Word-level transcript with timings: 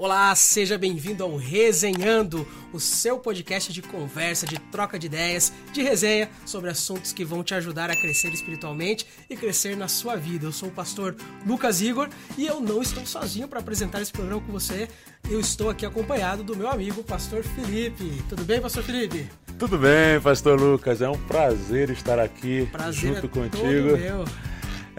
Olá, 0.00 0.32
seja 0.36 0.78
bem-vindo 0.78 1.24
ao 1.24 1.36
Resenhando, 1.36 2.46
o 2.72 2.78
seu 2.78 3.18
podcast 3.18 3.72
de 3.72 3.82
conversa, 3.82 4.46
de 4.46 4.56
troca 4.56 4.96
de 4.96 5.08
ideias, 5.08 5.52
de 5.72 5.82
resenha 5.82 6.30
sobre 6.46 6.70
assuntos 6.70 7.12
que 7.12 7.24
vão 7.24 7.42
te 7.42 7.52
ajudar 7.52 7.90
a 7.90 7.96
crescer 7.96 8.28
espiritualmente 8.28 9.04
e 9.28 9.36
crescer 9.36 9.76
na 9.76 9.88
sua 9.88 10.14
vida. 10.14 10.46
Eu 10.46 10.52
sou 10.52 10.68
o 10.68 10.72
pastor 10.72 11.16
Lucas 11.44 11.80
Igor 11.80 12.08
e 12.36 12.46
eu 12.46 12.60
não 12.60 12.80
estou 12.80 13.04
sozinho 13.04 13.48
para 13.48 13.58
apresentar 13.58 14.00
esse 14.00 14.12
programa 14.12 14.40
com 14.40 14.52
você. 14.52 14.88
Eu 15.28 15.40
estou 15.40 15.68
aqui 15.68 15.84
acompanhado 15.84 16.44
do 16.44 16.54
meu 16.54 16.68
amigo, 16.68 17.02
pastor 17.02 17.42
Felipe. 17.42 18.22
Tudo 18.28 18.44
bem, 18.44 18.60
pastor 18.60 18.84
Felipe? 18.84 19.26
Tudo 19.58 19.76
bem, 19.78 20.20
pastor 20.22 20.60
Lucas. 20.60 21.02
É 21.02 21.10
um 21.10 21.18
prazer 21.18 21.90
estar 21.90 22.20
aqui 22.20 22.68
prazer 22.70 23.14
junto 23.14 23.26
é 23.26 23.28
contigo. 23.28 23.88
Todo 23.88 23.98
meu. 23.98 24.24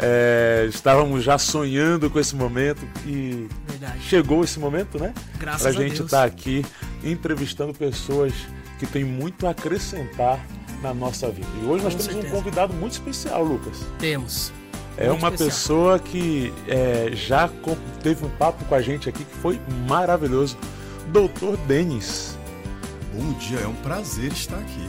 É, 0.01 0.65
estávamos 0.69 1.23
já 1.23 1.37
sonhando 1.37 2.09
com 2.09 2.19
esse 2.19 2.35
momento 2.35 2.81
e 3.05 3.47
Verdade. 3.67 3.99
chegou 4.01 4.43
esse 4.43 4.57
momento, 4.59 4.97
né? 4.97 5.13
Graças 5.37 5.61
Pra 5.61 5.69
a 5.83 5.87
gente 5.87 6.01
estar 6.01 6.23
aqui 6.23 6.65
entrevistando 7.03 7.73
pessoas 7.73 8.33
que 8.79 8.87
têm 8.87 9.03
muito 9.03 9.45
a 9.45 9.49
acrescentar 9.49 10.39
na 10.81 10.93
nossa 10.93 11.29
vida. 11.29 11.47
E 11.61 11.65
hoje 11.65 11.83
nós 11.83 11.93
Com 11.93 11.99
temos 11.99 12.13
certeza. 12.13 12.33
um 12.33 12.37
convidado 12.37 12.73
muito 12.73 12.93
especial, 12.93 13.43
Lucas. 13.43 13.77
Temos. 13.99 14.53
É 14.97 15.07
Muito 15.07 15.19
uma 15.21 15.27
especial. 15.29 15.49
pessoa 15.49 15.99
que 15.99 16.53
é, 16.67 17.11
já 17.13 17.49
teve 18.01 18.25
um 18.25 18.29
papo 18.31 18.63
com 18.65 18.75
a 18.75 18.81
gente 18.81 19.07
aqui 19.09 19.23
que 19.23 19.35
foi 19.37 19.59
maravilhoso. 19.87 20.57
Doutor 21.07 21.55
Denis. 21.67 22.37
Bom 23.13 23.33
dia, 23.33 23.59
é 23.59 23.67
um 23.67 23.75
prazer 23.75 24.31
estar 24.31 24.57
aqui. 24.57 24.87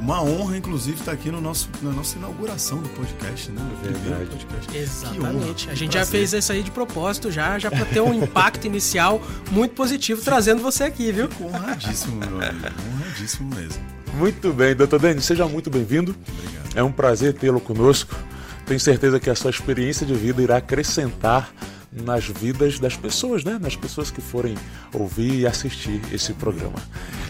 Uma 0.00 0.22
honra, 0.22 0.56
inclusive, 0.56 0.96
estar 0.98 1.10
aqui 1.12 1.28
no 1.30 1.40
nosso, 1.40 1.68
na 1.82 1.90
nossa 1.90 2.16
inauguração 2.16 2.78
do 2.78 2.88
podcast, 2.90 3.50
né? 3.50 3.60
No 3.60 3.76
Verdade. 3.82 4.00
primeiro 4.00 4.26
podcast. 4.28 4.76
Exatamente. 4.76 5.26
honra, 5.26 5.72
A 5.72 5.74
gente 5.74 5.76
que 5.76 5.84
já 5.86 5.90
prazer. 6.00 6.06
fez 6.06 6.32
isso 6.32 6.52
aí 6.52 6.62
de 6.62 6.70
propósito, 6.70 7.30
já, 7.32 7.58
já 7.58 7.68
para 7.70 7.84
ter 7.84 8.00
um 8.00 8.14
impacto 8.14 8.64
inicial 8.66 9.20
muito 9.50 9.74
positivo, 9.74 10.22
trazendo 10.22 10.62
você 10.62 10.84
aqui, 10.84 11.10
viu? 11.10 11.28
Fico 11.28 11.44
honradíssimo, 11.46 12.14
meu 12.16 12.28
amigo. 12.40 12.66
Honradíssimo 12.94 13.54
mesmo. 13.54 13.82
Muito 14.14 14.52
bem, 14.52 14.74
doutor 14.74 15.00
Denis, 15.00 15.24
seja 15.24 15.46
muito 15.48 15.68
bem-vindo. 15.68 16.14
Obrigado. 16.38 16.76
É 16.76 16.82
um 16.82 16.92
prazer 16.92 17.34
tê-lo 17.34 17.60
conosco. 17.60 18.14
Tenho 18.66 18.78
certeza 18.78 19.18
que 19.18 19.28
a 19.28 19.34
sua 19.34 19.50
experiência 19.50 20.06
de 20.06 20.14
vida 20.14 20.40
irá 20.42 20.58
acrescentar 20.58 21.50
nas 21.92 22.26
vidas 22.26 22.78
das 22.78 22.96
pessoas, 22.96 23.44
né? 23.44 23.58
Nas 23.60 23.74
pessoas 23.74 24.10
que 24.10 24.20
forem 24.20 24.54
ouvir 24.92 25.40
e 25.40 25.46
assistir 25.46 26.00
esse 26.12 26.32
programa. 26.34 26.78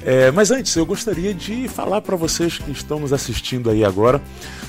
É, 0.04 0.30
mas 0.30 0.50
antes, 0.50 0.74
eu 0.74 0.84
gostaria 0.84 1.32
de 1.32 1.68
falar 1.68 2.00
para 2.00 2.16
vocês 2.16 2.58
que 2.58 2.70
estão 2.70 2.98
nos 2.98 3.12
assistindo 3.12 3.70
aí 3.70 3.84
agora 3.84 4.20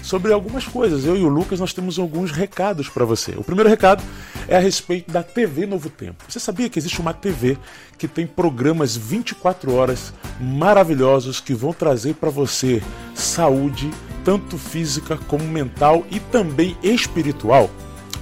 sobre 0.03 0.31
algumas 0.31 0.65
coisas. 0.65 1.05
Eu 1.05 1.15
e 1.15 1.23
o 1.23 1.27
Lucas 1.27 1.59
nós 1.59 1.73
temos 1.73 1.97
alguns 1.97 2.31
recados 2.31 2.87
para 2.89 3.05
você. 3.05 3.31
O 3.37 3.43
primeiro 3.43 3.69
recado 3.69 4.03
é 4.47 4.55
a 4.55 4.59
respeito 4.59 5.11
da 5.11 5.23
TV 5.23 5.65
Novo 5.65 5.89
Tempo. 5.89 6.23
Você 6.27 6.39
sabia 6.39 6.69
que 6.69 6.79
existe 6.79 6.99
uma 6.99 7.13
TV 7.13 7.57
que 7.97 8.07
tem 8.07 8.25
programas 8.25 8.95
24 8.95 9.73
horas 9.73 10.13
maravilhosos 10.39 11.39
que 11.39 11.53
vão 11.53 11.73
trazer 11.73 12.15
para 12.15 12.29
você 12.29 12.81
saúde, 13.13 13.89
tanto 14.23 14.57
física 14.57 15.17
como 15.27 15.43
mental 15.43 16.05
e 16.09 16.19
também 16.19 16.77
espiritual? 16.81 17.69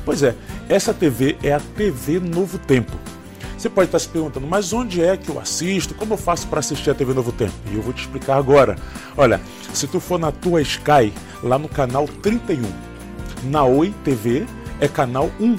Pois 0.08 0.24
é, 0.24 0.34
essa 0.70 0.94
TV 0.94 1.36
é 1.44 1.52
a 1.52 1.60
TV 1.60 2.18
Novo 2.18 2.58
Tempo. 2.58 2.94
Você 3.58 3.70
pode 3.70 3.90
estar 3.90 4.00
se 4.00 4.08
perguntando, 4.08 4.48
mas 4.48 4.72
onde 4.72 5.04
é 5.04 5.18
que 5.18 5.28
eu 5.28 5.38
assisto? 5.38 5.94
Como 5.94 6.14
eu 6.14 6.18
faço 6.18 6.48
para 6.48 6.62
assistir 6.62 6.90
a 6.90 6.96
TV 6.96 7.14
Novo 7.14 7.34
Tempo? 7.34 7.52
E 7.70 7.76
eu 7.76 7.82
vou 7.82 7.92
te 7.92 8.04
explicar 8.04 8.38
agora. 8.38 8.78
Olha, 9.18 9.42
se 9.74 9.86
tu 9.86 10.00
for 10.00 10.18
na 10.18 10.32
tua 10.32 10.62
Sky, 10.62 11.12
lá 11.44 11.60
no 11.60 11.68
canal 11.68 12.08
31, 12.08 12.62
na 13.52 13.66
Oi 13.66 13.94
TV 14.06 14.46
é 14.80 14.88
canal 14.88 15.30
1, 15.42 15.58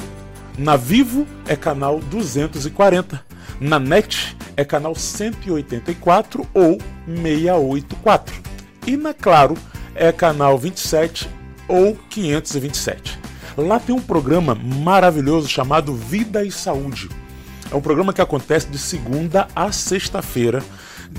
na 0.56 0.76
Vivo 0.76 1.26
é 1.46 1.54
canal 1.54 2.00
240, 2.00 3.22
na 3.60 3.78
NET 3.78 4.34
é 4.56 4.64
canal 4.64 4.94
184 4.94 6.48
ou 6.54 6.78
684 7.06 8.34
e 8.86 8.96
na 8.96 9.12
Claro 9.12 9.58
é 9.94 10.10
canal 10.10 10.56
27 10.56 11.28
ou 11.68 11.94
527. 12.08 13.27
Lá 13.58 13.80
tem 13.80 13.92
um 13.92 14.00
programa 14.00 14.54
maravilhoso 14.54 15.48
chamado 15.48 15.92
Vida 15.92 16.44
e 16.44 16.52
Saúde. 16.52 17.08
É 17.68 17.74
um 17.74 17.80
programa 17.80 18.12
que 18.12 18.20
acontece 18.20 18.68
de 18.68 18.78
segunda 18.78 19.48
a 19.54 19.72
sexta-feira, 19.72 20.62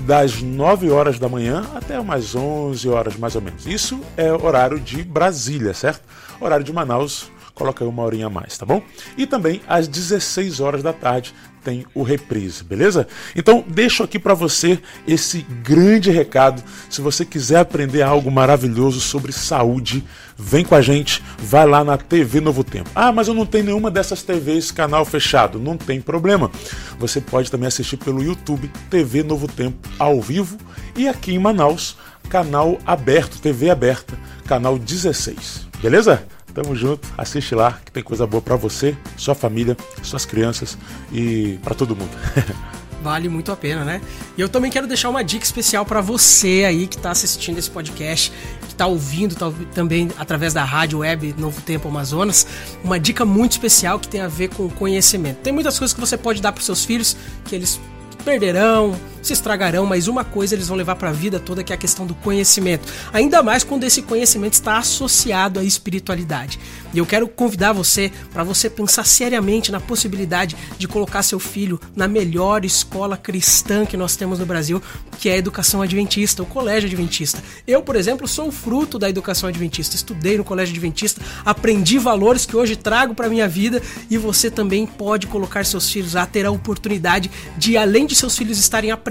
das 0.06 0.40
9 0.40 0.90
horas 0.90 1.18
da 1.18 1.28
manhã 1.28 1.66
até 1.74 2.00
umas 2.00 2.34
11 2.34 2.88
horas 2.88 3.16
mais 3.16 3.36
ou 3.36 3.42
menos. 3.42 3.66
Isso 3.66 4.00
é 4.16 4.32
horário 4.32 4.80
de 4.80 5.02
Brasília, 5.02 5.74
certo? 5.74 6.00
Horário 6.40 6.64
de 6.64 6.72
Manaus, 6.72 7.30
coloca 7.54 7.84
aí 7.84 7.88
uma 7.88 8.02
horinha 8.02 8.26
a 8.26 8.30
mais, 8.30 8.56
tá 8.56 8.66
bom? 8.66 8.82
E 9.16 9.26
também 9.26 9.60
às 9.66 9.88
16 9.88 10.60
horas 10.60 10.82
da 10.82 10.92
tarde 10.92 11.34
tem 11.62 11.86
o 11.94 12.02
reprise, 12.02 12.64
beleza? 12.64 13.06
Então 13.36 13.64
deixo 13.66 14.02
aqui 14.02 14.18
para 14.18 14.34
você 14.34 14.78
esse 15.06 15.42
grande 15.62 16.10
recado. 16.10 16.62
Se 16.88 17.00
você 17.00 17.24
quiser 17.24 17.58
aprender 17.58 18.02
algo 18.02 18.30
maravilhoso 18.30 19.00
sobre 19.00 19.32
saúde, 19.32 20.04
vem 20.36 20.64
com 20.64 20.74
a 20.74 20.80
gente, 20.80 21.22
vai 21.38 21.66
lá 21.66 21.84
na 21.84 21.96
TV 21.96 22.40
Novo 22.40 22.64
Tempo. 22.64 22.90
Ah, 22.94 23.12
mas 23.12 23.28
eu 23.28 23.34
não 23.34 23.46
tenho 23.46 23.64
nenhuma 23.64 23.90
dessas 23.90 24.22
TVs 24.22 24.70
canal 24.70 25.04
fechado. 25.04 25.58
Não 25.58 25.76
tem 25.76 26.00
problema. 26.00 26.50
Você 26.98 27.20
pode 27.20 27.50
também 27.50 27.68
assistir 27.68 27.96
pelo 27.96 28.22
YouTube 28.22 28.70
TV 28.88 29.22
Novo 29.22 29.46
Tempo 29.46 29.88
ao 29.98 30.20
vivo 30.20 30.56
e 30.96 31.08
aqui 31.08 31.32
em 31.32 31.38
Manaus, 31.38 31.96
canal 32.28 32.78
aberto, 32.86 33.40
TV 33.40 33.70
aberta, 33.70 34.18
canal 34.46 34.78
16. 34.78 35.68
Beleza? 35.82 36.26
Tamo 36.54 36.74
junto, 36.74 37.08
assiste 37.16 37.54
lá 37.54 37.78
que 37.84 37.92
tem 37.92 38.02
coisa 38.02 38.26
boa 38.26 38.42
pra 38.42 38.56
você, 38.56 38.96
sua 39.16 39.34
família, 39.34 39.76
suas 40.02 40.24
crianças 40.26 40.76
e 41.12 41.58
pra 41.62 41.74
todo 41.74 41.94
mundo. 41.94 42.10
Vale 43.02 43.30
muito 43.30 43.50
a 43.50 43.56
pena, 43.56 43.82
né? 43.82 43.98
E 44.36 44.40
eu 44.42 44.48
também 44.48 44.70
quero 44.70 44.86
deixar 44.86 45.08
uma 45.08 45.24
dica 45.24 45.42
especial 45.42 45.86
para 45.86 46.02
você 46.02 46.64
aí 46.66 46.86
que 46.86 46.98
tá 46.98 47.10
assistindo 47.10 47.56
esse 47.56 47.70
podcast, 47.70 48.30
que 48.68 48.74
tá 48.74 48.86
ouvindo 48.86 49.34
tal- 49.34 49.54
também 49.74 50.10
através 50.18 50.52
da 50.52 50.62
rádio 50.64 50.98
web 50.98 51.34
Novo 51.38 51.62
Tempo 51.62 51.88
Amazonas, 51.88 52.46
uma 52.84 53.00
dica 53.00 53.24
muito 53.24 53.52
especial 53.52 53.98
que 53.98 54.06
tem 54.06 54.20
a 54.20 54.28
ver 54.28 54.48
com 54.48 54.68
conhecimento. 54.68 55.38
Tem 55.38 55.50
muitas 55.50 55.78
coisas 55.78 55.94
que 55.94 56.00
você 56.00 56.18
pode 56.18 56.42
dar 56.42 56.52
para 56.52 56.62
seus 56.62 56.84
filhos 56.84 57.16
que 57.46 57.54
eles 57.54 57.80
perderão, 58.22 58.94
se 59.22 59.32
estragarão, 59.32 59.86
mas 59.86 60.08
uma 60.08 60.24
coisa 60.24 60.54
eles 60.54 60.68
vão 60.68 60.76
levar 60.76 60.96
para 60.96 61.10
a 61.10 61.12
vida 61.12 61.38
toda 61.38 61.62
que 61.62 61.72
é 61.72 61.74
a 61.74 61.78
questão 61.78 62.06
do 62.06 62.14
conhecimento. 62.14 62.90
Ainda 63.12 63.42
mais 63.42 63.64
quando 63.64 63.84
esse 63.84 64.02
conhecimento 64.02 64.54
está 64.54 64.78
associado 64.78 65.60
à 65.60 65.64
espiritualidade. 65.64 66.58
E 66.92 66.98
eu 66.98 67.06
quero 67.06 67.28
convidar 67.28 67.72
você 67.72 68.10
para 68.32 68.42
você 68.42 68.68
pensar 68.68 69.04
seriamente 69.04 69.70
na 69.70 69.80
possibilidade 69.80 70.56
de 70.76 70.88
colocar 70.88 71.22
seu 71.22 71.38
filho 71.38 71.80
na 71.94 72.08
melhor 72.08 72.64
escola 72.64 73.16
cristã 73.16 73.84
que 73.86 73.96
nós 73.96 74.16
temos 74.16 74.38
no 74.38 74.46
Brasil, 74.46 74.82
que 75.18 75.28
é 75.28 75.34
a 75.34 75.38
educação 75.38 75.82
adventista, 75.82 76.42
o 76.42 76.46
colégio 76.46 76.86
adventista. 76.86 77.42
Eu, 77.66 77.82
por 77.82 77.96
exemplo, 77.96 78.26
sou 78.26 78.50
fruto 78.50 78.98
da 78.98 79.08
educação 79.08 79.48
adventista. 79.48 79.94
Estudei 79.94 80.36
no 80.36 80.44
colégio 80.44 80.72
adventista, 80.72 81.20
aprendi 81.44 81.98
valores 81.98 82.46
que 82.46 82.56
hoje 82.56 82.74
trago 82.74 83.14
para 83.14 83.28
minha 83.28 83.48
vida 83.48 83.82
e 84.08 84.16
você 84.16 84.50
também 84.50 84.86
pode 84.86 85.26
colocar 85.26 85.64
seus 85.64 85.90
filhos 85.90 86.16
a 86.16 86.26
ter 86.26 86.46
a 86.46 86.50
oportunidade 86.50 87.30
de, 87.56 87.76
além 87.76 88.06
de 88.06 88.14
seus 88.14 88.36
filhos 88.36 88.58
estarem 88.58 88.90
aprendendo 88.90 89.09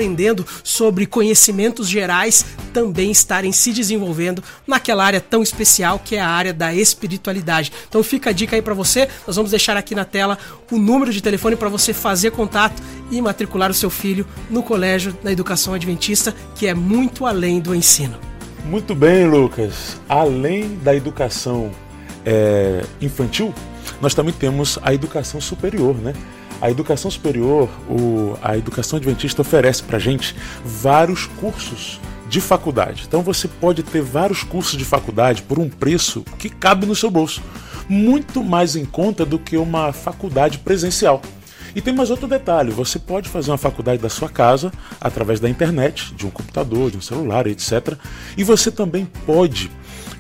sobre 0.64 1.06
conhecimentos 1.06 1.88
gerais, 1.90 2.46
também 2.74 3.12
estarem 3.12 3.52
se 3.52 3.72
desenvolvendo 3.72 4.44
naquela 4.66 5.04
área 5.04 5.20
tão 5.20 5.42
especial 5.42 6.00
que 6.00 6.16
é 6.16 6.22
a 6.22 6.28
área 6.28 6.54
da 6.54 6.74
espiritualidade. 6.74 7.72
Então 7.88 8.04
fica 8.04 8.30
a 8.30 8.34
dica 8.34 8.56
aí 8.56 8.62
para 8.62 8.74
você. 8.74 9.08
Nós 9.26 9.36
vamos 9.36 9.52
deixar 9.52 9.76
aqui 9.76 9.96
na 9.96 10.06
tela 10.06 10.38
o 10.72 10.78
número 10.78 11.12
de 11.12 11.22
telefone 11.22 11.56
para 11.56 11.70
você 11.70 11.94
fazer 11.94 12.32
contato 12.32 12.82
e 13.12 13.22
matricular 13.22 13.72
o 13.72 13.74
seu 13.74 13.90
filho 13.90 14.26
no 14.50 14.62
colégio 14.62 15.18
da 15.24 15.32
educação 15.32 15.74
adventista, 15.74 16.34
que 16.56 16.68
é 16.68 16.74
muito 16.74 17.26
além 17.26 17.60
do 17.60 17.74
ensino. 17.74 18.18
Muito 18.66 18.94
bem, 18.94 19.28
Lucas. 19.28 20.00
Além 20.08 20.76
da 20.84 20.96
educação 20.96 21.72
é, 22.26 22.84
infantil, 23.02 23.54
nós 24.02 24.14
também 24.14 24.34
temos 24.34 24.78
a 24.82 24.94
educação 24.94 25.42
superior, 25.42 25.96
né? 25.96 26.14
A 26.62 26.70
educação 26.70 27.10
superior, 27.10 27.70
o, 27.90 28.38
a 28.42 28.58
educação 28.58 28.98
adventista 28.98 29.42
oferece 29.42 29.82
para 29.84 29.98
gente 29.98 30.36
vários 30.64 31.26
cursos 31.26 32.00
de 32.28 32.40
faculdade. 32.40 33.06
Então 33.08 33.22
você 33.22 33.48
pode 33.48 33.82
ter 33.82 34.02
vários 34.02 34.44
cursos 34.44 34.78
de 34.78 34.86
faculdade 34.86 35.42
por 35.42 35.58
um 35.58 35.70
preço 35.70 36.24
que 36.38 36.50
cabe 36.50 36.86
no 36.86 36.96
seu 36.96 37.10
bolso, 37.10 37.42
muito 37.88 38.44
mais 38.44 38.76
em 38.76 38.86
conta 38.86 39.26
do 39.26 39.40
que 39.40 39.58
uma 39.58 39.92
faculdade 39.92 40.60
presencial. 40.60 41.22
E 41.76 41.82
tem 41.82 41.94
mais 41.94 42.10
outro 42.10 42.28
detalhe: 42.28 42.72
você 42.72 43.00
pode 43.00 43.30
fazer 43.30 43.52
uma 43.52 43.58
faculdade 43.58 44.02
da 44.02 44.10
sua 44.10 44.30
casa 44.30 44.72
através 45.00 45.40
da 45.40 45.50
internet, 45.50 46.14
de 46.14 46.26
um 46.26 46.30
computador, 46.30 46.92
de 46.92 46.98
um 46.98 47.02
celular, 47.02 47.48
etc. 47.48 47.96
E 48.38 48.44
você 48.44 48.72
também 48.72 49.06
pode 49.26 49.72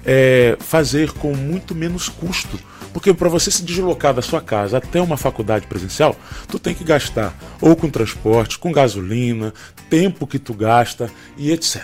é, 0.06 0.58
fazer 0.60 1.12
com 1.14 1.36
muito 1.36 1.76
menos 1.76 2.10
custo. 2.10 2.60
Porque 2.94 3.14
para 3.14 3.30
você 3.30 3.52
se 3.52 3.64
deslocar 3.64 4.14
da 4.14 4.22
sua 4.22 4.42
casa 4.42 4.78
até 4.78 5.02
uma 5.02 5.18
faculdade 5.18 5.68
presencial, 5.68 6.16
tu 6.48 6.58
tem 6.58 6.74
que 6.74 6.84
gastar 6.84 7.36
ou 7.62 7.76
com 7.76 7.90
transporte, 7.90 8.58
com 8.58 8.72
gasolina, 8.72 9.54
tempo 9.90 10.28
que 10.28 10.40
tu 10.40 10.54
gasta 10.54 11.10
e 11.38 11.52
etc. 11.52 11.84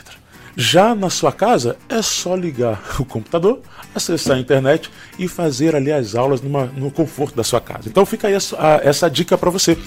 Já 0.58 0.96
na 0.96 1.10
sua 1.10 1.34
casa, 1.34 1.76
é 1.90 2.02
só 2.02 2.34
ligar 2.34 2.82
o 2.98 3.06
computador, 3.06 3.62
acessar 3.94 4.38
a 4.38 4.40
internet 4.40 4.90
e 5.20 5.28
fazer 5.28 5.76
ali 5.76 5.92
as 5.92 6.16
aulas 6.16 6.42
numa, 6.42 6.66
no 6.66 6.90
conforto 6.90 7.36
da 7.36 7.44
sua 7.44 7.60
casa. 7.60 7.90
Então 7.90 8.06
fica 8.06 8.28
aí 8.28 8.34
essa, 8.34 9.10
dica 9.10 9.38
para 9.38 9.50
você. 9.50 9.78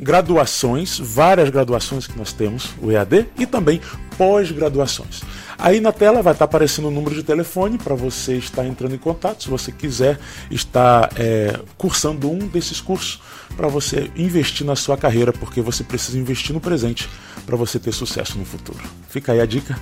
graduações, 0.00 0.98
várias 0.98 1.50
graduações 1.50 2.06
que 2.06 2.18
nós 2.18 2.32
temos, 2.32 2.70
o 2.80 2.90
EAD, 2.90 3.26
e 3.38 3.46
também 3.46 3.80
pós-graduações. 4.16 5.22
Aí 5.58 5.80
na 5.80 5.92
tela 5.92 6.22
vai 6.22 6.32
estar 6.32 6.44
aparecendo 6.44 6.88
o 6.88 6.90
número 6.90 7.14
de 7.14 7.22
telefone 7.22 7.78
para 7.78 7.94
você 7.94 8.36
estar 8.36 8.64
entrando 8.66 8.94
em 8.94 8.98
contato, 8.98 9.44
se 9.44 9.48
você 9.48 9.72
quiser 9.72 10.18
estar 10.50 11.10
é, 11.16 11.58
cursando 11.78 12.30
um 12.30 12.38
desses 12.38 12.80
cursos, 12.80 13.20
para 13.56 13.68
você 13.68 14.10
investir 14.16 14.66
na 14.66 14.76
sua 14.76 14.96
carreira, 14.96 15.32
porque 15.32 15.60
você 15.60 15.82
precisa 15.82 16.18
investir 16.18 16.52
no 16.52 16.60
presente 16.60 17.08
para 17.46 17.56
você 17.56 17.78
ter 17.78 17.92
sucesso 17.92 18.38
no 18.38 18.44
futuro. 18.44 18.82
Fica 19.08 19.32
aí 19.32 19.40
a 19.40 19.46
dica 19.46 19.78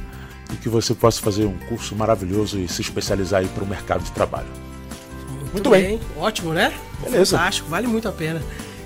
e 0.53 0.57
que 0.57 0.69
você 0.69 0.95
possa 0.95 1.21
fazer 1.21 1.45
um 1.45 1.59
curso 1.69 1.97
maravilhoso 1.97 2.59
e 2.59 2.69
se 2.69 2.83
especializar 2.83 3.41
aí 3.41 3.49
para 3.49 3.65
o 3.65 3.67
mercado 3.67 4.05
de 4.05 4.13
trabalho. 4.13 4.47
Muito, 5.29 5.53
muito 5.53 5.71
bem. 5.71 5.99
bem. 5.99 6.01
Ótimo, 6.17 6.53
né? 6.53 6.73
Beleza. 7.03 7.37
Fantástico, 7.37 7.69
vale 7.69 7.87
muito 7.87 8.09
a 8.09 8.13
pena. 8.13 8.41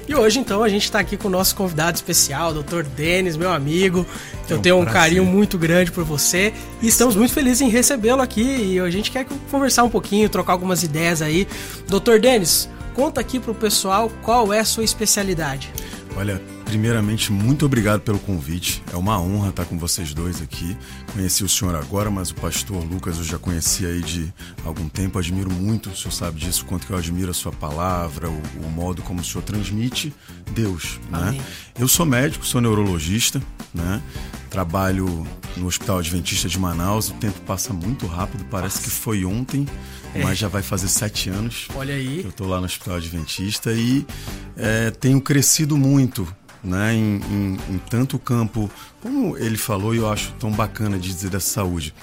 E 0.08 0.14
hoje, 0.14 0.38
então, 0.38 0.62
a 0.62 0.68
gente 0.70 0.84
está 0.84 1.00
aqui 1.00 1.18
com 1.18 1.28
o 1.28 1.30
nosso 1.30 1.54
convidado 1.54 1.94
especial, 1.94 2.54
Dr. 2.54 2.82
Denis, 2.82 3.36
meu 3.36 3.52
amigo. 3.52 4.06
Que 4.46 4.54
é 4.54 4.56
um 4.56 4.58
eu 4.58 4.62
tenho 4.62 4.76
um 4.76 4.82
prazer. 4.82 5.00
carinho 5.00 5.24
muito 5.26 5.58
grande 5.58 5.92
por 5.92 6.02
você. 6.02 6.54
E 6.80 6.88
estamos 6.88 7.14
muito 7.14 7.34
felizes 7.34 7.60
em 7.60 7.68
recebê-lo 7.68 8.22
aqui. 8.22 8.72
E 8.72 8.80
a 8.80 8.88
gente 8.88 9.10
quer 9.10 9.26
conversar 9.50 9.84
um 9.84 9.90
pouquinho, 9.90 10.26
trocar 10.30 10.54
algumas 10.54 10.82
ideias 10.82 11.20
aí. 11.20 11.46
Dr. 11.86 12.18
Denis, 12.18 12.70
conta 12.94 13.20
aqui 13.20 13.38
para 13.38 13.50
o 13.50 13.54
pessoal 13.54 14.10
qual 14.22 14.50
é 14.50 14.60
a 14.60 14.64
sua 14.64 14.82
especialidade. 14.82 15.70
Olha, 16.16 16.40
primeiramente, 16.68 17.32
muito 17.32 17.64
obrigado 17.64 18.02
pelo 18.02 18.18
convite. 18.18 18.82
É 18.92 18.96
uma 18.96 19.18
honra 19.18 19.48
estar 19.48 19.64
com 19.64 19.78
vocês 19.78 20.12
dois 20.12 20.42
aqui. 20.42 20.76
Conheci 21.14 21.42
o 21.42 21.48
senhor 21.48 21.74
agora, 21.74 22.10
mas 22.10 22.30
o 22.30 22.34
pastor 22.34 22.84
Lucas 22.84 23.16
eu 23.16 23.24
já 23.24 23.38
conheci 23.38 23.86
aí 23.86 24.02
de 24.02 24.32
algum 24.66 24.86
tempo. 24.86 25.18
Admiro 25.18 25.50
muito, 25.50 25.88
o 25.88 25.96
senhor 25.96 26.12
sabe 26.12 26.38
disso, 26.38 26.66
quanto 26.66 26.86
que 26.86 26.92
eu 26.92 26.98
admiro 26.98 27.30
a 27.30 27.34
sua 27.34 27.52
palavra, 27.52 28.28
o, 28.28 28.42
o 28.62 28.70
modo 28.70 29.00
como 29.00 29.22
o 29.22 29.24
senhor 29.24 29.42
transmite 29.42 30.12
Deus. 30.52 31.00
Né? 31.10 31.40
Eu 31.78 31.88
sou 31.88 32.04
médico, 32.04 32.44
sou 32.44 32.60
neurologista, 32.60 33.42
né? 33.72 34.02
trabalho 34.50 35.26
no 35.56 35.66
Hospital 35.66 36.00
Adventista 36.00 36.50
de 36.50 36.58
Manaus. 36.58 37.08
O 37.08 37.14
tempo 37.14 37.40
passa 37.46 37.72
muito 37.72 38.06
rápido, 38.06 38.44
parece 38.44 38.76
Nossa. 38.76 38.90
que 38.90 38.94
foi 38.94 39.24
ontem 39.24 39.66
é. 40.14 40.22
mas 40.22 40.38
já 40.38 40.48
vai 40.48 40.62
fazer 40.62 40.88
sete 40.88 41.30
anos. 41.30 41.68
Olha 41.74 41.94
aí. 41.94 42.22
eu 42.22 42.30
estou 42.30 42.46
lá 42.46 42.58
no 42.58 42.66
Hospital 42.66 42.96
Adventista 42.96 43.72
e 43.72 44.06
é, 44.56 44.90
tenho 44.90 45.20
crescido 45.20 45.76
muito. 45.76 46.26
Né, 46.62 46.92
em, 46.92 47.20
em, 47.30 47.58
em 47.70 47.78
tanto 47.88 48.18
campo, 48.18 48.68
como 49.00 49.38
ele 49.38 49.56
falou, 49.56 49.94
e 49.94 49.98
eu 49.98 50.10
acho 50.10 50.32
tão 50.40 50.50
bacana 50.50 50.98
de 50.98 51.08
dizer 51.08 51.30
da 51.30 51.38
saúde. 51.38 51.94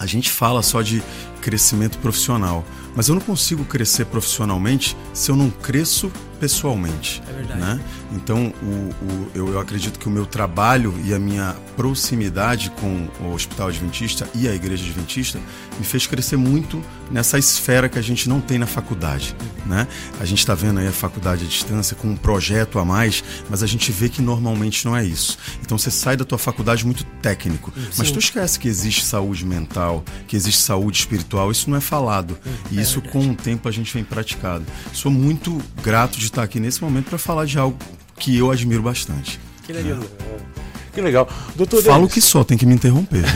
A 0.00 0.06
gente 0.06 0.30
fala 0.30 0.62
só 0.62 0.82
de 0.82 1.02
crescimento 1.40 1.98
profissional, 1.98 2.64
mas 2.96 3.08
eu 3.08 3.14
não 3.14 3.22
consigo 3.22 3.64
crescer 3.64 4.06
profissionalmente 4.06 4.96
se 5.12 5.30
eu 5.30 5.36
não 5.36 5.48
cresço 5.48 6.10
pessoalmente. 6.40 7.22
É 7.28 7.32
verdade. 7.32 7.60
Né? 7.60 7.80
Então, 8.12 8.52
o, 8.62 8.66
o, 8.66 9.30
eu, 9.34 9.48
eu, 9.52 9.60
acredito 9.60 9.98
que 9.98 10.08
o 10.08 10.10
meu 10.10 10.24
trabalho 10.24 10.94
e 11.04 11.12
a 11.12 11.18
minha 11.18 11.54
proximidade 11.76 12.70
com 12.70 13.08
o 13.20 13.32
Hospital 13.32 13.68
Adventista 13.68 14.28
e 14.34 14.48
a 14.48 14.54
Igreja 14.54 14.82
Adventista 14.82 15.38
me 15.78 15.84
fez 15.84 16.06
crescer 16.06 16.36
muito 16.36 16.82
nessa 17.10 17.38
esfera 17.38 17.88
que 17.88 17.98
a 17.98 18.02
gente 18.02 18.28
não 18.28 18.40
tem 18.40 18.58
na 18.58 18.66
faculdade. 18.66 19.36
Né? 19.66 19.86
A 20.18 20.24
gente 20.24 20.38
está 20.38 20.54
vendo 20.54 20.80
aí 20.80 20.88
a 20.88 20.92
faculdade 20.92 21.44
à 21.44 21.48
distância 21.48 21.94
com 21.94 22.08
um 22.08 22.16
projeto 22.16 22.78
a 22.78 22.84
mais, 22.84 23.22
mas 23.48 23.62
a 23.62 23.66
gente 23.66 23.92
vê 23.92 24.08
que 24.08 24.22
normalmente 24.22 24.84
não 24.86 24.96
é 24.96 25.04
isso. 25.04 25.38
Então, 25.60 25.76
você 25.76 25.90
sai 25.90 26.16
da 26.16 26.24
tua 26.24 26.38
faculdade 26.38 26.84
muito 26.84 27.04
técnico, 27.22 27.72
Sim. 27.76 27.88
mas 27.98 28.10
tu 28.10 28.18
esquece 28.18 28.58
que 28.58 28.66
existe 28.66 29.04
saúde 29.04 29.44
mental, 29.44 30.02
que 30.26 30.34
existe 30.34 30.62
saúde 30.62 30.98
espiritual, 30.98 31.50
isso 31.50 31.68
não 31.68 31.76
é 31.76 31.80
falado. 31.80 32.38
e 32.70 32.78
é 32.78 32.82
isso, 32.82 33.00
verdade. 33.00 33.12
com 33.12 33.30
o 33.32 33.34
tempo, 33.34 33.68
a 33.68 33.72
gente 33.72 33.92
vem 33.92 34.04
praticado. 34.04 34.64
Sou 34.92 35.10
muito 35.10 35.60
grato 35.82 36.18
de 36.18 36.29
estar 36.30 36.42
aqui 36.42 36.60
nesse 36.60 36.82
momento 36.82 37.06
para 37.08 37.18
falar 37.18 37.44
de 37.44 37.58
algo 37.58 37.76
que 38.16 38.36
eu 38.36 38.50
admiro 38.50 38.82
bastante. 38.82 39.40
Que 39.64 39.72
legal. 39.72 39.98
É. 40.00 40.60
Que 40.92 41.00
legal. 41.00 41.28
Doutor 41.54 41.82
Falo 41.82 41.98
Denis. 42.00 42.14
que 42.14 42.20
só, 42.20 42.42
tem 42.42 42.58
que 42.58 42.66
me 42.66 42.74
interromper. 42.74 43.22
Né? 43.22 43.28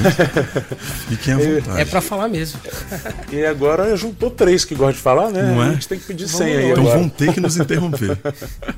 Fiquem 1.08 1.34
à 1.34 1.40
é, 1.40 1.60
vontade. 1.60 1.80
É 1.80 1.84
para 1.84 2.00
falar 2.00 2.28
mesmo. 2.28 2.60
E 3.30 3.44
agora 3.44 3.96
juntou 3.96 4.30
três 4.30 4.64
que 4.64 4.74
gostam 4.74 4.92
de 4.92 4.98
falar, 4.98 5.30
né? 5.30 5.42
Não 5.42 5.62
é? 5.62 5.68
A 5.68 5.72
gente 5.72 5.88
tem 5.88 5.98
que 5.98 6.04
pedir 6.04 6.26
Vamos 6.26 6.38
senha 6.38 6.58
aí. 6.58 6.70
Então 6.70 6.82
agora. 6.82 6.98
vão 6.98 7.08
ter 7.08 7.32
que 7.32 7.40
nos 7.40 7.56
interromper. 7.56 8.18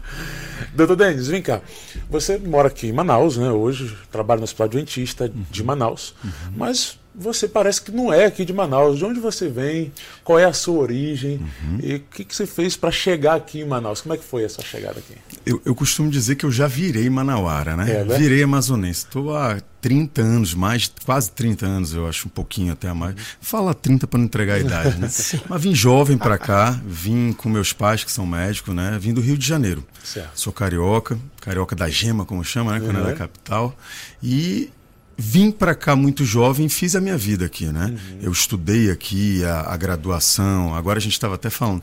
Doutor 0.74 0.96
Denis, 0.96 1.26
vem 1.28 1.40
cá. 1.40 1.62
Você 2.10 2.36
mora 2.38 2.68
aqui 2.68 2.88
em 2.88 2.92
Manaus, 2.92 3.38
né? 3.38 3.50
Hoje 3.50 3.96
trabalha 4.12 4.38
no 4.38 4.44
Hospital 4.44 4.66
Adventista 4.66 5.24
uhum. 5.24 5.44
de 5.50 5.64
Manaus. 5.64 6.14
Uhum. 6.22 6.30
Mas 6.54 6.98
você 7.18 7.48
parece 7.48 7.80
que 7.80 7.90
não 7.90 8.12
é 8.12 8.26
aqui 8.26 8.44
de 8.44 8.52
Manaus. 8.52 8.98
De 8.98 9.04
onde 9.04 9.18
você 9.18 9.48
vem? 9.48 9.90
Qual 10.22 10.38
é 10.38 10.44
a 10.44 10.52
sua 10.52 10.78
origem? 10.80 11.38
Uhum. 11.38 11.78
E 11.82 11.94
o 11.94 12.00
que, 12.00 12.24
que, 12.24 12.36
você 12.36 12.46
fez 12.46 12.76
para 12.76 12.90
chegar 12.90 13.36
aqui 13.36 13.60
em 13.60 13.64
Manaus? 13.64 14.02
Como 14.02 14.14
é 14.14 14.18
que 14.18 14.24
foi 14.24 14.44
essa 14.44 14.62
chegada 14.62 14.98
aqui? 14.98 15.14
Eu, 15.44 15.60
eu 15.64 15.74
costumo 15.74 16.10
dizer 16.10 16.36
que 16.36 16.44
eu 16.44 16.52
já 16.52 16.66
virei 16.66 17.08
manauara, 17.08 17.74
né? 17.74 17.90
É, 17.90 18.04
né? 18.04 18.18
Virei 18.18 18.42
amazonense. 18.42 19.06
Estou 19.06 19.34
há 19.34 19.58
30 19.80 20.20
anos, 20.20 20.54
mais, 20.54 20.92
quase 21.04 21.30
30 21.30 21.64
anos, 21.64 21.94
eu 21.94 22.06
acho, 22.06 22.26
um 22.26 22.30
pouquinho 22.30 22.72
até 22.72 22.92
mais. 22.92 23.14
Fala 23.40 23.72
30 23.72 24.06
para 24.06 24.18
não 24.18 24.26
entregar 24.26 24.54
a 24.54 24.58
idade, 24.58 24.98
né? 24.98 25.08
Mas 25.48 25.62
vim 25.62 25.74
jovem 25.74 26.18
para 26.18 26.36
cá, 26.36 26.78
vim 26.84 27.32
com 27.32 27.48
meus 27.48 27.72
pais, 27.72 28.04
que 28.04 28.12
são 28.12 28.26
médicos, 28.26 28.74
né? 28.74 28.98
Vim 29.00 29.14
do 29.14 29.20
Rio 29.20 29.38
de 29.38 29.46
Janeiro. 29.46 29.86
Certo. 30.04 30.32
Sou 30.34 30.52
carioca, 30.52 31.18
carioca 31.40 31.74
da 31.74 31.88
gema, 31.88 32.26
como 32.26 32.44
chama, 32.44 32.72
né? 32.72 32.80
Quando 32.80 32.96
uhum. 32.96 33.08
é 33.08 33.12
da 33.12 33.14
capital. 33.14 33.76
E 34.22 34.70
vim 35.16 35.50
para 35.50 35.74
cá 35.74 35.96
muito 35.96 36.24
jovem 36.24 36.66
e 36.66 36.68
fiz 36.68 36.94
a 36.94 37.00
minha 37.00 37.16
vida 37.16 37.46
aqui, 37.46 37.66
né? 37.66 37.86
Uhum. 37.86 38.18
Eu 38.22 38.32
estudei 38.32 38.90
aqui 38.90 39.44
a, 39.44 39.72
a, 39.72 39.76
graduação. 39.76 40.74
Agora 40.74 40.98
a 40.98 41.02
gente 41.02 41.12
estava 41.12 41.36
até 41.36 41.48
falando. 41.48 41.82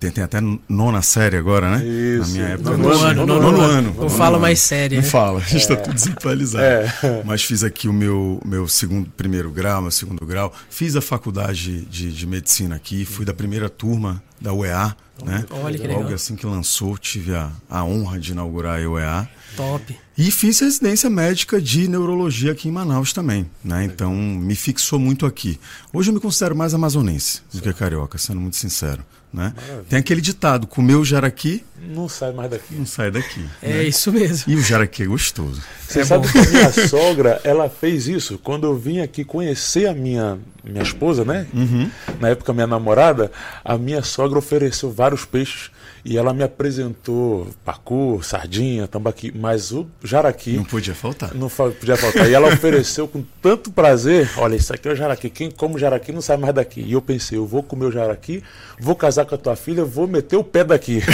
Tem, 0.00 0.10
tem, 0.10 0.24
até 0.24 0.38
nona 0.68 1.00
série 1.00 1.36
agora, 1.36 1.78
né? 1.78 1.86
Isso. 1.86 2.26
Na 2.26 2.26
minha 2.26 2.44
época. 2.54 2.70
Nono, 2.70 2.82
nono, 2.82 3.04
ano, 3.04 3.26
nono, 3.26 3.40
nono 3.40 3.60
ano. 3.60 3.96
Não 3.96 4.10
fala 4.10 4.36
mais 4.36 4.58
série. 4.58 4.96
Não 4.96 5.02
né? 5.02 5.08
fala, 5.08 5.38
a 5.38 5.42
gente 5.42 5.60
está 5.60 5.74
é. 5.74 5.76
tudo 5.76 5.94
desatualizado. 5.94 6.64
É. 6.64 7.22
Mas 7.24 7.44
fiz 7.44 7.62
aqui 7.62 7.86
o 7.86 7.92
meu, 7.92 8.40
meu 8.44 8.66
segundo, 8.66 9.08
primeiro 9.16 9.50
grau, 9.52 9.80
meu 9.80 9.92
segundo 9.92 10.26
grau. 10.26 10.52
Fiz 10.68 10.96
a 10.96 11.00
faculdade 11.00 11.82
de, 11.82 12.12
de 12.12 12.26
medicina 12.26 12.74
aqui, 12.74 13.04
fui 13.04 13.24
da 13.24 13.32
primeira 13.32 13.68
turma 13.68 14.20
da 14.40 14.52
UEA, 14.52 14.96
né? 15.24 15.44
Olha 15.50 15.78
que 15.78 15.86
legal. 15.86 16.02
Logo 16.02 16.14
assim 16.14 16.34
que 16.34 16.46
lançou, 16.46 16.98
tive 16.98 17.32
a, 17.36 17.52
a 17.70 17.84
honra 17.84 18.18
de 18.18 18.32
inaugurar 18.32 18.82
a 18.82 18.90
UEA. 18.90 19.28
Top. 19.56 19.98
E 20.16 20.30
fiz 20.30 20.60
residência 20.60 21.08
médica 21.08 21.60
de 21.60 21.88
neurologia 21.88 22.52
aqui 22.52 22.68
em 22.68 22.72
Manaus 22.72 23.12
também, 23.12 23.48
né? 23.64 23.84
Então 23.84 24.14
me 24.14 24.54
fixou 24.54 24.98
muito 24.98 25.26
aqui. 25.26 25.58
Hoje 25.92 26.10
eu 26.10 26.14
me 26.14 26.20
considero 26.20 26.54
mais 26.54 26.74
amazonense 26.74 27.42
do 27.52 27.60
que 27.60 27.72
carioca, 27.72 28.18
sendo 28.18 28.40
muito 28.40 28.56
sincero. 28.56 29.04
Né? 29.32 29.54
Tem 29.88 29.98
aquele 29.98 30.20
ditado: 30.20 30.66
comeu 30.66 31.02
jaraqui. 31.04 31.64
Não 31.80 32.06
sai 32.06 32.32
mais 32.32 32.50
daqui. 32.50 32.74
Não 32.74 32.84
sai 32.84 33.10
daqui. 33.10 33.44
É 33.62 33.68
né? 33.68 33.84
isso 33.84 34.12
mesmo. 34.12 34.52
E 34.52 34.56
o 34.56 34.62
jaraqui 34.62 35.04
é 35.04 35.06
gostoso. 35.06 35.62
Você 35.88 36.00
é 36.00 36.04
sabe 36.04 36.26
bom. 36.26 36.32
que 36.32 36.38
a 36.38 36.50
minha 36.50 36.72
sogra, 36.86 37.40
ela 37.42 37.70
fez 37.70 38.06
isso 38.06 38.38
quando 38.38 38.66
eu 38.66 38.76
vim 38.76 39.00
aqui 39.00 39.24
conhecer 39.24 39.86
a 39.86 39.94
minha, 39.94 40.38
minha 40.64 40.82
esposa, 40.82 41.24
né? 41.24 41.46
Uhum. 41.52 41.90
Na 42.20 42.28
época, 42.28 42.52
minha 42.52 42.66
namorada, 42.66 43.30
a 43.64 43.76
minha 43.76 44.02
sogra 44.02 44.38
ofereceu 44.38 44.90
vários 44.90 45.24
peixes 45.24 45.70
e 46.04 46.18
ela 46.18 46.34
me 46.34 46.42
apresentou 46.42 47.46
pacu, 47.64 48.20
sardinha, 48.24 48.88
tambaqui, 48.88 49.32
mas 49.34 49.70
o 49.70 49.86
jaraqui. 50.02 50.54
Não 50.54 50.64
podia 50.64 50.96
faltar. 50.96 51.32
Não 51.32 51.48
podia 51.48 51.96
faltar. 51.96 52.28
E 52.28 52.34
ela 52.34 52.48
ofereceu 52.48 53.06
com 53.06 53.22
tanto 53.40 53.70
prazer: 53.70 54.28
olha, 54.36 54.56
isso 54.56 54.74
aqui 54.74 54.88
é 54.88 54.92
o 54.92 54.96
jaraqui. 54.96 55.30
Quem 55.30 55.48
come 55.48 55.78
jaraqui 55.78 56.10
não 56.10 56.20
sai 56.20 56.36
mais 56.36 56.52
daqui. 56.52 56.80
E 56.80 56.92
eu 56.92 57.00
pensei: 57.00 57.38
eu 57.38 57.46
vou 57.46 57.62
comer 57.62 57.86
o 57.86 57.92
jaraqui, 57.92 58.42
vou 58.80 58.96
casar 58.96 59.24
com 59.24 59.36
a 59.36 59.38
tua 59.38 59.54
filha, 59.54 59.84
vou 59.84 60.08
meter 60.08 60.36
o 60.36 60.42
pé 60.42 60.64
daqui. 60.64 61.00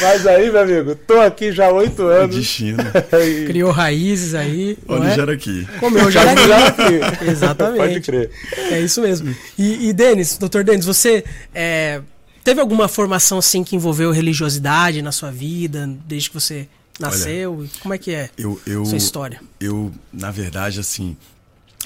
mas 0.00 0.26
aí, 0.26 0.50
meu 0.50 0.62
amigo, 0.62 0.94
tô 0.94 1.20
aqui 1.20 1.52
já 1.52 1.66
há 1.66 1.72
oito 1.72 2.04
anos. 2.04 2.34
Destino. 2.34 2.82
e... 3.22 3.44
Criou 3.44 3.70
raízes 3.70 4.34
aí. 4.34 4.78
Olha 4.88 5.02
o 5.02 5.08
é? 5.08 5.14
jaraqui. 5.14 5.68
Comeu 5.78 6.06
o 6.06 6.10
jaraqui. 6.10 6.40
Exatamente. 7.28 7.78
Pode 7.78 8.00
crer. 8.00 8.30
É 8.70 8.80
isso 8.80 9.00
mesmo. 9.00 9.34
E, 9.58 9.88
e 9.88 9.92
Denis, 9.92 10.38
doutor 10.38 10.64
Denis, 10.64 10.84
você. 10.84 11.24
É 11.54 12.00
Teve 12.44 12.60
alguma 12.60 12.88
formação 12.88 13.38
assim 13.38 13.64
que 13.64 13.74
envolveu 13.74 14.12
religiosidade 14.12 15.00
na 15.00 15.10
sua 15.10 15.30
vida, 15.30 15.90
desde 16.06 16.28
que 16.28 16.34
você 16.34 16.68
nasceu? 17.00 17.60
Olha, 17.60 17.70
Como 17.80 17.94
é 17.94 17.98
que 17.98 18.10
é 18.10 18.28
eu, 18.36 18.60
eu, 18.66 18.84
sua 18.84 18.98
história? 18.98 19.40
Eu, 19.58 19.90
na 20.12 20.30
verdade, 20.30 20.78
assim, 20.78 21.16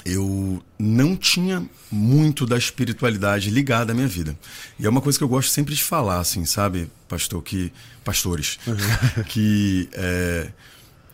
eu 0.03 0.61
não 0.77 1.15
tinha 1.15 1.65
muito 1.89 2.45
da 2.45 2.57
espiritualidade 2.57 3.49
ligada 3.49 3.93
à 3.93 3.95
minha 3.95 4.07
vida. 4.07 4.37
E 4.77 4.85
é 4.85 4.89
uma 4.89 4.99
coisa 4.99 5.17
que 5.17 5.23
eu 5.23 5.29
gosto 5.29 5.49
sempre 5.49 5.73
de 5.73 5.81
falar, 5.81 6.19
assim, 6.19 6.43
sabe, 6.43 6.91
pastor, 7.07 7.41
que 7.41 7.71
pastores, 8.03 8.59
uhum. 8.67 9.23
que 9.29 9.87
é, 9.93 10.49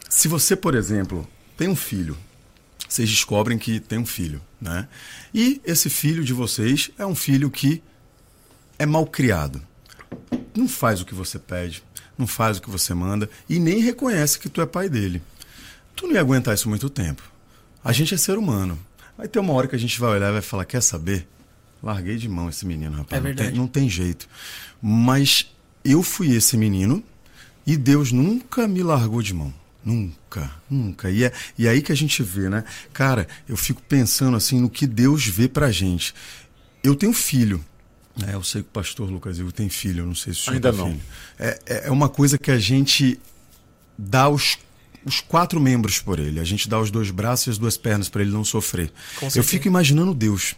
se 0.09 0.27
você, 0.27 0.55
por 0.55 0.73
exemplo, 0.73 1.27
tem 1.55 1.67
um 1.67 1.75
filho, 1.75 2.17
vocês 2.95 3.09
descobrem 3.09 3.57
que 3.57 3.79
tem 3.79 3.99
um 3.99 4.05
filho, 4.05 4.41
né? 4.59 4.87
E 5.33 5.61
esse 5.65 5.89
filho 5.89 6.23
de 6.23 6.33
vocês 6.33 6.89
é 6.97 7.05
um 7.05 7.13
filho 7.13 7.51
que 7.51 7.83
é 8.79 8.85
mal 8.85 9.05
criado. 9.05 9.61
Não 10.55 10.67
faz 10.67 11.01
o 11.01 11.05
que 11.05 11.13
você 11.13 11.37
pede, 11.37 11.83
não 12.17 12.25
faz 12.25 12.57
o 12.57 12.61
que 12.61 12.69
você 12.69 12.93
manda 12.93 13.29
e 13.49 13.59
nem 13.59 13.79
reconhece 13.79 14.39
que 14.39 14.47
tu 14.47 14.61
é 14.61 14.65
pai 14.65 14.87
dele. 14.87 15.21
Tu 15.93 16.07
não 16.07 16.13
ia 16.13 16.21
aguentar 16.21 16.55
isso 16.55 16.69
muito 16.69 16.89
tempo. 16.89 17.21
A 17.83 17.91
gente 17.91 18.13
é 18.13 18.17
ser 18.17 18.37
humano. 18.37 18.79
Vai 19.17 19.27
ter 19.27 19.39
uma 19.39 19.53
hora 19.53 19.67
que 19.67 19.75
a 19.75 19.79
gente 19.79 19.99
vai 19.99 20.11
olhar 20.11 20.29
e 20.29 20.33
vai 20.33 20.41
falar: 20.41 20.63
quer 20.63 20.81
saber? 20.81 21.27
Larguei 21.83 22.15
de 22.15 22.29
mão 22.29 22.49
esse 22.49 22.65
menino, 22.65 22.95
rapaz. 22.95 23.19
É 23.19 23.21
verdade. 23.21 23.49
Não 23.49 23.53
tem, 23.53 23.59
não 23.59 23.67
tem 23.67 23.89
jeito. 23.89 24.27
Mas 24.81 25.53
eu 25.83 26.01
fui 26.01 26.33
esse 26.33 26.57
menino 26.57 27.03
E 27.67 27.77
Deus 27.77 28.11
nunca 28.11 28.67
me 28.67 28.81
largou 28.81 29.21
de 29.21 29.33
mão. 29.33 29.53
Nunca, 29.85 30.51
nunca. 30.67 31.11
E 31.11 31.23
é 31.23 31.31
e 31.57 31.67
é 31.67 31.69
aí 31.69 31.81
que 31.81 31.91
a 31.91 31.95
gente 31.95 32.23
vê, 32.23 32.49
né? 32.49 32.63
Cara, 32.91 33.27
eu 33.47 33.55
fico 33.55 33.81
pensando 33.83 34.35
assim 34.35 34.59
no 34.59 34.69
que 34.69 34.87
Deus 34.87 35.27
vê 35.27 35.47
pra 35.47 35.71
gente. 35.71 36.13
Eu 36.83 36.95
tenho 36.95 37.13
filho. 37.13 37.63
É, 38.27 38.33
eu 38.33 38.43
sei 38.43 38.63
que 38.63 38.69
o 38.69 38.71
pastor 38.71 39.09
Lucas 39.11 39.37
Ivo 39.37 39.51
tem 39.51 39.69
filho, 39.69 40.01
eu 40.01 40.07
não 40.07 40.15
sei 40.15 40.33
se 40.33 40.39
o 40.39 40.43
senhor 40.43 40.55
Ainda 40.55 40.71
tem 40.71 40.79
não. 40.79 40.87
filho. 40.87 41.01
É, 41.37 41.59
é 41.65 41.87
é 41.87 41.91
uma 41.91 42.09
coisa 42.09 42.37
que 42.37 42.49
a 42.49 42.57
gente 42.57 43.19
dá 43.97 44.27
os, 44.29 44.57
os 45.05 45.19
quatro 45.21 45.59
membros 45.59 45.99
por 45.99 46.17
ele. 46.17 46.39
A 46.39 46.43
gente 46.43 46.67
dá 46.67 46.79
os 46.79 46.89
dois 46.89 47.11
braços 47.11 47.47
e 47.47 47.49
as 47.51 47.57
duas 47.57 47.77
pernas 47.77 48.09
para 48.09 48.21
ele 48.21 48.31
não 48.31 48.43
sofrer. 48.43 48.91
Eu 49.35 49.43
fico 49.43 49.67
imaginando 49.67 50.13
Deus, 50.13 50.55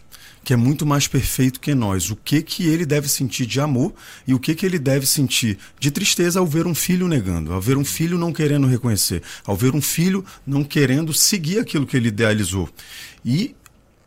que 0.48 0.54
é 0.54 0.56
muito 0.56 0.86
mais 0.86 1.06
perfeito 1.06 1.60
que 1.60 1.74
nós. 1.74 2.10
O 2.10 2.16
que 2.16 2.40
que 2.40 2.66
ele 2.66 2.86
deve 2.86 3.06
sentir 3.06 3.44
de 3.44 3.60
amor 3.60 3.92
e 4.26 4.32
o 4.32 4.40
que 4.40 4.54
que 4.54 4.64
ele 4.64 4.78
deve 4.78 5.04
sentir 5.04 5.58
de 5.78 5.90
tristeza 5.90 6.40
ao 6.40 6.46
ver 6.46 6.66
um 6.66 6.74
filho 6.74 7.06
negando, 7.06 7.52
ao 7.52 7.60
ver 7.60 7.76
um 7.76 7.84
filho 7.84 8.16
não 8.16 8.32
querendo 8.32 8.66
reconhecer, 8.66 9.22
ao 9.44 9.54
ver 9.54 9.74
um 9.74 9.82
filho 9.82 10.24
não 10.46 10.64
querendo 10.64 11.12
seguir 11.12 11.58
aquilo 11.58 11.86
que 11.86 11.98
ele 11.98 12.08
idealizou. 12.08 12.66
E 13.22 13.54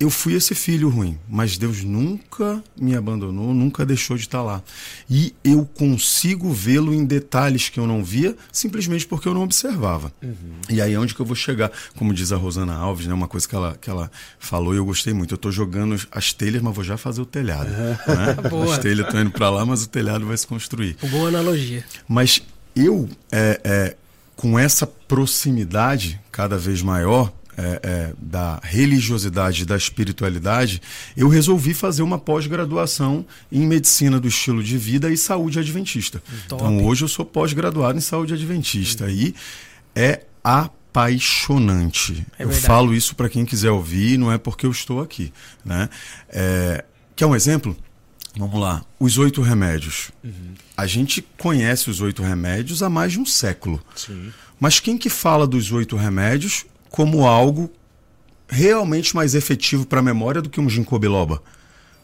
eu 0.01 0.09
fui 0.09 0.33
esse 0.33 0.55
filho 0.55 0.89
ruim, 0.89 1.15
mas 1.29 1.59
Deus 1.59 1.83
nunca 1.83 2.63
me 2.75 2.95
abandonou, 2.95 3.53
nunca 3.53 3.85
deixou 3.85 4.17
de 4.17 4.23
estar 4.23 4.41
lá. 4.41 4.63
E 5.07 5.35
eu 5.43 5.63
consigo 5.63 6.51
vê-lo 6.51 6.91
em 6.91 7.05
detalhes 7.05 7.69
que 7.69 7.79
eu 7.79 7.85
não 7.85 8.03
via, 8.03 8.35
simplesmente 8.51 9.05
porque 9.05 9.27
eu 9.27 9.33
não 9.35 9.43
observava. 9.43 10.11
E 10.67 10.81
aí 10.81 10.95
é 10.95 10.99
onde 10.99 11.13
que 11.13 11.19
eu 11.19 11.25
vou 11.25 11.35
chegar, 11.35 11.71
como 11.95 12.15
diz 12.15 12.31
a 12.31 12.35
Rosana 12.35 12.73
Alves, 12.73 13.05
né, 13.05 13.13
uma 13.13 13.27
coisa 13.27 13.47
que 13.47 13.55
ela, 13.55 13.77
que 13.79 13.91
ela 13.91 14.11
falou 14.39 14.73
e 14.73 14.77
eu 14.77 14.85
gostei 14.85 15.13
muito. 15.13 15.33
Eu 15.33 15.35
estou 15.35 15.51
jogando 15.51 15.95
as 16.11 16.33
telhas, 16.33 16.63
mas 16.63 16.73
vou 16.73 16.83
já 16.83 16.97
fazer 16.97 17.21
o 17.21 17.25
telhado. 17.25 17.69
Né? 17.69 17.99
Boa. 18.49 18.73
As 18.73 18.79
telhas 18.79 19.05
estão 19.05 19.21
indo 19.21 19.31
para 19.31 19.51
lá, 19.51 19.63
mas 19.67 19.83
o 19.83 19.87
telhado 19.87 20.25
vai 20.25 20.35
se 20.35 20.47
construir. 20.47 20.97
Boa 21.11 21.27
analogia. 21.27 21.85
Mas 22.07 22.41
eu, 22.75 23.07
é, 23.31 23.61
é, 23.63 23.95
com 24.35 24.57
essa 24.57 24.87
proximidade 24.87 26.19
cada 26.31 26.57
vez 26.57 26.81
maior 26.81 27.31
é, 27.57 27.79
é, 27.83 28.13
da 28.17 28.59
religiosidade 28.63 29.63
e 29.63 29.65
da 29.65 29.75
espiritualidade, 29.75 30.81
eu 31.15 31.27
resolvi 31.27 31.73
fazer 31.73 32.01
uma 32.01 32.17
pós-graduação 32.17 33.25
em 33.51 33.65
medicina 33.67 34.19
do 34.19 34.27
estilo 34.27 34.63
de 34.63 34.77
vida 34.77 35.09
e 35.11 35.17
saúde 35.17 35.59
adventista. 35.59 36.21
Top. 36.47 36.63
Então 36.63 36.85
hoje 36.85 37.03
eu 37.03 37.07
sou 37.07 37.25
pós-graduado 37.25 37.97
em 37.97 38.01
saúde 38.01 38.33
adventista 38.33 39.09
e 39.09 39.35
é 39.95 40.21
apaixonante. 40.43 42.25
É 42.37 42.43
eu 42.43 42.49
verdade. 42.49 42.65
falo 42.65 42.93
isso 42.93 43.15
para 43.15 43.29
quem 43.29 43.45
quiser 43.45 43.71
ouvir, 43.71 44.17
não 44.17 44.31
é 44.31 44.37
porque 44.37 44.65
eu 44.65 44.71
estou 44.71 45.01
aqui. 45.01 45.31
Né? 45.63 45.89
É, 46.29 46.83
quer 47.15 47.25
um 47.25 47.35
exemplo? 47.35 47.75
Vamos 48.37 48.59
lá. 48.59 48.83
Os 48.99 49.17
oito 49.17 49.41
remédios. 49.41 50.11
A 50.77 50.87
gente 50.87 51.21
conhece 51.37 51.89
os 51.89 51.99
oito 51.99 52.23
remédios 52.23 52.81
há 52.81 52.89
mais 52.89 53.11
de 53.11 53.19
um 53.19 53.25
século. 53.25 53.83
Sim. 53.93 54.31
Mas 54.59 54.79
quem 54.79 54.97
que 54.97 55.09
fala 55.09 55.45
dos 55.45 55.71
oito 55.71 55.97
remédios 55.97 56.65
como 56.91 57.25
algo 57.25 57.71
realmente 58.47 59.15
mais 59.15 59.33
efetivo 59.33 59.87
para 59.87 59.99
a 59.99 60.03
memória 60.03 60.41
do 60.41 60.49
que 60.49 60.59
um 60.59 60.69
ginkgo 60.69 60.99
biloba? 60.99 61.41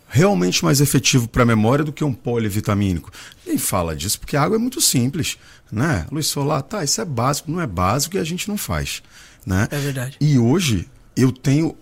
Realmente 0.07 0.63
mais 0.63 0.79
efetivo 0.79 1.27
para 1.27 1.43
a 1.43 1.45
memória 1.45 1.83
do 1.83 1.91
que 1.91 2.03
um 2.03 2.13
polivitamínico? 2.13 3.11
Quem 3.43 3.57
fala 3.57 3.93
disso? 3.93 4.17
Porque 4.17 4.37
a 4.37 4.41
água 4.41 4.55
é 4.55 4.57
muito 4.57 4.79
simples, 4.79 5.37
né? 5.69 6.07
Luz 6.09 6.27
solar, 6.27 6.61
tá, 6.61 6.81
isso 6.81 7.01
é 7.01 7.05
básico, 7.05 7.51
não 7.51 7.59
é 7.59 7.67
básico 7.67 8.15
e 8.15 8.19
a 8.19 8.23
gente 8.23 8.47
não 8.47 8.57
faz, 8.57 9.03
né? 9.45 9.67
É 9.69 9.77
verdade. 9.77 10.17
E 10.21 10.39
hoje 10.39 10.89
eu 11.15 11.33
tenho 11.33 11.75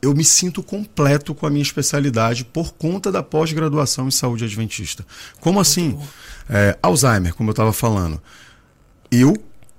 eu 0.00 0.14
me 0.14 0.24
sinto 0.24 0.62
completo 0.62 1.34
com 1.34 1.46
a 1.46 1.50
minha 1.50 1.62
especialidade 1.62 2.44
por 2.44 2.72
conta 2.74 3.10
da 3.10 3.22
pós-graduação 3.22 4.06
em 4.06 4.12
saúde 4.12 4.44
adventista. 4.44 5.04
Como 5.40 5.58
assim? 5.58 5.98
É, 6.48 6.78
Alzheimer, 6.80 7.34
como 7.34 7.50
eu 7.50 7.52
estava 7.52 7.72
falando. 7.72 8.22
Eu 9.10 9.34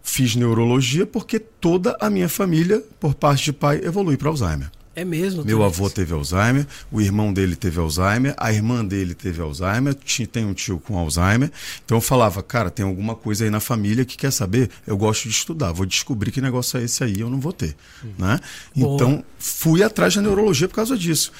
fiz 0.10 0.36
neurologia 0.36 1.06
porque 1.06 1.40
toda 1.40 1.96
a 2.02 2.10
minha 2.10 2.28
família, 2.28 2.84
por 3.00 3.14
parte 3.14 3.46
de 3.46 3.54
pai, 3.54 3.80
evolui 3.84 4.18
para 4.18 4.30
Alzheimer. 4.30 4.72
É 4.96 5.06
mesmo. 5.06 5.46
Meu 5.46 5.64
avô 5.64 5.86
isso. 5.86 5.96
teve 5.96 6.14
Alzheimer, 6.14 6.68
o 6.92 7.00
irmão 7.00 7.32
dele 7.32 7.56
teve 7.56 7.80
Alzheimer, 7.80 8.34
a 8.36 8.52
irmã 8.52 8.84
dele 8.84 9.14
teve 9.14 9.40
Alzheimer, 9.40 9.96
tem 10.30 10.46
um 10.46 10.54
tio 10.54 10.78
com 10.80 10.98
Alzheimer. 10.98 11.52
Então 11.86 11.98
eu 11.98 12.02
falava, 12.02 12.44
cara, 12.44 12.70
tem 12.70 12.86
alguma 12.86 13.16
coisa 13.16 13.46
aí 13.46 13.50
na 13.50 13.62
família 13.62 14.04
que 14.04 14.18
quer 14.18 14.32
saber? 14.32 14.70
Eu 14.86 14.98
gosto 14.98 15.24
de 15.24 15.30
estudar, 15.30 15.72
vou 15.72 15.86
descobrir 15.86 16.32
que 16.32 16.42
negócio 16.42 16.78
é 16.80 16.84
esse 16.84 17.04
aí, 17.04 17.20
eu 17.20 17.30
não 17.30 17.40
vou 17.40 17.54
ter. 17.54 17.78
Né? 18.18 18.40
Boa. 18.76 18.96
Então 18.96 19.24
fui 19.38 19.84
atrás 19.84 20.16
da 20.16 20.22
neurologia 20.22 20.68
por 20.68 20.76
causa 20.76 20.98
disso. 20.98 21.32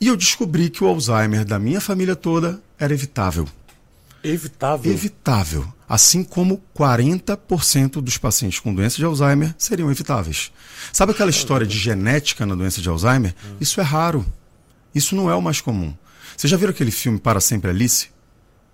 E 0.00 0.08
eu 0.08 0.16
descobri 0.16 0.68
que 0.68 0.84
o 0.84 0.86
Alzheimer 0.86 1.44
da 1.44 1.58
minha 1.58 1.80
família 1.80 2.14
toda 2.14 2.60
era 2.78 2.92
evitável. 2.92 3.48
Evitável. 4.22 4.92
Evitável. 4.92 5.77
Assim 5.88 6.22
como 6.22 6.62
40% 6.76 8.02
dos 8.02 8.18
pacientes 8.18 8.60
com 8.60 8.74
doença 8.74 8.96
de 8.96 9.04
Alzheimer 9.04 9.54
seriam 9.56 9.90
evitáveis. 9.90 10.52
Sabe 10.92 11.12
aquela 11.12 11.30
história 11.30 11.66
de 11.66 11.78
genética 11.78 12.44
na 12.44 12.54
doença 12.54 12.80
de 12.82 12.88
Alzheimer? 12.88 13.34
Isso 13.60 13.80
é 13.80 13.84
raro. 13.84 14.26
Isso 14.94 15.16
não 15.16 15.30
é 15.30 15.34
o 15.34 15.40
mais 15.40 15.60
comum. 15.60 15.94
Você 16.36 16.46
já 16.46 16.56
viu 16.56 16.68
aquele 16.68 16.90
filme 16.90 17.18
Para 17.18 17.40
Sempre 17.40 17.70
Alice? 17.70 18.08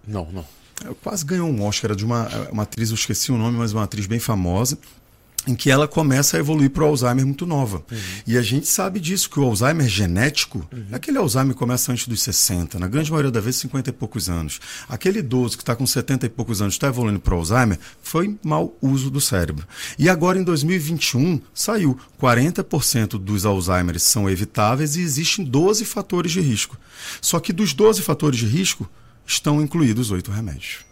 Não, 0.06 0.28
não. 0.32 0.44
Ela 0.84 0.94
quase 0.96 1.24
ganhou 1.24 1.48
um 1.48 1.64
Oscar 1.64 1.94
de 1.94 2.04
uma, 2.04 2.28
uma 2.50 2.64
atriz, 2.64 2.90
eu 2.90 2.94
esqueci 2.94 3.30
o 3.30 3.38
nome, 3.38 3.56
mas 3.56 3.72
uma 3.72 3.84
atriz 3.84 4.06
bem 4.06 4.18
famosa, 4.18 4.76
em 5.46 5.54
que 5.54 5.70
ela 5.70 5.86
começa 5.86 6.36
a 6.36 6.40
evoluir 6.40 6.70
para 6.70 6.84
o 6.84 6.86
Alzheimer 6.86 7.24
muito 7.24 7.46
nova. 7.46 7.84
E 8.26 8.36
a 8.36 8.42
gente 8.42 8.66
sabe 8.66 8.98
disso, 8.98 9.28
que 9.28 9.38
o 9.38 9.44
Alzheimer 9.44 9.88
genético, 9.88 10.66
aquele 10.92 11.18
Alzheimer 11.18 11.54
começa 11.54 11.92
antes 11.92 12.08
dos 12.08 12.22
60, 12.22 12.78
na 12.78 12.88
grande 12.88 13.10
maioria 13.10 13.30
das 13.30 13.44
vezes 13.44 13.60
50 13.60 13.90
e 13.90 13.92
poucos 13.92 14.28
anos. 14.28 14.60
Aquele 14.88 15.18
idoso 15.18 15.56
que 15.56 15.62
está 15.62 15.76
com 15.76 15.86
70 15.86 16.26
e 16.26 16.28
poucos 16.28 16.62
anos 16.62 16.74
está 16.74 16.88
evoluindo 16.88 17.20
para 17.20 17.34
o 17.34 17.38
Alzheimer, 17.38 17.78
foi 18.02 18.38
mau 18.42 18.76
uso 18.80 19.10
do 19.10 19.20
cérebro. 19.20 19.66
E 19.98 20.08
agora 20.08 20.38
em 20.38 20.44
2021 20.44 21.40
saiu 21.52 21.98
40% 22.20 23.18
dos 23.18 23.44
Alzheimer 23.44 23.98
são 24.00 24.28
evitáveis 24.28 24.96
e 24.96 25.00
existem 25.00 25.44
12 25.44 25.84
fatores 25.84 26.32
de 26.32 26.40
risco. 26.40 26.78
Só 27.20 27.38
que 27.38 27.52
dos 27.52 27.72
12 27.74 28.02
fatores 28.02 28.38
de 28.38 28.46
risco 28.46 28.88
estão 29.26 29.60
incluídos 29.60 30.10
oito 30.10 30.30
remédios. 30.30 30.84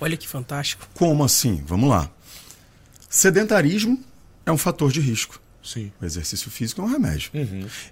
Olha 0.00 0.16
que 0.16 0.28
fantástico. 0.28 0.86
Como 0.94 1.24
assim? 1.24 1.62
Vamos 1.66 1.88
lá. 1.88 2.10
Sedentarismo 3.14 4.02
é 4.44 4.50
um 4.50 4.58
fator 4.58 4.90
de 4.90 5.00
risco. 5.00 5.40
Sim. 5.62 5.92
O 6.02 6.04
exercício 6.04 6.50
físico 6.50 6.82
é 6.82 6.84
um 6.84 6.88
remédio. 6.88 7.30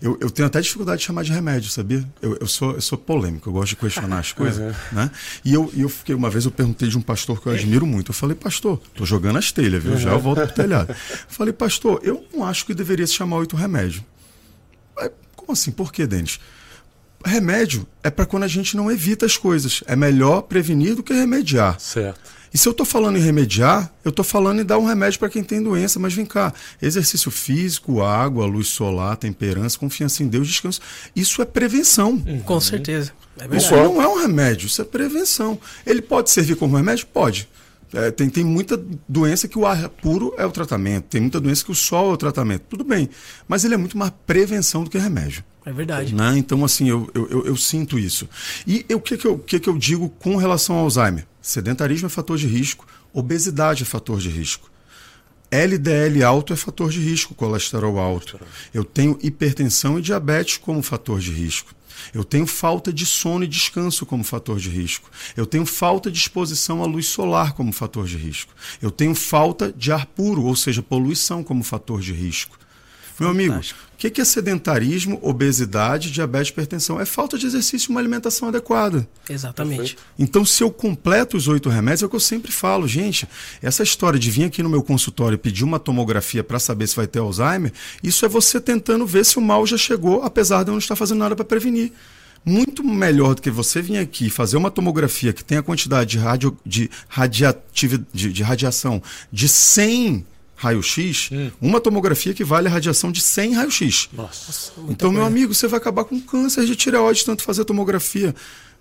Eu, 0.03 0.19
eu 0.21 0.29
tenho 0.29 0.49
até 0.49 0.61
dificuldade 0.61 0.99
de 0.99 1.07
chamar 1.07 1.23
de 1.23 1.33
remédio, 1.33 1.71
sabia? 1.71 2.05
Eu, 2.21 2.39
eu, 2.41 2.47
sou, 2.49 2.73
eu 2.73 2.81
sou 2.81 2.99
polêmico, 2.99 3.49
eu 3.49 3.53
gosto 3.53 3.69
de 3.69 3.77
questionar 3.77 4.19
as 4.19 4.33
coisas. 4.33 4.75
Né? 4.91 5.09
E 5.45 5.55
eu, 5.55 5.73
eu 5.77 5.89
fiquei, 5.89 6.13
uma 6.13 6.29
vez 6.29 6.45
eu 6.45 6.51
perguntei 6.51 6.89
de 6.89 6.99
um 6.99 7.01
pastor 7.01 7.41
que 7.41 7.47
eu 7.47 7.53
admiro 7.53 7.87
muito. 7.87 8.11
Eu 8.11 8.15
falei, 8.15 8.35
pastor, 8.35 8.79
tô 8.97 9.07
jogando 9.07 9.39
as 9.39 9.53
telhas, 9.53 9.81
viu? 9.81 9.97
Já 9.97 10.11
eu 10.11 10.19
volto 10.19 10.45
pro 10.45 10.55
telhado. 10.55 10.93
falei, 11.29 11.53
pastor, 11.53 12.01
eu 12.03 12.27
não 12.35 12.45
acho 12.45 12.67
que 12.67 12.75
deveria 12.75 13.07
se 13.07 13.15
chamar 13.15 13.37
oito 13.37 13.55
remédio. 13.55 14.05
Como 15.37 15.53
assim? 15.53 15.71
Por 15.71 15.93
que, 15.93 16.05
Denis? 16.05 16.41
Remédio 17.25 17.87
é 18.03 18.11
para 18.11 18.27
quando 18.27 18.43
a 18.43 18.49
gente 18.49 18.77
não 18.77 18.91
evita 18.91 19.25
as 19.25 19.37
coisas. 19.37 19.85
É 19.87 19.95
melhor 19.95 20.43
prevenir 20.43 20.97
do 20.97 21.03
que 21.03 21.13
remediar. 21.15 21.79
Certo. 21.79 22.42
E 22.53 22.59
se 22.59 22.69
eu 22.69 22.73
estou 22.73 22.85
falando 22.85 23.17
em 23.17 23.21
remediar, 23.21 23.91
eu 24.05 24.11
estou 24.11 24.25
falando 24.25 24.61
em 24.61 24.65
dar 24.65 24.79
um 24.79 24.85
remédio 24.85 25.19
para 25.19 25.29
quem 25.29 25.43
tem 25.43 25.63
doença. 25.63 25.99
Mas 25.99 26.13
vem 26.13 26.27
cá, 26.27 26.53
exercício 26.81 27.31
físico, 27.31 28.03
água, 28.03 28.45
luz 28.45 28.69
solar, 28.69 29.17
temperança, 29.17 29.79
confiança 29.79 30.23
em 30.23 30.29
Deus, 30.29 30.49
descanso. 30.49 30.81
Isso 31.17 31.41
é 31.41 31.45
prevenção. 31.45 32.23
Com 32.45 32.61
certeza. 32.61 33.13
É 33.39 33.57
Isso 33.57 33.75
não 33.75 34.03
é 34.03 34.07
um 34.07 34.21
remédio, 34.21 34.67
isso 34.67 34.83
é 34.83 34.85
prevenção. 34.85 35.59
Ele 35.87 36.03
pode 36.03 36.31
servir 36.31 36.57
como 36.57 36.77
remédio? 36.77 37.07
Pode. 37.07 37.49
É, 37.95 38.11
tem, 38.11 38.31
tem 38.31 38.43
muita 38.45 38.83
doença 39.09 39.47
que 39.47 39.59
o 39.59 39.67
ar 39.67 39.89
puro 39.89 40.35
é 40.39 40.47
o 40.47 40.51
tratamento, 40.51 41.05
tem 41.05 41.21
muita 41.21 41.39
doença 41.39 41.63
que 41.65 41.71
o 41.71 41.75
sol 41.75 42.11
é 42.11 42.15
o 42.15 42.17
tratamento. 42.17 42.63
Tudo 42.71 42.85
bem. 42.85 43.09
Mas 43.47 43.65
ele 43.65 43.75
é 43.75 43.77
muito 43.77 43.99
mais 43.99 44.13
prevenção 44.27 44.83
do 44.85 44.89
que 44.91 44.97
remédio. 44.99 45.45
É 45.65 45.73
verdade. 45.73 46.15
Né? 46.15 46.39
Então, 46.39 46.65
assim, 46.65 46.89
eu, 46.89 47.09
eu, 47.15 47.29
eu, 47.31 47.47
eu 47.47 47.57
sinto 47.57 47.99
isso. 47.99 48.29
E 48.67 48.85
eu- 48.89 48.99
o 48.99 49.01
que, 49.01 49.17
que, 49.17 49.27
eu, 49.27 49.39
que, 49.39 49.61
que 49.61 49.69
eu 49.69 49.77
digo 49.77 50.09
com 50.09 50.37
relação 50.37 50.77
ao 50.77 50.85
Alzheimer? 50.85 51.27
Sedentarismo 51.41 52.07
é 52.07 52.09
fator 52.09 52.39
de 52.39 52.47
risco, 52.47 52.87
obesidade 53.13 53.83
é 53.83 53.87
fator 53.87 54.19
de 54.19 54.29
risco. 54.31 54.71
LDL 55.51 56.23
alto 56.25 56.53
é 56.53 56.57
fator 56.57 56.91
de 56.91 56.99
risco, 56.99 57.35
colesterol 57.35 57.99
alto. 57.99 58.41
Eu 58.73 58.85
tenho 58.85 59.19
hipertensão 59.23 59.99
e 59.99 60.03
diabetes 60.03 60.57
como 60.57 60.83
fator 60.83 61.21
de 61.21 61.31
risco. 61.31 61.75
Eu 62.13 62.25
tenho 62.25 62.47
falta 62.47 62.93
de 62.93 63.05
sono 63.07 63.45
e 63.45 63.49
descanso 63.49 64.05
como 64.07 64.25
fator 64.25 64.59
de 64.59 64.69
risco. 64.69 65.11
Eu 65.37 65.47
tenho 65.47 65.67
falta 65.67 66.11
de 66.11 66.19
exposição 66.19 66.83
à 66.83 66.87
luz 66.87 67.07
solar 67.07 67.53
como 67.53 67.73
fator 67.73 68.07
de 68.07 68.17
risco. 68.17 68.53
Eu 68.81 68.91
tenho 68.91 69.15
falta 69.15 69.73
de 69.73 69.93
ar 69.93 70.07
puro, 70.07 70.45
ou 70.45 70.57
seja, 70.57 70.83
poluição 70.83 71.43
como 71.43 71.63
fator 71.63 72.01
de 72.01 72.13
risco. 72.13 72.59
Meu 73.23 73.31
amigo, 73.31 73.55
o 73.55 73.97
que 73.97 74.11
que 74.11 74.21
é 74.21 74.25
sedentarismo, 74.25 75.17
obesidade, 75.23 76.11
diabetes, 76.11 76.49
hipertensão? 76.49 77.01
É 77.01 77.05
falta 77.05 77.39
de 77.39 77.47
exercício 77.47 77.89
e 77.89 77.91
uma 77.93 78.01
alimentação 78.01 78.49
adequada. 78.49 79.09
Exatamente. 79.31 79.97
Então, 80.19 80.45
se 80.45 80.65
eu 80.65 80.73
completo 80.73 81.37
os 81.37 81.47
oito 81.47 81.69
remédios, 81.69 82.03
é 82.03 82.07
o 82.07 82.09
que 82.09 82.17
eu 82.17 82.21
sempre 82.21 82.51
falo, 82.51 82.89
gente. 82.89 83.29
Essa 83.63 83.85
história 83.85 84.19
de 84.19 84.29
vir 84.29 84.47
aqui 84.47 84.61
no 84.61 84.69
meu 84.69 84.83
consultório 84.83 85.37
e 85.37 85.39
pedir 85.39 85.63
uma 85.63 85.79
tomografia 85.79 86.43
para 86.43 86.59
saber 86.59 86.89
se 86.89 86.97
vai 86.97 87.07
ter 87.07 87.21
Alzheimer, 87.21 87.73
isso 88.03 88.27
é 88.27 88.29
você 88.29 88.61
tentando 88.61 89.07
ver 89.07 89.25
se 89.25 89.39
o 89.39 89.41
mal 89.41 89.65
já 89.69 89.79
chegou, 89.79 90.25
apesar 90.25 90.65
de 90.65 90.71
eu 90.71 90.73
não 90.73 90.81
estar 90.81 90.97
fazendo 90.97 91.21
nada 91.21 91.37
para 91.37 91.45
prevenir. 91.45 91.93
Muito 92.45 92.83
melhor 92.83 93.37
do 93.37 93.43
que 93.43 93.53
você 93.53 93.81
vir 93.81 93.99
aqui 93.99 94.31
fazer 94.31 94.57
uma 94.57 94.69
tomografia 94.69 95.33
que 95.33 95.45
tem 95.45 95.59
a 95.59 95.63
quantidade 95.63 96.11
de, 96.11 96.19
radio, 96.19 96.59
de, 96.67 96.91
radiativa, 97.09 98.05
de, 98.13 98.33
de 98.33 98.43
radiação 98.43 99.01
de 99.31 99.49
100 99.49 100.27
raio-x, 100.63 101.29
hum. 101.33 101.51
uma 101.61 101.81
tomografia 101.81 102.33
que 102.33 102.45
vale 102.45 102.69
a 102.69 102.71
radiação 102.71 103.11
de 103.11 103.21
100 103.21 103.55
raio-x. 103.55 104.09
Nossa. 104.13 104.73
Então, 104.89 105.11
meu 105.11 105.25
amigo, 105.25 105.53
você 105.53 105.67
vai 105.67 105.79
acabar 105.79 106.05
com 106.05 106.21
câncer 106.21 106.65
de 106.65 106.77
tireoide 106.77 107.25
tanto 107.25 107.43
fazer 107.43 107.65
tomografia. 107.65 108.33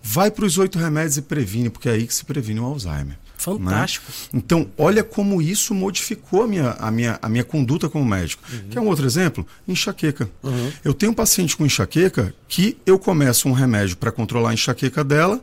Vai 0.03 0.29
para 0.29 0.45
os 0.45 0.57
oito 0.57 0.77
remédios 0.77 1.17
e 1.17 1.21
previne, 1.21 1.69
porque 1.69 1.89
é 1.89 1.93
aí 1.93 2.05
que 2.05 2.13
se 2.13 2.23
previne 2.23 2.59
o 2.59 2.65
Alzheimer. 2.65 3.17
Fantástico. 3.37 4.05
Né? 4.31 4.39
Então, 4.39 4.69
olha 4.77 5.03
como 5.03 5.41
isso 5.41 5.73
modificou 5.73 6.43
a 6.43 6.47
minha, 6.47 6.71
a 6.71 6.91
minha, 6.91 7.19
a 7.19 7.27
minha 7.27 7.43
conduta 7.43 7.89
como 7.89 8.05
médico. 8.05 8.43
Uhum. 8.51 8.69
Quer 8.69 8.79
um 8.79 8.87
outro 8.87 9.05
exemplo? 9.05 9.45
Enxaqueca. 9.67 10.29
Uhum. 10.43 10.71
Eu 10.83 10.93
tenho 10.93 11.11
um 11.11 11.15
paciente 11.15 11.57
com 11.57 11.65
enxaqueca 11.65 12.33
que 12.47 12.77
eu 12.85 12.99
começo 12.99 13.49
um 13.49 13.53
remédio 13.53 13.97
para 13.97 14.11
controlar 14.11 14.51
a 14.51 14.53
enxaqueca 14.53 15.03
dela 15.03 15.41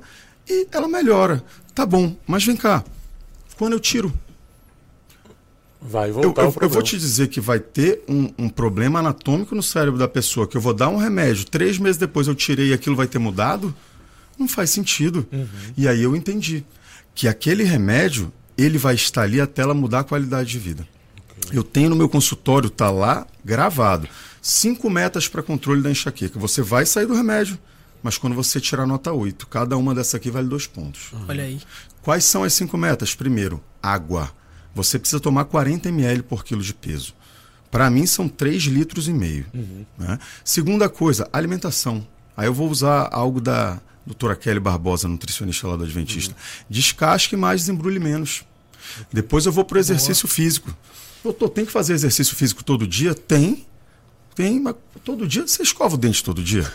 e 0.49 0.68
ela 0.71 0.87
melhora. 0.87 1.42
Tá 1.75 1.85
bom, 1.85 2.16
mas 2.26 2.45
vem 2.45 2.57
cá. 2.57 2.85
Quando 3.57 3.73
eu 3.73 3.80
tiro 3.80 4.12
Vai 5.88 6.12
voltar 6.12 6.42
eu, 6.42 6.49
eu, 6.49 6.57
eu, 6.61 6.68
vou 6.68 6.83
te 6.83 6.99
dizer 6.99 7.28
que 7.28 7.40
vai 7.40 7.59
ter 7.59 8.02
um, 8.07 8.30
um, 8.38 8.49
problema 8.50 8.99
anatômico 8.99 9.54
no 9.54 9.62
cérebro 9.62 9.99
da 9.99 10.07
pessoa, 10.07 10.47
que 10.47 10.54
eu 10.54 10.61
vou 10.61 10.75
dar 10.75 10.90
um 10.90 10.99
remédio, 10.99 11.47
três 11.47 11.78
meses 11.78 11.97
depois 11.97 12.28
eu 12.28 12.35
tirei 12.35 12.68
e 12.68 12.73
aquilo 12.75 12.95
vai 12.95 13.07
ter 13.07 13.18
mudado? 13.18 13.75
Não 14.38 14.47
faz 14.47 14.68
sentido. 14.68 15.26
Uhum. 15.33 15.49
E 15.78 15.88
aí 15.88 16.02
eu 16.02 16.14
entendi 16.14 16.62
que 17.14 17.26
aquele 17.26 17.64
remédio, 17.64 18.30
ele 18.57 18.76
vai 18.76 18.95
estar 18.95 19.23
ali 19.23 19.40
até 19.40 19.62
ela 19.62 19.73
mudar 19.73 20.00
a 20.00 20.04
qualidade 20.04 20.50
de 20.50 20.59
vida. 20.59 20.87
Okay. 21.38 21.59
Eu 21.59 21.64
tenho 21.64 21.88
no 21.88 21.97
meu 21.97 22.09
consultório, 22.09 22.68
tá 22.68 22.90
lá 22.90 23.26
gravado, 23.42 24.07
cinco 24.42 24.90
metas 24.90 25.26
para 25.26 25.42
controle 25.42 25.80
da 25.80 25.90
enxaqueca. 25.90 26.38
Você 26.38 26.61
vai 26.61 26.85
sair 26.85 27.07
do 27.07 27.14
remédio, 27.14 27.59
mas 28.02 28.18
quando 28.18 28.37
você 28.37 28.61
tirar 28.61 28.87
nota 28.87 29.11
8, 29.11 29.47
cada 29.47 29.75
uma 29.78 29.95
dessa 29.95 30.18
aqui 30.18 30.30
vale 30.30 30.49
dois 30.49 30.66
pontos. 30.66 31.12
Olha 31.26 31.45
aí. 31.45 31.59
Quais 32.02 32.25
são 32.25 32.45
as 32.45 32.52
cinco 32.52 32.76
metas? 32.76 33.14
Primeiro, 33.14 33.64
água 33.83 34.30
você 34.75 34.99
precisa 34.99 35.21
tomar 35.21 35.45
40 35.47 35.89
ml 35.89 36.23
por 36.23 36.45
quilo 36.45 36.63
de 36.63 36.75
peso. 36.75 37.15
Para 37.71 37.91
mim, 37.91 38.07
são 38.07 38.29
3 38.29 38.63
litros 38.65 39.09
e 39.09 39.13
meio. 39.13 39.47
Uhum. 39.53 39.85
Né? 39.99 40.19
Segunda 40.45 40.89
coisa, 40.89 41.29
alimentação. 41.33 42.07
Aí 42.37 42.47
eu 42.47 42.55
vou 42.55 42.71
usar 42.71 43.09
algo 43.13 43.41
da 43.41 43.81
doutora 44.07 44.35
Kelly 44.35 44.61
Barbosa, 44.61 45.07
nutricionista 45.07 45.69
lá 45.69 45.77
do 45.77 45.85
Adventista. 45.85 46.35
Uhum. 46.35 46.65
Descasque 46.71 47.37
mais, 47.37 47.63
desembrulhe 47.63 47.99
menos. 47.99 48.45
Depois 49.13 49.45
eu 49.45 49.53
vou 49.53 49.65
para 49.65 49.77
o 49.77 49.81
exercício 49.81 50.27
Boa. 50.27 50.35
físico. 50.35 50.77
Doutor, 51.23 51.51
tem 51.51 51.67
que 51.67 51.73
fazer 51.73 51.93
exercício 51.93 52.35
físico 52.35 52.65
todo 52.65 52.87
dia? 52.87 53.15
Tem. 53.15 53.67
Tem, 54.35 54.61
mas 54.61 54.77
todo 55.05 55.27
dia 55.27 55.47
você 55.47 55.63
escova 55.63 55.97
o 55.97 55.99
dente 55.99 56.23
todo 56.23 56.43
dia. 56.43 56.71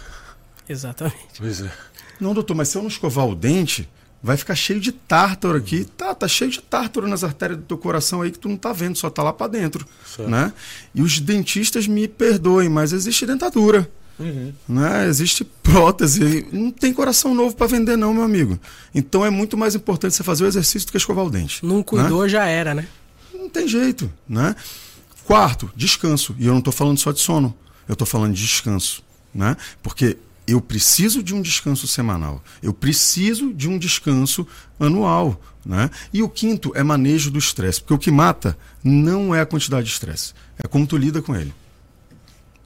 Exatamente. 0.67 1.17
Pois 1.37 1.61
é. 1.61 1.71
Não, 2.19 2.33
doutor, 2.33 2.55
mas 2.55 2.67
se 2.67 2.77
eu 2.77 2.81
não 2.81 2.89
escovar 2.89 3.25
o 3.25 3.35
dente, 3.35 3.89
vai 4.23 4.37
ficar 4.37 4.55
cheio 4.55 4.79
de 4.79 4.93
tártaro 4.93 5.57
aqui. 5.57 5.83
Tá, 5.83 6.15
tá 6.15 6.27
cheio 6.29 6.49
de 6.49 6.61
tártaro 6.61 7.07
nas 7.07 7.25
artérias 7.25 7.59
do 7.59 7.65
teu 7.65 7.77
coração 7.77 8.21
aí 8.21 8.31
que 8.31 8.39
tu 8.39 8.47
não 8.47 8.55
tá 8.55 8.71
vendo, 8.71 8.97
só 8.97 9.09
tá 9.09 9.21
lá 9.21 9.33
para 9.33 9.47
dentro, 9.47 9.85
certo. 10.05 10.31
né? 10.31 10.53
E 10.95 11.01
os 11.01 11.19
dentistas 11.19 11.85
me 11.85 12.07
perdoem, 12.07 12.69
mas 12.69 12.93
existe 12.93 13.25
dentadura. 13.25 13.91
Uhum. 14.17 14.53
Né? 14.69 15.07
Existe 15.07 15.43
prótese, 15.43 16.47
não 16.53 16.71
tem 16.71 16.93
coração 16.93 17.35
novo 17.35 17.55
para 17.55 17.67
vender 17.67 17.97
não, 17.97 18.13
meu 18.13 18.23
amigo. 18.23 18.57
Então 18.95 19.25
é 19.25 19.29
muito 19.29 19.57
mais 19.57 19.75
importante 19.75 20.15
você 20.15 20.23
fazer 20.23 20.45
o 20.45 20.47
exercício 20.47 20.87
do 20.87 20.91
que 20.91 20.97
escovar 20.97 21.25
o 21.25 21.29
dente. 21.29 21.65
Não 21.65 21.83
cuidou, 21.83 22.23
né? 22.23 22.29
já 22.29 22.45
era, 22.45 22.73
né? 22.73 22.87
Não 23.33 23.49
tem 23.49 23.67
jeito, 23.67 24.09
né? 24.29 24.55
Quarto, 25.25 25.69
descanso. 25.75 26.33
E 26.39 26.45
eu 26.45 26.53
não 26.53 26.59
estou 26.59 26.71
falando 26.71 26.97
só 26.97 27.11
de 27.11 27.19
sono, 27.19 27.53
eu 27.87 27.93
estou 27.93 28.07
falando 28.07 28.33
de 28.33 28.41
descanso, 28.41 29.03
né? 29.33 29.57
Porque 29.81 30.17
eu 30.47 30.59
preciso 30.59 31.23
de 31.23 31.33
um 31.33 31.41
descanso 31.41 31.87
semanal, 31.87 32.43
eu 32.61 32.73
preciso 32.73 33.53
de 33.53 33.69
um 33.69 33.77
descanso 33.77 34.45
anual. 34.79 35.39
Né? 35.65 35.89
E 36.11 36.21
o 36.21 36.27
quinto 36.27 36.73
é 36.75 36.83
manejo 36.83 37.31
do 37.31 37.39
estresse, 37.39 37.79
porque 37.79 37.93
o 37.93 37.97
que 37.97 38.11
mata 38.11 38.57
não 38.83 39.33
é 39.33 39.39
a 39.39 39.45
quantidade 39.45 39.85
de 39.85 39.93
estresse, 39.93 40.33
é 40.61 40.67
como 40.67 40.85
tu 40.85 40.97
lida 40.97 41.21
com 41.21 41.35
ele. 41.35 41.53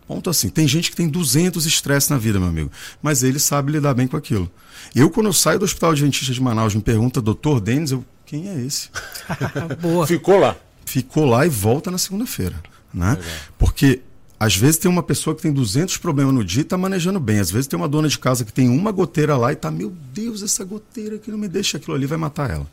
Ponto 0.07 0.29
assim. 0.29 0.47
Tem 0.49 0.67
gente 0.67 0.89
que 0.89 0.95
tem 0.95 1.07
200 1.07 1.65
estresse 1.65 2.09
na 2.09 2.17
vida, 2.17 2.39
meu 2.39 2.47
amigo, 2.47 2.71
mas 3.01 3.23
ele 3.23 3.39
sabe 3.39 3.73
lidar 3.73 3.93
bem 3.93 4.07
com 4.07 4.15
aquilo. 4.15 4.49
Eu, 4.95 5.09
quando 5.09 5.27
eu 5.27 5.33
saio 5.33 5.59
do 5.59 5.65
Hospital 5.65 5.91
Adventista 5.91 6.33
de 6.33 6.41
Manaus, 6.41 6.73
me 6.73 6.81
pergunta, 6.81 7.21
doutor 7.21 7.59
Denis, 7.59 7.91
eu, 7.91 8.05
quem 8.25 8.47
é 8.47 8.59
esse? 8.61 8.89
Boa. 9.81 10.07
Ficou 10.07 10.39
lá. 10.39 10.55
Ficou 10.85 11.25
lá 11.25 11.45
e 11.45 11.49
volta 11.49 11.91
na 11.91 11.97
segunda-feira. 11.97 12.55
Né? 12.93 13.17
Porque 13.57 14.01
às 14.39 14.55
vezes 14.55 14.77
tem 14.77 14.89
uma 14.89 15.01
pessoa 15.01 15.35
que 15.35 15.41
tem 15.41 15.51
200 15.51 15.97
problemas 15.97 16.33
no 16.33 16.43
dia 16.43 16.61
e 16.61 16.63
está 16.63 16.77
manejando 16.77 17.19
bem. 17.19 17.39
Às 17.39 17.49
vezes 17.49 17.67
tem 17.67 17.77
uma 17.77 17.87
dona 17.87 18.07
de 18.07 18.19
casa 18.19 18.45
que 18.45 18.53
tem 18.53 18.69
uma 18.69 18.91
goteira 18.91 19.35
lá 19.35 19.51
e 19.51 19.53
está, 19.53 19.71
meu 19.71 19.91
Deus, 20.13 20.43
essa 20.43 20.63
goteira 20.63 21.17
que 21.17 21.31
não 21.31 21.37
me 21.37 21.47
deixa 21.47 21.77
aquilo 21.77 21.95
ali 21.95 22.05
vai 22.05 22.17
matar 22.17 22.49
ela. 22.49 22.67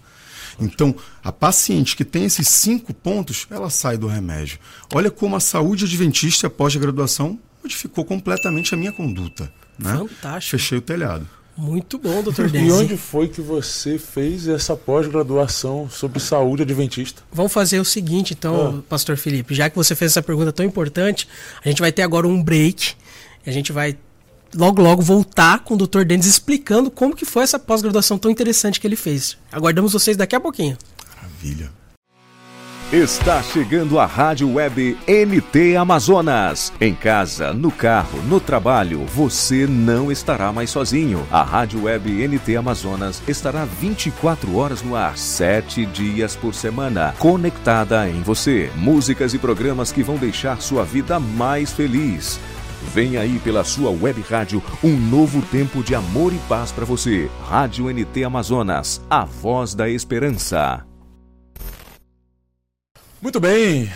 Então, 0.60 0.94
a 1.22 1.32
paciente 1.32 1.96
que 1.96 2.04
tem 2.04 2.24
esses 2.24 2.48
cinco 2.48 2.92
pontos, 2.92 3.46
ela 3.50 3.70
sai 3.70 3.96
do 3.96 4.06
remédio. 4.06 4.58
Olha 4.92 5.10
como 5.10 5.36
a 5.36 5.40
saúde 5.40 5.84
adventista 5.84 6.46
após 6.46 6.76
a 6.76 6.78
graduação 6.78 7.38
modificou 7.62 8.04
completamente 8.04 8.74
a 8.74 8.76
minha 8.76 8.92
conduta. 8.92 9.50
Né? 9.78 9.96
Fantástico. 9.96 10.50
Fechei 10.50 10.78
o 10.78 10.82
telhado. 10.82 11.26
Muito 11.56 11.98
bom, 11.98 12.22
doutor 12.22 12.50
Denzi. 12.50 12.66
E 12.66 12.72
onde 12.72 12.96
foi 12.96 13.28
que 13.28 13.40
você 13.40 13.96
fez 13.96 14.48
essa 14.48 14.76
pós-graduação 14.76 15.88
sobre 15.88 16.18
saúde 16.18 16.62
adventista? 16.62 17.22
Vamos 17.32 17.52
fazer 17.52 17.78
o 17.78 17.84
seguinte, 17.84 18.34
então, 18.36 18.78
ah. 18.78 18.82
pastor 18.88 19.16
Felipe. 19.16 19.54
Já 19.54 19.70
que 19.70 19.76
você 19.76 19.94
fez 19.94 20.12
essa 20.12 20.22
pergunta 20.22 20.52
tão 20.52 20.66
importante, 20.66 21.28
a 21.64 21.68
gente 21.68 21.80
vai 21.80 21.92
ter 21.92 22.02
agora 22.02 22.26
um 22.26 22.42
break. 22.42 22.94
A 23.46 23.50
gente 23.52 23.70
vai 23.72 23.96
logo 24.56 24.82
logo 24.82 25.02
voltar 25.02 25.60
com 25.60 25.74
o 25.74 25.76
doutor 25.76 26.04
Denis 26.04 26.26
explicando 26.26 26.90
como 26.90 27.14
que 27.14 27.24
foi 27.24 27.44
essa 27.44 27.58
pós-graduação 27.58 28.18
tão 28.18 28.30
interessante 28.30 28.80
que 28.80 28.86
ele 28.86 28.96
fez. 28.96 29.36
Aguardamos 29.52 29.92
vocês 29.92 30.16
daqui 30.16 30.34
a 30.34 30.40
pouquinho. 30.40 30.76
Maravilha. 31.16 31.83
Está 32.94 33.42
chegando 33.42 33.98
a 33.98 34.06
Rádio 34.06 34.54
Web 34.54 34.96
NT 35.08 35.74
Amazonas. 35.74 36.72
Em 36.80 36.94
casa, 36.94 37.52
no 37.52 37.72
carro, 37.72 38.22
no 38.22 38.38
trabalho, 38.38 39.04
você 39.06 39.66
não 39.66 40.12
estará 40.12 40.52
mais 40.52 40.70
sozinho. 40.70 41.26
A 41.28 41.42
Rádio 41.42 41.82
Web 41.82 42.08
NT 42.28 42.54
Amazonas 42.54 43.20
estará 43.26 43.64
24 43.64 44.56
horas 44.56 44.80
no 44.80 44.94
ar, 44.94 45.18
7 45.18 45.84
dias 45.86 46.36
por 46.36 46.54
semana, 46.54 47.12
conectada 47.18 48.08
em 48.08 48.22
você. 48.22 48.70
Músicas 48.76 49.34
e 49.34 49.40
programas 49.40 49.90
que 49.90 50.04
vão 50.04 50.14
deixar 50.14 50.62
sua 50.62 50.84
vida 50.84 51.18
mais 51.18 51.72
feliz. 51.72 52.38
Vem 52.94 53.16
aí 53.16 53.40
pela 53.40 53.64
sua 53.64 53.90
web 53.90 54.24
rádio 54.30 54.62
um 54.84 54.96
novo 54.96 55.42
tempo 55.42 55.82
de 55.82 55.96
amor 55.96 56.32
e 56.32 56.38
paz 56.48 56.70
para 56.70 56.84
você. 56.84 57.28
Rádio 57.48 57.92
NT 57.92 58.22
Amazonas, 58.22 59.04
a 59.10 59.24
voz 59.24 59.74
da 59.74 59.88
esperança. 59.88 60.86
Muito 63.24 63.40
bem, 63.40 63.90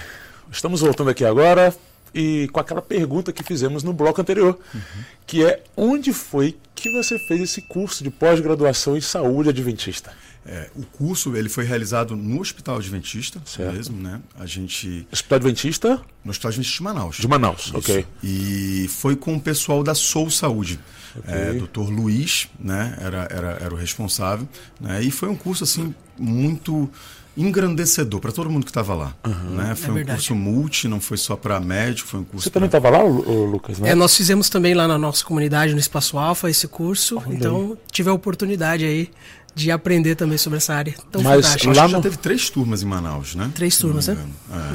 estamos 0.50 0.80
voltando 0.80 1.10
aqui 1.10 1.22
agora 1.22 1.76
e 2.14 2.48
com 2.50 2.60
aquela 2.60 2.80
pergunta 2.80 3.30
que 3.30 3.44
fizemos 3.44 3.82
no 3.82 3.92
bloco 3.92 4.18
anterior, 4.18 4.58
uhum. 4.74 4.80
que 5.26 5.44
é 5.44 5.62
onde 5.76 6.14
foi 6.14 6.56
que 6.74 6.90
você 6.90 7.18
fez 7.18 7.42
esse 7.42 7.60
curso 7.60 8.02
de 8.02 8.08
pós-graduação 8.08 8.96
em 8.96 9.02
saúde 9.02 9.50
adventista? 9.50 10.14
É, 10.46 10.70
o 10.74 10.82
curso 10.82 11.36
ele 11.36 11.50
foi 11.50 11.64
realizado 11.64 12.16
no 12.16 12.40
Hospital 12.40 12.76
Adventista 12.76 13.38
certo. 13.44 13.74
mesmo, 13.74 14.00
né? 14.00 14.18
A 14.40 14.46
gente 14.46 15.06
Hospital 15.12 15.36
Adventista? 15.36 16.00
No 16.24 16.30
Hospital 16.30 16.48
Adventista 16.48 16.78
de 16.78 16.82
Manaus. 16.84 17.16
De 17.16 17.28
Manaus, 17.28 17.66
Isso. 17.66 17.76
ok. 17.76 18.06
E 18.22 18.88
foi 18.88 19.14
com 19.14 19.34
o 19.34 19.40
pessoal 19.40 19.84
da 19.84 19.94
Sou 19.94 20.30
Saúde. 20.30 20.80
Okay. 21.18 21.34
É, 21.34 21.52
Dr. 21.52 21.90
Luiz, 21.90 22.48
né? 22.58 22.96
Era, 22.98 23.28
era, 23.30 23.48
era 23.60 23.74
o 23.74 23.76
responsável, 23.76 24.48
né? 24.80 25.02
E 25.02 25.10
foi 25.10 25.28
um 25.28 25.36
curso 25.36 25.64
assim 25.64 25.94
muito 26.16 26.90
engrandecedor 27.38 28.20
para 28.20 28.32
todo 28.32 28.50
mundo 28.50 28.64
que 28.64 28.70
estava 28.70 28.94
lá. 28.94 29.14
Uhum. 29.24 29.56
Né? 29.56 29.74
Foi 29.76 30.00
é 30.00 30.02
um 30.02 30.06
curso 30.06 30.34
multi, 30.34 30.88
não 30.88 31.00
foi 31.00 31.16
só 31.16 31.36
para 31.36 31.60
médico, 31.60 32.08
foi 32.08 32.20
um 32.20 32.24
curso. 32.24 32.44
Você 32.44 32.50
também 32.50 32.66
estava 32.66 32.90
lá, 32.90 33.02
Lucas? 33.02 33.78
Né? 33.78 33.90
É, 33.90 33.94
nós 33.94 34.16
fizemos 34.16 34.50
também 34.50 34.74
lá 34.74 34.88
na 34.88 34.98
nossa 34.98 35.24
comunidade, 35.24 35.72
no 35.72 35.78
Espaço 35.78 36.18
Alfa, 36.18 36.50
esse 36.50 36.66
curso. 36.66 37.22
então 37.28 37.78
tive 37.90 38.10
a 38.10 38.12
oportunidade 38.12 38.84
aí 38.84 39.10
de 39.54 39.70
aprender 39.70 40.14
também 40.14 40.38
sobre 40.38 40.58
essa 40.58 40.74
área 40.74 40.94
tão 41.10 41.22
Mas 41.22 41.46
fantástica. 41.46 41.74
Lá 41.74 41.82
no... 41.84 41.88
já 41.88 42.00
teve 42.00 42.16
três 42.16 42.50
turmas 42.50 42.82
em 42.82 42.86
Manaus, 42.86 43.34
né? 43.34 43.50
Três 43.54 43.76
turmas, 43.76 44.06
né? 44.06 44.16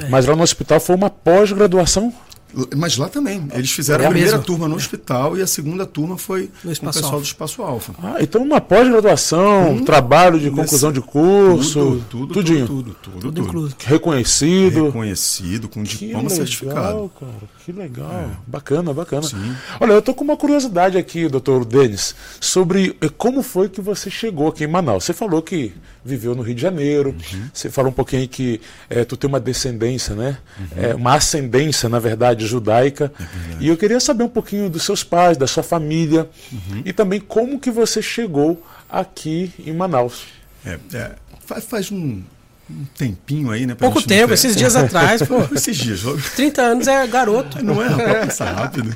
É. 0.04 0.10
Mas 0.10 0.26
lá 0.26 0.36
no 0.36 0.43
hospital 0.43 0.80
foi 0.80 0.95
uma 0.95 1.10
pós-graduação? 1.10 2.13
Mas 2.76 2.98
lá 2.98 3.10
também. 3.10 3.48
Eles 3.54 3.72
fizeram 3.72 4.04
é 4.04 4.08
a 4.08 4.10
primeira 4.10 4.38
mesmo? 4.38 4.46
turma 4.46 4.68
no 4.68 4.76
hospital 4.76 5.38
e 5.38 5.42
a 5.42 5.48
segunda 5.48 5.86
turma 5.86 6.18
foi 6.18 6.52
no 6.63 6.76
com 6.76 6.86
o 6.86 6.94
pessoal 6.94 7.06
Alfa. 7.06 7.18
do 7.18 7.24
Espaço 7.24 7.62
Alfa. 7.62 7.94
Ah, 8.02 8.18
então 8.20 8.44
uma 8.44 8.62
pós-graduação, 8.62 9.72
um 9.72 9.84
trabalho 9.84 10.39
de 10.39 10.50
conclusão 10.52 10.92
de 10.92 11.02
curso, 11.02 11.80
tudo, 11.80 12.06
tudo, 12.10 12.34
tudinho. 12.34 12.68
Tudo, 12.68 12.96
tudo, 13.02 13.20
tudo, 13.20 13.46
tudo, 13.46 13.76
Reconhecido. 13.84 14.86
Reconhecido, 14.86 15.70
com 15.70 15.84
que 15.84 15.98
diploma 15.98 16.30
legal, 16.30 16.36
certificado. 16.36 17.12
Cara, 17.20 17.32
que 17.66 17.72
legal. 17.72 18.12
É. 18.12 18.28
Bacana, 18.46 18.94
bacana. 18.94 19.24
Sim. 19.24 19.56
Olha, 19.80 19.94
eu 19.94 20.02
tô 20.02 20.13
com 20.13 20.24
uma 20.24 20.38
curiosidade 20.38 20.98
aqui, 20.98 21.28
doutor 21.28 21.66
Denis, 21.66 22.16
sobre 22.39 22.96
eh, 23.02 23.10
como 23.18 23.42
foi 23.42 23.70
que 23.70 23.82
você 23.82 24.10
chegou 24.10 24.48
aqui 24.48 24.63
em 24.63 24.68
Manaus. 24.68 25.04
Você 25.04 25.13
falou 25.13 25.42
que 25.42 25.74
viveu 26.04 26.36
no 26.36 26.42
Rio 26.42 26.56
de 26.56 26.62
Janeiro, 26.62 27.10
uhum. 27.10 27.50
você 27.54 27.70
falou 27.70 27.89
um 27.89 27.94
pouquinho 27.94 28.28
que 28.28 28.60
é, 28.89 29.06
tu 29.06 29.16
tem 29.16 29.28
uma 29.28 29.39
descendência, 29.39 30.13
né? 30.16 30.38
Uhum. 30.60 30.68
É, 30.76 30.96
uma 30.96 31.16
ascendência, 31.16 31.88
na 31.88 32.00
verdade, 32.00 32.42
comunidade 32.43 32.47
judaica. 32.47 33.13
É 33.19 33.63
e 33.63 33.67
eu 33.67 33.77
queria 33.77 33.99
saber 33.99 34.23
um 34.23 34.29
pouquinho 34.29 34.69
dos 34.69 34.84
seus 34.84 35.03
pais, 35.03 35.38
da 35.38 35.47
sua 35.47 35.63
família 35.63 36.29
uhum. 36.51 36.82
e 36.86 36.93
também 36.93 37.19
como 37.19 37.60
que 37.60 37.71
você 37.71 38.01
chegou 38.01 38.62
aqui 38.89 39.51
em 39.60 39.73
Manaus. 39.73 40.25
É, 40.65 40.79
é, 40.93 41.12
faz, 41.45 41.65
faz 41.65 41.91
um, 41.91 42.21
um 42.73 42.86
tempinho 42.97 43.51
aí, 43.51 43.65
né? 43.65 43.75
Pouco 43.75 44.01
tempo, 44.01 44.33
esses 44.33 44.55
dias 44.55 44.75
atrás, 44.77 45.21
pô. 45.21 45.47
esses 45.53 45.77
dias. 45.77 46.03
Logo. 46.03 46.19
30 46.36 46.62
anos 46.62 46.88
é 46.88 47.05
garoto. 47.07 47.63
Não 47.63 47.81
é, 47.81 47.88
rapaz, 47.88 48.25
passa 48.25 48.45
rápido. 48.45 48.95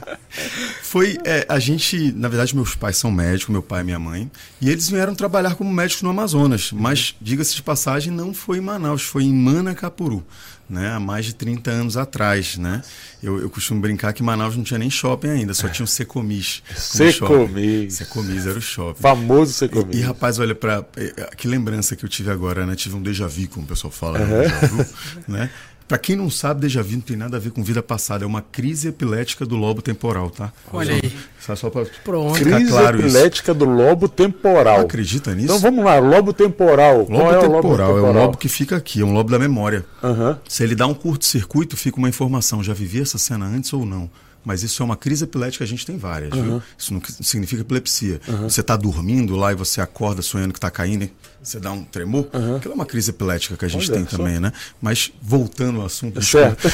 Foi, 0.82 1.18
é, 1.24 1.46
a 1.48 1.60
gente, 1.60 2.12
na 2.14 2.28
verdade, 2.28 2.56
meus 2.56 2.76
pais 2.76 2.98
são 2.98 3.12
médicos, 3.12 3.50
meu 3.50 3.62
pai 3.62 3.82
e 3.82 3.84
minha 3.84 4.00
mãe, 4.00 4.32
e 4.60 4.70
eles 4.70 4.90
vieram 4.90 5.14
trabalhar 5.14 5.56
como 5.56 5.72
médicos 5.72 6.02
no 6.02 6.10
Amazonas, 6.10 6.72
mas, 6.72 7.16
diga-se 7.22 7.56
de 7.56 7.62
passagem, 7.62 8.12
não 8.12 8.34
foi 8.34 8.58
em 8.58 8.62
Manaus, 8.62 9.04
foi 9.04 9.24
em 9.24 9.34
Manacapuru 9.34 10.26
né, 10.70 10.92
há 10.92 11.00
mais 11.00 11.26
de 11.26 11.34
30 11.34 11.72
anos 11.72 11.98
atrás, 11.98 12.58
né? 12.58 12.82
Eu, 13.24 13.40
eu 13.40 13.50
costumo 13.50 13.80
brincar 13.80 14.12
que 14.14 14.22
Manaus 14.22 14.56
não 14.56 14.64
tinha 14.64 14.78
nem 14.78 14.90
shopping 14.90 15.30
ainda, 15.30 15.54
só 15.54 15.68
tinha 15.70 15.84
o 15.84 15.88
Secomis. 15.88 16.62
Secomis. 16.76 17.94
Secomis 17.96 18.46
era 18.46 18.58
o 18.58 18.62
shopping. 18.62 19.02
Famoso 19.02 19.54
Secomis. 19.54 19.96
E, 19.96 20.00
e, 20.00 20.02
rapaz, 20.02 20.40
olha 20.40 20.54
para 20.54 20.86
é, 20.98 21.30
que 21.36 21.48
lembrança 21.48 21.96
que 21.96 22.04
eu 22.04 22.10
tive 22.10 22.30
agora, 22.30 22.66
né? 22.66 22.76
Tive 22.76 22.96
um 22.96 23.02
déjà 23.02 23.28
vu, 23.28 23.48
como 23.48 23.66
o 23.68 23.70
pessoal 23.70 23.92
fala, 23.92 24.20
uhum. 24.20 24.26
né? 24.28 24.88
Né? 25.28 25.50
Para 25.88 25.98
quem 25.98 26.18
não 26.18 26.30
sabe, 26.30 26.62
déjà 26.62 26.82
vu 26.82 26.94
não 26.94 27.00
tem 27.00 27.16
nada 27.16 27.38
a 27.38 27.40
ver 27.40 27.50
com 27.52 27.64
vida 27.64 27.82
passada, 27.82 28.26
é 28.26 28.28
uma 28.28 28.42
crise 28.42 28.90
epilética 28.90 29.46
do 29.46 29.56
lobo 29.56 29.82
temporal, 29.82 30.30
tá? 30.30 30.52
Olha 30.74 30.96
aí. 30.96 31.14
Só, 31.40 31.56
só 31.56 31.70
Pronto. 32.04 32.34
Crise 32.34 32.68
claro 32.68 33.00
epilética 33.00 33.52
isso. 33.54 33.60
do 33.60 33.66
lobo 33.66 34.10
temporal. 34.10 34.82
Acredita 34.82 35.34
nisso? 35.34 35.46
Então 35.46 35.60
vamos 35.60 35.86
lá, 35.86 35.98
lobo 35.98 36.34
temporal. 36.34 36.98
Lobo, 36.98 37.16
Qual 37.16 37.34
é 37.34 37.40
temporal, 37.40 37.50
o 37.50 37.54
lobo 37.54 37.62
temporal? 37.62 37.98
É 37.98 38.02
o 38.02 38.14
lobo 38.14 38.38
que 38.38 38.50
fica 38.50 38.76
aqui, 38.76 39.00
é 39.00 39.06
um 39.06 39.14
lobo 39.14 39.32
da 39.32 39.40
memória. 39.40 39.86
Uhum. 40.04 40.36
Se 40.46 40.62
ele 40.62 40.76
dá 40.76 40.86
um 40.86 40.94
curto-circuito, 40.94 41.78
fica 41.78 41.98
uma 41.98 42.10
informação, 42.10 42.62
já 42.62 42.74
vivi 42.74 43.02
essa 43.02 43.18
cena 43.18 43.46
antes 43.46 43.72
ou 43.72 43.86
não 43.86 44.10
mas 44.44 44.64
isso 44.64 44.82
é 44.82 44.86
uma 44.86 44.96
crise 44.96 45.24
epilética, 45.24 45.64
a 45.64 45.68
gente 45.68 45.86
tem 45.86 45.98
várias, 45.98 46.34
uhum. 46.34 46.44
viu? 46.44 46.64
Isso 46.78 46.94
não 46.94 47.02
significa 47.22 47.62
epilepsia. 47.62 48.22
Uhum. 48.28 48.50
Você 48.50 48.62
está 48.62 48.76
dormindo 48.76 49.36
lá 49.36 49.52
e 49.52 49.56
você 49.56 49.82
acorda 49.82 50.22
sonhando 50.22 50.54
que 50.54 50.58
está 50.58 50.72
caindo, 50.72 51.10
você 51.42 51.60
dá 51.60 51.72
um 51.72 51.84
tremor. 51.84 52.28
Uhum. 52.34 52.56
Aquilo 52.58 52.74
é 52.74 52.76
uma 52.76 52.86
crise 52.86 53.10
epilética 53.10 53.58
que 53.58 53.66
a 53.66 53.68
gente 53.68 53.90
Olha, 53.92 54.00
tem 54.00 54.10
só. 54.10 54.18
também, 54.18 54.40
né? 54.40 54.52
Mas 54.82 55.12
voltando 55.22 55.82
ao 55.82 55.86
assunto, 55.86 56.22
certo. 56.22 56.68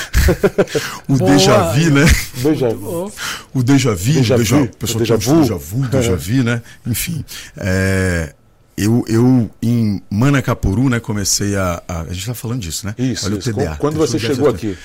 o 1.07 1.17
déjà 1.17 1.71
vu, 1.71 1.89
né? 1.91 2.05
Déjà 2.37 2.69
vu. 2.69 3.11
O 3.53 3.63
déjà 3.63 3.93
vu, 3.93 4.13
déjà 4.13 4.37
vu. 4.37 4.63
O 4.63 4.77
pessoal 4.77 4.99
déjà 4.99 5.15
vu, 5.15 5.41
déjà 5.41 5.55
vu, 5.55 5.87
déjà 5.87 6.15
vu, 6.15 6.43
né? 6.43 6.61
Enfim, 6.87 7.23
é, 7.57 8.33
eu, 8.75 9.05
eu, 9.07 9.49
em 9.61 10.01
Manacapuru, 10.09 10.89
né, 10.89 10.99
comecei 10.99 11.55
a. 11.55 11.81
A, 11.87 12.01
a 12.01 12.05
gente 12.05 12.19
está 12.19 12.33
falando 12.33 12.61
disso, 12.61 12.87
né? 12.87 12.95
Isso. 12.97 13.27
Olha 13.27 13.37
isso. 13.37 13.49
o 13.51 13.53
TDA. 13.53 13.75
Quando 13.75 13.97
você 13.97 14.17
chegou 14.17 14.49
aqui? 14.49 14.75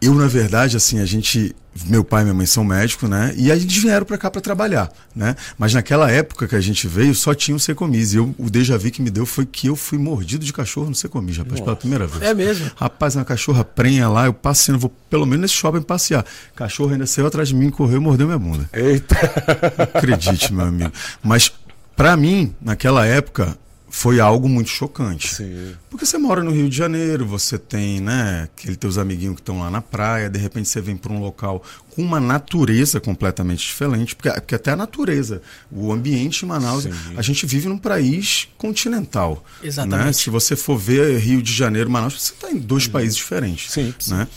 Eu, 0.00 0.14
na 0.14 0.28
verdade, 0.28 0.76
assim, 0.76 1.00
a 1.00 1.04
gente. 1.04 1.54
Meu 1.86 2.02
pai 2.02 2.22
e 2.22 2.24
minha 2.24 2.34
mãe 2.34 2.46
são 2.46 2.64
médicos, 2.64 3.08
né? 3.08 3.32
E 3.36 3.52
a 3.52 3.56
gente 3.56 3.78
vieram 3.78 4.04
para 4.04 4.18
cá 4.18 4.28
para 4.28 4.40
trabalhar, 4.40 4.90
né? 5.14 5.36
Mas 5.56 5.74
naquela 5.74 6.10
época 6.10 6.48
que 6.48 6.56
a 6.56 6.60
gente 6.60 6.88
veio, 6.88 7.14
só 7.14 7.32
tinha 7.34 7.56
o 7.56 7.60
Secomis. 7.60 8.14
E 8.14 8.16
eu, 8.16 8.34
o 8.36 8.50
déjà 8.50 8.76
vu 8.76 8.90
que 8.90 9.00
me 9.00 9.10
deu 9.10 9.24
foi 9.24 9.46
que 9.46 9.68
eu 9.68 9.76
fui 9.76 9.96
mordido 9.96 10.44
de 10.44 10.52
cachorro 10.52 10.88
no 10.88 10.94
Secomis, 10.94 11.36
rapaz, 11.36 11.52
Nossa. 11.52 11.64
pela 11.64 11.76
primeira 11.76 12.06
vez. 12.06 12.22
É 12.22 12.34
mesmo? 12.34 12.68
Rapaz, 12.74 13.14
uma 13.14 13.24
cachorra 13.24 13.64
prenha 13.64 14.08
lá, 14.08 14.26
eu 14.26 14.34
passeando, 14.34 14.80
vou 14.80 14.92
pelo 15.08 15.24
menos 15.24 15.42
nesse 15.42 15.54
shopping 15.54 15.82
passear. 15.82 16.24
Cachorro 16.56 16.92
ainda 16.92 17.06
saiu 17.06 17.28
atrás 17.28 17.48
de 17.48 17.54
mim, 17.54 17.70
correu 17.70 17.98
e 17.98 18.00
mordeu 18.00 18.26
minha 18.26 18.38
bunda. 18.38 18.68
Eita! 18.72 19.14
Acredite, 19.94 20.52
meu 20.52 20.66
amigo. 20.66 20.92
Mas, 21.22 21.52
para 21.96 22.16
mim, 22.16 22.54
naquela 22.60 23.06
época, 23.06 23.56
foi 23.90 24.20
algo 24.20 24.48
muito 24.48 24.70
chocante. 24.70 25.34
Sim. 25.34 25.74
Porque 25.90 26.04
você 26.04 26.18
mora 26.18 26.42
no 26.42 26.50
Rio 26.50 26.68
de 26.68 26.76
Janeiro, 26.76 27.26
você 27.26 27.58
tem, 27.58 28.00
né, 28.00 28.44
aqueles 28.44 28.76
teus 28.76 28.98
amiguinhos 28.98 29.36
que 29.36 29.40
estão 29.40 29.60
lá 29.60 29.70
na 29.70 29.80
praia, 29.80 30.28
de 30.28 30.38
repente 30.38 30.68
você 30.68 30.80
vem 30.80 30.96
para 30.96 31.12
um 31.12 31.20
local 31.20 31.62
com 31.94 32.02
uma 32.02 32.20
natureza 32.20 33.00
completamente 33.00 33.66
diferente, 33.66 34.14
porque, 34.14 34.30
porque 34.30 34.54
até 34.54 34.72
a 34.72 34.76
natureza, 34.76 35.42
o 35.70 35.92
ambiente 35.92 36.44
em 36.44 36.48
Manaus, 36.48 36.84
Sim. 36.84 36.92
a 37.16 37.22
gente 37.22 37.46
vive 37.46 37.68
num 37.68 37.78
país 37.78 38.48
continental. 38.56 39.44
Né? 39.60 39.68
Exatamente. 39.68 40.06
Né? 40.06 40.12
Se 40.12 40.30
você 40.30 40.54
for 40.54 40.76
ver 40.76 41.18
Rio 41.18 41.42
de 41.42 41.52
Janeiro, 41.52 41.90
Manaus, 41.90 42.20
você 42.20 42.32
está 42.32 42.50
em 42.50 42.58
dois 42.58 42.86
uhum. 42.86 42.92
países 42.92 43.16
diferentes. 43.16 43.72
Sim. 43.72 43.94
Né? 44.08 44.28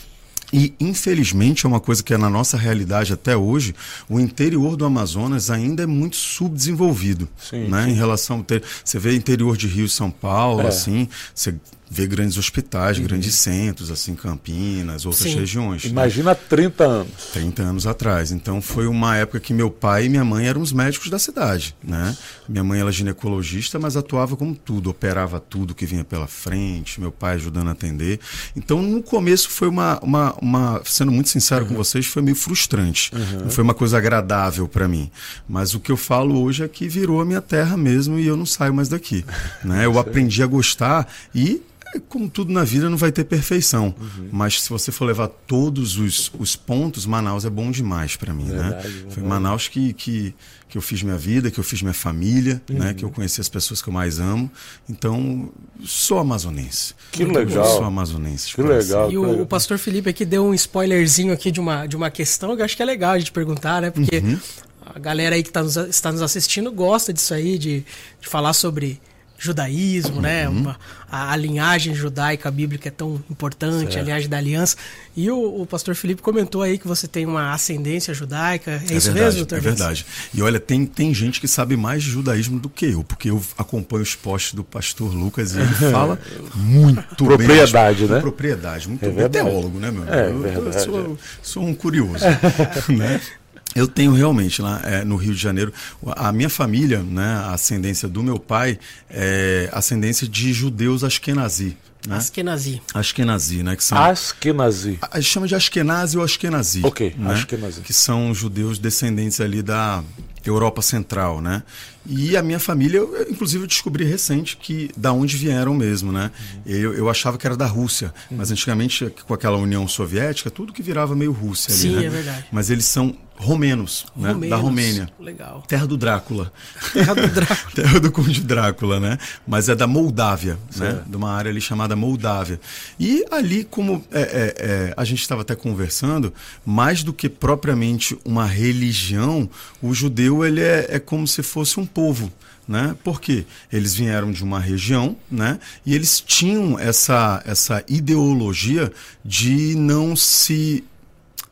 E, 0.52 0.74
infelizmente, 0.78 1.64
é 1.64 1.68
uma 1.68 1.80
coisa 1.80 2.02
que 2.02 2.12
é 2.12 2.18
na 2.18 2.28
nossa 2.28 2.56
realidade 2.56 3.12
até 3.12 3.36
hoje, 3.36 3.74
o 4.08 4.20
interior 4.20 4.76
do 4.76 4.84
Amazonas 4.84 5.50
ainda 5.50 5.82
é 5.82 5.86
muito 5.86 6.16
subdesenvolvido. 6.16 7.28
Sim, 7.38 7.68
né? 7.68 7.84
sim. 7.84 7.90
Em 7.90 7.94
relação. 7.94 8.42
Ter, 8.42 8.62
você 8.84 8.98
vê 8.98 9.14
interior 9.14 9.56
de 9.56 9.66
Rio 9.66 9.86
e 9.86 9.88
São 9.88 10.10
Paulo, 10.10 10.62
é. 10.62 10.68
assim, 10.68 11.08
você 11.34 11.54
ver 11.92 12.06
grandes 12.06 12.38
hospitais, 12.38 12.96
uhum. 12.96 13.04
grandes 13.04 13.34
centros, 13.34 13.90
assim, 13.90 14.14
Campinas, 14.14 15.04
outras 15.04 15.30
Sim. 15.30 15.38
regiões. 15.38 15.84
Imagina 15.84 16.30
né? 16.30 16.36
30 16.48 16.84
anos. 16.84 17.12
30 17.34 17.62
anos 17.62 17.86
atrás. 17.86 18.32
Então 18.32 18.62
foi 18.62 18.86
uma 18.86 19.14
época 19.16 19.38
que 19.38 19.52
meu 19.52 19.70
pai 19.70 20.06
e 20.06 20.08
minha 20.08 20.24
mãe 20.24 20.46
eram 20.46 20.62
os 20.62 20.72
médicos 20.72 21.10
da 21.10 21.18
cidade, 21.18 21.76
né? 21.84 22.16
Minha 22.48 22.64
mãe 22.64 22.80
era 22.80 22.90
ginecologista, 22.90 23.78
mas 23.78 23.94
atuava 23.94 24.36
como 24.36 24.54
tudo, 24.54 24.88
operava 24.88 25.38
tudo 25.38 25.74
que 25.74 25.84
vinha 25.84 26.02
pela 26.02 26.26
frente, 26.26 26.98
meu 26.98 27.12
pai 27.12 27.34
ajudando 27.34 27.68
a 27.68 27.72
atender. 27.72 28.18
Então 28.56 28.80
no 28.80 29.02
começo 29.02 29.50
foi 29.50 29.68
uma, 29.68 30.00
uma, 30.00 30.34
uma 30.40 30.82
sendo 30.86 31.12
muito 31.12 31.28
sincero 31.28 31.64
uhum. 31.64 31.68
com 31.68 31.74
vocês, 31.74 32.06
foi 32.06 32.22
meio 32.22 32.36
frustrante. 32.36 33.14
Uhum. 33.14 33.44
Não 33.44 33.50
foi 33.50 33.62
uma 33.62 33.74
coisa 33.74 33.98
agradável 33.98 34.66
para 34.66 34.88
mim. 34.88 35.10
Mas 35.46 35.74
o 35.74 35.80
que 35.80 35.92
eu 35.92 35.96
falo 35.98 36.42
hoje 36.42 36.64
é 36.64 36.68
que 36.68 36.88
virou 36.88 37.20
a 37.20 37.24
minha 37.24 37.42
terra 37.42 37.76
mesmo 37.76 38.18
e 38.18 38.26
eu 38.26 38.36
não 38.36 38.46
saio 38.46 38.72
mais 38.72 38.88
daqui, 38.88 39.26
né? 39.62 39.84
Eu 39.84 39.98
aprendi 39.98 40.42
a 40.42 40.46
gostar 40.46 41.06
e 41.34 41.60
como 42.00 42.28
tudo 42.28 42.52
na 42.52 42.64
vida, 42.64 42.88
não 42.88 42.96
vai 42.96 43.12
ter 43.12 43.24
perfeição. 43.24 43.94
Uhum. 43.98 44.28
Mas 44.32 44.62
se 44.62 44.70
você 44.70 44.90
for 44.90 45.04
levar 45.04 45.28
todos 45.28 45.98
os, 45.98 46.32
os 46.38 46.56
pontos, 46.56 47.04
Manaus 47.06 47.44
é 47.44 47.50
bom 47.50 47.70
demais 47.70 48.16
para 48.16 48.32
mim. 48.32 48.44
Né? 48.44 48.62
Verdade, 48.62 48.88
né? 48.88 49.10
Foi 49.10 49.22
Manaus 49.22 49.68
que, 49.68 49.92
que, 49.92 50.34
que 50.68 50.78
eu 50.78 50.82
fiz 50.82 51.02
minha 51.02 51.18
vida, 51.18 51.50
que 51.50 51.60
eu 51.60 51.64
fiz 51.64 51.82
minha 51.82 51.94
família, 51.94 52.54
né? 52.68 52.74
uhum. 52.74 52.84
né? 52.84 52.94
que 52.94 53.04
eu 53.04 53.10
conheci 53.10 53.40
as 53.40 53.48
pessoas 53.48 53.82
que 53.82 53.88
eu 53.88 53.92
mais 53.92 54.18
amo. 54.18 54.50
Então, 54.88 55.50
sou 55.84 56.18
amazonense. 56.18 56.94
Que 57.10 57.24
Muito 57.24 57.38
legal. 57.38 57.64
Bom. 57.64 57.76
Sou 57.76 57.84
amazonense. 57.84 58.54
Que 58.54 58.62
legal. 58.62 59.10
E 59.12 59.18
o, 59.18 59.42
o, 59.42 59.46
pastor 59.46 59.78
Felipe 59.78 60.08
aqui 60.08 60.24
deu 60.24 60.44
um 60.44 60.54
spoilerzinho 60.54 61.32
aqui 61.32 61.50
de 61.50 61.60
uma, 61.60 61.86
de 61.86 61.96
uma 61.96 62.10
questão 62.10 62.54
que 62.56 62.62
eu 62.62 62.64
acho 62.64 62.76
que 62.76 62.82
é 62.82 62.86
legal 62.86 63.12
a 63.12 63.18
gente 63.18 63.32
perguntar, 63.32 63.82
né? 63.82 63.90
Porque 63.90 64.18
uhum. 64.18 64.38
a 64.86 64.98
galera 64.98 65.36
aí 65.36 65.42
que 65.42 65.50
tá 65.50 65.62
nos, 65.62 65.76
está 65.76 66.10
nos 66.10 66.22
assistindo 66.22 66.72
gosta 66.72 67.12
disso 67.12 67.34
aí, 67.34 67.58
de, 67.58 67.84
de 68.20 68.28
falar 68.28 68.54
sobre 68.54 69.00
judaísmo, 69.42 70.20
né? 70.20 70.48
uhum. 70.48 70.54
né? 70.54 70.60
Uma, 70.60 70.76
a, 71.10 71.32
a, 71.32 71.36
linhagem 71.36 71.94
judaica 71.94 72.48
bíblica 72.48 72.88
é 72.88 72.92
tão 72.92 73.22
importante, 73.28 73.92
certo. 73.92 73.98
a 73.98 74.02
linhagem 74.02 74.28
da 74.28 74.36
aliança. 74.38 74.76
E 75.16 75.28
o, 75.30 75.62
o, 75.62 75.66
pastor 75.66 75.96
Felipe 75.96 76.22
comentou 76.22 76.62
aí 76.62 76.78
que 76.78 76.86
você 76.86 77.08
tem 77.08 77.26
uma 77.26 77.52
ascendência 77.52 78.14
judaica. 78.14 78.70
É, 78.70 78.74
é 78.74 78.96
isso 78.96 79.12
verdade, 79.12 79.16
mesmo, 79.16 79.38
doutor? 79.38 79.58
É 79.58 79.60
verdade. 79.60 80.06
E 80.32 80.40
olha, 80.40 80.60
tem, 80.60 80.86
tem 80.86 81.12
gente 81.12 81.40
que 81.40 81.48
sabe 81.48 81.76
mais 81.76 82.04
de 82.04 82.10
judaísmo 82.10 82.60
do 82.60 82.68
que 82.68 82.86
eu, 82.86 83.02
porque 83.02 83.30
eu 83.30 83.42
acompanho 83.58 84.02
os 84.02 84.14
posts 84.14 84.54
do 84.54 84.62
pastor 84.62 85.12
Lucas 85.12 85.56
e 85.56 85.58
ele 85.58 85.74
fala 85.90 86.20
muito 86.54 87.02
propriedade, 87.24 88.02
bem. 88.04 88.14
né? 88.14 88.20
Propriedade, 88.20 88.88
muito 88.88 89.04
é 89.04 89.08
bem. 89.08 89.28
Teólogo, 89.28 89.80
né, 89.80 89.90
meu? 89.90 90.04
É, 90.08 90.30
eu, 90.30 90.38
verdade. 90.38 90.76
Eu 90.76 90.82
sou, 90.84 91.18
sou 91.42 91.64
um 91.64 91.74
curioso. 91.74 92.24
né? 92.96 93.20
Eu 93.74 93.88
tenho 93.88 94.12
realmente 94.12 94.60
lá 94.60 94.80
é, 94.84 95.04
no 95.04 95.16
Rio 95.16 95.34
de 95.34 95.40
Janeiro 95.40 95.72
a 96.16 96.32
minha 96.32 96.50
família, 96.50 97.02
né, 97.02 97.42
a 97.44 97.54
ascendência 97.54 98.08
do 98.08 98.22
meu 98.22 98.38
pai 98.38 98.78
é 99.10 99.68
ascendência 99.72 100.26
de 100.28 100.52
judeus 100.52 101.04
ashkenazi. 101.04 101.76
Né? 102.06 102.16
Askenazi. 102.16 102.82
Askenazi, 102.92 103.62
né? 103.62 103.76
Que 103.76 103.84
são, 103.84 103.96
Askenazi. 103.96 104.98
A, 105.00 105.18
a 105.18 105.20
gente 105.20 105.30
chama 105.30 105.46
de 105.46 105.54
Askenazi 105.54 106.18
ou 106.18 106.24
Ashkenazi. 106.24 106.80
Ok, 106.82 107.14
né? 107.16 107.32
Ashkenazi. 107.32 107.80
Que 107.80 107.92
são 107.92 108.34
judeus 108.34 108.78
descendentes 108.78 109.40
ali 109.40 109.62
da 109.62 110.02
Europa 110.50 110.82
Central, 110.82 111.40
né? 111.40 111.62
E 112.06 112.36
a 112.36 112.42
minha 112.42 112.58
família, 112.58 112.98
eu, 112.98 113.26
inclusive, 113.30 113.62
eu 113.62 113.68
descobri 113.68 114.04
recente 114.04 114.56
que 114.56 114.90
da 114.96 115.12
onde 115.12 115.36
vieram 115.36 115.74
mesmo, 115.74 116.10
né? 116.10 116.30
Uhum. 116.54 116.60
Eu, 116.66 116.94
eu 116.94 117.08
achava 117.08 117.38
que 117.38 117.46
era 117.46 117.56
da 117.56 117.66
Rússia, 117.66 118.12
uhum. 118.30 118.38
mas 118.38 118.50
antigamente, 118.50 119.12
com 119.26 119.34
aquela 119.34 119.56
União 119.56 119.86
Soviética, 119.86 120.50
tudo 120.50 120.72
que 120.72 120.82
virava 120.82 121.14
meio 121.14 121.32
Rússia 121.32 121.72
Sim, 121.72 121.90
ali, 121.90 121.96
né? 122.00 122.06
é 122.06 122.10
verdade. 122.10 122.46
Mas 122.50 122.70
eles 122.70 122.86
são 122.86 123.16
romenos, 123.42 124.06
né? 124.14 124.34
da 124.48 124.56
Romênia. 124.56 125.08
Legal. 125.18 125.64
Terra 125.66 125.86
do 125.86 125.96
Drácula. 125.96 126.52
Terra 126.92 127.14
do 127.14 127.26
Drácula. 127.28 127.72
Terra 127.74 128.00
do 128.00 128.12
Conde 128.12 128.40
Drácula, 128.40 129.00
né? 129.00 129.18
Mas 129.46 129.68
é 129.68 129.74
da 129.74 129.86
Moldávia, 129.86 130.58
né? 130.76 131.02
De 131.06 131.16
uma 131.16 131.32
área 131.32 131.50
ali 131.50 131.60
chamada 131.60 131.96
Moldávia. 131.96 132.60
E 133.00 133.24
ali, 133.30 133.64
como 133.64 134.04
é, 134.12 134.20
é, 134.20 134.54
é, 134.58 134.94
a 134.96 135.04
gente 135.04 135.20
estava 135.20 135.42
até 135.42 135.56
conversando, 135.56 136.32
mais 136.64 137.02
do 137.02 137.12
que 137.12 137.28
propriamente 137.28 138.16
uma 138.24 138.46
religião, 138.46 139.50
o 139.82 139.92
judeu 139.92 140.31
ele 140.44 140.60
é, 140.60 140.86
é 140.88 140.98
como 140.98 141.26
se 141.26 141.42
fosse 141.42 141.78
um 141.78 141.86
povo. 141.86 142.32
Né? 142.66 142.94
Porque 143.02 143.44
eles 143.72 143.92
vieram 143.92 144.30
de 144.30 144.44
uma 144.44 144.60
região, 144.60 145.16
né? 145.28 145.58
E 145.84 145.96
eles 145.96 146.20
tinham 146.20 146.78
essa 146.78 147.42
essa 147.44 147.84
ideologia 147.88 148.90
de 149.24 149.74
não 149.74 150.14
se 150.14 150.84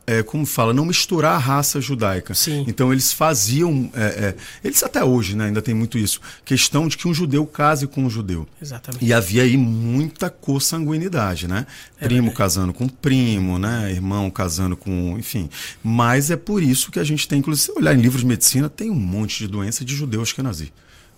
é, 0.05 0.23
como 0.23 0.45
fala, 0.45 0.73
não 0.73 0.85
misturar 0.85 1.35
a 1.35 1.37
raça 1.37 1.79
judaica. 1.79 2.33
Sim. 2.33 2.65
Então 2.67 2.91
eles 2.91 3.13
faziam, 3.13 3.89
é, 3.93 4.03
é, 4.03 4.35
eles 4.63 4.81
até 4.83 5.03
hoje 5.03 5.35
né, 5.35 5.45
ainda 5.45 5.61
tem 5.61 5.73
muito 5.73 5.97
isso, 5.97 6.19
questão 6.43 6.87
de 6.87 6.97
que 6.97 7.07
um 7.07 7.13
judeu 7.13 7.45
case 7.45 7.87
com 7.87 8.03
um 8.03 8.09
judeu. 8.09 8.47
Exatamente. 8.61 9.05
E 9.05 9.13
havia 9.13 9.43
aí 9.43 9.55
muita 9.57 10.29
consanguinidade, 10.29 11.47
né? 11.47 11.65
É 11.99 12.05
primo 12.05 12.27
verdade. 12.27 12.37
casando 12.37 12.73
com 12.73 12.87
primo, 12.87 13.59
né? 13.59 13.91
Irmão 13.91 14.29
casando 14.29 14.75
com, 14.75 15.17
enfim. 15.17 15.49
Mas 15.83 16.31
é 16.31 16.35
por 16.35 16.61
isso 16.61 16.91
que 16.91 16.99
a 16.99 17.03
gente 17.03 17.27
tem, 17.27 17.39
inclusive, 17.39 17.65
se 17.65 17.71
olhar 17.79 17.93
em 17.93 18.01
livros 18.01 18.21
de 18.21 18.27
medicina, 18.27 18.69
tem 18.69 18.89
um 18.89 18.95
monte 18.95 19.39
de 19.39 19.47
doença 19.47 19.85
de 19.85 19.95
judeus 19.95 20.33
que 20.33 20.41
nazi. 20.41 20.73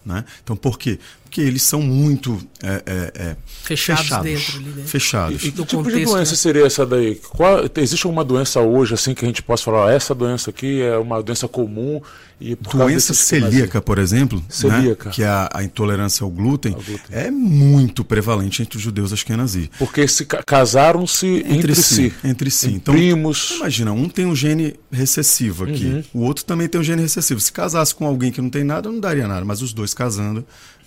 Né? 0.06 0.26
Então, 0.44 0.56
por 0.56 0.78
quê? 0.78 1.00
Porque 1.34 1.42
eles 1.42 1.64
são 1.64 1.82
muito 1.82 2.38
é, 2.62 2.84
é, 2.86 3.12
é, 3.16 3.36
Fechados 3.64 4.08
dentro 4.22 4.58
ali, 4.58 4.70
né? 4.70 4.84
Fechados. 4.86 5.36
E 5.44 5.46
que 5.46 5.52
do 5.52 5.66
tipo 5.66 5.82
de 5.82 5.90
contexto, 5.90 6.14
doença 6.14 6.32
né? 6.32 6.38
seria 6.38 6.66
essa 6.68 6.86
daí? 6.86 7.16
Qual, 7.16 7.68
existe 7.78 8.06
alguma 8.06 8.24
doença 8.24 8.60
hoje 8.60 8.94
assim 8.94 9.16
que 9.16 9.26
a 9.26 9.28
gente 9.28 9.42
possa 9.42 9.64
falar, 9.64 9.90
"Ah, 9.90 9.94
essa 9.94 10.14
doença 10.14 10.52
aqui 10.52 10.80
é 10.84 10.96
uma 10.96 11.24
doença 11.24 11.48
comum 11.48 12.00
e 12.40 12.56
por 12.56 12.72
causa 12.72 12.86
Doença 12.86 13.14
celíaca, 13.14 13.82
por 13.82 13.98
exemplo, 13.98 14.44
Celíaca. 14.50 15.06
Né? 15.10 15.12
que 15.16 15.24
é 15.24 15.28
a, 15.28 15.50
a 15.54 15.64
intolerância 15.64 16.24
ao 16.26 16.30
glúten, 16.30 16.74
Ao 16.74 16.82
glúten. 16.82 17.06
é 17.10 17.32
muito 17.32 18.04
prevalente 18.04 18.62
entre 18.62 18.78
os 18.78 18.84
judeus 18.84 19.14
ashkenazi. 19.14 19.72
Porque 19.80 20.06
se 20.08 20.26
ca- 20.26 20.44
casaram-se 20.44 21.44
entre, 21.48 21.74
si. 21.74 22.14
Entre 22.24 22.52
si. 22.52 22.68
Em 22.68 22.74
Então, 22.76 22.94
primos. 22.94 23.56
imagina, 23.58 23.92
um 23.94 24.10
tem 24.10 24.26
um 24.26 24.36
gene 24.36 24.76
recessivo 24.92 25.64
aqui, 25.64 25.86
Uhum. 25.86 26.04
o 26.14 26.20
outro 26.26 26.44
também 26.44 26.68
tem 26.68 26.80
um 26.82 26.84
gene 26.84 27.02
recessivo. 27.02 27.40
Se 27.40 27.52
casasse 27.52 27.96
com 27.96 28.06
alguém 28.06 28.32
que 28.32 28.42
não 28.42 28.50
tem 28.50 28.64
nada, 28.64 28.92
não 28.92 29.00
daria 29.00 29.28
nada, 29.28 29.46
mas 29.46 29.62
os 29.62 29.72
dois 29.74 29.94
casando 29.94 30.46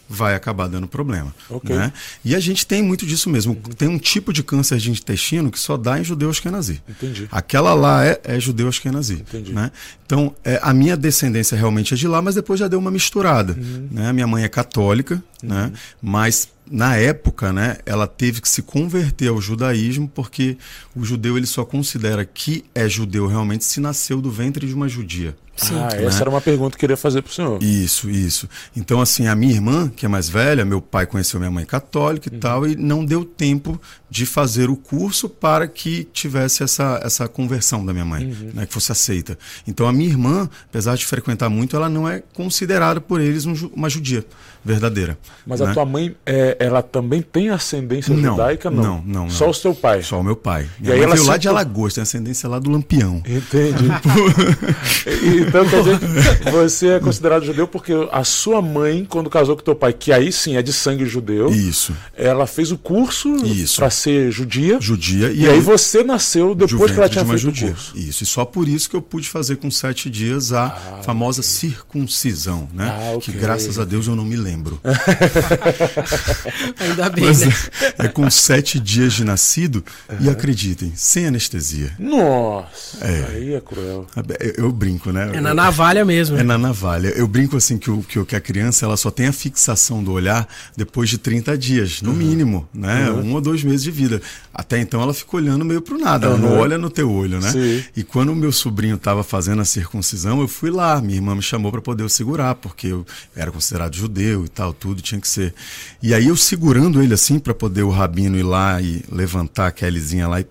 vai 0.09 0.35
acabar 0.35 0.69
dando 0.69 0.87
problema. 0.87 1.35
Ok. 1.51 1.75
Né? 1.75 1.93
E 2.25 2.35
a 2.35 2.41
gente 2.41 2.67
tem 2.67 2.83
muito 2.83 3.05
disso 3.07 3.29
mesmo. 3.29 3.55
Tem 3.77 3.89
um 3.89 3.99
tipo 3.99 4.33
de 4.33 4.43
câncer 4.43 4.79
de 4.79 4.91
intestino 4.91 5.51
que 5.51 5.59
só 5.59 5.77
dá 5.77 5.99
em 5.99 6.05
judeu 6.05 6.31
ashkenazi. 6.31 6.83
Entendi. 6.89 7.29
Aquela 7.31 7.75
lá 7.75 8.05
é, 8.05 8.21
é 8.25 8.41
judeu 8.41 8.69
ashkenazi. 8.69 9.15
Entendi. 9.15 9.53
Né? 9.53 9.71
Então, 10.05 10.35
é, 10.45 10.61
a 10.63 10.73
minha 10.73 10.97
descendência 10.97 11.57
realmente 11.57 11.95
é 11.95 11.97
de 11.97 12.07
lá, 12.07 12.23
mas 12.23 12.35
depois 12.35 12.61
já 12.61 12.69
deu 12.69 12.79
uma 12.79 12.91
misturada. 12.91 13.55
Uhum. 13.55 13.89
Né? 13.91 14.13
Minha 14.13 14.27
mãe 14.27 14.45
é 14.45 14.49
católica, 14.49 15.23
né? 15.43 15.73
mas 16.01 16.49
na 16.71 16.97
época 16.97 17.53
né, 17.53 17.79
ela 17.87 18.07
teve 18.07 18.41
que 18.41 18.49
se 18.49 18.63
converter 18.63 19.29
ao 19.29 19.41
judaísmo 19.41 20.09
porque 20.13 20.57
o 20.95 21.05
judeu 21.05 21.37
ele 21.37 21.47
só 21.47 21.65
considera 21.65 22.25
que 22.25 22.65
é 22.75 22.89
judeu 22.89 23.27
realmente 23.27 23.65
se 23.65 23.81
nasceu 23.81 24.21
do 24.21 24.31
ventre 24.31 24.67
de 24.67 24.75
uma 24.75 24.89
judia. 24.89 25.37
Sim. 25.57 25.75
Ah, 25.79 25.95
Né? 25.97 26.05
essa 26.05 26.21
era 26.23 26.31
uma 26.31 26.41
pergunta 26.41 26.71
que 26.73 26.77
eu 26.77 26.81
queria 26.81 26.97
fazer 26.97 27.23
pro 27.23 27.33
senhor. 27.33 27.63
Isso, 27.63 28.11
isso. 28.11 28.49
Então, 28.77 29.01
assim, 29.01 29.27
a 29.27 29.35
minha 29.35 29.53
irmã, 29.55 29.89
que 29.95 30.05
é 30.05 30.09
mais 30.09 30.29
velha, 30.29 30.65
meu 30.65 30.81
pai 30.81 31.07
conheceu 31.07 31.41
minha 31.41 31.51
mãe 31.51 31.65
católica 31.65 32.29
e 32.29 32.39
tal, 32.39 32.67
e 32.67 32.77
não 32.77 33.05
deu 33.05 33.25
tempo 33.25 33.81
de 34.09 34.25
fazer 34.27 34.71
o 34.71 34.77
curso 34.77 35.29
para 35.29 35.67
que 35.67 36.05
tivesse 36.13 36.63
essa, 36.63 37.01
essa 37.03 37.27
conversão 37.27 37.85
da 37.85 37.93
minha 37.93 38.05
mãe, 38.05 38.25
né, 38.55 38.67
que 38.67 38.73
fosse 38.73 38.93
aceita. 38.93 39.37
Então, 39.67 39.89
a 39.89 39.93
minha 39.93 40.09
irmã, 40.09 40.49
apesar 40.69 40.95
de 40.97 41.05
frequentar 41.07 41.49
muito, 41.49 41.75
ela 41.75 41.89
não 41.89 42.09
é 42.09 42.23
considerada 42.35 43.01
por 43.01 43.21
eles 43.21 43.45
um 43.47 43.55
uma 43.75 43.89
judia 43.89 44.25
verdadeira. 44.65 45.17
Mas 45.47 45.61
né? 45.61 45.71
a 45.71 45.73
tua 45.73 45.85
mãe, 45.85 46.15
é, 46.27 46.57
ela 46.61 46.83
também 46.83 47.23
tem 47.23 47.49
ascendência 47.51 48.15
Não, 48.15 48.33
judaica? 48.33 48.71
Não. 48.71 48.83
não, 48.83 49.03
não, 49.05 49.21
não. 49.23 49.31
Só 49.31 49.49
o 49.51 49.55
seu 49.55 49.75
pai. 49.75 50.03
Só 50.03 50.21
o 50.21 50.25
meu 50.25 50.37
pai. 50.37 50.69
E 50.79 50.83
Minha 50.83 50.95
aí 50.95 50.99
mãe 51.01 51.05
ela 51.07 51.15
veio 51.17 51.27
lá 51.27 51.33
se- 51.35 51.39
de 51.41 51.49
Alagoas, 51.49 51.95
tem 51.95 52.03
ascendência 52.03 52.49
lá 52.49 52.59
do 52.59 52.71
Lampião. 52.71 53.23
Entendi. 53.27 53.87
então 55.47 55.69
quer 55.69 55.83
dizer 55.83 55.99
que 55.99 56.51
você 56.51 56.89
é 56.89 57.01
considerado 57.01 57.45
judeu 57.45 57.67
porque 57.69 57.93
a 58.13 58.25
sua 58.25 58.61
mãe, 58.63 59.05
quando 59.09 59.29
casou 59.31 59.57
com 59.57 59.63
teu 59.63 59.75
pai, 59.75 59.93
que 59.93 60.13
aí 60.13 60.31
sim 60.33 60.57
é 60.57 60.63
de 60.63 60.73
sangue 60.73 61.07
judeu, 61.07 61.49
Isso. 61.51 61.95
ela 62.17 62.47
fez 62.47 62.71
o 62.73 62.79
curso 62.79 63.35
para 63.77 63.91
ser 63.91 64.31
judia. 64.31 64.79
Judia. 64.81 65.31
E, 65.33 65.49
aí 65.49 65.61
você 65.61 66.03
nasceu 66.03 66.55
de 66.55 66.67
depois 66.67 66.91
que 66.93 66.99
ela 66.99 67.09
tinha 67.09 67.25
feito 67.25 67.39
judia. 67.39 67.69
o 67.69 67.71
curso. 67.71 67.93
Isso, 67.97 68.23
e 68.23 68.27
só 68.27 68.45
por 68.45 68.69
isso 68.69 68.89
que 68.91 68.97
eu 68.97 69.03
pude 69.03 69.29
fazer 69.29 69.57
com 69.57 69.71
sete 69.71 70.09
dias 70.11 70.53
a 70.53 70.71
famosa 71.03 71.43
circuncisão, 71.43 72.69
né? 72.73 72.89
Ah, 72.97 73.13
ok. 73.17 73.33
Que 73.33 73.39
graças 73.39 73.79
a 73.79 73.85
Deus 73.85 74.07
eu 74.07 74.17
não 74.17 74.25
me 74.25 74.37
lembro. 74.37 74.81
Ainda 76.79 77.09
bem, 77.11 77.25
Mas 77.25 77.41
né? 77.41 77.53
é 77.99 78.09
com 78.09 78.29
sete 78.31 78.79
dias 78.79 79.13
de 79.13 79.25
nascido 79.25 79.85
e 80.21 80.29
acreditem, 80.29 80.93
sem 80.95 81.27
anestesia. 81.27 81.93
Nossa, 81.99 83.05
É. 83.05 83.27
aí 83.31 83.55
é 83.55 83.61
cruel. 83.61 84.07
Eu, 84.41 84.65
eu 84.67 84.73
brinco, 84.73 85.11
né? 85.13 85.31
É 85.37 85.41
na 85.41 85.55
navalha 85.55 86.05
mesmo. 86.05 86.37
É 86.39 86.43
na 86.43 86.57
navalha. 86.59 87.09
Eu 87.09 87.27
brinco 87.27 87.57
assim 87.57 87.79
que, 87.79 87.91
o, 87.91 88.03
que, 88.03 88.19
o- 88.19 88.27
a 88.37 88.41
criança 88.41 88.85
ela 88.87 88.97
só 88.97 89.11
tem 89.11 89.27
a 89.27 89.33
fixação 89.33 90.03
do 90.03 90.13
olhar 90.13 90.47
depois 90.77 91.09
de 91.09 91.19
30 91.19 91.57
dias, 91.57 92.03
no 92.03 92.13
mínimo, 92.13 92.69
né? 92.73 93.11
Um 93.11 93.33
ou 93.35 93.41
dois 93.41 93.63
meses 93.65 93.83
de 93.83 93.91
vida. 93.91 94.21
Até 94.53 94.79
então 94.81 95.01
ela 95.03 95.13
fica 95.15 95.37
olhando 95.37 95.65
meio 95.65 95.81
pro 95.83 95.99
nada, 95.99 96.27
ela 96.27 96.39
não 96.39 96.51
Uhum. 96.53 96.59
olha 96.59 96.79
no 96.79 96.89
teu 96.91 97.11
olho, 97.11 97.41
né? 97.41 97.51
Sim. 97.53 97.85
E 97.97 98.03
quando 98.03 98.31
o 98.33 98.37
meu 98.37 98.51
sobrinho 98.53 98.97
estava 98.97 99.23
fazendo 99.23 99.61
a 99.63 99.65
circuncisão, 99.65 100.41
eu 100.41 100.49
fui 100.49 100.71
lá, 100.71 101.01
minha 101.01 101.17
irmã 101.17 101.35
me 101.35 101.43
chamou 101.43 101.71
para 101.71 101.81
poder 101.83 102.03
eu 102.03 102.09
segurar, 102.09 102.55
porque 102.55 102.87
eu 102.89 103.05
era 103.35 103.51
considerado 103.53 103.95
judeu 103.95 104.45
e 104.45 104.49
tal, 104.49 104.73
tudo 104.73 105.01
tinha 105.03 105.21
que 105.21 105.29
ser. 105.29 105.55
E 106.03 106.15
aí 106.15 106.27
eu 106.29 106.37
segurando 106.37 107.03
ele 107.03 107.15
assim 107.15 107.39
para 107.39 107.53
poder 107.55 107.83
o 107.83 107.91
rabino 107.91 108.39
ir 108.39 108.43
lá 108.43 108.81
e 108.81 109.03
levantar 109.11 109.67
a 109.69 109.71
Kellyzinha 109.73 110.27
lá 110.29 110.41
e 110.41 110.47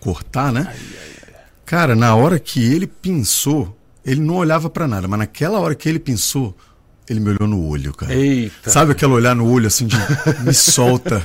cortar, 0.00 0.52
né? 0.52 0.74
Cara, 1.64 1.96
na 1.96 2.14
hora 2.14 2.38
que 2.38 2.62
ele 2.62 2.86
pensou, 2.86 3.76
ele 4.06 4.20
não 4.20 4.36
olhava 4.36 4.70
pra 4.70 4.86
nada, 4.88 5.06
mas 5.08 5.18
naquela 5.18 5.58
hora 5.58 5.74
que 5.74 5.88
ele 5.88 5.98
pensou, 5.98 6.56
ele 7.08 7.20
me 7.20 7.30
olhou 7.30 7.48
no 7.48 7.68
olho, 7.68 7.92
cara. 7.94 8.12
Eita. 8.14 8.68
Sabe 8.70 8.90
aquele 8.92 9.12
olhar 9.12 9.34
no 9.34 9.48
olho 9.48 9.66
assim 9.68 9.86
de 9.86 9.96
me 10.44 10.52
solta, 10.54 11.22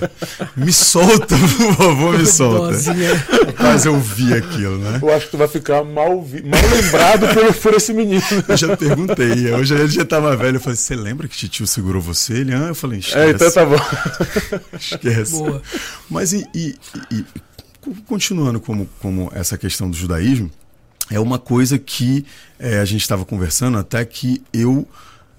me 0.56 0.72
solta, 0.72 1.36
por 1.58 1.74
favor, 1.76 2.20
me 2.20 2.26
solta. 2.28 2.74
Dozinha. 2.74 3.10
Mas 3.60 3.86
eu 3.86 4.00
vi 4.00 4.32
aquilo, 4.34 4.78
né? 4.78 5.00
Eu 5.02 5.12
acho 5.14 5.26
que 5.26 5.32
tu 5.32 5.38
vai 5.38 5.48
ficar 5.48 5.84
mal, 5.84 6.22
vi- 6.24 6.44
mal 6.44 6.60
lembrado 6.62 7.28
por, 7.34 7.54
por 7.56 7.74
esse 7.74 7.94
menino. 7.94 8.22
Eu 8.48 8.58
já 8.58 8.78
perguntei, 8.78 9.52
hoje 9.54 9.74
ele 9.74 9.88
já 9.88 10.06
tava 10.06 10.36
velho, 10.38 10.58
eu 10.58 10.62
falei, 10.62 10.76
você 10.78 10.96
lembra 10.96 11.28
que 11.28 11.36
titio 11.36 11.66
segurou 11.66 12.02
você? 12.02 12.34
Ele, 12.34 12.54
ah, 12.54 12.68
eu 12.68 12.76
falei, 12.76 13.00
esquece, 13.00 13.18
É, 13.18 13.30
então 13.32 13.52
tá 13.52 13.66
bom. 13.66 13.78
esquece. 14.78 15.32
Boa. 15.32 15.62
Mas 16.10 16.34
e, 16.34 16.46
e- 16.54 16.76
e- 17.12 17.26
co- 17.80 17.96
continuando 18.06 18.60
como, 18.60 18.88
como 19.00 19.32
essa 19.34 19.58
questão 19.58 19.90
do 19.90 19.98
judaísmo, 19.98 20.50
é 21.12 21.20
uma 21.20 21.38
coisa 21.38 21.78
que 21.78 22.26
eh, 22.58 22.80
a 22.80 22.86
gente 22.86 23.02
estava 23.02 23.26
conversando 23.26 23.78
até 23.78 24.04
que 24.06 24.42
eu 24.54 24.88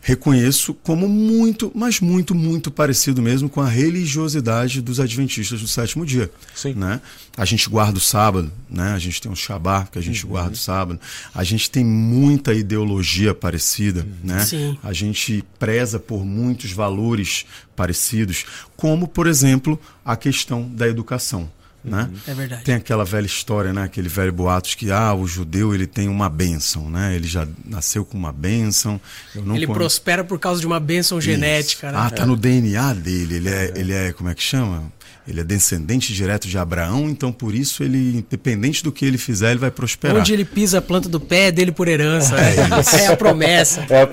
reconheço 0.05 0.75
como 0.75 1.09
muito, 1.09 1.71
mas 1.75 2.01
muito, 2.01 2.35
muito 2.35 2.73
parecido 2.73 3.23
mesmo 3.23 3.49
com 3.49 3.61
a 3.61 3.69
religiosidade 3.69 4.83
dos 4.83 4.99
adventistas 4.99 5.61
do 5.61 5.69
sétimo 5.69 6.05
dia. 6.05 6.29
Sim. 6.55 6.75
Né? 6.75 7.01
A 7.37 7.45
gente 7.45 7.71
guarda 7.71 7.99
o 7.99 8.01
sábado, 8.01 8.53
né? 8.69 8.93
a 8.93 8.99
gente 8.99 9.23
tem 9.23 9.31
um 9.31 9.37
Shabbat 9.37 9.93
que 9.93 9.99
a 9.99 10.03
gente 10.03 10.27
guarda 10.27 10.55
o 10.55 10.57
sábado, 10.57 11.01
a 11.33 11.45
gente 11.45 11.71
tem 11.71 11.85
muita 11.85 12.53
ideologia 12.53 13.33
parecida, 13.33 14.05
né? 14.25 14.45
Sim. 14.45 14.77
a 14.83 14.93
gente 14.93 15.45
preza 15.57 16.01
por 16.01 16.25
muitos 16.25 16.73
valores 16.73 17.47
parecidos, 17.77 18.45
como, 18.77 19.07
por 19.07 19.29
exemplo, 19.29 19.81
a 20.05 20.17
questão 20.17 20.69
da 20.69 20.89
educação. 20.89 21.49
Né? 21.85 22.09
É 22.29 22.35
verdade. 22.35 22.63
Tem 22.65 22.77
aquela 22.77 23.05
velha 23.05 23.27
história, 23.27 23.73
né? 23.73 23.83
aquele 23.83 24.09
velho 24.09 24.33
boatos 24.33 24.75
que 24.77 24.93
ah, 24.93 25.13
o 25.15 25.27
judeu 25.27 25.75
ele 25.75 25.87
tem 25.87 26.09
uma 26.09 26.29
bênção, 26.29 26.89
né? 26.89 27.15
ele 27.15 27.27
já 27.27 27.47
nasceu 27.65 28.05
com 28.05 28.17
uma 28.17 28.33
bênção. 28.33 29.01
Eu 29.35 29.43
não 29.43 29.57
Ele 29.57 29.67
con- 29.67 29.75
prospera 29.75 30.23
por 30.23 30.39
causa 30.39 30.61
de 30.61 30.67
uma 30.67 30.79
bênção 30.79 31.21
genética, 31.21 31.89
Isso. 31.89 31.97
né? 31.97 32.03
Ah, 32.07 32.11
tá 32.11 32.25
no 32.25 32.37
DNA 32.37 32.95
dele. 32.95 33.35
Ele 33.35 33.49
é, 33.49 33.73
ele 33.75 33.93
é, 33.93 34.13
como 34.13 34.31
é 34.31 34.35
que 34.35 34.43
chama? 34.43 34.93
Ele 35.27 35.41
é 35.41 35.45
descendente 35.45 36.13
direto 36.13 36.49
de 36.49 36.59
Abraão, 36.59 37.09
então 37.09 37.33
por 37.33 37.55
isso 37.55 37.83
ele, 37.85 38.17
independente 38.19 38.83
do 38.83 38.91
que 38.91 39.05
ele 39.05 39.17
fizer, 39.19 39.51
ele 39.53 39.61
vai 39.61 39.71
prosperar. 39.71 40.17
Onde 40.17 40.33
ele 40.33 40.45
pisa 40.45 40.79
a 40.79 40.83
planta 40.83 41.09
do 41.09 41.21
pé 41.21 41.47
é 41.49 41.53
dele 41.53 41.71
por 41.73 41.87
herança. 41.89 42.35
né? 42.37 42.55
É 43.01 43.07
a 43.07 43.17
promessa. 43.17 43.87
É, 43.89 44.09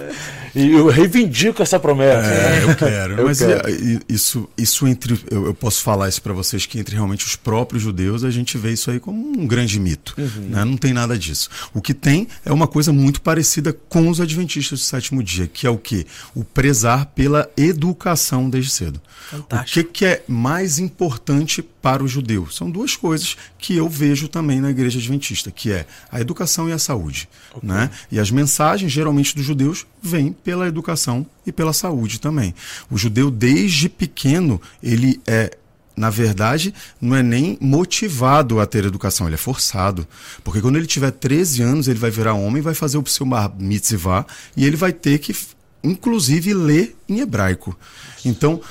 e 0.55 0.71
eu 0.71 0.87
reivindico 0.87 1.61
essa 1.61 1.79
promessa. 1.79 2.27
É, 2.27 2.63
eu 2.63 2.75
quero. 2.77 3.13
Eu 3.19 3.25
Mas 3.25 3.39
quero. 3.39 3.69
e- 3.69 3.99
isso, 4.09 4.47
isso 4.57 4.87
entre. 4.87 5.19
Eu, 5.29 5.45
eu 5.47 5.53
posso 5.53 5.81
falar 5.81 6.09
isso 6.09 6.21
para 6.21 6.33
vocês 6.33 6.65
que 6.65 6.79
entre 6.79 6.95
realmente 6.95 7.25
os 7.25 7.35
próprios 7.35 7.81
judeus 7.83 8.23
a 8.23 8.31
gente 8.31 8.57
vê 8.57 8.71
isso 8.73 8.89
aí 8.91 8.99
como 8.99 9.19
um 9.39 9.45
grande 9.47 9.79
mito. 9.79 10.13
né? 10.17 10.63
Não 10.65 10.77
tem 10.77 10.93
nada 10.93 11.17
disso. 11.17 11.49
O 11.73 11.81
que 11.81 11.93
tem 11.93 12.27
é 12.45 12.51
uma 12.51 12.67
coisa 12.67 12.91
muito 12.93 13.21
parecida 13.21 13.73
com 13.89 14.09
os 14.09 14.19
adventistas 14.21 14.79
do 14.79 14.83
sétimo 14.85 15.21
dia, 15.23 15.47
que 15.47 15.65
é 15.65 15.69
o 15.69 15.77
quê? 15.77 16.05
O 16.35 16.43
prezar 16.43 17.05
pela 17.07 17.49
educação 17.57 18.49
desde 18.49 18.71
cedo. 18.71 19.01
Fantástico. 19.29 19.79
O 19.79 19.83
que, 19.83 19.91
que 19.99 20.05
é 20.05 20.23
mais 20.27 20.79
importante 20.79 21.61
para 21.81 22.03
o 22.03 22.07
judeu? 22.07 22.49
São 22.49 22.69
duas 22.69 22.95
coisas 22.95 23.37
que 23.57 23.75
eu 23.75 23.87
vejo 23.87 24.27
também 24.27 24.59
na 24.59 24.69
igreja 24.69 24.99
adventista, 24.99 25.51
que 25.51 25.71
é 25.71 25.85
a 26.11 26.19
educação 26.19 26.69
e 26.69 26.71
a 26.71 26.79
saúde. 26.79 27.29
Né? 27.61 27.89
E 28.11 28.19
as 28.19 28.31
mensagens, 28.31 28.91
geralmente, 28.91 29.35
dos 29.35 29.45
judeus 29.45 29.85
vêm 30.01 30.31
pela 30.31 30.67
educação 30.67 31.25
e 31.45 31.51
pela 31.51 31.73
saúde 31.73 32.19
também. 32.19 32.53
O 32.89 32.97
judeu, 32.97 33.31
desde 33.31 33.89
pequeno, 33.89 34.61
ele 34.81 35.19
é 35.25 35.57
na 35.99 36.09
verdade, 36.09 36.73
não 37.01 37.13
é 37.13 37.21
nem 37.21 37.57
motivado 37.59 38.61
a 38.61 38.65
ter 38.65 38.85
educação, 38.85 39.27
ele 39.27 39.35
é 39.35 39.37
forçado. 39.37 40.07
Porque 40.45 40.61
quando 40.61 40.77
ele 40.77 40.87
tiver 40.87 41.11
13 41.11 41.61
anos, 41.61 41.87
ele 41.89 41.99
vai 41.99 42.09
virar 42.09 42.35
homem, 42.35 42.61
vai 42.61 42.73
fazer 42.73 42.97
o 42.97 43.05
seu 43.05 43.25
bar 43.25 43.53
mitzvah 43.59 44.25
e 44.55 44.65
ele 44.65 44.77
vai 44.77 44.93
ter 44.93 45.19
que, 45.19 45.35
inclusive, 45.83 46.53
ler 46.53 46.95
em 47.09 47.19
hebraico. 47.19 47.77
Então, 48.23 48.61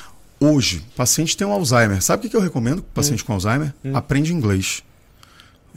hoje, 0.40 0.84
o 0.92 0.96
paciente 0.96 1.36
tem 1.36 1.46
um 1.46 1.52
Alzheimer. 1.52 2.02
Sabe 2.02 2.26
o 2.26 2.30
que 2.30 2.36
eu 2.36 2.40
recomendo 2.40 2.82
para 2.82 2.94
paciente 2.94 3.24
com 3.24 3.32
Alzheimer? 3.32 3.74
Aprende 3.94 4.32
inglês. 4.32 4.82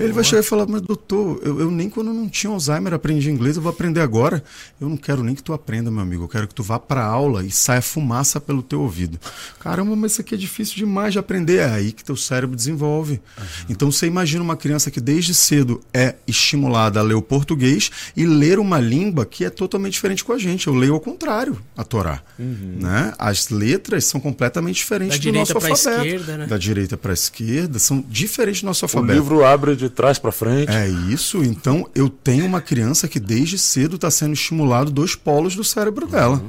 Ele 0.03 0.13
vai 0.13 0.23
chegar 0.23 0.41
e 0.41 0.43
falar, 0.43 0.65
mas 0.67 0.81
doutor, 0.81 1.39
eu, 1.43 1.59
eu, 1.61 1.71
nem 1.71 1.89
quando 1.89 2.13
não 2.13 2.27
tinha 2.27 2.51
Alzheimer 2.51 2.93
aprendi 2.93 3.29
inglês, 3.29 3.55
eu 3.55 3.61
vou 3.61 3.71
aprender 3.71 4.01
agora. 4.01 4.43
Eu 4.79 4.89
não 4.89 4.97
quero 4.97 5.23
nem 5.23 5.35
que 5.35 5.43
tu 5.43 5.53
aprenda, 5.53 5.91
meu 5.91 6.01
amigo. 6.01 6.23
Eu 6.23 6.27
quero 6.27 6.47
que 6.47 6.55
tu 6.55 6.63
vá 6.63 6.79
pra 6.79 7.03
aula 7.03 7.43
e 7.43 7.51
saia 7.51 7.81
fumaça 7.81 8.39
pelo 8.39 8.61
teu 8.61 8.81
ouvido. 8.81 9.19
Caramba, 9.59 9.95
mas 9.95 10.13
isso 10.13 10.21
aqui 10.21 10.35
é 10.35 10.37
difícil 10.37 10.75
demais 10.75 11.13
de 11.13 11.19
aprender. 11.19 11.57
É 11.57 11.65
aí 11.65 11.91
que 11.91 12.03
teu 12.03 12.15
cérebro 12.15 12.55
desenvolve. 12.55 13.21
Uhum. 13.37 13.45
Então 13.69 13.91
você 13.91 14.07
imagina 14.07 14.43
uma 14.43 14.57
criança 14.57 14.89
que 14.89 14.99
desde 14.99 15.33
cedo 15.33 15.81
é 15.93 16.15
estimulada 16.27 16.99
a 16.99 17.03
ler 17.03 17.15
o 17.15 17.21
português 17.21 17.91
e 18.15 18.25
ler 18.25 18.59
uma 18.59 18.79
língua 18.79 19.25
que 19.25 19.45
é 19.45 19.49
totalmente 19.49 19.93
diferente 19.93 20.23
com 20.23 20.33
a 20.33 20.37
gente. 20.37 20.67
Eu 20.67 20.75
leio 20.75 20.93
ao 20.93 20.99
contrário 20.99 21.61
a 21.75 21.83
Torá. 21.83 22.21
Uhum. 22.37 22.77
Né? 22.79 23.13
As 23.17 23.49
letras 23.49 24.05
são 24.05 24.19
completamente 24.19 24.75
diferentes 24.75 25.19
da 25.19 25.31
do 25.31 25.37
nosso 25.37 25.53
alfabeto. 25.53 25.89
Esquerda, 25.89 26.37
né? 26.37 26.47
Da 26.47 26.57
direita 26.57 26.97
para 26.97 27.11
a 27.11 27.13
esquerda, 27.13 27.79
são 27.79 28.03
diferentes 28.07 28.61
do 28.61 28.65
nosso 28.65 28.85
alfabeto. 28.85 29.13
O 29.13 29.15
livro 29.15 29.45
abre 29.45 29.75
de 29.75 29.89
trás 29.91 30.17
para 30.17 30.32
frente. 30.32 30.71
É 30.71 30.88
isso. 30.88 31.43
Então 31.43 31.88
eu 31.93 32.10
tenho 32.10 32.45
uma 32.45 32.62
criança 32.62 33.08
que 33.08 33.19
desde 33.19 33.58
cedo 33.58 33.95
está 33.95 34.10
sendo 34.10 34.34
estimulado 34.34 34.91
dois 34.91 35.15
polos 35.15 35.56
do 35.56 35.63
cérebro 35.63 36.06
uhum. 36.06 36.12
dela. 36.12 36.43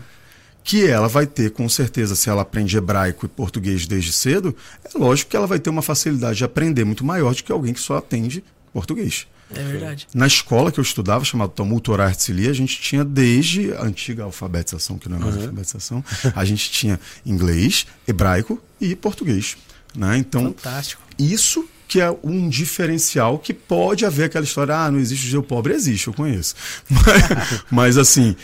Que 0.65 0.87
ela 0.87 1.09
vai 1.09 1.27
ter, 1.27 1.51
com 1.51 1.69
certeza, 1.69 2.15
se 2.15 2.31
ela 2.31 2.43
aprende 2.43 2.77
hebraico 2.77 3.27
e 3.27 3.29
português 3.29 3.85
desde 3.85 4.13
cedo, 4.13 4.55
é 4.85 4.97
lógico 4.97 5.31
que 5.31 5.37
ela 5.37 5.47
vai 5.47 5.59
ter 5.59 5.71
uma 5.71 5.83
facilidade 5.83 6.39
de 6.39 6.45
aprender 6.45 6.85
muito 6.85 7.05
maior 7.05 7.35
do 7.35 7.43
que 7.43 7.51
alguém 7.51 7.75
que 7.75 7.81
só 7.81 7.97
atende 7.97 8.45
português. 8.73 9.27
É 9.55 9.63
verdade. 9.63 10.07
Na 10.15 10.27
escola 10.27 10.73
que 10.73 10.81
eu 10.81 10.83
estudava, 10.83 11.25
chamado 11.25 11.51
Talmud 11.51 11.83
Torah 11.83 12.09
Herzliya, 12.09 12.51
a 12.51 12.55
gente 12.55 12.81
tinha 12.81 13.05
desde 13.05 13.73
a 13.75 13.83
antiga 13.83 14.25
alfabetização, 14.25 14.99
que 14.99 15.09
não 15.09 15.17
é 15.17 15.21
mais 15.21 15.35
uhum. 15.35 15.43
alfabetização, 15.43 16.05
a 16.35 16.45
gente 16.45 16.71
tinha 16.71 16.99
inglês, 17.25 17.87
hebraico 18.07 18.63
e 18.81 18.95
português. 18.97 19.57
Né? 19.95 20.19
Então, 20.19 20.45
Fantástico. 20.45 21.03
isso 21.19 21.69
que 21.93 22.01
é 22.01 22.11
um 22.25 22.49
diferencial 22.49 23.39
que 23.39 23.53
pode 23.53 24.07
haver 24.07 24.25
aquela 24.25 24.47
história, 24.47 24.75
ah, 24.75 24.91
não 24.91 24.99
existe 24.99 25.27
judeu 25.27 25.43
pobre, 25.43 25.75
existe, 25.75 26.07
eu 26.07 26.15
conheço. 26.15 26.55
Mas, 26.89 27.65
mas 27.71 27.99
assim, 27.99 28.35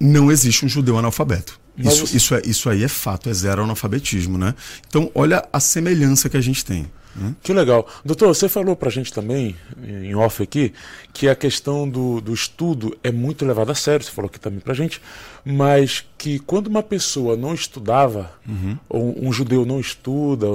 não 0.00 0.32
existe 0.32 0.66
um 0.66 0.68
judeu 0.68 0.98
analfabeto. 0.98 1.56
Isso, 1.78 2.16
isso, 2.16 2.34
é, 2.34 2.42
isso 2.44 2.68
aí 2.68 2.82
é 2.82 2.88
fato, 2.88 3.30
é 3.30 3.32
zero 3.32 3.62
analfabetismo, 3.62 4.36
né? 4.36 4.56
Então, 4.88 5.08
olha 5.14 5.46
a 5.52 5.60
semelhança 5.60 6.28
que 6.28 6.36
a 6.36 6.40
gente 6.40 6.64
tem. 6.64 6.90
Hum? 7.18 7.34
Que 7.42 7.52
legal. 7.52 7.86
Doutor, 8.04 8.28
você 8.28 8.48
falou 8.48 8.76
para 8.76 8.88
a 8.88 8.92
gente 8.92 9.12
também, 9.12 9.56
em 9.82 10.14
off 10.14 10.42
aqui, 10.42 10.72
que 11.12 11.28
a 11.28 11.34
questão 11.34 11.88
do, 11.88 12.20
do 12.20 12.34
estudo 12.34 12.96
é 13.02 13.10
muito 13.10 13.44
levada 13.44 13.72
a 13.72 13.74
sério, 13.74 14.04
você 14.04 14.10
falou 14.10 14.28
aqui 14.28 14.38
também 14.38 14.60
para 14.60 14.72
a 14.72 14.76
gente, 14.76 15.00
mas 15.44 16.04
que 16.18 16.38
quando 16.40 16.66
uma 16.66 16.82
pessoa 16.82 17.36
não 17.36 17.54
estudava, 17.54 18.32
uhum. 18.46 18.78
ou 18.88 19.26
um 19.26 19.32
judeu 19.32 19.64
não 19.64 19.80
estuda, 19.80 20.46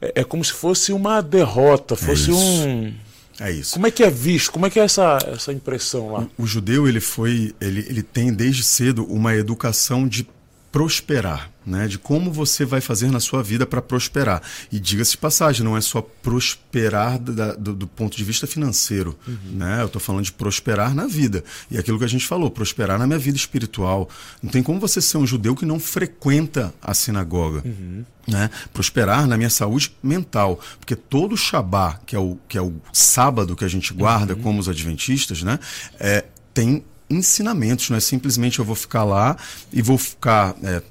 é, 0.00 0.12
é, 0.16 0.24
como 0.24 0.44
se 0.44 0.52
fosse 0.52 0.92
uma 0.92 1.20
derrota, 1.20 1.94
fosse 1.94 2.30
é 2.30 2.34
um... 2.34 2.94
É 3.38 3.50
isso. 3.50 3.72
Como 3.72 3.86
é 3.86 3.90
que 3.90 4.02
é 4.02 4.10
visto? 4.10 4.52
Como 4.52 4.66
é 4.66 4.70
que 4.70 4.78
é 4.78 4.82
essa, 4.82 5.18
essa 5.26 5.50
impressão 5.50 6.12
lá? 6.12 6.26
O, 6.36 6.42
o 6.42 6.46
judeu, 6.46 6.86
ele 6.86 7.00
foi, 7.00 7.54
ele, 7.58 7.80
ele 7.88 8.02
tem 8.02 8.30
desde 8.30 8.62
cedo 8.62 9.04
uma 9.04 9.34
educação 9.34 10.06
de 10.06 10.28
prosperar, 10.72 11.50
né? 11.66 11.88
De 11.88 11.98
como 11.98 12.30
você 12.30 12.64
vai 12.64 12.80
fazer 12.80 13.10
na 13.10 13.18
sua 13.18 13.42
vida 13.42 13.66
para 13.66 13.82
prosperar. 13.82 14.40
E 14.70 14.78
diga-se 14.78 15.12
de 15.12 15.18
passagem, 15.18 15.64
não 15.64 15.76
é 15.76 15.80
só 15.80 16.00
prosperar 16.00 17.18
da, 17.18 17.54
do, 17.54 17.74
do, 17.74 17.86
ponto 17.86 18.16
de 18.16 18.22
vista 18.22 18.46
financeiro, 18.46 19.18
uhum. 19.26 19.36
né? 19.52 19.82
Eu 19.82 19.86
estou 19.86 20.00
falando 20.00 20.24
de 20.24 20.32
prosperar 20.32 20.94
na 20.94 21.06
vida. 21.06 21.42
E 21.70 21.76
aquilo 21.76 21.98
que 21.98 22.04
a 22.04 22.08
gente 22.08 22.26
falou, 22.26 22.50
prosperar 22.50 22.98
na 22.98 23.06
minha 23.06 23.18
vida 23.18 23.36
espiritual. 23.36 24.08
Não 24.40 24.50
tem 24.50 24.62
como 24.62 24.78
você 24.78 25.00
ser 25.00 25.18
um 25.18 25.26
judeu 25.26 25.56
que 25.56 25.66
não 25.66 25.80
frequenta 25.80 26.72
a 26.80 26.94
sinagoga. 26.94 27.62
Uhum. 27.64 28.04
Né? 28.28 28.48
Prosperar 28.72 29.26
na 29.26 29.36
minha 29.36 29.50
saúde 29.50 29.92
mental, 30.00 30.60
porque 30.78 30.94
todo 30.94 31.36
Shabá, 31.36 31.98
que 32.06 32.14
é 32.14 32.18
o, 32.18 32.38
que 32.46 32.56
é 32.56 32.62
o 32.62 32.74
sábado 32.92 33.56
que 33.56 33.64
a 33.64 33.68
gente 33.68 33.92
guarda 33.92 34.34
uhum. 34.34 34.42
como 34.42 34.60
os 34.60 34.68
adventistas, 34.68 35.42
né? 35.42 35.58
É, 35.98 36.24
tem 36.54 36.84
ensinamentos, 37.10 37.90
não 37.90 37.96
é 37.96 38.00
simplesmente 38.00 38.58
eu 38.58 38.64
vou 38.64 38.76
ficar 38.76 39.04
lá 39.04 39.36
e 39.72 39.82
vou 39.82 39.98
ficar 39.98 40.54
é, 40.62 40.82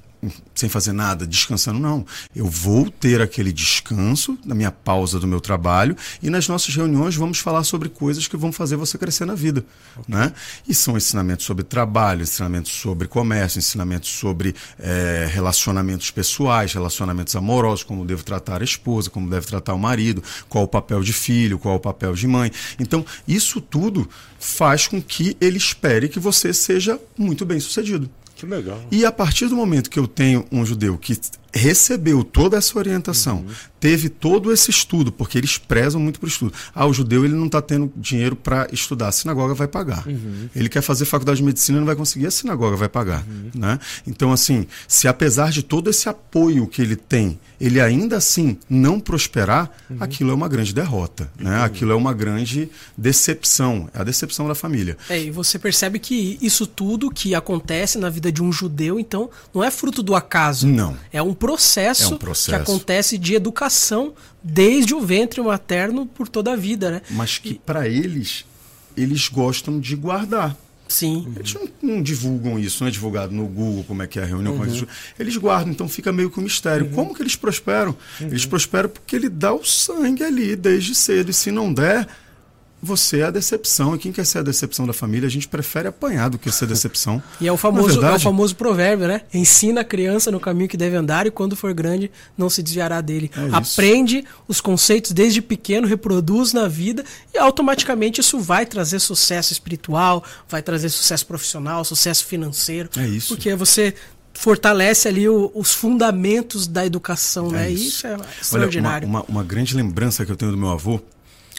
sem 0.60 0.68
fazer 0.68 0.92
nada, 0.92 1.26
descansando, 1.26 1.78
não. 1.78 2.04
Eu 2.36 2.46
vou 2.46 2.90
ter 2.90 3.20
aquele 3.20 3.52
descanso 3.52 4.38
na 4.44 4.54
minha 4.54 4.70
pausa 4.70 5.18
do 5.18 5.26
meu 5.26 5.40
trabalho 5.40 5.96
e 6.22 6.28
nas 6.28 6.46
nossas 6.46 6.74
reuniões 6.74 7.16
vamos 7.16 7.38
falar 7.38 7.64
sobre 7.64 7.88
coisas 7.88 8.28
que 8.28 8.36
vão 8.36 8.52
fazer 8.52 8.76
você 8.76 8.98
crescer 8.98 9.24
na 9.24 9.34
vida. 9.34 9.64
Okay. 9.96 10.14
Né? 10.14 10.32
E 10.68 10.74
são 10.74 10.96
ensinamentos 10.96 11.46
sobre 11.46 11.64
trabalho, 11.64 12.22
ensinamentos 12.22 12.72
sobre 12.72 13.08
comércio, 13.08 13.58
ensinamentos 13.58 14.10
sobre 14.10 14.54
é, 14.78 15.28
relacionamentos 15.32 16.10
pessoais, 16.10 16.72
relacionamentos 16.74 17.34
amorosos, 17.34 17.82
como 17.82 18.04
devo 18.04 18.22
tratar 18.22 18.60
a 18.60 18.64
esposa, 18.64 19.08
como 19.08 19.28
deve 19.28 19.46
tratar 19.46 19.74
o 19.74 19.78
marido, 19.78 20.22
qual 20.48 20.64
o 20.64 20.68
papel 20.68 21.02
de 21.02 21.12
filho, 21.12 21.58
qual 21.58 21.76
o 21.76 21.80
papel 21.80 22.12
de 22.14 22.26
mãe. 22.26 22.52
Então, 22.78 23.04
isso 23.26 23.60
tudo 23.60 24.08
faz 24.38 24.86
com 24.86 25.00
que 25.00 25.36
ele 25.40 25.56
espere 25.56 26.08
que 26.08 26.18
você 26.18 26.52
seja 26.52 26.98
muito 27.16 27.46
bem 27.46 27.58
sucedido. 27.60 28.10
Que 28.40 28.46
legal. 28.46 28.80
E 28.90 29.04
a 29.04 29.12
partir 29.12 29.48
do 29.48 29.54
momento 29.54 29.90
que 29.90 29.98
eu 29.98 30.08
tenho 30.08 30.46
um 30.50 30.64
judeu 30.64 30.96
que 30.96 31.14
recebeu 31.52 32.22
toda 32.22 32.56
essa 32.56 32.78
orientação, 32.78 33.38
uhum. 33.38 33.54
teve 33.78 34.08
todo 34.08 34.52
esse 34.52 34.70
estudo, 34.70 35.10
porque 35.10 35.36
eles 35.36 35.58
prezam 35.58 36.00
muito 36.00 36.20
para 36.20 36.26
o 36.26 36.28
estudo. 36.28 36.52
Ah, 36.74 36.86
o 36.86 36.92
judeu 36.92 37.24
ele 37.24 37.34
não 37.34 37.46
está 37.46 37.60
tendo 37.60 37.92
dinheiro 37.96 38.36
para 38.36 38.68
estudar, 38.72 39.08
a 39.08 39.12
sinagoga 39.12 39.54
vai 39.54 39.66
pagar. 39.66 40.06
Uhum. 40.06 40.48
Ele 40.54 40.68
quer 40.68 40.82
fazer 40.82 41.04
faculdade 41.04 41.38
de 41.38 41.44
medicina, 41.44 41.78
não 41.78 41.86
vai 41.86 41.96
conseguir, 41.96 42.26
a 42.26 42.30
sinagoga 42.30 42.76
vai 42.76 42.88
pagar. 42.88 43.24
Uhum. 43.26 43.50
Né? 43.54 43.78
Então, 44.06 44.32
assim, 44.32 44.66
se 44.86 45.08
apesar 45.08 45.50
de 45.50 45.62
todo 45.62 45.90
esse 45.90 46.08
apoio 46.08 46.66
que 46.66 46.80
ele 46.80 46.96
tem, 46.96 47.38
ele 47.60 47.80
ainda 47.80 48.16
assim 48.16 48.56
não 48.68 48.98
prosperar, 48.98 49.70
uhum. 49.90 49.96
aquilo 50.00 50.30
é 50.30 50.34
uma 50.34 50.48
grande 50.48 50.72
derrota. 50.72 51.30
Né? 51.38 51.62
Aquilo 51.62 51.92
é 51.92 51.94
uma 51.94 52.14
grande 52.14 52.70
decepção. 52.96 53.88
É 53.92 54.00
a 54.00 54.04
decepção 54.04 54.46
da 54.48 54.54
família. 54.54 54.96
É, 55.08 55.20
e 55.20 55.30
você 55.30 55.58
percebe 55.58 55.98
que 55.98 56.38
isso 56.40 56.66
tudo 56.66 57.10
que 57.10 57.34
acontece 57.34 57.98
na 57.98 58.08
vida 58.08 58.30
de 58.32 58.42
um 58.42 58.52
judeu, 58.52 58.98
então, 58.98 59.28
não 59.52 59.62
é 59.62 59.70
fruto 59.70 60.02
do 60.02 60.14
acaso. 60.14 60.66
Não. 60.66 60.96
É 61.12 61.20
um 61.20 61.34
processo, 61.40 62.12
é 62.12 62.14
um 62.14 62.18
processo. 62.18 62.50
que 62.50 62.54
acontece 62.54 63.16
de 63.16 63.34
educação 63.34 64.12
desde 64.44 64.94
o 64.94 65.00
ventre 65.00 65.40
materno 65.40 66.04
por 66.04 66.28
toda 66.28 66.52
a 66.52 66.56
vida, 66.56 66.90
né? 66.90 67.02
Mas 67.10 67.38
que 67.38 67.54
para 67.54 67.88
eles, 67.88 68.44
eles 68.94 69.28
gostam 69.28 69.80
de 69.80 69.96
guardar. 69.96 70.54
Sim. 70.86 71.32
Eles 71.36 71.54
não, 71.54 71.68
não, 71.80 72.02
divulgam 72.02 72.58
isso, 72.58 72.82
não 72.82 72.88
é 72.88 72.90
divulgado 72.90 73.32
no 73.32 73.46
Google 73.46 73.84
como 73.84 74.02
é 74.02 74.06
que 74.06 74.18
é 74.18 74.22
a 74.22 74.26
reunião. 74.26 74.54
Uhum. 74.56 74.64
Eles, 74.64 74.84
eles 75.18 75.36
guardam, 75.36 75.72
então 75.72 75.88
fica 75.88 76.12
meio 76.12 76.30
que 76.30 76.38
um 76.38 76.42
mistério. 76.42 76.86
Uhum. 76.86 76.92
Como 76.92 77.14
que 77.14 77.22
eles 77.22 77.36
prosperam? 77.36 77.96
Uhum. 78.20 78.26
Eles 78.26 78.44
prosperam 78.44 78.88
porque 78.88 79.16
ele 79.16 79.28
dá 79.28 79.54
o 79.54 79.64
sangue 79.64 80.24
ali 80.24 80.56
desde 80.56 80.94
cedo. 80.94 81.30
E 81.30 81.34
se 81.34 81.50
não 81.50 81.72
der, 81.72 82.06
você 82.82 83.20
é 83.20 83.24
a 83.24 83.30
decepção. 83.30 83.94
E 83.94 83.98
quem 83.98 84.12
quer 84.12 84.24
ser 84.24 84.38
a 84.38 84.42
decepção 84.42 84.86
da 84.86 84.92
família, 84.92 85.26
a 85.26 85.30
gente 85.30 85.46
prefere 85.46 85.88
apanhar 85.88 86.30
do 86.30 86.38
que 86.38 86.50
ser 86.50 86.66
decepção. 86.66 87.22
e 87.40 87.46
é 87.46 87.52
o 87.52 87.56
famoso, 87.56 88.04
é, 88.04 88.12
é 88.12 88.14
o 88.16 88.20
famoso 88.20 88.56
provérbio, 88.56 89.06
né? 89.06 89.22
Ensina 89.32 89.82
a 89.82 89.84
criança 89.84 90.30
no 90.30 90.40
caminho 90.40 90.68
que 90.68 90.76
deve 90.76 90.96
andar 90.96 91.26
e 91.26 91.30
quando 91.30 91.54
for 91.54 91.72
grande 91.74 92.10
não 92.36 92.48
se 92.48 92.62
desviará 92.62 93.00
dele. 93.00 93.30
É 93.36 93.56
Aprende 93.56 94.24
os 94.48 94.60
conceitos 94.60 95.12
desde 95.12 95.42
pequeno, 95.42 95.86
reproduz 95.86 96.52
na 96.52 96.68
vida 96.68 97.04
e 97.34 97.38
automaticamente 97.38 98.20
isso 98.20 98.38
vai 98.40 98.64
trazer 98.64 98.98
sucesso 98.98 99.52
espiritual, 99.52 100.24
vai 100.48 100.62
trazer 100.62 100.88
sucesso 100.88 101.26
profissional, 101.26 101.84
sucesso 101.84 102.24
financeiro. 102.24 102.88
É 102.96 103.06
isso. 103.06 103.34
Porque 103.34 103.54
você 103.54 103.94
fortalece 104.32 105.06
ali 105.06 105.28
o, 105.28 105.50
os 105.54 105.74
fundamentos 105.74 106.66
da 106.66 106.86
educação, 106.86 107.48
é 107.48 107.52
né? 107.52 107.70
Isso. 107.70 107.84
isso 107.84 108.06
é 108.06 108.16
extraordinário. 108.40 109.06
Olha, 109.06 109.18
uma, 109.18 109.24
uma, 109.28 109.40
uma 109.40 109.44
grande 109.44 109.76
lembrança 109.76 110.24
que 110.24 110.32
eu 110.32 110.36
tenho 110.36 110.50
do 110.50 110.56
meu 110.56 110.70
avô 110.70 111.00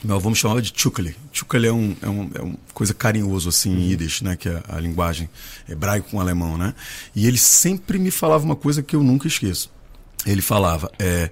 meu 0.04 0.16
avô 0.16 0.30
me 0.30 0.36
chamava 0.36 0.62
de 0.62 0.74
Chukali. 0.76 1.16
Chukali 1.32 1.68
é, 1.68 1.72
um, 1.72 1.96
é, 2.02 2.10
um, 2.10 2.32
é 2.34 2.42
uma 2.42 2.58
coisa 2.74 2.94
carinhoso, 2.94 3.50
assim, 3.50 3.72
em 3.72 3.92
Yiddish, 3.92 4.22
né? 4.22 4.36
Que 4.36 4.50
é 4.50 4.64
a 4.68 4.80
linguagem 4.80 5.30
hebraico 5.70 6.10
com 6.10 6.20
alemão, 6.20 6.58
né? 6.58 6.74
E 7.16 7.28
ele 7.28 7.38
sempre 7.38 8.00
me 8.00 8.10
falava 8.10 8.44
uma 8.44 8.56
coisa 8.56 8.82
que 8.82 8.96
eu 8.96 9.04
nunca 9.04 9.28
esqueço. 9.28 9.70
Ele 10.26 10.42
falava, 10.42 10.92
é, 10.98 11.30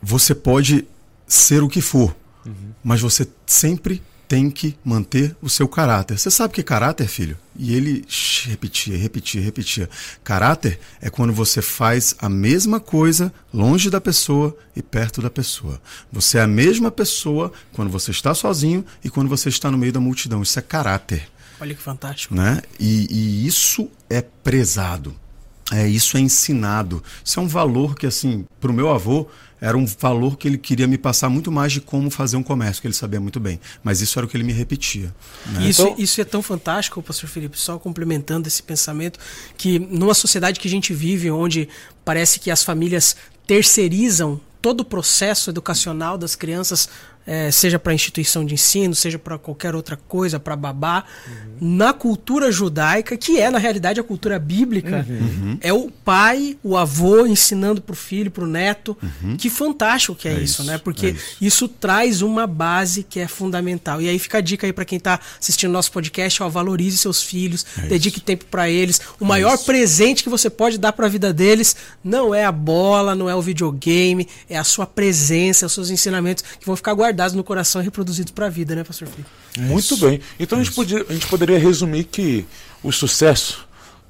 você 0.00 0.34
pode 0.34 0.86
ser 1.26 1.62
o 1.62 1.68
que 1.68 1.80
for, 1.80 2.14
uhum. 2.44 2.72
mas 2.82 3.00
você 3.00 3.26
sempre 3.44 4.02
tem 4.28 4.50
que 4.50 4.76
manter 4.84 5.36
o 5.40 5.48
seu 5.48 5.68
caráter. 5.68 6.18
Você 6.18 6.30
sabe 6.30 6.52
o 6.52 6.54
que 6.54 6.60
é 6.60 6.64
caráter, 6.64 7.08
filho? 7.08 7.36
E 7.54 7.74
ele 7.74 8.04
repetia, 8.44 8.96
repetia, 8.96 9.40
repetia. 9.40 9.88
Caráter 10.22 10.78
é 11.00 11.08
quando 11.08 11.32
você 11.32 11.62
faz 11.62 12.14
a 12.18 12.28
mesma 12.28 12.80
coisa 12.80 13.32
longe 13.52 13.88
da 13.88 14.00
pessoa 14.00 14.56
e 14.74 14.82
perto 14.82 15.22
da 15.22 15.30
pessoa. 15.30 15.80
Você 16.12 16.38
é 16.38 16.42
a 16.42 16.46
mesma 16.46 16.90
pessoa 16.90 17.52
quando 17.72 17.90
você 17.90 18.10
está 18.10 18.34
sozinho 18.34 18.84
e 19.02 19.08
quando 19.08 19.28
você 19.28 19.48
está 19.48 19.70
no 19.70 19.78
meio 19.78 19.92
da 19.92 20.00
multidão. 20.00 20.42
Isso 20.42 20.58
é 20.58 20.62
caráter. 20.62 21.28
Olha 21.60 21.74
que 21.74 21.82
fantástico. 21.82 22.34
Né? 22.34 22.60
E, 22.78 23.06
e 23.10 23.46
isso 23.46 23.88
é 24.10 24.20
prezado. 24.20 25.16
É, 25.72 25.86
isso 25.86 26.16
é 26.16 26.20
ensinado. 26.20 27.02
Isso 27.24 27.40
é 27.40 27.42
um 27.42 27.48
valor 27.48 27.96
que, 27.96 28.06
assim, 28.06 28.46
para 28.60 28.70
o 28.70 28.74
meu 28.74 28.90
avô, 28.90 29.26
era 29.60 29.76
um 29.76 29.86
valor 29.86 30.36
que 30.36 30.46
ele 30.46 30.58
queria 30.58 30.86
me 30.86 30.98
passar 30.98 31.28
muito 31.28 31.50
mais 31.50 31.72
de 31.72 31.80
como 31.80 32.10
fazer 32.10 32.36
um 32.36 32.42
comércio, 32.42 32.80
que 32.80 32.86
ele 32.86 32.94
sabia 32.94 33.20
muito 33.20 33.40
bem. 33.40 33.58
Mas 33.82 34.00
isso 34.00 34.18
era 34.18 34.26
o 34.26 34.28
que 34.28 34.36
ele 34.36 34.44
me 34.44 34.52
repetia. 34.52 35.14
Né? 35.46 35.68
Isso, 35.68 35.82
então... 35.82 35.94
isso 35.98 36.20
é 36.20 36.24
tão 36.24 36.42
fantástico, 36.42 37.02
pastor 37.02 37.28
Felipe, 37.28 37.58
só 37.58 37.78
complementando 37.78 38.46
esse 38.46 38.62
pensamento, 38.62 39.18
que 39.56 39.78
numa 39.78 40.14
sociedade 40.14 40.60
que 40.60 40.68
a 40.68 40.70
gente 40.70 40.92
vive, 40.94 41.30
onde 41.30 41.68
parece 42.04 42.38
que 42.38 42.50
as 42.50 42.62
famílias 42.62 43.16
terceirizam 43.46 44.40
todo 44.60 44.80
o 44.80 44.84
processo 44.84 45.50
educacional 45.50 46.18
das 46.18 46.36
crianças 46.36 46.88
é, 47.26 47.50
seja 47.50 47.78
para 47.78 47.92
instituição 47.92 48.44
de 48.44 48.54
ensino, 48.54 48.94
seja 48.94 49.18
para 49.18 49.36
qualquer 49.36 49.74
outra 49.74 49.96
coisa, 49.96 50.38
para 50.38 50.54
babá, 50.54 51.04
uhum. 51.26 51.76
na 51.76 51.92
cultura 51.92 52.52
judaica, 52.52 53.16
que 53.16 53.40
é 53.40 53.50
na 53.50 53.58
realidade 53.58 53.98
a 53.98 54.04
cultura 54.04 54.38
bíblica, 54.38 55.04
uhum. 55.08 55.58
é 55.60 55.72
o 55.72 55.90
pai, 55.90 56.56
o 56.62 56.76
avô 56.76 57.26
ensinando 57.26 57.80
para 57.80 57.92
o 57.92 57.96
filho, 57.96 58.30
para 58.30 58.44
o 58.44 58.46
neto. 58.46 58.96
Uhum. 59.02 59.36
Que 59.36 59.50
fantástico 59.50 60.14
que 60.14 60.28
é, 60.28 60.32
é 60.32 60.34
isso, 60.34 60.62
isso, 60.62 60.64
né? 60.64 60.78
Porque 60.78 61.06
é 61.06 61.10
isso. 61.10 61.36
isso. 61.40 61.68
traz 61.68 62.22
uma 62.22 62.46
base 62.46 63.02
que 63.02 63.18
é 63.18 63.26
fundamental. 63.26 64.00
E 64.00 64.08
aí 64.08 64.18
fica 64.18 64.38
a 64.38 64.40
dica 64.40 64.66
aí 64.66 64.72
para 64.72 64.84
quem 64.84 64.98
está 64.98 65.18
assistindo 65.40 65.72
nosso 65.72 65.90
podcast, 65.90 66.42
ó, 66.42 66.48
valorize 66.48 66.96
seus 66.96 67.22
filhos, 67.22 67.66
é 67.78 67.88
dedique 67.88 68.18
isso. 68.18 68.24
tempo 68.24 68.44
para 68.44 68.70
eles. 68.70 69.00
O 69.18 69.24
é 69.24 69.28
maior 69.28 69.58
presente 69.58 70.22
que 70.22 70.28
você 70.28 70.48
pode 70.48 70.78
dar 70.78 70.92
para 70.92 71.06
a 71.06 71.08
vida 71.08 71.32
deles 71.32 71.74
não 72.04 72.32
é 72.32 72.44
a 72.44 72.52
bola, 72.52 73.16
não 73.16 73.28
é 73.28 73.34
o 73.34 73.42
videogame, 73.42 74.28
é 74.48 74.56
a 74.56 74.64
sua 74.64 74.86
presença, 74.86 75.66
os 75.66 75.72
seus 75.72 75.90
ensinamentos 75.90 76.44
que 76.60 76.66
vão 76.66 76.76
ficar 76.76 76.92
guardados 76.92 77.15
guardados 77.16 77.34
no 77.34 77.42
coração 77.42 77.80
e 77.80 77.84
reproduzidos 77.84 78.30
para 78.30 78.46
a 78.46 78.50
vida, 78.50 78.76
né, 78.76 78.84
pastor 78.84 79.08
Felipe? 79.08 79.28
Muito 79.58 79.94
Isso. 79.94 80.06
bem. 80.06 80.20
Então 80.38 80.58
a 80.58 80.62
gente, 80.62 80.74
podia, 80.74 81.04
a 81.08 81.12
gente 81.12 81.26
poderia 81.26 81.58
resumir 81.58 82.04
que 82.04 82.46
o 82.82 82.92
sucesso 82.92 83.66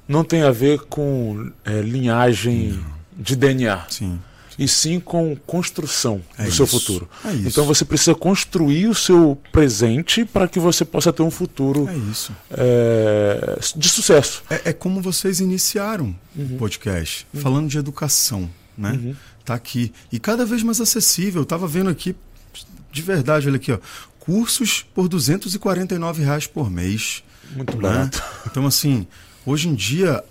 não 0.07 0.23
tem 0.23 0.43
a 0.43 0.51
ver 0.51 0.81
com 0.81 1.51
é, 1.63 1.81
linhagem 1.81 2.73
não. 2.73 2.83
de 3.17 3.35
DNA. 3.35 3.85
Sim 3.89 4.19
e 4.59 4.67
sim 4.67 4.99
com 4.99 5.35
construção 5.35 6.19
é 6.35 6.41
do 6.41 6.49
isso. 6.49 6.57
seu 6.57 6.65
futuro. 6.65 7.07
É 7.23 7.31
então 7.45 7.63
você 7.63 7.85
precisa 7.85 8.15
construir 8.15 8.87
o 8.87 8.95
seu 8.95 9.37
presente 9.51 10.25
para 10.25 10.47
que 10.47 10.59
você 10.59 10.83
possa 10.83 11.13
ter 11.13 11.21
um 11.21 11.29
futuro 11.29 11.87
é 11.87 11.95
é, 12.57 13.59
de 13.75 13.87
sucesso. 13.87 14.41
É, 14.49 14.69
é, 14.69 14.73
como 14.73 14.99
vocês 14.99 15.39
iniciaram 15.39 16.15
uhum. 16.35 16.55
o 16.55 16.57
podcast, 16.57 17.27
uhum. 17.31 17.39
falando 17.39 17.69
de 17.69 17.77
educação, 17.77 18.49
né? 18.75 18.93
Uhum. 18.93 19.15
Tá 19.45 19.53
aqui 19.53 19.93
e 20.11 20.19
cada 20.19 20.43
vez 20.43 20.63
mais 20.63 20.81
acessível. 20.81 21.41
Eu 21.41 21.43
estava 21.43 21.67
vendo 21.67 21.91
aqui 21.91 22.15
de 22.97 23.03
verdade, 23.03 23.47
olha 23.47 23.57
aqui, 23.57 23.71
ó. 23.71 23.79
Cursos 24.19 24.85
por 24.93 25.07
249 25.07 26.23
reais 26.23 26.45
por 26.47 26.69
mês. 26.69 27.23
Muito 27.55 27.75
né? 27.77 27.81
barato. 27.81 28.21
Então, 28.49 28.65
assim, 28.65 29.07
hoje 29.45 29.69
em 29.69 29.75
dia, 29.75 30.23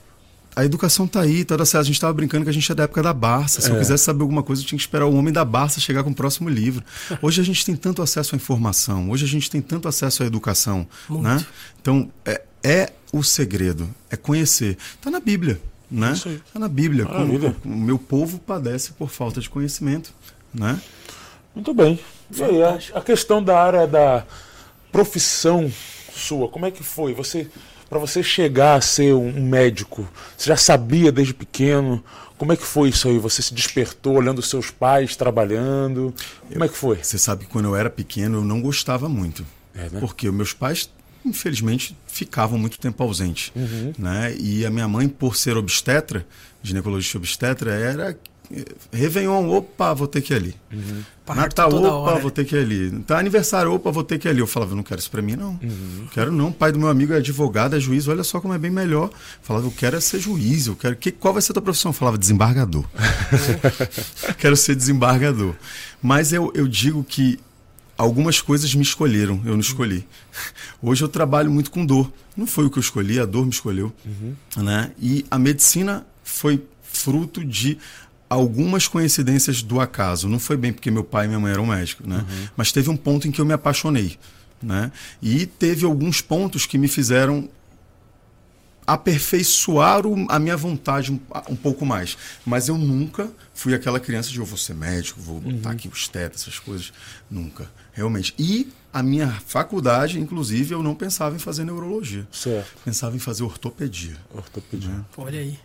a 0.55 0.65
educação 0.65 1.07
tá 1.07 1.21
aí, 1.21 1.45
tá 1.45 1.57
certo. 1.65 1.83
A 1.83 1.85
gente 1.85 1.95
estava 1.95 2.13
brincando 2.13 2.45
que 2.45 2.51
a 2.51 2.53
gente 2.53 2.71
é 2.71 2.75
da 2.75 2.85
época 2.85 3.03
da 3.03 3.13
Barça. 3.13 3.61
Se 3.61 3.71
é. 3.71 3.75
eu 3.75 3.79
quisesse 3.79 4.05
saber 4.05 4.23
alguma 4.23 4.43
coisa, 4.43 4.63
eu 4.63 4.67
tinha 4.67 4.79
que 4.79 4.83
esperar 4.83 5.07
o 5.07 5.15
homem 5.15 5.33
da 5.33 5.45
Barça 5.45 5.81
chegar 5.81 6.03
com 6.03 6.11
o 6.11 6.15
próximo 6.15 6.49
livro. 6.49 6.83
Hoje 7.23 7.41
a 7.41 7.45
gente 7.45 7.65
tem 7.65 7.77
tanto 7.77 8.03
acesso 8.03 8.35
à 8.35 8.37
informação, 8.37 9.11
hoje 9.11 9.25
a 9.25 9.29
gente 9.29 9.51
tem 9.51 9.61
tanto 9.61 9.87
acesso 9.87 10.23
à 10.23 10.27
educação. 10.27 10.87
Muito. 11.09 11.23
Né? 11.23 11.47
Então, 11.81 12.11
é, 12.25 12.43
é 12.65 12.93
o 13.13 13.23
segredo, 13.23 13.89
é 14.11 14.17
conhecer. 14.17 14.77
Está 14.95 15.11
na 15.11 15.21
Bíblia. 15.21 15.61
Né? 15.91 16.13
Está 16.13 16.59
na 16.59 16.69
Bíblia. 16.69 17.07
Como, 17.07 17.55
o 17.65 17.77
meu 17.77 17.99
povo 17.99 18.39
padece 18.39 18.93
por 18.93 19.09
falta 19.09 19.41
de 19.41 19.49
conhecimento. 19.49 20.13
Né? 20.53 20.81
Muito 21.55 21.73
bem. 21.73 22.01
Aí, 22.41 22.63
a, 22.63 22.99
a 22.99 23.01
questão 23.01 23.43
da 23.43 23.61
área 23.61 23.87
da 23.87 24.25
profissão 24.91 25.71
sua, 26.13 26.49
como 26.49 26.67
é 26.67 26.71
que 26.71 26.83
foi? 26.83 27.13
Você 27.15 27.49
para 27.89 27.99
você 27.99 28.23
chegar 28.23 28.75
a 28.75 28.81
ser 28.81 29.15
um 29.15 29.41
médico, 29.41 30.09
você 30.37 30.49
já 30.49 30.57
sabia 30.57 31.13
desde 31.13 31.33
pequeno? 31.33 32.03
Como 32.37 32.53
é 32.53 32.57
que 32.57 32.65
foi 32.65 32.91
isso 32.91 33.09
aí? 33.09 33.19
Você 33.19 33.41
se 33.41 33.55
despertou 33.55 34.15
olhando 34.15 34.43
seus 34.43 34.71
pais 34.71 35.17
trabalhando? 35.17 36.13
Como 36.53 36.65
é 36.65 36.69
que 36.69 36.77
foi? 36.77 36.99
Você 37.03 37.17
sabe 37.17 37.45
que 37.45 37.51
quando 37.51 37.67
eu 37.67 37.77
era 37.77 37.89
pequeno 37.89 38.39
eu 38.39 38.45
não 38.45 38.61
gostava 38.61 39.09
muito. 39.09 39.47
É, 39.75 39.89
né? 39.89 40.01
Porque 40.01 40.31
meus 40.31 40.53
pais, 40.53 40.91
infelizmente, 41.25 41.97
ficavam 42.07 42.59
muito 42.59 42.79
tempo 42.79 43.03
ausentes. 43.03 43.53
Uhum. 43.55 43.93
Né? 43.97 44.37
E 44.39 44.67
a 44.67 44.71
minha 44.71 44.89
mãe, 44.89 45.09
por 45.09 45.37
ser 45.37 45.57
obstetra, 45.57 46.27
ginecologista 46.63 47.17
obstetra, 47.17 47.73
era 47.73 48.19
Réveillon, 48.93 49.49
opa, 49.51 49.93
vou 49.95 50.07
ter 50.07 50.21
que 50.21 50.33
ir 50.33 50.37
ali. 50.37 50.55
Uhum. 50.73 51.03
Natal, 51.35 51.75
opa, 51.75 51.89
hora. 51.89 52.21
vou 52.21 52.31
ter 52.31 52.45
que 52.45 52.55
ir 52.55 52.61
ali. 52.61 52.91
Tá 53.01 53.19
aniversário, 53.19 53.73
opa, 53.73 53.91
vou 53.91 54.05
ter 54.05 54.19
que 54.19 54.29
ir 54.29 54.31
ali. 54.31 54.41
Eu 54.41 54.47
falava, 54.47 54.75
não 54.75 54.83
quero 54.83 55.01
isso 55.01 55.11
pra 55.11 55.21
mim, 55.21 55.35
não. 55.35 55.59
Uhum. 55.63 56.07
Quero 56.13 56.31
não. 56.31 56.49
O 56.49 56.53
pai 56.53 56.71
do 56.71 56.79
meu 56.79 56.89
amigo 56.89 57.13
é 57.13 57.17
advogado, 57.17 57.75
é 57.75 57.81
juiz, 57.81 58.07
olha 58.07 58.23
só 58.23 58.41
como 58.41 58.55
é 58.55 58.59
bem 58.59 58.71
melhor. 58.71 59.07
Eu 59.07 59.13
falava, 59.43 59.67
eu 59.67 59.71
quero 59.71 59.97
é 59.97 60.01
ser 60.01 60.21
juiz, 60.21 60.67
eu 60.67 60.77
quero. 60.77 60.97
Que, 60.97 61.11
qual 61.11 61.33
vai 61.33 61.43
ser 61.43 61.53
a 61.53 61.55
tua 61.55 61.63
profissão? 61.63 61.91
Eu 61.91 61.95
falava, 61.95 62.17
desembargador. 62.17 62.85
quero 64.39 64.57
ser 64.57 64.77
desembargador. 64.77 65.55
Mas 66.01 66.33
eu, 66.33 66.53
eu 66.55 66.69
digo 66.69 67.03
que 67.03 67.39
algumas 67.99 68.41
coisas 68.41 68.75
me 68.75 68.83
escolheram, 68.83 69.41
eu 69.45 69.53
não 69.53 69.61
escolhi. 69.61 70.07
Hoje 70.83 71.03
eu 71.03 71.09
trabalho 71.09 71.51
muito 71.51 71.71
com 71.71 71.85
dor. 71.85 72.13
Não 72.37 72.47
foi 72.47 72.67
o 72.67 72.71
que 72.71 72.79
eu 72.79 72.83
escolhi, 72.83 73.19
a 73.19 73.25
dor 73.25 73.45
me 73.45 73.51
escolheu. 73.51 73.93
Uhum. 74.05 74.35
Né? 74.63 74.93
E 75.01 75.25
a 75.31 75.39
medicina 75.39 76.07
foi 76.23 76.63
fruto 76.83 77.45
de 77.45 77.79
algumas 78.29 78.89
coincidências 78.89 79.63
do 79.63 79.81
acaso. 79.81 80.29
Não 80.29 80.39
foi 80.39 80.57
bem 80.57 80.73
porque 80.73 80.91
meu 80.91 81.05
pai 81.05 81.27
e 81.27 81.29
minha 81.29 81.41
mãe 81.41 81.53
eram 81.53 81.67
médicos, 81.67 82.07
né? 82.07 82.19
Uhum. 82.19 82.49
Mas 82.57 82.73
teve 82.73 82.91
um 82.91 82.97
ponto 82.97 83.27
em 83.27 83.31
que 83.31 83.41
eu 83.41 83.45
me 83.45 83.53
apaixonei, 83.53 84.19
né? 84.63 84.91
E 85.23 85.47
teve 85.47 85.85
alguns 85.85 86.21
pontos 86.21 86.67
que 86.67 86.79
me 86.79 86.89
fizeram 86.89 87.49
aperfeiçoar 88.87 90.07
o, 90.07 90.27
a 90.29 90.39
minha 90.39 90.57
vontade 90.57 91.13
um, 91.13 91.19
um, 91.51 91.57
pouco 91.57 91.85
mais. 91.85 92.17
Mas 92.45 92.69
eu 92.69 92.79
nunca 92.79 93.29
fui 93.53 93.75
aquela 93.75 93.99
criança 93.99 94.31
de 94.31 94.39
eu 94.39 94.45
vou 94.45 94.57
ser 94.57 94.75
médico, 94.75 95.21
vou 95.21 95.41
botar 95.41 95.71
uhum. 95.71 95.75
aqui 95.75 95.89
os 95.89 96.07
tetos, 96.07 96.43
essas 96.43 96.59
coisas. 96.59 96.93
Nunca, 97.29 97.69
realmente. 97.93 98.33
E 98.39 98.71
a 98.93 99.03
minha 99.03 99.29
faculdade, 99.47 100.21
inclusive, 100.21 100.73
eu 100.73 100.83
não 100.83 100.95
pensava 100.95 101.35
em 101.35 101.39
fazer 101.39 101.65
neurologia. 101.65 102.27
Certo. 102.31 102.77
Pensava 102.85 103.17
em 103.17 103.19
fazer 103.19 103.43
ortopedia. 103.43 104.17
Ortopedia. 104.33 104.91
Né? 104.91 105.05
Olha 105.17 105.41
aí 105.41 105.59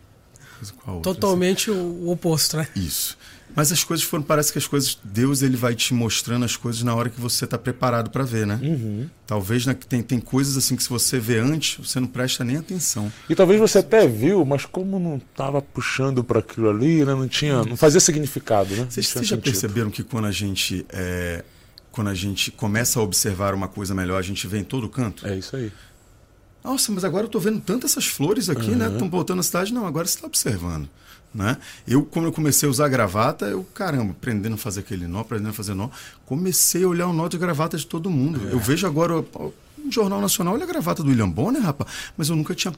com 0.70 0.92
a 0.92 0.94
outra. 0.96 1.14
Totalmente 1.14 1.72
assim. 1.72 1.80
o 1.80 2.12
oposto, 2.12 2.58
né? 2.58 2.68
Isso. 2.76 3.18
Mas 3.56 3.72
as 3.72 3.84
coisas 3.84 4.06
foram, 4.06 4.24
parece 4.24 4.52
que 4.52 4.58
as 4.58 4.68
coisas, 4.68 4.98
Deus 5.04 5.42
ele 5.42 5.58
vai 5.58 5.76
te 5.76 5.94
mostrando 5.94 6.46
as 6.46 6.56
coisas 6.56 6.84
na 6.84 6.96
hora 6.96 7.10
que 7.10 7.20
você 7.20 7.46
está 7.46 7.58
preparado 7.58 8.10
para 8.10 8.24
ver, 8.24 8.48
né? 8.48 8.60
Uhum. 8.62 9.10
Talvez 9.28 9.66
né, 9.66 9.76
tem, 9.90 10.02
tem 10.02 10.20
coisas 10.20 10.56
assim 10.56 10.76
que 10.76 10.84
se 10.84 10.90
você 10.90 11.20
vê 11.20 11.40
antes, 11.40 11.86
você 11.86 12.00
não 12.00 12.08
presta 12.08 12.44
nem 12.44 12.58
atenção. 12.58 13.12
E 13.30 13.36
talvez 13.36 13.60
você 13.60 13.80
até 13.80 14.08
viu, 14.08 14.46
mas 14.46 14.66
como 14.66 15.00
não 15.00 15.18
estava 15.18 15.62
puxando 15.62 16.24
para 16.24 16.40
aquilo 16.40 16.70
ali, 16.70 17.04
né, 17.04 17.14
não 17.14 17.28
tinha, 17.28 17.64
não 17.64 17.76
fazia 17.76 18.00
significado, 18.00 18.74
né? 18.76 18.88
Vocês, 18.90 19.08
vocês 19.08 19.28
já 19.28 19.38
perceberam 19.38 19.90
que 19.90 20.04
quando 20.04 20.28
a 20.28 20.32
gente 20.32 20.86
é, 20.90 21.44
quando 21.92 22.10
a 22.10 22.14
gente 22.14 22.52
começa 22.52 23.00
a 23.00 23.04
observar 23.04 23.54
uma 23.54 23.68
coisa 23.68 23.94
melhor, 23.94 24.18
a 24.18 24.22
gente 24.22 24.48
vê 24.48 24.60
em 24.60 24.64
todo 24.64 24.88
canto? 24.88 25.28
É 25.28 25.38
isso 25.38 25.56
aí. 25.56 25.72
Nossa, 26.64 26.92
mas 26.92 27.04
agora 27.04 27.24
eu 27.24 27.28
estou 27.28 27.42
vendo 27.42 27.60
tantas 27.60 27.92
essas 27.92 28.06
flores 28.06 28.50
aqui, 28.50 28.72
né? 28.72 28.86
uhum. 28.86 28.92
né? 28.92 28.94
Estão 28.94 29.10
voltando 29.10 29.38
na 29.38 29.44
cidade. 29.44 29.74
Não, 29.74 29.86
agora 29.86 30.06
você 30.06 30.16
está 30.16 30.28
observando. 30.28 30.88
Né? 31.34 31.58
Eu, 31.88 32.04
quando 32.04 32.26
eu 32.26 32.32
comecei 32.32 32.68
a 32.68 32.70
usar 32.70 32.90
gravata, 32.90 33.46
eu, 33.46 33.66
caramba, 33.74 34.12
aprendendo 34.12 34.56
a 34.56 34.58
fazer 34.58 34.82
aquele 34.82 35.08
nó, 35.08 35.22
aprendendo 35.22 35.50
a 35.50 35.54
fazer 35.54 35.74
nó, 35.74 35.90
comecei 36.26 36.84
a 36.84 36.88
olhar 36.88 37.08
o 37.08 37.14
nó 37.14 37.28
de 37.28 37.38
gravata 37.38 37.78
de 37.78 37.86
todo 37.88 38.10
mundo. 38.10 38.50
É. 38.50 38.54
Eu 38.54 38.60
vejo 38.60 38.86
agora 38.86 39.20
o, 39.20 39.54
Jornal 39.90 40.22
Nacional, 40.22 40.54
olha 40.54 40.64
a 40.64 40.68
gravata 40.68 41.02
do 41.02 41.10
William 41.10 41.30
Bonner, 41.30 41.62
rapaz, 41.62 41.90
mas 42.16 42.30
eu 42.30 42.36
nunca 42.36 42.54
tinha 42.54 42.74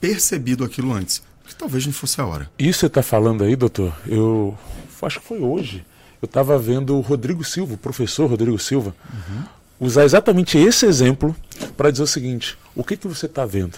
percebido 0.00 0.64
aquilo 0.64 0.92
antes. 0.92 1.22
Porque 1.42 1.54
talvez 1.56 1.84
não 1.84 1.92
fosse 1.92 2.20
a 2.20 2.26
hora. 2.26 2.50
Isso 2.58 2.80
você 2.80 2.86
está 2.86 3.02
falando 3.02 3.44
aí, 3.44 3.54
doutor, 3.54 3.94
eu 4.06 4.56
acho 5.02 5.20
que 5.20 5.26
foi 5.26 5.38
hoje. 5.38 5.84
Eu 6.20 6.26
estava 6.26 6.58
vendo 6.58 6.96
o 6.96 7.00
Rodrigo 7.00 7.44
Silva, 7.44 7.74
o 7.74 7.78
professor 7.78 8.28
Rodrigo 8.28 8.58
Silva, 8.58 8.94
uhum 9.12 9.61
usar 9.82 10.04
exatamente 10.04 10.56
esse 10.56 10.86
exemplo 10.86 11.34
para 11.76 11.90
dizer 11.90 12.04
o 12.04 12.06
seguinte: 12.06 12.56
o 12.74 12.84
que, 12.84 12.96
que 12.96 13.08
você 13.08 13.26
está 13.26 13.44
vendo? 13.44 13.76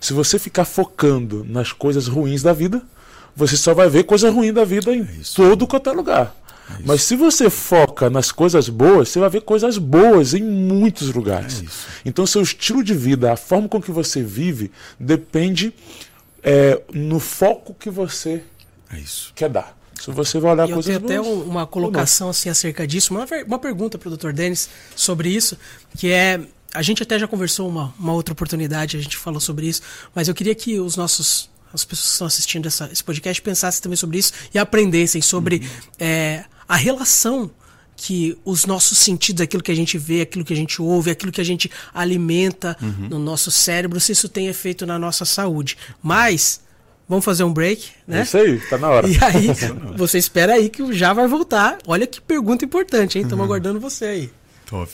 Se 0.00 0.12
você 0.12 0.38
ficar 0.38 0.64
focando 0.64 1.44
nas 1.48 1.72
coisas 1.72 2.08
ruins 2.08 2.42
da 2.42 2.52
vida, 2.52 2.82
você 3.36 3.56
só 3.56 3.72
vai 3.72 3.88
ver 3.88 4.04
coisa 4.04 4.30
ruim 4.30 4.52
da 4.52 4.64
vida 4.64 4.94
em 4.94 5.02
é 5.02 5.06
todo 5.34 5.66
quanto 5.66 5.88
é 5.88 5.92
lugar. 5.92 6.34
É 6.70 6.82
Mas 6.84 7.02
se 7.02 7.14
você 7.16 7.48
foca 7.48 8.10
nas 8.10 8.32
coisas 8.32 8.68
boas, 8.68 9.08
você 9.08 9.20
vai 9.20 9.28
ver 9.28 9.42
coisas 9.42 9.78
boas 9.78 10.34
em 10.34 10.42
muitos 10.42 11.12
lugares. 11.12 11.62
É 11.62 12.08
então, 12.08 12.26
seu 12.26 12.42
estilo 12.42 12.82
de 12.82 12.94
vida, 12.94 13.32
a 13.32 13.36
forma 13.36 13.68
com 13.68 13.80
que 13.80 13.90
você 13.90 14.22
vive, 14.22 14.70
depende 14.98 15.72
é, 16.42 16.80
no 16.92 17.20
foco 17.20 17.74
que 17.74 17.90
você 17.90 18.42
é 18.92 19.00
quer 19.34 19.50
dar. 19.50 19.79
Se 20.00 20.10
você 20.10 20.40
vai 20.40 20.52
olhar 20.52 20.68
e 20.68 20.72
coisas 20.72 20.94
Eu 20.94 21.00
tenho 21.00 21.20
até 21.20 21.30
uma 21.30 21.66
colocação 21.66 22.30
assim 22.30 22.48
acerca 22.48 22.86
disso, 22.86 23.14
uma, 23.14 23.26
uma 23.46 23.58
pergunta 23.58 23.98
para 23.98 24.08
o 24.08 24.16
Dr. 24.16 24.32
Denis 24.32 24.68
sobre 24.96 25.28
isso, 25.28 25.58
que 25.96 26.10
é 26.10 26.40
a 26.72 26.82
gente 26.82 27.02
até 27.02 27.18
já 27.18 27.26
conversou 27.26 27.68
uma, 27.68 27.92
uma 27.98 28.12
outra 28.12 28.32
oportunidade, 28.32 28.96
a 28.96 29.00
gente 29.00 29.16
falou 29.16 29.40
sobre 29.40 29.66
isso, 29.66 29.82
mas 30.14 30.28
eu 30.28 30.34
queria 30.34 30.54
que 30.54 30.78
os 30.78 30.96
nossos 30.96 31.50
as 31.72 31.84
pessoas 31.84 32.06
que 32.06 32.12
estão 32.12 32.26
assistindo 32.26 32.66
essa, 32.66 32.90
esse 32.92 33.02
podcast 33.04 33.40
pensassem 33.42 33.80
também 33.80 33.96
sobre 33.96 34.18
isso 34.18 34.32
e 34.52 34.58
aprendessem 34.58 35.22
sobre 35.22 35.56
uhum. 35.56 35.68
é, 36.00 36.44
a 36.68 36.74
relação 36.74 37.50
que 37.96 38.36
os 38.44 38.64
nossos 38.64 38.98
sentidos, 38.98 39.42
aquilo 39.42 39.62
que 39.62 39.70
a 39.70 39.74
gente 39.74 39.98
vê, 39.98 40.22
aquilo 40.22 40.44
que 40.44 40.52
a 40.52 40.56
gente 40.56 40.80
ouve, 40.80 41.10
aquilo 41.10 41.30
que 41.30 41.40
a 41.40 41.44
gente 41.44 41.70
alimenta 41.92 42.76
uhum. 42.80 43.08
no 43.10 43.18
nosso 43.18 43.50
cérebro, 43.50 44.00
se 44.00 44.12
isso 44.12 44.28
tem 44.28 44.46
efeito 44.46 44.86
na 44.86 44.98
nossa 44.98 45.24
saúde. 45.24 45.76
Mas 46.02 46.60
Vamos 47.10 47.24
fazer 47.24 47.42
um 47.42 47.52
break, 47.52 47.90
né? 48.06 48.20
É 48.20 48.22
isso 48.22 48.38
aí, 48.38 48.60
tá 48.68 48.78
na 48.78 48.88
hora. 48.88 49.08
E 49.08 49.18
aí, 49.20 49.48
você 49.98 50.16
espera 50.16 50.52
aí 50.52 50.68
que 50.68 50.92
já 50.92 51.12
vai 51.12 51.26
voltar. 51.26 51.76
Olha 51.84 52.06
que 52.06 52.20
pergunta 52.20 52.64
importante, 52.64 53.18
hein? 53.18 53.24
Estamos 53.24 53.40
uhum. 53.40 53.46
aguardando 53.46 53.80
você 53.80 54.04
aí. 54.04 54.30
Top. 54.64 54.88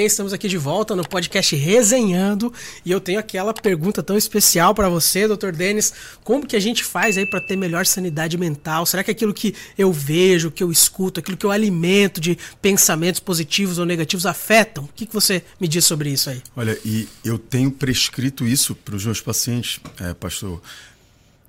Bem, 0.00 0.06
estamos 0.06 0.32
aqui 0.32 0.48
de 0.48 0.56
volta 0.56 0.96
no 0.96 1.06
podcast 1.06 1.54
Resenhando 1.54 2.50
e 2.86 2.90
eu 2.90 3.02
tenho 3.02 3.18
aquela 3.18 3.52
pergunta 3.52 4.02
tão 4.02 4.16
especial 4.16 4.74
para 4.74 4.88
você, 4.88 5.28
Dr. 5.28 5.52
Denis, 5.52 5.92
como 6.24 6.46
que 6.46 6.56
a 6.56 6.58
gente 6.58 6.82
faz 6.82 7.18
aí 7.18 7.26
para 7.26 7.38
ter 7.38 7.54
melhor 7.54 7.84
sanidade 7.84 8.38
mental? 8.38 8.86
Será 8.86 9.04
que 9.04 9.10
aquilo 9.10 9.34
que 9.34 9.54
eu 9.76 9.92
vejo, 9.92 10.50
que 10.50 10.62
eu 10.62 10.72
escuto, 10.72 11.20
aquilo 11.20 11.36
que 11.36 11.44
eu 11.44 11.50
alimento 11.50 12.18
de 12.18 12.38
pensamentos 12.62 13.20
positivos 13.20 13.76
ou 13.76 13.84
negativos 13.84 14.24
afetam? 14.24 14.84
O 14.84 14.88
que, 14.88 15.04
que 15.04 15.12
você 15.12 15.42
me 15.60 15.68
diz 15.68 15.84
sobre 15.84 16.08
isso 16.08 16.30
aí? 16.30 16.42
Olha, 16.56 16.78
e 16.82 17.06
eu 17.22 17.38
tenho 17.38 17.70
prescrito 17.70 18.46
isso 18.46 18.74
para 18.74 18.96
os 18.96 19.04
meus 19.04 19.20
pacientes, 19.20 19.80
é, 20.00 20.14
pastor, 20.14 20.62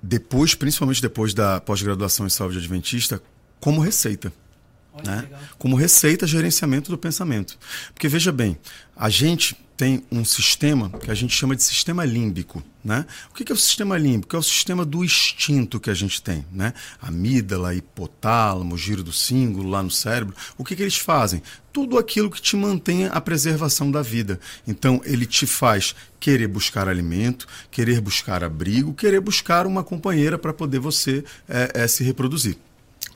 depois, 0.02 0.54
principalmente 0.54 1.00
depois 1.00 1.32
da 1.32 1.58
pós-graduação 1.58 2.26
em 2.26 2.30
saúde 2.30 2.58
adventista, 2.58 3.22
como 3.58 3.80
receita. 3.80 4.30
Né? 5.04 5.28
Como 5.58 5.76
receita, 5.76 6.26
gerenciamento 6.26 6.90
do 6.90 6.98
pensamento. 6.98 7.58
Porque 7.94 8.08
veja 8.08 8.30
bem, 8.30 8.58
a 8.96 9.08
gente 9.08 9.56
tem 9.82 10.04
um 10.12 10.24
sistema 10.24 10.90
que 10.90 11.10
a 11.10 11.14
gente 11.14 11.34
chama 11.34 11.56
de 11.56 11.62
sistema 11.64 12.04
límbico. 12.04 12.62
Né? 12.84 13.04
O 13.30 13.34
que 13.34 13.50
é 13.50 13.54
o 13.54 13.58
sistema 13.58 13.98
límbico? 13.98 14.36
É 14.36 14.38
o 14.38 14.42
sistema 14.42 14.84
do 14.84 15.02
instinto 15.02 15.80
que 15.80 15.90
a 15.90 15.94
gente 15.94 16.22
tem. 16.22 16.46
Né? 16.52 16.72
Amígdala, 17.00 17.74
hipotálamo, 17.74 18.78
giro 18.78 19.02
do 19.02 19.12
símbolo 19.12 19.68
lá 19.68 19.82
no 19.82 19.90
cérebro. 19.90 20.36
O 20.56 20.64
que, 20.64 20.76
que 20.76 20.82
eles 20.82 20.98
fazem? 20.98 21.42
Tudo 21.72 21.98
aquilo 21.98 22.30
que 22.30 22.40
te 22.40 22.54
mantém 22.54 23.06
a 23.06 23.20
preservação 23.20 23.90
da 23.90 24.02
vida. 24.02 24.38
Então, 24.68 25.00
ele 25.04 25.26
te 25.26 25.46
faz 25.46 25.96
querer 26.20 26.46
buscar 26.46 26.86
alimento, 26.86 27.48
querer 27.68 28.00
buscar 28.00 28.44
abrigo, 28.44 28.94
querer 28.94 29.20
buscar 29.20 29.66
uma 29.66 29.82
companheira 29.82 30.38
para 30.38 30.52
poder 30.52 30.78
você 30.78 31.24
é, 31.48 31.72
é, 31.74 31.88
se 31.88 32.04
reproduzir. 32.04 32.56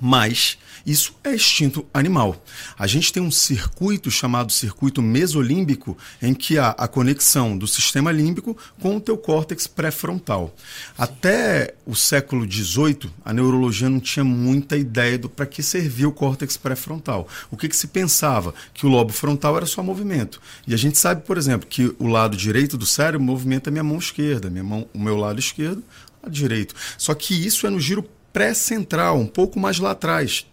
Mas 0.01 0.59
isso 0.87 1.15
é 1.25 1.35
instinto 1.35 1.85
animal. 1.93 2.41
A 2.79 2.87
gente 2.87 3.13
tem 3.13 3.21
um 3.21 3.31
circuito 3.31 4.09
chamado 4.09 4.53
circuito 4.53 5.03
mesolímbico, 5.03 5.99
em 6.23 6.33
que 6.33 6.59
há 6.59 6.71
a 6.71 6.87
conexão 6.87 7.59
do 7.59 7.67
sistema 7.67 8.13
límbico 8.13 8.57
com 8.81 8.97
o 8.97 9.01
teu 9.01 9.19
córtex 9.19 9.67
pré-frontal. 9.67 10.55
Até 10.97 11.75
o 11.85 11.97
século 11.97 12.51
XVIII, 12.51 13.11
a 13.25 13.33
neurologia 13.33 13.91
não 13.91 13.99
tinha 13.99 14.23
muita 14.23 14.77
ideia 14.77 15.19
do 15.19 15.29
para 15.29 15.45
que 15.45 15.61
servia 15.61 16.09
o 16.09 16.13
córtex 16.13 16.57
pré-frontal. 16.57 17.27
O 17.51 17.57
que, 17.57 17.69
que 17.69 17.77
se 17.77 17.89
pensava? 17.89 18.55
Que 18.73 18.87
o 18.87 18.89
lobo 18.89 19.13
frontal 19.13 19.57
era 19.57 19.67
só 19.67 19.83
movimento. 19.83 20.41
E 20.69 20.73
a 20.73 20.77
gente 20.77 20.99
sabe, 20.99 21.23
por 21.23 21.37
exemplo, 21.37 21.67
que 21.67 21.93
o 21.99 22.07
lado 22.07 22.37
direito 22.37 22.79
do 22.79 22.87
cérebro 22.87 23.27
movimenta 23.27 23.71
a 23.71 23.73
minha 23.73 23.83
mão 23.83 23.99
esquerda, 23.99 24.49
minha 24.49 24.63
mão, 24.63 24.87
o 24.95 25.01
meu 25.01 25.17
lado 25.17 25.41
esquerdo, 25.41 25.83
lado 26.23 26.33
direito. 26.33 26.77
Só 26.97 27.13
que 27.13 27.35
isso 27.35 27.67
é 27.67 27.71
no 27.71 27.81
giro 27.81 28.09
pré-central, 28.33 29.19
um 29.19 29.27
pouco 29.27 29.59
mais 29.59 29.79
lá 29.79 29.91
atrás. 29.91 30.47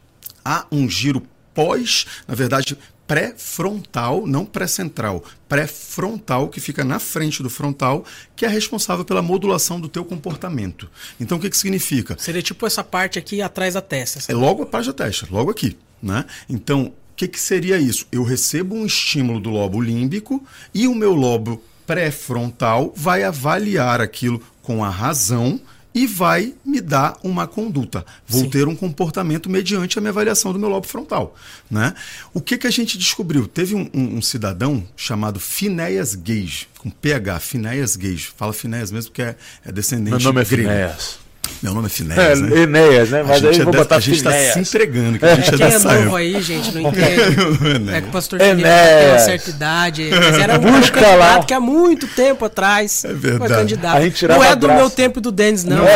Há 0.43 0.65
um 0.71 0.89
giro 0.89 1.21
pós, 1.53 2.05
na 2.27 2.35
verdade, 2.35 2.77
pré-frontal, 3.07 4.25
não 4.25 4.45
pré-central, 4.45 5.23
pré-frontal, 5.47 6.47
que 6.47 6.59
fica 6.59 6.83
na 6.83 6.99
frente 6.99 7.43
do 7.43 7.49
frontal, 7.49 8.05
que 8.35 8.45
é 8.45 8.47
responsável 8.47 9.03
pela 9.03 9.21
modulação 9.21 9.79
do 9.79 9.89
teu 9.89 10.05
comportamento. 10.05 10.89
Então, 11.19 11.37
o 11.37 11.41
que, 11.41 11.49
que 11.49 11.57
significa? 11.57 12.15
Seria 12.17 12.41
tipo 12.41 12.65
essa 12.65 12.83
parte 12.83 13.19
aqui 13.19 13.41
atrás 13.41 13.73
da 13.73 13.81
testa. 13.81 14.31
É 14.31 14.35
logo 14.35 14.63
atrás 14.63 14.87
da 14.87 14.93
testa, 14.93 15.27
logo 15.29 15.51
aqui. 15.51 15.77
Né? 16.01 16.25
Então, 16.49 16.85
o 16.85 17.15
que, 17.15 17.27
que 17.27 17.39
seria 17.39 17.77
isso? 17.77 18.07
Eu 18.11 18.23
recebo 18.23 18.75
um 18.75 18.85
estímulo 18.85 19.39
do 19.39 19.49
lobo 19.49 19.79
límbico 19.79 20.43
e 20.73 20.87
o 20.87 20.95
meu 20.95 21.13
lobo 21.13 21.61
pré-frontal 21.85 22.93
vai 22.95 23.23
avaliar 23.23 24.01
aquilo 24.01 24.41
com 24.61 24.83
a 24.83 24.89
razão 24.89 25.59
e 25.93 26.07
vai 26.07 26.53
me 26.65 26.81
dar 26.81 27.17
uma 27.23 27.47
conduta. 27.47 28.05
Vou 28.27 28.41
Sim. 28.41 28.49
ter 28.49 28.67
um 28.67 28.75
comportamento 28.75 29.49
mediante 29.49 29.97
a 29.97 30.01
minha 30.01 30.11
avaliação 30.11 30.51
do 30.51 30.59
meu 30.59 30.69
lobo 30.69 30.87
frontal. 30.87 31.35
Né? 31.69 31.93
O 32.33 32.41
que, 32.41 32.57
que 32.57 32.67
a 32.67 32.71
gente 32.71 32.97
descobriu? 32.97 33.47
Teve 33.47 33.75
um, 33.75 33.89
um, 33.93 34.17
um 34.17 34.21
cidadão 34.21 34.83
chamado 34.95 35.39
Phineas 35.39 36.15
Gage, 36.15 36.67
com 36.79 36.89
PH, 36.89 37.39
Phineas 37.39 37.95
Gage. 37.95 38.31
Fala 38.35 38.53
Phineas 38.53 38.91
mesmo, 38.91 39.11
que 39.11 39.21
é, 39.21 39.35
é 39.65 39.71
descendente 39.71 40.11
Meu 40.11 40.19
nome 40.19 40.41
é 40.41 40.45
Phineas. 40.45 41.22
Meu 41.63 41.73
nome 41.73 41.85
é 41.87 41.89
Finéas, 41.89 42.39
é, 42.39 42.41
né? 42.41 42.61
Enéas, 42.63 43.09
né? 43.09 43.23
Mas 43.25 43.43
aí 43.43 43.59
é 43.59 43.63
vou 43.63 43.73
botar 43.73 43.95
A 43.95 43.99
gente 44.01 44.17
está 44.17 44.31
se 44.33 44.59
entregando, 44.59 45.17
que 45.17 45.25
a 45.25 45.35
gente 45.35 45.49
é, 45.51 45.53
é 45.53 45.57
Quem 45.57 45.65
é 45.65 45.69
dessa 45.69 45.93
novo 45.93 46.15
aí, 46.17 46.41
gente, 46.41 46.73
não 46.75 46.81
entende. 46.91 47.89
é 47.93 48.01
que 48.01 48.07
o 48.09 48.11
pastor 48.11 48.41
Enéas. 48.41 48.99
Tem 48.99 49.09
uma 49.09 49.19
certa 49.19 49.49
idade. 49.49 50.09
Mas 50.13 50.37
era 50.39 50.59
um 50.59 50.61
Busca 50.61 50.91
candidato 50.99 51.17
lá. 51.19 51.43
que 51.43 51.53
há 51.53 51.59
muito 51.61 52.05
tempo 52.07 52.43
atrás 52.45 53.05
É 53.05 53.13
verdade. 53.13 53.37
foi 53.47 53.47
candidato. 53.49 53.97
A 53.97 54.01
gente 54.01 54.15
tirava 54.15 54.39
não 54.43 54.49
é 54.51 54.55
do 54.55 54.67
braço. 54.67 54.81
meu 54.81 54.89
tempo 54.89 55.19
e 55.19 55.21
do 55.21 55.31
Denis, 55.31 55.63
não. 55.63 55.83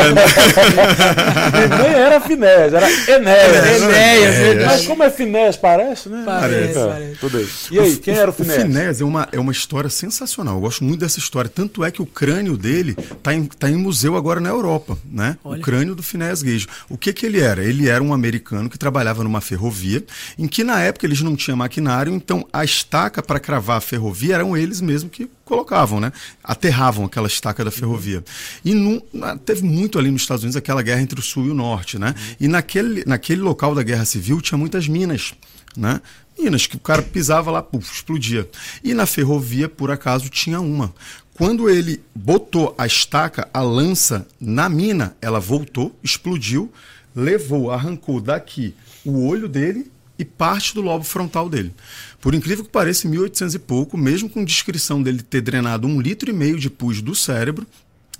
Nem 1.81 1.93
era 1.93 2.19
Finés, 2.21 2.73
era 2.73 2.89
Enéas. 2.89 3.67
Enéas. 3.81 4.65
Mas 4.65 4.85
como 4.87 5.03
é 5.03 5.09
Finés, 5.09 5.55
parece, 5.57 6.09
né? 6.09 6.23
Parece, 6.25 6.77
É, 6.79 6.85
parece. 6.87 7.15
Tudo 7.19 7.41
isso. 7.41 7.73
E 7.73 7.79
aí, 7.79 7.95
quem 7.97 8.15
era 8.15 8.29
o 8.29 8.33
Finés? 8.33 8.57
O 8.57 8.61
Finés 8.61 9.01
é 9.01 9.03
uma, 9.03 9.27
é 9.31 9.39
uma 9.39 9.51
história 9.51 9.89
sensacional. 9.89 10.55
Eu 10.55 10.61
gosto 10.61 10.83
muito 10.83 10.99
dessa 10.99 11.19
história. 11.19 11.49
Tanto 11.53 11.83
é 11.83 11.91
que 11.91 12.01
o 12.01 12.05
crânio 12.05 12.57
dele 12.57 12.95
está 13.11 13.33
em, 13.33 13.43
tá 13.45 13.69
em 13.69 13.75
museu 13.75 14.15
agora 14.15 14.39
na 14.39 14.49
Europa. 14.49 14.97
Né? 15.11 15.37
Olha. 15.43 15.56
O 15.59 15.61
crânio 15.61 15.95
do 15.95 16.03
Finés 16.03 16.41
Gage. 16.41 16.67
O 16.89 16.97
que, 16.97 17.11
que 17.13 17.25
ele 17.25 17.39
era? 17.39 17.63
Ele 17.63 17.87
era 17.87 18.03
um 18.03 18.13
americano 18.13 18.69
que 18.69 18.77
trabalhava 18.77 19.23
numa 19.23 19.41
ferrovia, 19.41 20.03
em 20.37 20.47
que 20.47 20.63
na 20.63 20.79
época 20.81 21.05
eles 21.05 21.21
não 21.21 21.35
tinham 21.35 21.57
maquinário, 21.57 22.13
então 22.13 22.47
a 22.51 22.63
estaca 22.63 23.21
para 23.21 23.39
cravar 23.39 23.77
a 23.77 23.81
ferrovia 23.81 24.35
eram 24.35 24.55
eles 24.55 24.81
mesmos 24.81 25.11
que 25.11 25.29
colocavam, 25.45 25.99
né? 25.99 26.11
Aterravam 26.43 27.05
aquela 27.05 27.27
estaca 27.27 27.63
da 27.63 27.71
ferrovia. 27.71 28.23
E 28.63 28.73
num- 28.73 29.01
teve 29.45 29.63
muito 29.63 29.97
ali 29.97 30.11
nos 30.11 30.21
Estados 30.21 30.43
Unidos 30.43 30.55
aquela 30.57 30.81
guerra 30.81 31.01
entre 31.01 31.19
o 31.19 31.23
sul 31.23 31.45
e 31.47 31.49
o 31.49 31.53
norte, 31.53 31.97
né? 31.97 32.13
E 32.39 32.47
naquele, 32.47 33.03
naquele 33.05 33.41
local 33.41 33.73
da 33.73 33.83
guerra 33.83 34.05
civil 34.05 34.41
tinha 34.41 34.57
muitas 34.57 34.87
minas, 34.87 35.33
né? 35.75 36.01
Minas 36.39 36.67
que 36.67 36.75
o 36.75 36.79
cara 36.79 37.01
pisava 37.01 37.49
lá, 37.49 37.63
puf, 37.63 37.91
explodia. 37.91 38.47
E 38.83 38.93
na 38.93 39.07
ferrovia, 39.07 39.67
por 39.67 39.89
acaso, 39.89 40.29
tinha 40.29 40.59
uma. 40.61 40.93
Quando 41.37 41.69
ele 41.69 42.01
botou 42.15 42.73
a 42.79 42.87
estaca, 42.87 43.47
a 43.53 43.61
lança 43.61 44.27
na 44.41 44.67
mina, 44.67 45.15
ela 45.21 45.39
voltou, 45.39 45.95
explodiu, 46.03 46.73
levou, 47.15 47.69
arrancou 47.69 48.19
daqui 48.19 48.73
o 49.05 49.23
olho 49.23 49.47
dele 49.47 49.91
e 50.17 50.25
parte 50.25 50.73
do 50.73 50.81
lobo 50.81 51.03
frontal 51.03 51.47
dele. 51.47 51.71
Por 52.19 52.33
incrível 52.33 52.65
que 52.65 52.71
pareça, 52.71 53.05
em 53.05 53.11
1800 53.11 53.53
e 53.53 53.59
pouco, 53.59 53.95
mesmo 53.95 54.27
com 54.27 54.43
descrição 54.43 55.01
dele 55.01 55.21
ter 55.21 55.41
drenado 55.41 55.87
um 55.87 56.01
litro 56.01 56.27
e 56.27 56.33
meio 56.33 56.57
de 56.57 56.71
pus 56.71 57.03
do 57.03 57.13
cérebro, 57.13 57.67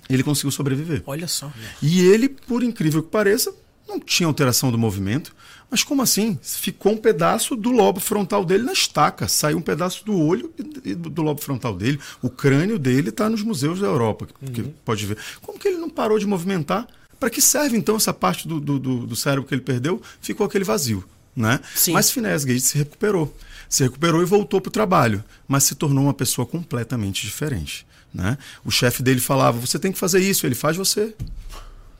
ele 0.08 0.22
conseguiu 0.22 0.52
sobreviver. 0.52 1.02
Olha 1.04 1.26
só. 1.26 1.52
E 1.82 2.00
ele, 2.00 2.28
por 2.28 2.62
incrível 2.62 3.02
que 3.02 3.10
pareça, 3.10 3.52
não 3.88 3.98
tinha 3.98 4.28
alteração 4.28 4.70
do 4.70 4.78
movimento. 4.78 5.34
Mas 5.70 5.82
como 5.84 6.00
assim? 6.02 6.38
Ficou 6.42 6.92
um 6.92 6.96
pedaço 6.96 7.54
do 7.54 7.70
lobo 7.70 8.00
frontal 8.00 8.44
dele 8.44 8.64
na 8.64 8.72
estaca. 8.72 9.28
Saiu 9.28 9.58
um 9.58 9.62
pedaço 9.62 10.04
do 10.04 10.18
olho 10.18 10.52
e 10.84 10.94
do, 10.94 11.20
lobo 11.22 11.40
frontal 11.42 11.76
dele. 11.76 11.98
O 12.22 12.30
crânio 12.30 12.78
dele 12.78 13.10
está 13.10 13.28
nos 13.28 13.42
museus 13.42 13.78
da 13.80 13.86
Europa, 13.86 14.26
que, 14.26 14.50
que 14.50 14.62
pode 14.84 15.04
ver. 15.04 15.18
Como 15.42 15.58
que 15.58 15.68
ele 15.68 15.76
não 15.76 15.90
parou 15.90 16.18
de 16.18 16.26
movimentar? 16.26 16.86
Para 17.20 17.28
que 17.28 17.42
serve 17.42 17.76
então 17.76 17.96
essa 17.96 18.14
parte 18.14 18.48
do, 18.48 18.58
do, 18.60 18.78
do- 18.78 19.16
cérebro 19.16 19.46
que 19.46 19.54
ele 19.54 19.60
perdeu? 19.60 20.00
Ficou 20.20 20.46
aquele 20.46 20.64
vazio. 20.64 21.04
Né? 21.36 21.60
Sim. 21.74 21.92
Mas 21.92 22.10
Finés 22.10 22.44
Gage 22.44 22.60
se 22.60 22.78
recuperou. 22.78 23.36
Se 23.68 23.82
recuperou 23.82 24.22
e 24.22 24.24
voltou 24.24 24.60
para 24.60 24.68
o 24.70 24.72
trabalho, 24.72 25.22
mas 25.46 25.64
se 25.64 25.74
tornou 25.74 26.04
uma 26.04 26.14
pessoa 26.14 26.46
completamente 26.46 27.24
diferente. 27.26 27.86
Né? 28.12 28.38
O 28.64 28.70
chefe 28.70 29.02
dele 29.02 29.20
falava: 29.20 29.58
Você 29.60 29.78
tem 29.78 29.92
que 29.92 29.98
fazer 29.98 30.20
isso, 30.20 30.46
ele 30.46 30.54
faz 30.54 30.76
você. 30.76 31.14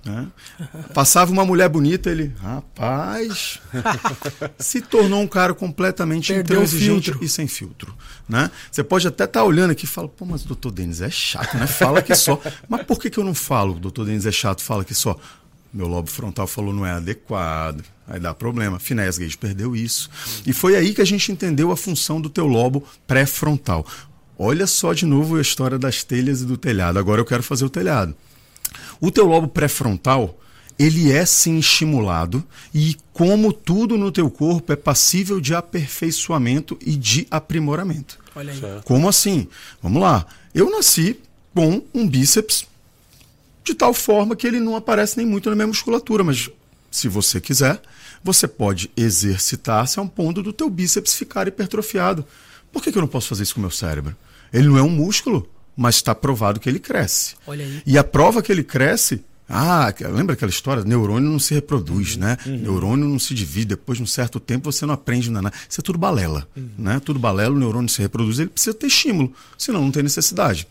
Né? 0.05 0.27
Passava 0.95 1.33
uma 1.33 1.45
mulher 1.45 1.69
bonita, 1.69 2.11
ele, 2.11 2.33
rapaz, 2.41 3.61
se 4.59 4.81
tornou 4.81 5.21
um 5.21 5.27
cara 5.27 5.53
completamente 5.53 6.33
Perdeu 6.33 6.63
intransigente 6.63 7.13
e 7.21 7.29
sem 7.29 7.47
filtro. 7.47 7.95
Né? 8.29 8.51
Você 8.71 8.83
pode 8.83 9.07
até 9.07 9.25
estar 9.25 9.45
olhando 9.45 9.73
aqui 9.73 9.85
e 9.85 9.89
fala, 9.89 10.09
pô, 10.09 10.25
mas 10.25 10.45
o 10.45 10.49
doutor 10.49 10.71
Denis 10.71 11.01
é 11.01 11.11
chato, 11.11 11.57
né? 11.57 11.67
Fala 11.67 12.01
que 12.01 12.15
só. 12.15 12.41
Mas 12.69 12.83
por 12.85 12.99
que, 12.99 13.11
que 13.11 13.19
eu 13.19 13.25
não 13.25 13.35
falo? 13.35 13.77
O 13.77 13.81
doutor 13.81 14.05
Denis 14.05 14.25
é 14.25 14.33
chato, 14.33 14.63
fala 14.63 14.85
que 14.85 14.95
só. 14.95 15.19
Meu 15.73 15.87
lobo 15.87 16.09
frontal 16.09 16.47
falou 16.47 16.73
não 16.73 16.87
é 16.87 16.93
adequado. 16.93 17.85
Aí 18.07 18.19
dá 18.19 18.33
problema. 18.33 18.79
Finés 18.79 19.19
Gage 19.19 19.37
perdeu 19.37 19.77
isso. 19.77 20.09
E 20.47 20.53
foi 20.53 20.75
aí 20.75 20.95
que 20.95 21.03
a 21.03 21.05
gente 21.05 21.31
entendeu 21.31 21.71
a 21.71 21.77
função 21.77 22.21
do 22.21 22.31
teu 22.31 22.47
lobo 22.47 22.83
pré-frontal. 23.07 23.87
Olha 24.39 24.67
só 24.67 24.95
de 24.95 25.05
novo 25.05 25.37
a 25.37 25.43
história 25.43 25.79
das 25.79 26.03
telhas 26.03 26.41
e 26.41 26.47
do 26.47 26.57
telhado. 26.57 26.99
Agora 26.99 27.21
eu 27.21 27.25
quero 27.25 27.43
fazer 27.43 27.67
o 27.67 27.71
telhado. 27.71 28.15
O 29.01 29.11
teu 29.11 29.27
lobo 29.27 29.49
pré-frontal, 29.49 30.39
ele 30.79 31.11
é 31.11 31.27
sim 31.27 31.59
estimulado 31.59 32.45
e 32.73 32.97
como 33.13 33.53
tudo 33.53 33.99
no 33.99 34.13
teu 34.13 34.31
corpo 34.31 34.73
é 34.73 34.77
passível 34.77 35.41
de 35.41 35.55
aperfeiçoamento 35.55 36.79
e 36.81 36.97
de 36.97 37.27
aprimoramento. 37.31 38.19
Olha 38.35 38.53
aí. 38.53 38.61
Como 38.85 39.09
assim? 39.09 39.49
Vamos 39.83 40.01
lá. 40.01 40.27
Eu 40.55 40.71
nasci 40.71 41.19
com 41.55 41.83
um 41.93 42.09
bíceps 42.09 42.67
de 43.65 43.75
tal 43.75 43.93
forma 43.93 44.37
que 44.37 44.47
ele 44.47 44.61
não 44.61 44.77
aparece 44.77 45.17
nem 45.17 45.27
muito 45.27 45.51
na 45.51 45.57
minha 45.57 45.67
musculatura, 45.67 46.23
mas 46.23 46.49
se 46.91 47.09
você 47.09 47.41
quiser, 47.41 47.83
você 48.23 48.49
pode 48.49 48.91
exercitar-se 48.97 49.99
a 49.99 50.03
um 50.03 50.09
ponto 50.09 50.43
do 50.43 50.53
teu 50.53 50.71
bíceps 50.71 51.15
ficar 51.15 51.49
hipertrofiado. 51.49 52.25
Por 52.73 52.83
que, 52.83 52.93
que 52.93 52.99
eu 52.99 53.03
não 53.03 53.09
posso 53.09 53.29
fazer 53.29 53.43
isso 53.43 53.55
com 53.55 53.61
o 53.61 53.63
meu 53.63 53.71
cérebro? 53.71 54.17
Ele 54.53 54.69
não 54.69 54.79
é 54.79 54.83
um 54.83 54.89
músculo, 54.89 55.49
mas 55.79 55.95
está 55.95 56.13
provado 56.15 56.59
que 56.59 56.69
ele 56.69 56.81
cresce. 56.81 57.37
Olha 57.47 57.65
aí. 57.65 57.83
E 57.87 57.97
a 57.97 58.03
prova 58.03 58.43
que 58.43 58.51
ele 58.51 58.65
cresce 58.65 59.25
Ah, 59.49 59.95
lembra 60.13 60.35
aquela 60.35 60.51
história? 60.51 60.85
Neurônio 60.85 61.31
não 61.31 61.39
se 61.39 61.55
reproduz, 61.55 62.17
né? 62.19 62.37
Neurônio 62.45 63.09
não 63.09 63.19
se 63.19 63.33
divide. 63.33 63.69
Depois 63.69 63.97
de 63.97 64.03
um 64.03 64.07
certo 64.07 64.39
tempo 64.39 64.71
você 64.71 64.85
não 64.85 64.93
aprende 64.93 65.31
nada. 65.31 65.51
Isso 65.67 65.81
é 65.81 65.83
tudo 65.83 65.99
balela, 65.99 66.47
né? 66.77 67.01
Tudo 67.03 67.19
balela, 67.19 67.55
o 67.55 67.59
neurônio 67.59 67.89
se 67.89 68.03
reproduz, 68.03 68.39
ele 68.39 68.51
precisa 68.51 68.75
ter 68.75 68.89
estímulo, 68.89 69.33
senão 69.57 69.81
não 69.83 69.91
tem 69.91 70.03
necessidade. 70.03 70.67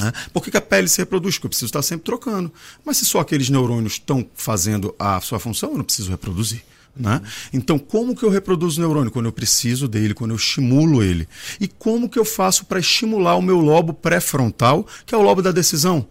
né? 0.00 0.12
Por 0.32 0.44
que, 0.44 0.50
que 0.52 0.56
a 0.56 0.60
pele 0.60 0.86
se 0.88 0.98
reproduz? 0.98 1.34
Porque 1.36 1.46
eu 1.46 1.50
preciso 1.50 1.66
estar 1.70 1.82
sempre 1.82 2.04
trocando. 2.04 2.52
Mas 2.84 2.98
se 2.98 3.04
só 3.04 3.18
aqueles 3.20 3.48
neurônios 3.50 3.94
estão 3.94 4.24
fazendo 4.36 4.94
a 4.98 5.20
sua 5.20 5.40
função, 5.40 5.70
eu 5.72 5.78
não 5.78 5.84
preciso 5.84 6.10
reproduzir. 6.10 6.62
Né? 6.96 7.20
Então, 7.52 7.78
como 7.78 8.14
que 8.16 8.24
eu 8.24 8.30
reproduzo 8.30 8.80
o 8.80 8.84
neurônio? 8.84 9.10
Quando 9.10 9.26
eu 9.26 9.32
preciso 9.32 9.86
dele, 9.88 10.12
quando 10.12 10.32
eu 10.32 10.36
estimulo 10.36 11.02
ele. 11.02 11.26
E 11.60 11.66
como 11.68 12.08
que 12.08 12.18
eu 12.18 12.24
faço 12.24 12.64
para 12.66 12.80
estimular 12.80 13.36
o 13.36 13.42
meu 13.42 13.58
lobo 13.60 13.94
pré-frontal, 13.94 14.86
que 15.06 15.14
é 15.14 15.18
o 15.18 15.22
lobo 15.22 15.40
da 15.40 15.52
decisão? 15.52 16.06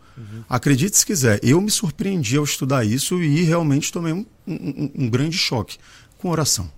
Acredite 0.50 0.98
se 0.98 1.06
quiser, 1.06 1.40
eu 1.44 1.62
me 1.62 1.72
surpreendi 1.72 2.36
ao 2.38 2.44
estudar 2.44 2.86
isso 2.86 3.22
e 3.24 3.42
realmente 3.44 3.92
tomei 3.92 4.12
um, 4.14 4.26
um- 4.48 4.92
um 4.96 5.10
grande 5.10 5.38
choque 5.38 5.78
com 6.18 6.30
oração. 6.30 6.70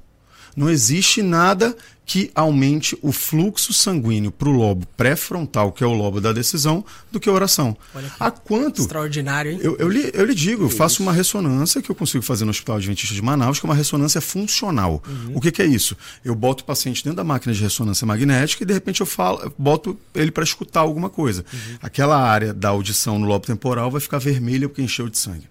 Não 0.55 0.69
existe 0.69 1.21
nada 1.23 1.75
que 2.11 2.29
aumente 2.35 2.97
o 3.01 3.13
fluxo 3.13 3.71
sanguíneo 3.71 4.33
para 4.33 4.49
o 4.49 4.51
lobo 4.51 4.85
pré-frontal, 4.97 5.71
que 5.71 5.81
é 5.81 5.87
o 5.87 5.93
lobo 5.93 6.19
da 6.19 6.33
decisão, 6.33 6.83
do 7.09 7.21
que 7.21 7.29
a 7.29 7.31
oração. 7.31 7.73
Olha 7.95 8.09
que 8.09 8.15
Há 8.19 8.29
quanto 8.29 8.81
Extraordinário, 8.81 9.53
hein? 9.53 9.59
eu, 9.63 9.77
eu, 9.77 9.87
lhe, 9.87 10.11
eu 10.13 10.25
lhe 10.25 10.35
digo, 10.35 10.65
eu 10.65 10.69
faço 10.69 11.01
uma 11.01 11.13
ressonância 11.13 11.81
que 11.81 11.89
eu 11.89 11.95
consigo 11.95 12.21
fazer 12.21 12.43
no 12.43 12.51
Hospital 12.51 12.75
Adventista 12.75 13.15
de 13.15 13.21
Manaus, 13.21 13.61
que 13.61 13.65
é 13.65 13.69
uma 13.69 13.75
ressonância 13.75 14.19
funcional. 14.19 15.01
O 15.33 15.39
que, 15.39 15.53
que 15.53 15.61
é 15.61 15.65
isso? 15.65 15.95
Eu 16.21 16.35
boto 16.35 16.63
o 16.63 16.65
paciente 16.65 17.01
dentro 17.01 17.15
da 17.15 17.23
máquina 17.23 17.53
de 17.53 17.63
ressonância 17.63 18.05
magnética 18.05 18.61
e 18.61 18.67
de 18.67 18.73
repente 18.73 18.99
eu 18.99 19.07
falo, 19.07 19.43
eu 19.43 19.53
boto 19.57 19.97
ele 20.13 20.31
para 20.31 20.43
escutar 20.43 20.81
alguma 20.81 21.09
coisa. 21.09 21.45
Aquela 21.81 22.17
área 22.17 22.53
da 22.53 22.67
audição 22.67 23.17
no 23.17 23.25
lobo 23.25 23.45
temporal 23.45 23.89
vai 23.89 24.01
ficar 24.01 24.17
vermelha 24.17 24.67
porque 24.67 24.81
encheu 24.81 25.07
de 25.07 25.17
sangue. 25.17 25.47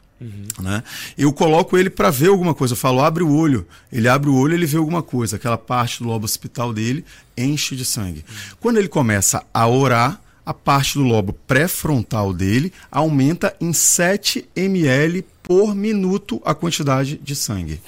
Né? 0.61 0.83
Eu 1.17 1.33
coloco 1.33 1.79
ele 1.79 1.89
para 1.89 2.11
ver 2.11 2.29
alguma 2.29 2.55
coisa. 2.55 2.73
Eu 2.75 2.77
falo, 2.77 3.01
abre 3.03 3.23
o 3.23 3.33
olho. 3.35 3.67
Ele 3.91 4.07
abre 4.09 4.29
o 4.29 4.35
olho, 4.35 4.53
ele 4.55 4.67
vê 4.67 4.77
alguma 4.77 5.03
coisa. 5.03 5.37
Aquela 5.37 5.57
parte 5.57 6.03
do 6.03 6.09
lobo 6.09 6.27
occipital 6.27 6.73
dele 6.75 7.05
enche 7.37 7.75
de 7.75 7.85
sangue. 7.85 8.25
Quando 8.61 8.77
ele 8.79 8.89
começa 8.89 9.43
a 9.55 9.67
orar, 9.67 10.21
a 10.45 10.53
parte 10.53 10.95
do 10.99 11.05
lobo 11.05 11.33
pré-frontal 11.47 12.33
dele 12.35 12.73
aumenta 12.91 13.55
em 13.61 13.73
7 13.73 14.47
ml 14.55 15.25
por 15.43 15.75
minuto 15.75 16.41
a 16.45 16.55
quantidade 16.55 17.17
de 17.23 17.35
sangue. 17.35 17.81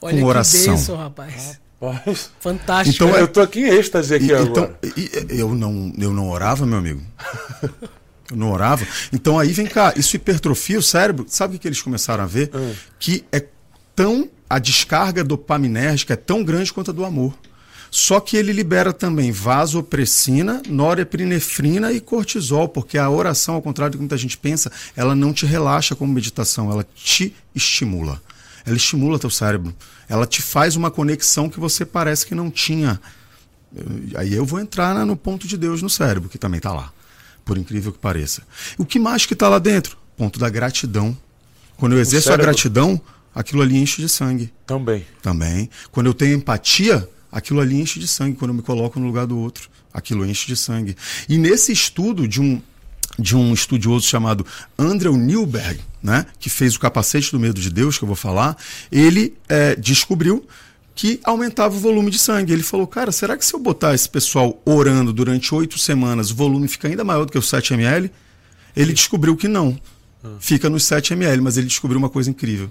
Olha 0.00 0.12
com 0.14 0.18
que 0.18 0.24
oração. 0.24 0.74
bênção, 0.74 0.96
rapaz. 0.96 1.60
Rapaz, 1.80 2.30
Fantástico. 2.40 3.04
Então, 3.04 3.12
né? 3.16 3.20
eu 3.22 3.28
tô 3.28 3.40
aqui 3.40 3.60
em 3.60 3.68
êxtase 3.68 4.14
aqui 4.14 4.26
E- 4.26 4.34
agora. 4.34 4.76
então, 4.80 4.90
e- 4.96 5.38
eu 5.38 5.54
não, 5.54 5.92
eu 5.98 6.12
não 6.12 6.28
orava, 6.30 6.64
meu 6.66 6.78
amigo. 6.78 7.02
Não 8.34 8.50
orava. 8.50 8.86
Então 9.12 9.38
aí 9.38 9.52
vem 9.52 9.66
cá, 9.66 9.92
isso 9.96 10.16
hipertrofia 10.16 10.78
o 10.78 10.82
cérebro. 10.82 11.24
Sabe 11.28 11.56
o 11.56 11.58
que 11.58 11.68
eles 11.68 11.82
começaram 11.82 12.24
a 12.24 12.26
ver? 12.26 12.50
Que 12.98 13.24
é 13.32 13.44
tão. 13.94 14.28
A 14.48 14.58
descarga 14.58 15.24
dopaminérgica 15.24 16.12
é 16.12 16.16
tão 16.16 16.44
grande 16.44 16.72
quanto 16.72 16.90
a 16.90 16.94
do 16.94 17.04
amor. 17.04 17.34
Só 17.90 18.20
que 18.20 18.38
ele 18.38 18.52
libera 18.52 18.90
também 18.90 19.30
vasopressina, 19.30 20.62
norepinefrina 20.66 21.92
e 21.92 22.00
cortisol, 22.00 22.66
porque 22.66 22.96
a 22.96 23.08
oração, 23.10 23.54
ao 23.54 23.62
contrário 23.62 23.92
do 23.92 23.96
que 23.96 24.02
muita 24.02 24.16
gente 24.16 24.38
pensa, 24.38 24.72
ela 24.96 25.14
não 25.14 25.30
te 25.30 25.44
relaxa 25.44 25.94
como 25.94 26.12
meditação, 26.12 26.70
ela 26.70 26.86
te 26.94 27.34
estimula. 27.54 28.20
Ela 28.64 28.76
estimula 28.76 29.18
teu 29.18 29.28
cérebro. 29.28 29.74
Ela 30.08 30.26
te 30.26 30.40
faz 30.40 30.74
uma 30.74 30.90
conexão 30.90 31.50
que 31.50 31.60
você 31.60 31.84
parece 31.84 32.26
que 32.26 32.34
não 32.34 32.50
tinha. 32.50 32.98
Aí 34.16 34.32
eu 34.32 34.44
vou 34.44 34.60
entrar 34.60 34.94
no 35.04 35.16
ponto 35.16 35.46
de 35.46 35.56
Deus 35.56 35.82
no 35.82 35.90
cérebro, 35.90 36.28
que 36.28 36.38
também 36.38 36.58
está 36.58 36.72
lá, 36.72 36.92
por 37.44 37.58
incrível 37.58 37.92
que 37.92 37.98
pareça. 37.98 38.42
O 38.78 38.84
que 38.84 38.98
mais 38.98 39.26
que 39.26 39.34
está 39.34 39.48
lá 39.48 39.58
dentro? 39.58 39.96
Ponto 40.16 40.38
da 40.38 40.48
gratidão. 40.48 41.16
Quando 41.76 41.92
eu 41.94 42.00
exerço 42.00 42.32
a 42.32 42.36
gratidão, 42.36 43.00
aquilo 43.34 43.62
ali 43.62 43.76
enche 43.76 44.00
de 44.00 44.08
sangue 44.08 44.52
Também. 44.66 45.04
também. 45.20 45.68
Quando 45.90 46.06
eu 46.06 46.14
tenho 46.14 46.36
empatia, 46.36 47.08
aquilo 47.30 47.60
ali 47.60 47.80
enche 47.80 47.98
de 47.98 48.06
sangue. 48.06 48.36
Quando 48.36 48.50
eu 48.50 48.54
me 48.54 48.62
coloco 48.62 49.00
no 49.00 49.06
lugar 49.06 49.26
do 49.26 49.38
outro, 49.38 49.68
aquilo 49.92 50.24
enche 50.24 50.46
de 50.46 50.56
sangue. 50.56 50.96
E 51.28 51.38
nesse 51.38 51.72
estudo 51.72 52.28
de 52.28 52.40
um 52.40 52.60
de 53.18 53.36
um 53.36 53.52
estudioso 53.52 54.06
chamado 54.06 54.46
Andrew 54.78 55.16
Newberg, 55.18 55.78
né, 56.02 56.24
que 56.38 56.48
fez 56.48 56.74
o 56.74 56.80
capacete 56.80 57.30
do 57.30 57.38
medo 57.38 57.60
de 57.60 57.68
Deus, 57.68 57.98
que 57.98 58.04
eu 58.04 58.06
vou 58.06 58.16
falar, 58.16 58.56
ele 58.90 59.34
eh, 59.50 59.76
descobriu 59.76 60.46
que 60.94 61.20
aumentava 61.24 61.74
o 61.74 61.78
volume 61.78 62.10
de 62.10 62.18
sangue. 62.18 62.52
Ele 62.52 62.62
falou, 62.62 62.86
cara, 62.86 63.10
será 63.12 63.36
que 63.36 63.44
se 63.44 63.54
eu 63.54 63.60
botar 63.60 63.94
esse 63.94 64.08
pessoal 64.08 64.60
orando 64.64 65.12
durante 65.12 65.54
oito 65.54 65.78
semanas, 65.78 66.30
o 66.30 66.34
volume 66.34 66.68
fica 66.68 66.88
ainda 66.88 67.02
maior 67.04 67.24
do 67.24 67.32
que 67.32 67.38
os 67.38 67.48
7 67.48 67.74
ml? 67.74 68.10
Ele 68.76 68.92
descobriu 68.92 69.36
que 69.36 69.48
não. 69.48 69.78
Fica 70.38 70.70
nos 70.70 70.84
7 70.84 71.14
ml, 71.14 71.40
mas 71.42 71.56
ele 71.56 71.66
descobriu 71.66 71.98
uma 71.98 72.08
coisa 72.08 72.30
incrível. 72.30 72.70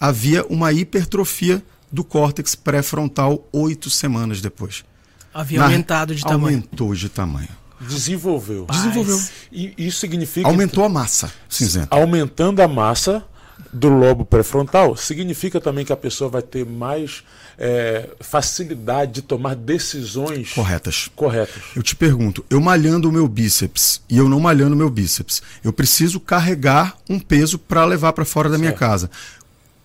Havia 0.00 0.44
uma 0.46 0.72
hipertrofia 0.72 1.62
do 1.90 2.02
córtex 2.04 2.54
pré-frontal 2.54 3.46
oito 3.52 3.88
semanas 3.90 4.40
depois. 4.40 4.84
Havia 5.32 5.58
Na- 5.60 5.64
aumentado 5.66 6.14
de 6.14 6.22
tamanho. 6.22 6.56
Aumentou 6.58 6.94
de 6.94 7.08
tamanho. 7.08 7.48
Desenvolveu. 7.80 8.66
Desenvolveu. 8.70 9.20
E 9.52 9.72
isso 9.78 10.00
significa. 10.00 10.48
Aumentou 10.48 10.84
a 10.84 10.88
massa 10.88 11.32
cinzenta. 11.48 11.94
Aumentando 11.94 12.60
a 12.60 12.66
massa 12.68 13.24
do 13.72 13.88
lobo 13.88 14.24
pré-frontal, 14.24 14.96
significa 14.96 15.60
também 15.60 15.84
que 15.84 15.92
a 15.92 15.96
pessoa 15.96 16.30
vai 16.30 16.40
ter 16.42 16.64
mais 16.64 17.22
é, 17.58 18.08
facilidade 18.20 19.12
de 19.12 19.22
tomar 19.22 19.54
decisões 19.54 20.52
Corretas. 20.52 21.10
corretas. 21.14 21.62
Eu 21.76 21.82
te 21.82 21.94
pergunto, 21.94 22.44
eu 22.48 22.60
malhando 22.60 23.08
o 23.08 23.12
meu 23.12 23.28
bíceps 23.28 24.00
e 24.08 24.16
eu 24.16 24.28
não 24.28 24.40
malhando 24.40 24.74
o 24.74 24.78
meu 24.78 24.88
bíceps, 24.88 25.42
eu 25.62 25.72
preciso 25.72 26.18
carregar 26.18 26.96
um 27.10 27.18
peso 27.18 27.58
para 27.58 27.84
levar 27.84 28.12
para 28.12 28.24
fora 28.24 28.48
da 28.48 28.56
minha 28.58 28.70
Certo. 28.70 28.80
casa. 28.80 29.10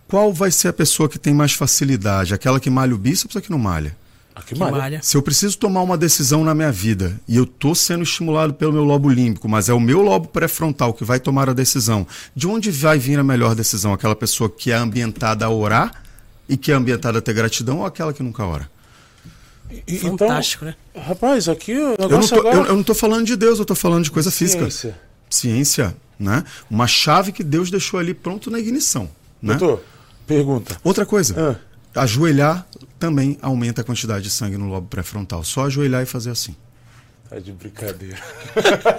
Qual 0.08 0.32
vai 0.32 0.52
ser 0.52 0.68
a 0.68 0.74
pessoa 0.74 1.10
que 1.10 1.18
tem 1.18 1.34
mais 1.34 1.54
facilidade? 1.54 2.34
Aquela 2.34 2.60
que 2.60 2.70
malha 2.70 2.94
o 2.94 2.98
bíceps 2.98 3.36
ou 3.36 3.42
que 3.42 3.50
não 3.52 3.58
malha? 3.58 3.96
Aqui 4.36 4.54
Que 4.56 4.60
malha. 4.60 4.78
malha. 4.78 5.00
Se 5.04 5.16
eu 5.16 5.22
preciso 5.22 5.58
tomar 5.58 5.82
uma 5.82 5.98
decisão 5.98 6.44
na 6.44 6.56
minha 6.56 6.72
vida 6.72 7.20
e 7.28 7.38
eu 7.38 7.44
estou 7.44 7.76
sendo 7.76 8.04
estimulado 8.04 8.54
pelo 8.54 8.74
meu 8.74 8.84
lobo 8.84 9.08
límbico, 9.10 9.48
mas 9.48 9.70
é 9.70 9.74
o 9.74 9.80
meu 9.80 10.02
lobo 10.02 10.28
pré-frontal 10.28 10.94
que 10.94 11.04
vai 11.04 11.20
tomar 11.20 11.50
a 11.50 11.54
decisão, 11.54 12.06
de 12.36 12.48
onde 12.48 12.72
vai 12.72 12.98
vir 12.98 13.20
a 13.20 13.24
melhor 13.24 13.54
decisão? 13.54 13.94
Aquela 13.94 14.16
pessoa 14.16 14.50
que 14.50 14.72
é 14.72 14.76
ambientada 14.76 15.46
a 15.46 15.50
orar 15.50 16.04
e 16.50 16.58
que 16.58 16.72
é 16.72 16.76
ambientada 16.76 17.20
a 17.20 17.22
ter 17.22 17.34
gratidão 17.34 17.80
ou 17.80 17.86
aquela 17.86 18.12
que 18.12 18.24
nunca 18.24 18.44
ora? 18.44 18.70
E- 19.88 19.98
Fantástico, 20.00 20.66
né? 20.66 20.76
Então, 20.92 21.04
rapaz, 21.04 21.48
aqui 21.48 21.74
o 21.74 21.76
Eu 21.76 21.98
não, 22.00 22.08
negócio 22.10 22.30
tô, 22.36 22.40
agora... 22.42 22.56
eu, 22.58 22.66
eu 22.66 22.76
não 22.76 22.84
tô 22.84 22.94
falando 22.96 23.26
de 23.26 23.36
Deus, 23.36 23.60
eu 23.60 23.66
tô 23.66 23.76
falando 23.76 24.04
de 24.04 24.12
coisa 24.12 24.30
física. 24.32 24.62
Ciência. 24.70 25.00
Ciência, 25.30 25.96
né? 26.20 26.44
Uma 26.70 26.86
chave 26.88 27.32
que 27.32 27.44
Deus 27.44 27.72
deixou 27.72 28.00
ali 28.00 28.14
pronto 28.14 28.52
na 28.52 28.60
ignição. 28.60 29.10
Né? 29.42 29.56
Doutor, 29.56 29.84
pergunta. 30.28 30.78
Outra 30.84 31.06
coisa, 31.06 31.58
Ah, 31.96 32.02
ajoelhar 32.02 32.68
também 33.04 33.38
aumenta 33.42 33.82
a 33.82 33.84
quantidade 33.84 34.24
de 34.24 34.30
sangue 34.30 34.56
no 34.56 34.70
lobo 34.70 34.88
pré-frontal. 34.88 35.44
Só 35.44 35.66
ajoelhar 35.66 36.02
e 36.02 36.06
fazer 36.06 36.30
assim. 36.30 36.56
tá 37.30 37.38
de 37.38 37.52
brincadeira. 37.52 38.18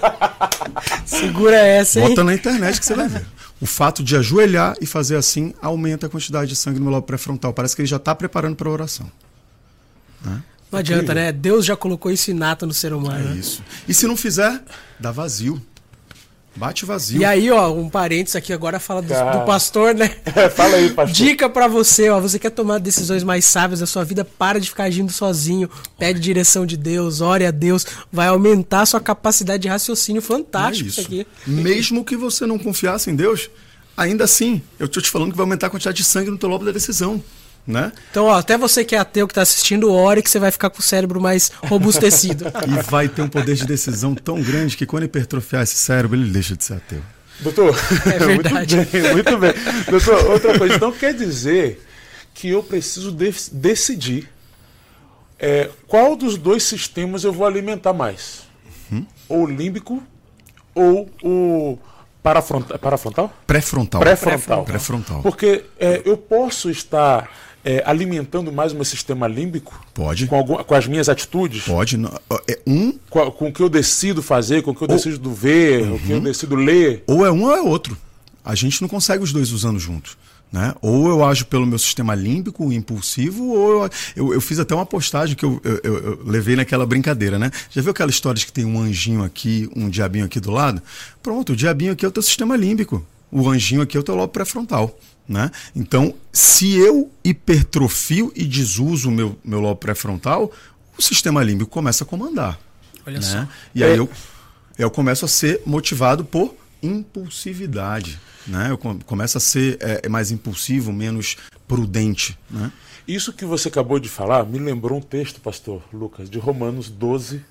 Segura 1.06 1.56
essa, 1.56 2.00
hein? 2.00 2.08
Bota 2.08 2.22
na 2.22 2.34
internet 2.34 2.78
que 2.78 2.84
você 2.84 2.94
vai 2.94 3.08
ver. 3.08 3.24
O 3.62 3.64
fato 3.64 4.04
de 4.04 4.14
ajoelhar 4.14 4.76
e 4.78 4.84
fazer 4.84 5.16
assim 5.16 5.54
aumenta 5.62 6.04
a 6.04 6.10
quantidade 6.10 6.50
de 6.50 6.56
sangue 6.56 6.78
no 6.78 6.90
lobo 6.90 7.06
pré-frontal. 7.06 7.54
Parece 7.54 7.74
que 7.74 7.80
ele 7.80 7.88
já 7.88 7.96
está 7.96 8.14
preparando 8.14 8.56
para 8.56 8.68
a 8.68 8.72
oração. 8.72 9.10
Não 10.70 10.78
adianta, 10.78 11.14
né? 11.14 11.32
Deus 11.32 11.64
já 11.64 11.74
colocou 11.74 12.12
isso 12.12 12.30
inato 12.30 12.66
no 12.66 12.74
ser 12.74 12.92
humano. 12.92 13.30
É 13.30 13.30
né? 13.30 13.36
isso. 13.36 13.64
E 13.88 13.94
se 13.94 14.06
não 14.06 14.18
fizer, 14.18 14.62
dá 15.00 15.12
vazio. 15.12 15.58
Bate 16.56 16.84
vazio. 16.84 17.20
E 17.20 17.24
aí, 17.24 17.50
ó, 17.50 17.72
um 17.72 17.88
parênteses 17.88 18.36
aqui 18.36 18.52
agora 18.52 18.78
fala 18.78 19.02
do, 19.02 19.08
do 19.08 19.44
pastor, 19.44 19.92
né? 19.92 20.08
Fala 20.54 20.76
aí, 20.76 20.90
pastor. 20.90 21.14
Dica 21.14 21.48
pra 21.48 21.66
você, 21.66 22.08
ó, 22.10 22.20
você 22.20 22.38
quer 22.38 22.50
tomar 22.50 22.78
decisões 22.78 23.24
mais 23.24 23.44
sábias 23.44 23.80
da 23.80 23.86
sua 23.86 24.04
vida, 24.04 24.24
para 24.24 24.60
de 24.60 24.68
ficar 24.68 24.84
agindo 24.84 25.10
sozinho, 25.10 25.68
pede 25.98 26.20
direção 26.20 26.64
de 26.64 26.76
Deus, 26.76 27.20
ore 27.20 27.44
a 27.44 27.50
Deus, 27.50 27.84
vai 28.12 28.28
aumentar 28.28 28.82
a 28.82 28.86
sua 28.86 29.00
capacidade 29.00 29.62
de 29.62 29.68
raciocínio 29.68 30.22
fantástico 30.22 30.88
É 30.88 30.90
isso 30.90 31.00
aqui. 31.00 31.26
Mesmo 31.44 32.04
que 32.04 32.16
você 32.16 32.46
não 32.46 32.58
confiasse 32.58 33.10
em 33.10 33.16
Deus, 33.16 33.50
ainda 33.96 34.22
assim, 34.24 34.62
eu 34.78 34.86
estou 34.86 35.02
te 35.02 35.10
falando 35.10 35.32
que 35.32 35.36
vai 35.36 35.44
aumentar 35.44 35.66
a 35.66 35.70
quantidade 35.70 35.96
de 35.96 36.04
sangue 36.04 36.30
no 36.30 36.38
teu 36.38 36.48
lobo 36.48 36.64
da 36.64 36.70
decisão. 36.70 37.20
Né? 37.66 37.90
Então, 38.10 38.26
ó, 38.26 38.34
até 38.34 38.58
você 38.58 38.84
que 38.84 38.94
é 38.94 38.98
ateu 38.98 39.26
que 39.26 39.32
tá 39.32 39.40
assistindo, 39.40 39.90
ore 39.90 40.22
que 40.22 40.28
você 40.30 40.38
vai 40.38 40.50
ficar 40.50 40.68
com 40.68 40.80
o 40.80 40.82
cérebro 40.82 41.18
mais 41.20 41.50
robustecido. 41.66 42.44
E 42.68 42.82
vai 42.90 43.08
ter 43.08 43.22
um 43.22 43.28
poder 43.28 43.54
de 43.54 43.64
decisão 43.64 44.14
tão 44.14 44.42
grande 44.42 44.76
que 44.76 44.84
quando 44.84 45.04
hipertrofiar 45.04 45.62
esse 45.62 45.76
cérebro, 45.76 46.18
ele 46.18 46.30
deixa 46.30 46.54
de 46.54 46.62
ser 46.62 46.74
ateu. 46.74 47.00
Doutor, 47.40 47.74
É 48.06 48.18
verdade. 48.18 48.76
muito 48.76 48.90
bem, 48.92 49.12
muito 49.12 49.38
bem. 49.38 49.52
Doutor, 49.88 50.30
outra 50.30 50.58
coisa, 50.58 50.74
então 50.76 50.92
quer 50.92 51.14
dizer 51.14 51.82
que 52.34 52.50
eu 52.50 52.62
preciso 52.62 53.10
de- 53.10 53.50
decidir 53.52 54.28
é, 55.38 55.70
qual 55.88 56.16
dos 56.16 56.36
dois 56.36 56.62
sistemas 56.62 57.24
eu 57.24 57.32
vou 57.32 57.46
alimentar 57.46 57.92
mais? 57.92 58.42
Uhum. 58.90 59.06
Ou 59.28 59.44
o 59.44 59.46
límbico 59.46 60.02
ou 60.74 61.08
o 61.22 61.78
parafrontal? 62.22 62.78
parafrontal? 62.78 63.32
Pré-frontal. 63.46 64.00
Pré-frontal. 64.00 64.64
Pré-frontal. 64.64 65.22
Porque 65.22 65.64
é, 65.78 66.02
eu 66.04 66.16
posso 66.16 66.70
estar 66.70 67.28
é, 67.64 67.82
alimentando 67.86 68.52
mais 68.52 68.72
o 68.72 68.74
meu 68.74 68.84
sistema 68.84 69.26
límbico 69.26 69.84
Pode. 69.94 70.26
com, 70.26 70.36
algum- 70.36 70.62
com 70.62 70.74
as 70.74 70.86
minhas 70.86 71.08
atitudes, 71.08 71.62
Pode. 71.64 71.96
não- 71.96 72.12
É 72.48 72.58
um, 72.66 72.92
com, 73.08 73.30
com 73.30 73.48
o 73.48 73.52
que 73.52 73.62
eu 73.62 73.68
decido 73.68 74.22
fazer, 74.22 74.62
com 74.62 74.72
o 74.72 74.74
que 74.74 74.82
eu 74.82 74.88
decido 74.88 75.32
ver, 75.32 75.90
o 75.90 75.98
que 75.98 76.10
eu 76.10 76.20
decido 76.20 76.54
ler. 76.56 77.02
ou 77.06 77.24
é 77.24 77.30
um 77.32 77.44
ou 77.44 77.52
é 77.56 77.60
outro. 77.62 77.96
a 78.44 78.54
gente 78.54 78.82
não 78.82 78.88
consegue 78.88 79.24
os 79.24 79.32
dois 79.32 79.50
usando 79.52 79.78
juntos. 79.78 80.16
Né? 80.52 80.72
Ou 80.80 81.08
eu 81.08 81.24
ajo 81.24 81.46
pelo 81.46 81.66
meu 81.66 81.78
sistema 81.80 82.14
límbico, 82.14 82.72
impulsivo, 82.72 83.44
ou 83.48 83.82
eu, 83.84 83.90
eu, 84.14 84.34
eu 84.34 84.40
fiz 84.40 84.60
até 84.60 84.72
uma 84.72 84.86
postagem 84.86 85.34
que 85.34 85.44
eu, 85.44 85.60
eu, 85.64 85.80
eu, 85.82 86.22
levei 86.24 86.54
naquela 86.54 86.86
brincadeira, 86.86 87.40
né? 87.40 87.50
Já 87.70 87.82
viu 87.82 87.90
aquela 87.90 88.10
história 88.10 88.38
de 88.38 88.46
que 88.46 88.52
tem 88.52 88.64
um 88.64 88.78
anjinho 88.80 89.24
aqui, 89.24 89.68
um 89.74 89.88
diabinho 89.90 90.24
aqui 90.24 90.38
do 90.38 90.52
lado? 90.52 90.80
Pronto, 91.20 91.54
o 91.54 91.56
diabinho 91.56 91.92
aqui 91.92 92.04
é 92.04 92.08
o 92.08 92.10
teu 92.12 92.22
sistema 92.22 92.54
límbico, 92.56 93.04
o 93.32 93.48
anjinho 93.50 93.82
aqui 93.82 93.96
é 93.96 94.00
o 94.00 94.02
teu 94.04 94.14
lobo 94.14 94.28
pré-frontal. 94.32 94.96
Né? 95.26 95.50
Então, 95.74 96.14
se 96.32 96.74
eu 96.74 97.10
hipertrofio 97.24 98.32
e 98.34 98.44
desuso 98.44 99.08
o 99.08 99.12
meu, 99.12 99.38
meu 99.42 99.60
lobo 99.60 99.76
pré-frontal, 99.76 100.52
o 100.98 101.02
sistema 101.02 101.42
límbico 101.42 101.70
começa 101.70 102.04
a 102.04 102.06
comandar. 102.06 102.58
Olha 103.06 103.18
né? 103.18 103.22
só. 103.22 103.48
E 103.74 103.82
aí 103.82 103.92
é. 103.92 103.98
eu, 103.98 104.08
eu 104.78 104.90
começo 104.90 105.24
a 105.24 105.28
ser 105.28 105.62
motivado 105.64 106.24
por 106.24 106.54
impulsividade. 106.82 108.20
Né? 108.46 108.70
Eu 108.70 108.78
começo 108.78 109.38
a 109.38 109.40
ser 109.40 109.78
é, 109.80 110.02
é, 110.04 110.08
mais 110.08 110.30
impulsivo, 110.30 110.92
menos 110.92 111.36
prudente. 111.66 112.38
Né? 112.50 112.70
Isso 113.08 113.32
que 113.32 113.44
você 113.44 113.68
acabou 113.68 113.98
de 113.98 114.08
falar 114.08 114.44
me 114.44 114.58
lembrou 114.58 114.98
um 114.98 115.02
texto, 115.02 115.40
pastor 115.40 115.82
Lucas, 115.92 116.28
de 116.28 116.38
Romanos 116.38 116.90
12, 116.90 117.42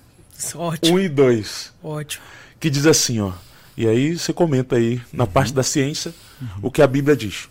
Ótimo. 0.54 0.96
1 0.96 1.00
e 1.00 1.08
2. 1.08 1.72
Ótimo. 1.82 2.24
Que 2.58 2.68
diz 2.70 2.86
assim, 2.86 3.20
ó. 3.20 3.32
E 3.76 3.86
aí 3.86 4.16
você 4.18 4.32
comenta 4.32 4.76
aí, 4.76 5.00
na 5.12 5.24
uhum. 5.24 5.30
parte 5.30 5.52
da 5.52 5.62
ciência, 5.62 6.14
uhum. 6.40 6.48
o 6.62 6.70
que 6.70 6.82
a 6.82 6.86
Bíblia 6.86 7.16
diz. 7.16 7.48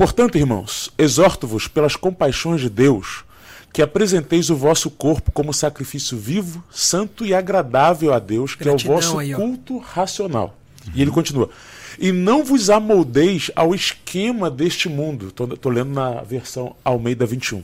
Portanto, 0.00 0.38
irmãos, 0.38 0.90
exorto-vos 0.96 1.68
pelas 1.68 1.94
compaixões 1.94 2.62
de 2.62 2.70
Deus, 2.70 3.22
que 3.70 3.82
apresenteis 3.82 4.48
o 4.48 4.56
vosso 4.56 4.90
corpo 4.90 5.30
como 5.30 5.52
sacrifício 5.52 6.16
vivo, 6.16 6.64
santo 6.70 7.22
e 7.22 7.34
agradável 7.34 8.14
a 8.14 8.18
Deus, 8.18 8.54
que 8.54 8.64
Gratidão 8.64 8.94
é 8.94 8.96
o 8.96 9.02
vosso 9.02 9.18
aí, 9.18 9.34
culto 9.34 9.76
racional. 9.76 10.56
Uhum. 10.86 10.92
E 10.94 11.02
ele 11.02 11.10
continua: 11.10 11.50
E 11.98 12.12
não 12.12 12.42
vos 12.42 12.70
amoldeis 12.70 13.50
ao 13.54 13.74
esquema 13.74 14.50
deste 14.50 14.88
mundo. 14.88 15.28
Estou 15.28 15.70
lendo 15.70 15.90
na 15.90 16.22
versão 16.22 16.74
Almeida 16.82 17.26
21. 17.26 17.62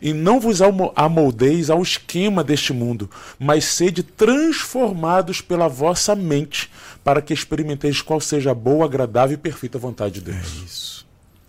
E 0.00 0.12
não 0.12 0.38
vos 0.38 0.60
amoldeis 0.94 1.70
ao 1.70 1.82
esquema 1.82 2.44
deste 2.44 2.72
mundo, 2.72 3.10
mas 3.36 3.64
sede 3.64 4.04
transformados 4.04 5.40
pela 5.40 5.66
vossa 5.66 6.14
mente, 6.14 6.70
para 7.02 7.20
que 7.20 7.34
experimenteis 7.34 8.00
qual 8.00 8.20
seja 8.20 8.52
a 8.52 8.54
boa, 8.54 8.84
agradável 8.84 9.34
e 9.34 9.38
perfeita 9.38 9.76
vontade 9.76 10.20
de 10.20 10.30
Deus. 10.30 10.36
É 10.36 10.64
isso. 10.64 10.93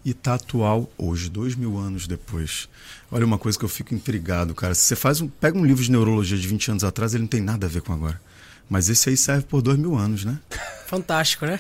E 0.06 0.12
está 0.12 0.36
atual 0.36 0.88
hoje, 1.00 1.28
dois 1.30 1.56
mil 1.56 1.80
anos 1.80 2.06
depois. 2.06 2.70
Olha 3.12 3.26
uma 3.26 3.40
coisa 3.40 3.58
que 3.58 3.66
eu 3.66 3.70
fico 3.70 3.92
intrigado, 3.96 4.54
cara. 4.54 4.76
Se 4.76 4.82
você 4.82 4.96
faz 4.96 5.20
um, 5.20 5.28
pega 5.28 5.58
um 5.58 5.66
livro 5.66 5.84
de 5.84 5.90
neurologia 5.90 6.38
de 6.38 6.48
20 6.48 6.72
anos 6.72 6.84
atrás, 6.84 7.16
ele 7.16 7.24
não 7.24 7.28
tem 7.28 7.42
nada 7.42 7.66
a 7.66 7.70
ver 7.70 7.82
com 7.82 7.92
agora. 7.92 8.22
Mas 8.70 8.88
esse 8.88 9.10
aí 9.10 9.18
serve 9.18 9.44
por 9.44 9.64
dois 9.64 9.80
mil 9.80 9.96
anos, 9.96 10.24
né? 10.24 10.38
Fantástico, 10.86 11.48
né? 11.48 11.60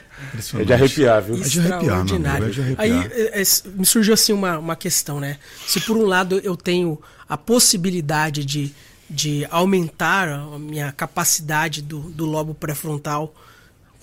É 0.59 0.63
de 0.63 0.73
arrepiar, 0.73 1.23
viu? 1.23 1.35
É 1.35 1.39
de 1.39 1.59
arrepiar, 1.59 2.05
meu 2.05 2.15
amigo, 2.15 2.45
é 2.45 2.49
de 2.49 2.61
arrepiar. 2.61 2.79
Aí 2.79 3.11
é, 3.11 3.41
é, 3.41 3.43
me 3.73 3.85
surgiu 3.85 4.13
assim 4.13 4.31
uma, 4.31 4.59
uma 4.59 4.75
questão, 4.75 5.19
né? 5.19 5.39
Se 5.65 5.81
por 5.81 5.97
um 5.97 6.05
lado 6.05 6.39
eu 6.43 6.55
tenho 6.55 7.01
a 7.27 7.35
possibilidade 7.35 8.45
de, 8.45 8.71
de 9.09 9.47
aumentar 9.49 10.29
a 10.29 10.59
minha 10.59 10.91
capacidade 10.91 11.81
do, 11.81 11.99
do 12.11 12.25
lobo 12.25 12.53
pré-frontal 12.53 13.33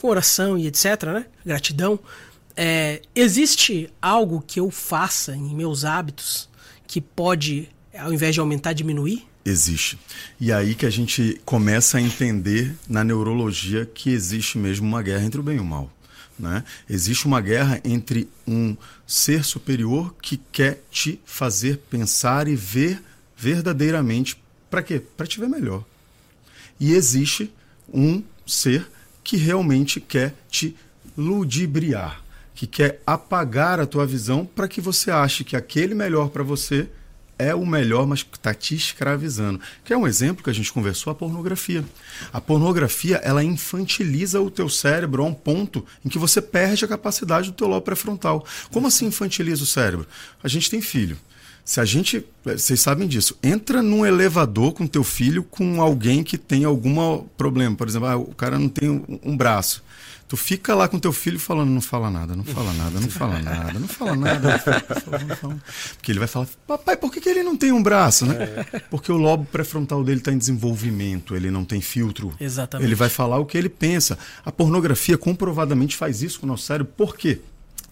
com 0.00 0.08
oração 0.08 0.58
e 0.58 0.66
etc, 0.66 1.04
né? 1.04 1.26
Gratidão. 1.46 2.00
É, 2.56 3.02
existe 3.14 3.90
algo 4.00 4.42
que 4.46 4.60
eu 4.60 4.70
faça 4.70 5.34
em 5.34 5.54
meus 5.54 5.84
hábitos 5.84 6.48
que 6.86 7.00
pode, 7.00 7.68
ao 7.96 8.12
invés 8.12 8.34
de 8.34 8.40
aumentar, 8.40 8.72
diminuir? 8.72 9.26
Existe. 9.44 9.98
E 10.38 10.52
aí 10.52 10.74
que 10.74 10.86
a 10.86 10.90
gente 10.90 11.40
começa 11.44 11.98
a 11.98 12.00
entender 12.00 12.74
na 12.88 13.02
neurologia 13.02 13.86
que 13.86 14.10
existe 14.10 14.58
mesmo 14.58 14.86
uma 14.86 15.02
guerra 15.02 15.24
entre 15.24 15.40
o 15.40 15.42
bem 15.42 15.56
e 15.56 15.60
o 15.60 15.64
mal. 15.64 15.90
Né? 16.38 16.64
Existe 16.88 17.26
uma 17.26 17.40
guerra 17.40 17.80
entre 17.84 18.28
um 18.46 18.76
ser 19.06 19.44
superior 19.44 20.14
que 20.22 20.40
quer 20.50 20.82
te 20.90 21.20
fazer 21.24 21.78
pensar 21.90 22.46
e 22.48 22.54
ver 22.54 23.02
verdadeiramente 23.36 24.40
para 24.70 24.82
quê? 24.82 25.00
Para 25.00 25.26
te 25.26 25.40
ver 25.40 25.48
melhor. 25.48 25.84
E 26.78 26.92
existe 26.92 27.52
um 27.92 28.22
ser 28.46 28.86
que 29.22 29.36
realmente 29.36 30.00
quer 30.00 30.34
te 30.50 30.74
ludibriar 31.16 32.21
que 32.62 32.66
quer 32.68 33.02
apagar 33.04 33.80
a 33.80 33.86
tua 33.86 34.06
visão 34.06 34.46
para 34.46 34.68
que 34.68 34.80
você 34.80 35.10
ache 35.10 35.42
que 35.42 35.56
aquele 35.56 35.96
melhor 35.96 36.28
para 36.28 36.44
você 36.44 36.88
é 37.36 37.52
o 37.52 37.66
melhor, 37.66 38.06
mas 38.06 38.20
está 38.20 38.54
te 38.54 38.76
escravizando. 38.76 39.58
Que 39.84 39.92
é 39.92 39.96
um 39.96 40.06
exemplo 40.06 40.44
que 40.44 40.50
a 40.50 40.52
gente 40.52 40.72
conversou, 40.72 41.10
a 41.10 41.14
pornografia. 41.14 41.84
A 42.32 42.40
pornografia, 42.40 43.16
ela 43.16 43.42
infantiliza 43.42 44.40
o 44.40 44.48
teu 44.48 44.68
cérebro 44.68 45.24
a 45.24 45.26
um 45.26 45.34
ponto 45.34 45.84
em 46.04 46.08
que 46.08 46.20
você 46.20 46.40
perde 46.40 46.84
a 46.84 46.88
capacidade 46.88 47.50
do 47.50 47.56
teu 47.56 47.66
lobo 47.66 47.82
pré-frontal. 47.82 48.46
Como 48.70 48.86
assim 48.86 49.06
infantiliza 49.06 49.64
o 49.64 49.66
cérebro? 49.66 50.06
A 50.40 50.46
gente 50.46 50.70
tem 50.70 50.80
filho. 50.80 51.18
Se 51.64 51.80
a 51.80 51.84
gente, 51.84 52.24
vocês 52.44 52.78
sabem 52.78 53.08
disso, 53.08 53.36
entra 53.42 53.82
num 53.82 54.06
elevador 54.06 54.72
com 54.72 54.86
teu 54.86 55.02
filho 55.02 55.42
com 55.42 55.82
alguém 55.82 56.22
que 56.22 56.38
tem 56.38 56.64
algum 56.64 57.24
problema, 57.36 57.74
por 57.74 57.88
exemplo, 57.88 58.06
ah, 58.06 58.16
o 58.16 58.34
cara 58.34 58.56
não 58.56 58.68
tem 58.68 59.04
um 59.20 59.36
braço. 59.36 59.82
Tu 60.32 60.36
fica 60.38 60.74
lá 60.74 60.88
com 60.88 60.98
teu 60.98 61.12
filho 61.12 61.38
falando, 61.38 61.68
não 61.68 61.82
fala 61.82 62.10
nada, 62.10 62.34
não 62.34 62.42
fala 62.42 62.72
nada, 62.72 62.98
não 62.98 63.06
fala 63.06 63.38
nada, 63.38 63.78
não 63.78 63.86
fala 63.86 64.16
nada. 64.16 64.48
Não 64.48 64.58
fala, 64.58 64.82
não 64.88 64.96
fala, 64.96 65.18
não 65.18 65.36
fala. 65.36 65.62
Porque 65.92 66.10
ele 66.10 66.18
vai 66.18 66.26
falar, 66.26 66.48
papai, 66.66 66.96
por 66.96 67.12
que, 67.12 67.20
que 67.20 67.28
ele 67.28 67.42
não 67.42 67.54
tem 67.54 67.70
um 67.70 67.82
braço? 67.82 68.24
Né? 68.24 68.64
Porque 68.88 69.12
o 69.12 69.18
lobo 69.18 69.44
pré-frontal 69.44 70.02
dele 70.02 70.20
está 70.20 70.32
em 70.32 70.38
desenvolvimento, 70.38 71.36
ele 71.36 71.50
não 71.50 71.66
tem 71.66 71.82
filtro. 71.82 72.32
Exatamente. 72.40 72.88
Ele 72.88 72.94
vai 72.94 73.10
falar 73.10 73.40
o 73.40 73.44
que 73.44 73.58
ele 73.58 73.68
pensa. 73.68 74.18
A 74.42 74.50
pornografia 74.50 75.18
comprovadamente 75.18 75.98
faz 75.98 76.22
isso 76.22 76.40
com 76.40 76.46
o 76.46 76.48
nosso 76.48 76.62
cérebro. 76.62 76.90
Por 76.96 77.14
quê? 77.14 77.38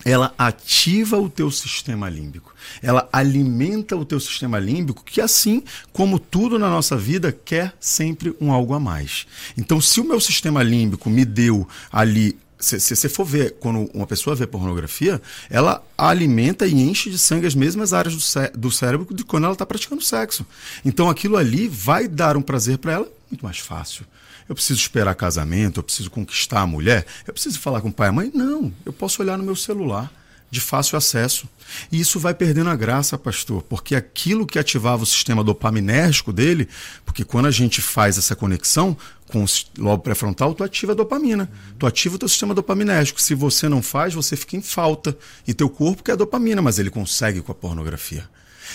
Ela 0.04 0.34
ativa 0.38 1.18
o 1.18 1.28
teu 1.28 1.50
sistema 1.50 2.08
límbico. 2.08 2.54
Ela 2.82 3.08
alimenta 3.12 3.96
o 3.96 4.04
teu 4.04 4.20
sistema 4.20 4.58
límbico, 4.58 5.04
que 5.04 5.20
assim 5.20 5.62
como 5.92 6.18
tudo 6.18 6.58
na 6.58 6.68
nossa 6.68 6.96
vida 6.96 7.32
quer 7.32 7.74
sempre 7.78 8.34
um 8.40 8.52
algo 8.52 8.74
a 8.74 8.80
mais. 8.80 9.26
Então, 9.56 9.80
se 9.80 10.00
o 10.00 10.04
meu 10.04 10.20
sistema 10.20 10.62
límbico 10.62 11.10
me 11.10 11.24
deu 11.24 11.66
ali 11.92 12.38
se 12.60 12.94
você 12.94 13.08
for 13.08 13.24
ver, 13.24 13.56
quando 13.58 13.90
uma 13.94 14.06
pessoa 14.06 14.36
vê 14.36 14.46
pornografia, 14.46 15.20
ela 15.48 15.82
alimenta 15.96 16.66
e 16.66 16.74
enche 16.74 17.08
de 17.08 17.16
sangue 17.16 17.46
as 17.46 17.54
mesmas 17.54 17.94
áreas 17.94 18.14
do, 18.14 18.20
cé 18.20 18.52
do 18.54 18.70
cérebro 18.70 19.14
de 19.14 19.24
quando 19.24 19.44
ela 19.44 19.54
está 19.54 19.64
praticando 19.64 20.02
sexo. 20.02 20.44
Então 20.84 21.08
aquilo 21.08 21.38
ali 21.38 21.66
vai 21.66 22.06
dar 22.06 22.36
um 22.36 22.42
prazer 22.42 22.76
para 22.76 22.92
ela 22.92 23.08
muito 23.30 23.42
mais 23.42 23.58
fácil. 23.58 24.04
Eu 24.50 24.54
preciso 24.56 24.80
esperar 24.80 25.14
casamento, 25.14 25.78
eu 25.78 25.84
preciso 25.84 26.10
conquistar 26.10 26.62
a 26.62 26.66
mulher, 26.66 27.06
eu 27.24 27.32
preciso 27.32 27.60
falar 27.60 27.80
com 27.80 27.88
o 27.88 27.92
pai 27.92 28.08
e 28.08 28.10
a 28.10 28.12
mãe. 28.12 28.32
Não, 28.34 28.74
eu 28.84 28.92
posso 28.92 29.22
olhar 29.22 29.38
no 29.38 29.44
meu 29.44 29.54
celular 29.54 30.12
de 30.50 30.60
fácil 30.60 30.98
acesso. 30.98 31.48
E 31.92 32.00
isso 32.00 32.18
vai 32.18 32.34
perdendo 32.34 32.68
a 32.68 32.74
graça, 32.74 33.16
pastor, 33.16 33.62
porque 33.62 33.94
aquilo 33.94 34.44
que 34.44 34.58
ativava 34.58 35.04
o 35.04 35.06
sistema 35.06 35.44
dopaminérgico 35.44 36.32
dele, 36.32 36.68
porque 37.06 37.22
quando 37.22 37.46
a 37.46 37.52
gente 37.52 37.80
faz 37.80 38.18
essa 38.18 38.34
conexão 38.34 38.96
com 39.28 39.44
o 39.44 39.46
lobo 39.78 40.02
pré-frontal, 40.02 40.52
tu 40.52 40.64
ativa 40.64 40.90
a 40.90 40.96
dopamina, 40.96 41.48
tu 41.78 41.86
ativa 41.86 42.16
o 42.16 42.18
teu 42.18 42.28
sistema 42.28 42.52
dopaminérgico. 42.52 43.22
Se 43.22 43.36
você 43.36 43.68
não 43.68 43.80
faz, 43.80 44.14
você 44.14 44.34
fica 44.34 44.56
em 44.56 44.62
falta. 44.62 45.16
E 45.46 45.54
teu 45.54 45.70
corpo 45.70 46.02
quer 46.02 46.16
dopamina, 46.16 46.60
mas 46.60 46.80
ele 46.80 46.90
consegue 46.90 47.40
com 47.40 47.52
a 47.52 47.54
pornografia. 47.54 48.28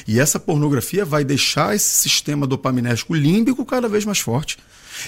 E 0.08 0.22
essa 0.22 0.40
pornografia 0.40 1.04
vai 1.04 1.26
deixar 1.26 1.76
esse 1.76 1.98
sistema 1.98 2.48
dopaminérgico 2.48 3.14
límbico 3.14 3.66
cada 3.66 3.90
vez 3.90 4.06
mais 4.06 4.20
forte. 4.20 4.58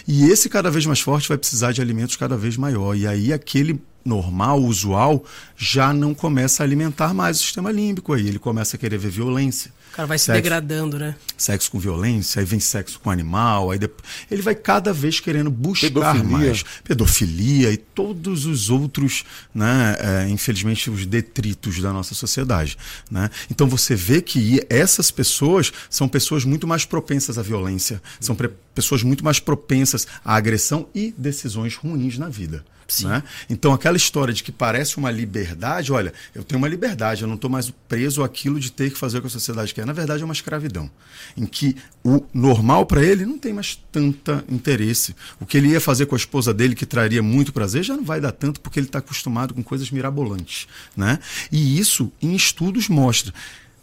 E 0.07 0.25
esse 0.25 0.49
cada 0.49 0.69
vez 0.69 0.85
mais 0.85 0.99
forte 0.99 1.29
vai 1.29 1.37
precisar 1.37 1.71
de 1.71 1.81
alimentos 1.81 2.15
cada 2.15 2.37
vez 2.37 2.57
maior. 2.57 2.95
E 2.95 3.07
aí 3.07 3.33
aquele 3.33 3.81
normal, 4.07 4.59
usual, 4.61 5.23
já 5.55 5.93
não 5.93 6.13
começa 6.13 6.63
a 6.63 6.65
alimentar 6.65 7.13
mais 7.13 7.39
o 7.39 7.43
sistema 7.43 7.71
límbico. 7.71 8.13
Aí 8.13 8.27
ele 8.27 8.39
começa 8.39 8.75
a 8.75 8.79
querer 8.79 8.97
ver 8.97 9.09
violência. 9.09 9.71
O 9.91 9.95
cara 9.97 10.07
vai 10.07 10.17
sexo, 10.19 10.31
se 10.37 10.41
degradando, 10.41 10.99
né? 10.99 11.15
Sexo 11.35 11.71
com 11.71 11.79
violência, 11.79 12.39
aí 12.39 12.45
vem 12.45 12.59
sexo 12.59 12.99
com 12.99 13.09
animal, 13.09 13.71
aí 13.71 13.79
depois, 13.79 14.07
ele 14.29 14.43
vai 14.43 14.53
cada 14.53 14.93
vez 14.93 15.19
querendo 15.19 15.49
buscar 15.49 15.87
pedofilia. 15.87 16.37
mais 16.37 16.63
pedofilia 16.83 17.71
e 17.71 17.77
todos 17.77 18.45
os 18.45 18.69
outros, 18.69 19.23
né, 19.53 19.97
é, 19.99 20.29
infelizmente, 20.29 20.89
os 20.91 21.05
detritos 21.05 21.81
da 21.81 21.91
nossa 21.91 22.13
sociedade. 22.13 22.77
Né? 23.09 23.29
Então 23.49 23.67
você 23.67 23.95
vê 23.95 24.21
que 24.21 24.63
essas 24.69 25.09
pessoas 25.09 25.73
são 25.89 26.07
pessoas 26.07 26.45
muito 26.45 26.67
mais 26.67 26.85
propensas 26.85 27.39
à 27.39 27.41
violência, 27.41 28.01
são 28.19 28.37
pessoas 28.75 29.01
muito 29.01 29.23
mais 29.25 29.39
propensas 29.39 30.05
à 30.23 30.35
agressão 30.35 30.87
e 30.93 31.13
decisões 31.17 31.75
ruins 31.75 32.19
na 32.19 32.29
vida. 32.29 32.63
Né? 33.03 33.23
Então, 33.49 33.73
aquela 33.73 33.97
história 33.97 34.33
de 34.33 34.43
que 34.43 34.51
parece 34.51 34.97
uma 34.97 35.11
liberdade, 35.11 35.91
olha, 35.91 36.13
eu 36.33 36.43
tenho 36.43 36.57
uma 36.57 36.67
liberdade, 36.67 37.21
eu 37.21 37.27
não 37.27 37.35
estou 37.35 37.49
mais 37.49 37.69
preso 37.87 38.23
àquilo 38.23 38.59
de 38.59 38.71
ter 38.71 38.91
que 38.91 38.97
fazer 38.97 39.17
o 39.17 39.21
que 39.21 39.27
a 39.27 39.29
sociedade 39.29 39.73
quer. 39.73 39.85
Na 39.85 39.93
verdade, 39.93 40.21
é 40.21 40.25
uma 40.25 40.33
escravidão, 40.33 40.89
em 41.35 41.45
que 41.45 41.75
o 42.03 42.23
normal 42.33 42.85
para 42.85 43.03
ele 43.03 43.25
não 43.25 43.37
tem 43.37 43.53
mais 43.53 43.75
tanta 43.91 44.43
interesse. 44.49 45.15
O 45.39 45.45
que 45.45 45.57
ele 45.57 45.69
ia 45.69 45.81
fazer 45.81 46.05
com 46.05 46.15
a 46.15 46.17
esposa 46.17 46.53
dele, 46.53 46.75
que 46.75 46.85
traria 46.85 47.21
muito 47.21 47.51
prazer, 47.51 47.83
já 47.83 47.95
não 47.95 48.03
vai 48.03 48.21
dar 48.21 48.31
tanto 48.31 48.61
porque 48.61 48.79
ele 48.79 48.87
está 48.87 48.99
acostumado 48.99 49.53
com 49.53 49.63
coisas 49.63 49.91
mirabolantes. 49.91 50.67
Né? 50.95 51.19
E 51.51 51.79
isso, 51.79 52.11
em 52.21 52.35
estudos, 52.35 52.87
mostra. 52.87 53.33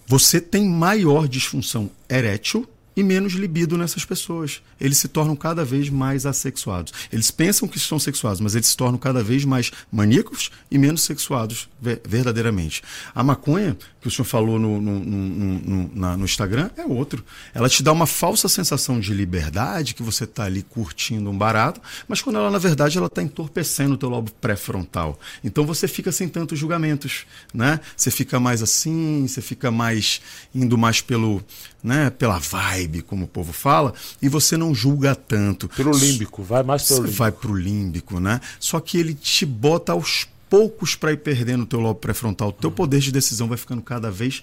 Você 0.06 0.40
tem 0.40 0.68
maior 0.68 1.26
disfunção 1.26 1.90
erétil 2.08 2.68
e 2.96 3.02
menos 3.02 3.32
libido 3.32 3.76
nessas 3.76 4.04
pessoas. 4.04 4.62
Eles 4.80 4.98
se 4.98 5.08
tornam 5.08 5.34
cada 5.36 5.64
vez 5.64 5.90
mais 5.90 6.26
assexuados. 6.26 6.92
Eles 7.12 7.30
pensam 7.30 7.68
que 7.68 7.76
estão 7.76 7.98
sexuados, 7.98 8.40
mas 8.40 8.54
eles 8.54 8.68
se 8.68 8.76
tornam 8.76 8.98
cada 8.98 9.22
vez 9.22 9.44
mais 9.44 9.70
maníacos 9.90 10.50
e 10.70 10.78
menos 10.78 11.02
sexuados 11.02 11.68
verdadeiramente. 11.80 12.82
A 13.14 13.22
maconha, 13.22 13.76
que 14.00 14.08
o 14.08 14.10
senhor 14.10 14.24
falou 14.24 14.58
no, 14.58 14.80
no, 14.80 15.00
no, 15.00 15.88
no, 15.88 16.16
no 16.16 16.24
Instagram, 16.24 16.70
é 16.76 16.84
outro. 16.84 17.24
Ela 17.52 17.68
te 17.68 17.82
dá 17.82 17.92
uma 17.92 18.06
falsa 18.06 18.48
sensação 18.48 19.00
de 19.00 19.12
liberdade, 19.12 19.94
que 19.94 20.02
você 20.02 20.24
está 20.24 20.44
ali 20.44 20.62
curtindo 20.62 21.30
um 21.30 21.36
barato, 21.36 21.80
mas 22.08 22.22
quando 22.22 22.36
ela, 22.36 22.50
na 22.50 22.58
verdade, 22.58 22.98
ela 22.98 23.06
está 23.06 23.22
entorpecendo 23.22 23.94
o 23.94 23.98
teu 23.98 24.08
lobo 24.08 24.30
pré-frontal. 24.40 25.18
Então 25.42 25.66
você 25.66 25.88
fica 25.88 26.12
sem 26.12 26.28
tantos 26.28 26.58
julgamentos, 26.58 27.26
né? 27.52 27.80
Você 27.96 28.10
fica 28.10 28.38
mais 28.38 28.62
assim, 28.62 29.26
você 29.26 29.40
fica 29.40 29.70
mais 29.70 30.20
indo 30.54 30.76
mais 30.78 31.00
pelo, 31.00 31.42
né, 31.84 32.08
pela 32.08 32.38
vibe, 32.38 33.02
como 33.02 33.26
o 33.26 33.28
povo 33.28 33.52
fala, 33.52 33.92
e 34.22 34.26
você 34.26 34.56
não 34.56 34.74
julga 34.74 35.14
tanto. 35.14 35.68
Pelo 35.68 35.94
límbico, 35.94 36.42
vai 36.42 36.62
mais 36.62 36.88
pelo 36.88 37.00
límbico. 37.00 37.18
Vai 37.18 37.30
pro 37.30 37.54
límbico, 37.54 38.18
né? 38.18 38.40
Só 38.58 38.80
que 38.80 38.96
ele 38.96 39.12
te 39.12 39.44
bota 39.44 39.92
aos 39.92 40.26
poucos 40.48 40.94
para 40.94 41.12
ir 41.12 41.18
perdendo 41.18 41.64
o 41.64 41.66
teu 41.66 41.78
lobo 41.78 42.00
pré-frontal. 42.00 42.48
O 42.48 42.52
teu 42.52 42.70
uhum. 42.70 42.76
poder 42.76 43.00
de 43.00 43.12
decisão 43.12 43.46
vai 43.46 43.58
ficando 43.58 43.82
cada 43.82 44.10
vez 44.10 44.42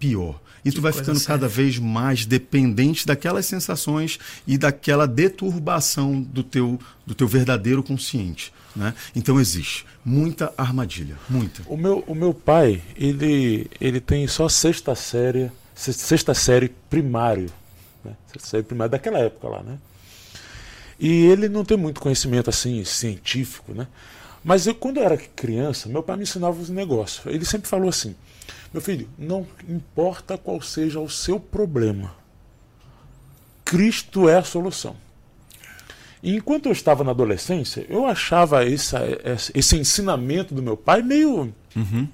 pior. 0.00 0.40
E 0.64 0.70
que 0.70 0.76
tu 0.76 0.82
vai 0.82 0.92
ficando 0.92 1.18
séria. 1.18 1.38
cada 1.38 1.48
vez 1.48 1.78
mais 1.78 2.26
dependente 2.26 3.06
daquelas 3.06 3.46
sensações 3.46 4.18
e 4.46 4.58
daquela 4.58 5.06
deturbação 5.06 6.20
do 6.20 6.42
teu, 6.42 6.78
do 7.06 7.14
teu 7.14 7.28
verdadeiro 7.28 7.82
consciente. 7.82 8.52
Né? 8.74 8.92
Então 9.14 9.40
existe 9.40 9.86
muita 10.04 10.52
armadilha, 10.56 11.16
muita. 11.28 11.62
O 11.66 11.76
meu, 11.76 12.04
o 12.06 12.14
meu 12.14 12.34
pai, 12.34 12.82
ele, 12.96 13.70
ele 13.80 14.00
tem 14.00 14.26
só 14.26 14.48
sexta 14.48 14.94
série, 14.94 15.50
sexta 15.80 16.34
série 16.34 16.68
primário, 16.68 17.50
né? 18.04 18.14
sexta 18.32 18.48
série 18.48 18.62
primário 18.62 18.90
daquela 18.90 19.18
época 19.18 19.48
lá, 19.48 19.62
né? 19.62 19.78
E 20.98 21.24
ele 21.26 21.48
não 21.48 21.64
tem 21.64 21.78
muito 21.78 22.00
conhecimento 22.00 22.50
assim 22.50 22.84
científico, 22.84 23.72
né? 23.72 23.86
Mas 24.44 24.66
eu, 24.66 24.74
quando 24.74 24.98
eu 24.98 25.04
era 25.04 25.16
criança, 25.16 25.88
meu 25.88 26.02
pai 26.02 26.16
me 26.16 26.22
ensinava 26.22 26.60
os 26.60 26.68
negócios. 26.68 27.24
Ele 27.26 27.44
sempre 27.44 27.68
falou 27.68 27.88
assim: 27.88 28.14
meu 28.72 28.82
filho, 28.82 29.08
não 29.18 29.46
importa 29.68 30.36
qual 30.36 30.60
seja 30.60 31.00
o 31.00 31.08
seu 31.08 31.40
problema, 31.40 32.14
Cristo 33.64 34.28
é 34.28 34.36
a 34.36 34.44
solução. 34.44 34.94
E 36.22 36.36
enquanto 36.36 36.66
eu 36.66 36.72
estava 36.72 37.02
na 37.02 37.12
adolescência, 37.12 37.86
eu 37.88 38.04
achava 38.04 38.66
esse, 38.66 38.94
esse 39.54 39.76
ensinamento 39.76 40.54
do 40.54 40.62
meu 40.62 40.76
pai 40.76 41.02
meio. 41.02 41.54
Uhum. 41.74 42.06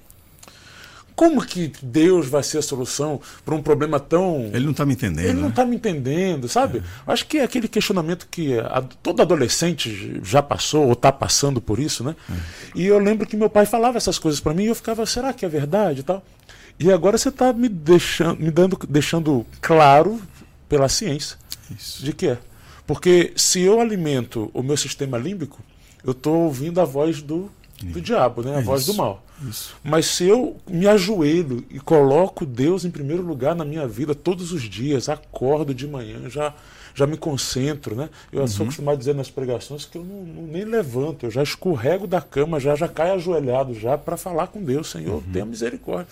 Como 1.16 1.44
que 1.44 1.72
Deus 1.82 2.28
vai 2.28 2.42
ser 2.42 2.58
a 2.58 2.62
solução 2.62 3.18
para 3.42 3.54
um 3.54 3.62
problema 3.62 3.98
tão. 3.98 4.50
Ele 4.52 4.66
não 4.66 4.72
está 4.72 4.84
me 4.84 4.92
entendendo. 4.92 5.24
Ele 5.24 5.32
né? 5.32 5.40
não 5.40 5.48
está 5.48 5.64
me 5.64 5.74
entendendo, 5.74 6.46
sabe? 6.46 6.78
É. 6.78 6.82
Acho 7.12 7.26
que 7.26 7.38
é 7.38 7.42
aquele 7.42 7.68
questionamento 7.68 8.28
que 8.30 8.58
a, 8.58 8.82
todo 9.02 9.22
adolescente 9.22 10.20
já 10.22 10.42
passou 10.42 10.84
ou 10.84 10.92
está 10.92 11.10
passando 11.10 11.58
por 11.58 11.78
isso, 11.78 12.04
né? 12.04 12.14
É. 12.30 12.34
E 12.74 12.86
eu 12.86 12.98
lembro 12.98 13.26
que 13.26 13.34
meu 13.34 13.48
pai 13.48 13.64
falava 13.64 13.96
essas 13.96 14.18
coisas 14.18 14.40
para 14.40 14.52
mim 14.52 14.64
e 14.64 14.66
eu 14.66 14.74
ficava, 14.74 15.06
será 15.06 15.32
que 15.32 15.46
é 15.46 15.48
verdade 15.48 16.00
e 16.00 16.02
tal? 16.02 16.22
E 16.78 16.92
agora 16.92 17.16
você 17.16 17.30
está 17.30 17.50
me 17.50 17.70
deixando, 17.70 18.38
me 18.38 18.50
dando, 18.50 18.78
deixando 18.86 19.46
claro 19.62 20.20
pela 20.68 20.88
ciência 20.88 21.38
Isso. 21.74 22.04
de 22.04 22.12
que 22.12 22.28
é. 22.28 22.38
Porque 22.86 23.32
se 23.34 23.62
eu 23.62 23.80
alimento 23.80 24.50
o 24.52 24.62
meu 24.62 24.76
sistema 24.76 25.16
límbico, 25.16 25.62
eu 26.04 26.12
estou 26.12 26.42
ouvindo 26.42 26.78
a 26.80 26.84
voz 26.84 27.22
do, 27.22 27.50
do 27.82 28.00
diabo, 28.02 28.42
né? 28.42 28.58
a 28.58 28.60
voz 28.60 28.84
do 28.84 28.92
mal. 28.94 29.25
Isso. 29.42 29.76
Mas 29.84 30.06
se 30.06 30.24
eu 30.24 30.56
me 30.66 30.86
ajoelho 30.86 31.64
e 31.70 31.78
coloco 31.78 32.46
Deus 32.46 32.84
em 32.84 32.90
primeiro 32.90 33.22
lugar 33.22 33.54
na 33.54 33.64
minha 33.64 33.86
vida 33.86 34.14
todos 34.14 34.52
os 34.52 34.62
dias, 34.62 35.08
acordo 35.08 35.74
de 35.74 35.86
manhã, 35.86 36.28
já, 36.30 36.54
já 36.94 37.06
me 37.06 37.16
concentro, 37.16 37.94
né? 37.94 38.08
Eu 38.32 38.40
uhum. 38.40 38.48
sou 38.48 38.64
acostumado 38.64 38.94
a 38.94 38.98
dizer 38.98 39.14
nas 39.14 39.30
pregações 39.30 39.84
que 39.84 39.98
eu 39.98 40.04
não, 40.04 40.22
não, 40.22 40.42
nem 40.46 40.64
levanto, 40.64 41.26
eu 41.26 41.30
já 41.30 41.42
escorrego 41.42 42.06
da 42.06 42.20
cama, 42.20 42.58
já, 42.58 42.74
já 42.74 42.88
caio 42.88 43.14
ajoelhado 43.14 43.74
já 43.74 43.98
para 43.98 44.16
falar 44.16 44.46
com 44.46 44.62
Deus, 44.62 44.90
Senhor, 44.90 45.16
uhum. 45.16 45.32
tenha 45.32 45.44
misericórdia. 45.44 46.08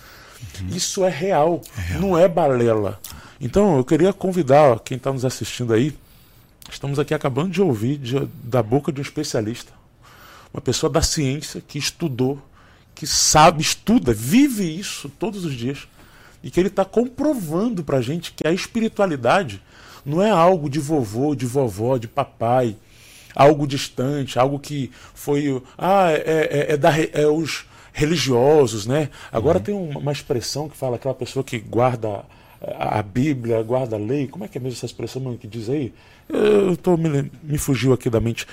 Uhum. 0.61 0.67
Isso 0.67 1.03
é 1.03 1.09
real, 1.09 1.61
é 1.77 1.81
real, 1.81 2.01
não 2.01 2.17
é 2.17 2.27
balela. 2.27 2.99
Então 3.41 3.77
eu 3.77 3.83
queria 3.83 4.13
convidar 4.13 4.79
quem 4.81 4.97
está 4.97 5.11
nos 5.11 5.25
assistindo 5.25 5.73
aí. 5.73 5.97
Estamos 6.69 6.99
aqui 6.99 7.13
acabando 7.13 7.51
de 7.51 7.61
ouvir 7.61 7.97
de, 7.97 8.27
da 8.43 8.61
boca 8.61 8.91
de 8.91 8.99
um 8.99 9.03
especialista, 9.03 9.71
uma 10.53 10.61
pessoa 10.61 10.91
da 10.91 11.01
ciência 11.01 11.61
que 11.65 11.77
estudou, 11.77 12.41
que 12.95 13.05
sabe, 13.05 13.61
estuda, 13.61 14.13
vive 14.13 14.63
isso 14.63 15.09
todos 15.19 15.43
os 15.43 15.53
dias 15.53 15.85
e 16.41 16.49
que 16.49 16.59
ele 16.59 16.69
está 16.69 16.85
comprovando 16.85 17.83
para 17.83 17.97
a 17.97 18.01
gente 18.01 18.31
que 18.31 18.47
a 18.47 18.53
espiritualidade 18.53 19.61
não 20.05 20.21
é 20.21 20.29
algo 20.29 20.69
de 20.69 20.79
vovô, 20.79 21.35
de 21.35 21.45
vovó, 21.45 21.97
de 21.97 22.07
papai, 22.07 22.77
algo 23.35 23.67
distante, 23.67 24.39
algo 24.39 24.57
que 24.59 24.89
foi 25.13 25.61
ah 25.77 26.11
é, 26.11 26.21
é, 26.69 26.73
é, 26.73 26.77
da, 26.77 26.91
é 26.97 27.27
os 27.27 27.65
religiosos, 27.91 28.85
né? 28.85 29.09
Agora 29.31 29.57
uhum. 29.57 29.63
tem 29.63 29.75
uma 29.75 30.11
expressão 30.11 30.69
que 30.69 30.77
fala 30.77 30.95
aquela 30.95 31.13
pessoa 31.13 31.43
que 31.43 31.59
guarda 31.59 32.23
a 32.61 33.01
Bíblia, 33.01 33.61
guarda 33.63 33.95
a 33.95 33.99
lei. 33.99 34.27
Como 34.27 34.45
é 34.45 34.47
que 34.47 34.57
é 34.57 34.61
mesmo 34.61 34.77
essa 34.77 34.85
expressão 34.85 35.35
que 35.37 35.47
diz 35.47 35.69
aí? 35.69 35.93
Eu 36.29 36.77
tô, 36.77 36.97
me, 36.97 37.31
me 37.43 37.57
fugiu 37.57 37.93
aqui 37.93 38.09
da 38.09 38.19
mente. 38.19 38.45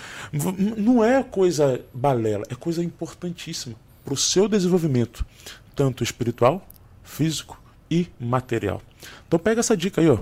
Não 0.76 1.04
é 1.04 1.22
coisa 1.22 1.80
balela, 1.92 2.44
é 2.48 2.54
coisa 2.54 2.82
importantíssima 2.82 3.74
para 4.04 4.14
o 4.14 4.16
seu 4.16 4.48
desenvolvimento, 4.48 5.24
tanto 5.74 6.02
espiritual, 6.02 6.66
físico 7.02 7.60
e 7.90 8.08
material. 8.18 8.82
Então 9.26 9.38
pega 9.38 9.60
essa 9.60 9.76
dica 9.76 10.00
aí, 10.00 10.08
ó. 10.08 10.18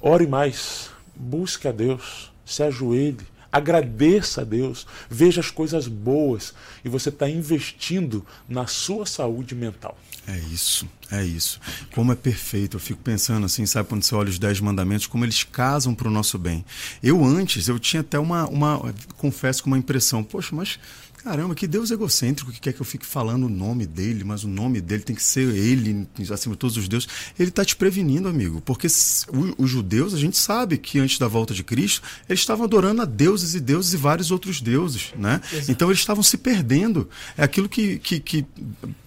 Ore 0.00 0.26
mais, 0.26 0.90
busque 1.14 1.66
a 1.66 1.72
Deus, 1.72 2.32
se 2.44 2.62
ajoelhe, 2.62 3.26
Agradeça 3.50 4.42
a 4.42 4.44
Deus, 4.44 4.86
veja 5.08 5.40
as 5.40 5.50
coisas 5.50 5.88
boas 5.88 6.52
e 6.84 6.88
você 6.88 7.08
está 7.08 7.28
investindo 7.28 8.24
na 8.46 8.66
sua 8.66 9.06
saúde 9.06 9.54
mental. 9.54 9.96
É 10.26 10.38
isso, 10.52 10.86
é 11.10 11.24
isso. 11.24 11.58
Como 11.94 12.12
é 12.12 12.14
perfeito. 12.14 12.76
Eu 12.76 12.80
fico 12.80 13.00
pensando 13.02 13.46
assim, 13.46 13.64
sabe, 13.64 13.88
quando 13.88 14.02
você 14.02 14.14
olha 14.14 14.28
os 14.28 14.38
Dez 14.38 14.60
Mandamentos, 14.60 15.06
como 15.06 15.24
eles 15.24 15.44
casam 15.44 15.94
para 15.94 16.08
o 16.08 16.10
nosso 16.10 16.38
bem. 16.38 16.62
Eu 17.02 17.24
antes, 17.24 17.68
eu 17.68 17.78
tinha 17.78 18.02
até 18.02 18.18
uma, 18.18 18.46
uma, 18.46 18.94
confesso 19.16 19.62
com 19.62 19.70
uma 19.70 19.78
impressão, 19.78 20.22
poxa, 20.22 20.54
mas 20.54 20.78
Caramba, 21.22 21.54
que 21.54 21.66
Deus 21.66 21.90
egocêntrico 21.90 22.52
que 22.52 22.60
quer 22.60 22.72
que 22.72 22.80
eu 22.80 22.86
fique 22.86 23.04
falando 23.04 23.46
o 23.46 23.48
nome 23.48 23.86
dele, 23.86 24.22
mas 24.24 24.44
o 24.44 24.48
nome 24.48 24.80
dele 24.80 25.02
tem 25.02 25.16
que 25.16 25.22
ser 25.22 25.48
ele, 25.54 26.06
acima 26.32 26.54
de 26.54 26.58
todos 26.58 26.76
os 26.76 26.88
deuses. 26.88 27.08
Ele 27.38 27.48
está 27.48 27.64
te 27.64 27.74
prevenindo, 27.74 28.28
amigo, 28.28 28.60
porque 28.60 28.86
os 28.86 29.70
judeus, 29.70 30.14
a 30.14 30.18
gente 30.18 30.38
sabe 30.38 30.78
que 30.78 30.98
antes 30.98 31.18
da 31.18 31.26
volta 31.26 31.52
de 31.52 31.64
Cristo, 31.64 32.02
eles 32.28 32.40
estavam 32.40 32.64
adorando 32.64 33.02
a 33.02 33.04
deuses 33.04 33.54
e 33.54 33.60
deuses 33.60 33.94
e 33.94 33.96
vários 33.96 34.30
outros 34.30 34.60
deuses, 34.60 35.12
né? 35.16 35.40
Exato. 35.52 35.70
Então 35.72 35.88
eles 35.88 35.98
estavam 35.98 36.22
se 36.22 36.38
perdendo. 36.38 37.08
É 37.36 37.42
aquilo 37.42 37.68
que, 37.68 37.98
que, 37.98 38.20
que 38.20 38.46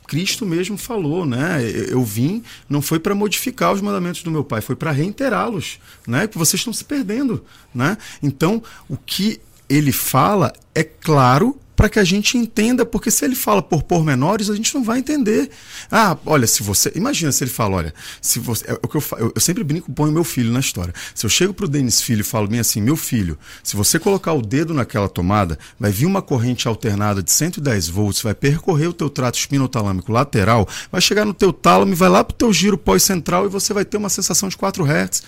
Cristo 0.06 0.46
mesmo 0.46 0.78
falou, 0.78 1.26
né? 1.26 1.62
Eu 1.88 2.04
vim, 2.04 2.44
não 2.68 2.82
foi 2.82 3.00
para 3.00 3.16
modificar 3.16 3.72
os 3.72 3.80
mandamentos 3.80 4.22
do 4.24 4.30
meu 4.30 4.44
pai, 4.44 4.60
foi 4.60 4.76
para 4.76 4.92
reiterá-los, 4.92 5.80
né? 6.06 6.28
Que 6.28 6.38
vocês 6.38 6.60
estão 6.60 6.74
se 6.74 6.84
perdendo, 6.84 7.46
né? 7.74 7.98
Então, 8.22 8.62
o 8.90 8.98
que 8.98 9.40
ele 9.70 9.94
fala 9.94 10.52
é 10.76 10.84
claro 10.84 11.58
para 11.82 11.90
que 11.90 11.98
a 11.98 12.04
gente 12.04 12.38
entenda, 12.38 12.86
porque 12.86 13.10
se 13.10 13.26
ele 13.26 13.34
fala 13.34 13.60
por 13.60 13.82
pormenores, 13.82 14.52
a 14.52 14.56
gente 14.56 14.72
não 14.76 14.84
vai 14.84 15.00
entender. 15.00 15.50
Ah, 15.92 16.16
olha, 16.28 16.46
se 16.46 16.62
você. 16.62 16.92
Imagina 16.94 17.32
se 17.32 17.44
ele 17.44 17.50
fala, 17.50 17.78
olha, 17.78 17.94
se 18.22 18.38
você. 18.38 18.70
É, 18.70 18.74
o 18.74 18.88
que 18.88 18.98
eu, 18.98 19.04
eu, 19.34 19.42
sempre 19.42 19.64
brinco, 19.64 19.92
ponho 19.92 20.12
meu 20.12 20.24
filho 20.24 20.52
na 20.52 20.60
história. 20.60 20.94
Se 21.16 21.26
eu 21.26 21.30
chego 21.30 21.56
pro 21.56 21.68
Denis 21.68 22.00
Filho 22.00 22.22
e 22.22 22.24
falo 22.24 22.48
bem 22.48 22.60
assim, 22.60 22.80
meu 22.80 22.96
filho, 22.96 23.36
se 23.64 23.76
você 23.76 23.98
colocar 23.98 24.32
o 24.34 24.44
dedo 24.44 24.76
naquela 24.76 25.10
tomada, 25.10 25.58
vai 25.80 25.90
vir 25.90 26.06
uma 26.06 26.22
corrente 26.22 26.68
alternada 26.68 27.24
de 27.24 27.32
110 27.32 27.90
volts, 27.90 28.22
vai 28.22 28.36
percorrer 28.36 28.88
o 28.88 28.94
teu 28.94 29.10
trato 29.10 29.40
espinotalâmico 29.40 30.12
lateral, 30.12 30.70
vai 30.92 31.02
chegar 31.02 31.26
no 31.26 31.34
teu 31.34 31.52
tálamo 31.52 31.94
e 31.94 31.96
vai 31.96 32.10
lá 32.10 32.24
pro 32.24 32.38
teu 32.38 32.54
giro 32.54 32.78
pós-central 32.78 33.48
e 33.48 33.50
você 33.50 33.74
vai 33.74 33.86
ter 33.86 33.98
uma 33.98 34.10
sensação 34.10 34.48
de 34.50 34.56
4 34.56 34.86
Hz. 34.86 35.24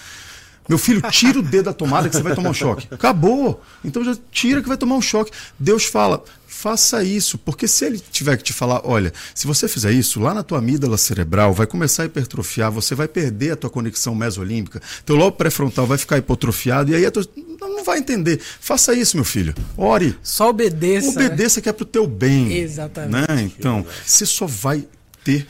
Meu 0.68 0.78
filho, 0.78 1.02
tira 1.12 1.40
o 1.40 1.42
dedo 1.42 1.66
da 1.66 1.74
tomada 1.74 2.08
que 2.08 2.16
você 2.16 2.24
vai 2.24 2.36
tomar 2.36 2.50
um 2.50 2.54
choque. 2.54 2.88
Acabou. 2.90 3.62
Então 3.84 4.04
já 4.04 4.16
tira 4.32 4.62
que 4.62 4.68
vai 4.68 4.78
tomar 4.78 4.96
um 4.96 5.02
choque. 5.02 5.32
Deus 5.60 5.86
fala, 5.86 6.24
faça 6.48 7.04
isso, 7.04 7.38
porque 7.38 7.68
se 7.68 7.86
ele 7.86 8.00
tiver 8.00 8.38
que 8.38 8.44
te 8.44 8.54
falar, 8.54 8.82
olha, 8.86 9.12
se 9.36 9.46
você 9.46 9.68
fizer 9.68 9.92
isso, 9.92 10.20
lá 10.22 10.34
na 10.34 10.44
tua 10.44 10.60
amígdala 10.60 10.98
cerebral 10.98 11.54
vai 11.54 11.68
começar 11.68 12.04
a 12.04 12.06
hipertrofiar, 12.06 12.72
você 12.72 12.96
vai 12.96 13.08
perder 13.08 13.52
a 13.52 13.56
tua 13.56 13.70
conexão 13.70 14.16
mesolímbica, 14.16 14.82
teu 15.06 15.16
lobo 15.16 15.36
pré-frontal 15.36 15.86
vai 15.86 15.98
ficar 15.98 16.18
hipotrofiado 16.18 16.92
e 16.92 16.96
aí 16.96 17.06
a 17.06 17.12
tua... 17.12 17.28
não 17.60 17.84
vai 17.84 18.00
entender. 18.00 18.40
Faça 18.40 18.94
isso, 18.94 19.18
meu 19.18 19.26
filho. 19.26 19.54
Ore. 19.76 20.18
Só 20.24 20.50
obedeça. 20.50 21.10
Obedeça 21.10 21.60
né? 21.60 21.64
que 21.64 21.70
é 21.70 21.74
pro 21.74 21.86
teu 21.86 22.08
bem. 22.08 22.54
Exatamente. 22.54 23.12
Né? 23.12 23.52
Então, 23.58 23.86
você 24.06 24.26
só 24.26 24.46
vai 24.46 24.88
ter 25.24 25.46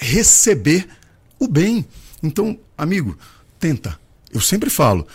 receber 0.00 0.86
o 1.38 1.46
bem. 1.46 1.86
Então, 2.22 2.58
amigo, 2.76 3.16
tenta. 3.60 3.98
Eu 4.32 4.40
sempre 4.40 4.70
falo, 4.70 5.06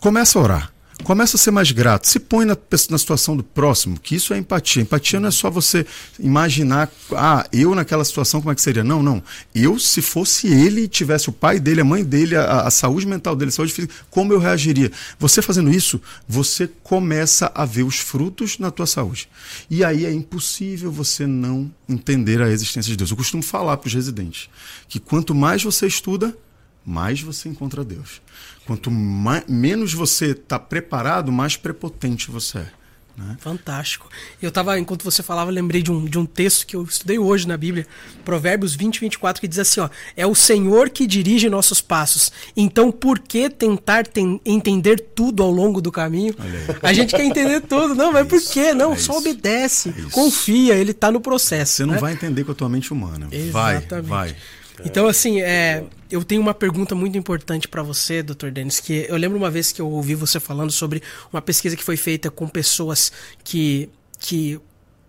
começa 0.00 0.38
a 0.38 0.42
orar 0.42 0.72
Começa 1.04 1.36
a 1.36 1.38
ser 1.38 1.52
mais 1.52 1.70
grato. 1.70 2.06
Se 2.06 2.18
põe 2.18 2.44
na, 2.44 2.56
na 2.90 2.98
situação 2.98 3.36
do 3.36 3.42
próximo, 3.42 3.98
que 3.98 4.16
isso 4.16 4.34
é 4.34 4.38
empatia. 4.38 4.82
Empatia 4.82 5.20
não 5.20 5.28
é 5.28 5.30
só 5.30 5.48
você 5.48 5.86
imaginar, 6.18 6.90
ah, 7.12 7.46
eu 7.52 7.74
naquela 7.74 8.04
situação, 8.04 8.40
como 8.40 8.52
é 8.52 8.54
que 8.54 8.60
seria? 8.60 8.84
Não, 8.84 9.02
não. 9.02 9.22
Eu, 9.54 9.78
se 9.78 10.02
fosse 10.02 10.48
ele, 10.48 10.88
tivesse 10.88 11.28
o 11.28 11.32
pai 11.32 11.60
dele, 11.60 11.80
a 11.80 11.84
mãe 11.84 12.04
dele, 12.04 12.36
a, 12.36 12.62
a 12.62 12.70
saúde 12.70 13.06
mental 13.06 13.36
dele, 13.36 13.50
a 13.50 13.52
saúde 13.52 13.72
física, 13.72 13.94
como 14.10 14.32
eu 14.32 14.38
reagiria? 14.38 14.90
Você 15.18 15.40
fazendo 15.40 15.70
isso, 15.70 16.00
você 16.28 16.68
começa 16.82 17.50
a 17.54 17.64
ver 17.64 17.84
os 17.84 17.98
frutos 17.98 18.58
na 18.58 18.70
tua 18.70 18.86
saúde. 18.86 19.28
E 19.70 19.84
aí 19.84 20.04
é 20.04 20.12
impossível 20.12 20.90
você 20.90 21.26
não 21.26 21.70
entender 21.88 22.42
a 22.42 22.50
existência 22.50 22.90
de 22.90 22.96
Deus. 22.96 23.10
Eu 23.10 23.16
costumo 23.16 23.42
falar 23.42 23.76
para 23.76 23.86
os 23.86 23.94
residentes 23.94 24.50
que 24.88 24.98
quanto 24.98 25.34
mais 25.34 25.62
você 25.62 25.86
estuda, 25.86 26.36
mais 26.84 27.20
você 27.20 27.48
encontra 27.48 27.84
Deus. 27.84 28.20
Quanto 28.66 28.90
mais, 28.90 29.44
menos 29.46 29.92
você 29.92 30.32
está 30.32 30.58
preparado, 30.58 31.32
mais 31.32 31.56
prepotente 31.56 32.30
você 32.30 32.58
é. 32.58 32.78
Né? 33.18 33.36
Fantástico. 33.40 34.08
Eu 34.40 34.52
tava, 34.52 34.78
enquanto 34.78 35.02
você 35.02 35.24
falava, 35.24 35.50
lembrei 35.50 35.82
de 35.82 35.90
um, 35.90 36.04
de 36.04 36.16
um 36.16 36.24
texto 36.24 36.64
que 36.64 36.76
eu 36.76 36.84
estudei 36.84 37.18
hoje 37.18 37.48
na 37.48 37.56
Bíblia, 37.56 37.84
Provérbios 38.24 38.76
20, 38.76 39.00
24, 39.00 39.40
que 39.40 39.48
diz 39.48 39.58
assim: 39.58 39.80
ó, 39.80 39.88
é 40.16 40.24
o 40.24 40.36
Senhor 40.36 40.88
que 40.88 41.04
dirige 41.04 41.50
nossos 41.50 41.80
passos. 41.80 42.30
Então, 42.56 42.92
por 42.92 43.18
que 43.18 43.50
tentar 43.50 44.06
ten 44.06 44.40
entender 44.44 45.00
tudo 45.00 45.42
ao 45.42 45.50
longo 45.50 45.80
do 45.80 45.90
caminho? 45.90 46.32
A 46.80 46.92
gente 46.92 47.14
quer 47.14 47.24
entender 47.24 47.60
tudo, 47.62 47.94
não, 47.94 48.12
mas 48.12 48.24
é 48.24 48.28
por 48.28 48.40
que? 48.40 48.72
Não, 48.72 48.92
é 48.92 48.96
só 48.96 49.18
isso. 49.18 49.28
obedece, 49.28 49.88
é 49.88 50.10
confia, 50.10 50.74
ele 50.74 50.92
está 50.92 51.10
no 51.10 51.20
processo. 51.20 51.74
Você 51.74 51.86
não 51.86 51.94
né? 51.94 52.00
vai 52.00 52.12
entender 52.12 52.44
com 52.44 52.52
a 52.52 52.54
tua 52.54 52.68
mente 52.68 52.92
humana. 52.92 53.26
Exatamente. 53.32 53.88
Vai, 53.88 54.02
vai. 54.02 54.36
Então, 54.84 55.06
assim, 55.06 55.40
é, 55.40 55.84
eu 56.10 56.24
tenho 56.24 56.40
uma 56.40 56.54
pergunta 56.54 56.94
muito 56.94 57.16
importante 57.18 57.68
para 57.68 57.82
você, 57.82 58.22
Dr. 58.22 58.50
Denis, 58.50 58.80
que 58.80 59.06
eu 59.08 59.16
lembro 59.16 59.38
uma 59.38 59.50
vez 59.50 59.72
que 59.72 59.80
eu 59.80 59.88
ouvi 59.88 60.14
você 60.14 60.38
falando 60.40 60.70
sobre 60.70 61.02
uma 61.32 61.42
pesquisa 61.42 61.76
que 61.76 61.84
foi 61.84 61.96
feita 61.96 62.30
com 62.30 62.48
pessoas 62.48 63.12
que, 63.42 63.88
que 64.18 64.60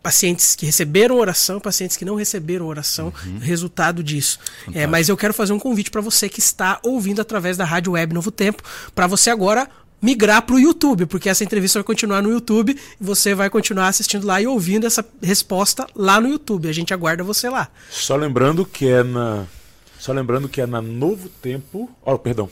pacientes 0.02 0.56
que 0.56 0.66
receberam 0.66 1.18
oração, 1.18 1.60
pacientes 1.60 1.98
que 1.98 2.06
não 2.06 2.16
receberam 2.16 2.66
oração, 2.66 3.14
uhum. 3.26 3.40
resultado 3.40 4.04
disso. 4.04 4.40
É, 4.74 4.88
mas 4.88 5.10
eu 5.10 5.18
quero 5.18 5.34
fazer 5.34 5.54
um 5.54 5.60
convite 5.60 5.92
para 5.92 6.02
você 6.02 6.30
que 6.30 6.40
está 6.40 6.80
ouvindo 6.84 7.22
através 7.22 7.58
da 7.58 7.66
Rádio 7.66 7.94
Web 7.94 8.14
Novo 8.14 8.32
Tempo, 8.32 8.64
para 8.96 9.08
você 9.08 9.30
agora 9.30 9.70
migrar 10.02 10.42
para 10.42 10.56
o 10.56 10.60
YouTube, 10.60 11.06
porque 11.06 11.28
essa 11.28 11.44
entrevista 11.44 11.80
vai 11.80 11.84
continuar 11.84 12.22
no 12.22 12.32
YouTube 12.32 12.72
e 12.72 13.04
você 13.04 13.36
vai 13.36 13.50
continuar 13.50 13.90
assistindo 13.90 14.26
lá 14.26 14.42
e 14.42 14.48
ouvindo 14.48 14.88
essa 14.88 15.06
resposta 15.22 15.86
lá 15.94 16.22
no 16.22 16.30
YouTube. 16.30 16.70
A 16.70 16.74
gente 16.74 16.94
aguarda 16.94 17.24
você 17.24 17.50
lá. 17.50 17.68
Só 17.90 18.16
lembrando 18.16 18.66
que 18.66 18.88
é 18.88 19.04
na 19.04 19.46
só 20.00 20.14
lembrando 20.14 20.48
que 20.48 20.62
é 20.62 20.66
na 20.66 20.82
Novo 20.82 21.28
Tempo. 21.28 21.90
Oh, 22.04 22.18
perdão. 22.18 22.50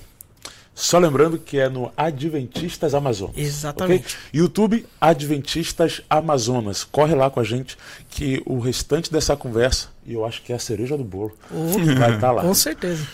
Só 0.75 0.99
lembrando 0.99 1.39
que 1.39 1.57
é 1.57 1.67
no 1.67 1.91
Adventistas 1.97 2.93
Amazonas. 2.93 3.35
Exatamente. 3.35 4.15
Okay? 4.15 4.39
YouTube 4.39 4.85
Adventistas 5.01 6.01
Amazonas. 6.07 6.83
Corre 6.83 7.15
lá 7.15 7.31
com 7.31 7.39
a 7.39 7.43
gente 7.43 7.75
que 8.11 8.43
o 8.45 8.59
restante 8.59 9.11
dessa 9.11 9.35
conversa, 9.35 9.87
e 10.05 10.13
eu 10.13 10.23
acho 10.23 10.43
que 10.43 10.53
é 10.53 10.55
a 10.55 10.59
cereja 10.59 10.95
do 10.95 11.03
bolo, 11.03 11.35
oh, 11.49 11.79
vai 11.97 12.15
estar 12.15 12.19
tá 12.19 12.31
lá. 12.31 12.41
Com 12.43 12.53
certeza. 12.53 13.07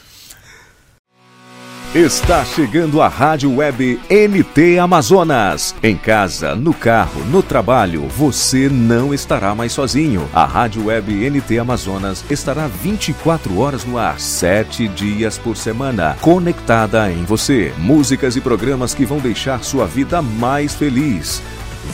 Está 1.96 2.44
chegando 2.44 3.04
a 3.04 3.08
Rádio 3.08 3.58
Web 3.58 4.02
NT 4.10 4.80
Amazonas. 4.80 5.76
Em 5.84 5.96
casa, 5.96 6.56
no 6.56 6.74
carro, 6.74 7.24
no 7.26 7.44
trabalho, 7.44 8.08
você 8.08 8.68
não 8.68 9.14
estará 9.14 9.54
mais 9.54 9.74
sozinho. 9.74 10.28
A 10.34 10.44
Rádio 10.44 10.86
Web 10.86 11.30
NT 11.30 11.60
Amazonas 11.60 12.26
estará 12.32 12.66
24 12.66 13.60
horas 13.60 13.86
no 13.86 14.00
ar, 14.00 14.20
7 14.20 14.88
dias 14.88 15.38
por 15.38 15.56
semana, 15.56 16.18
conectada 16.20 17.12
em 17.12 17.26
você. 17.26 17.72
Músicas 17.78 18.36
e 18.36 18.42
programas 18.42 18.96
que 18.96 19.06
vão 19.06 19.20
deixar 19.20 19.64
sua 19.64 19.86
vida 19.86 20.20
mais 20.20 20.74
feliz. 20.74 21.44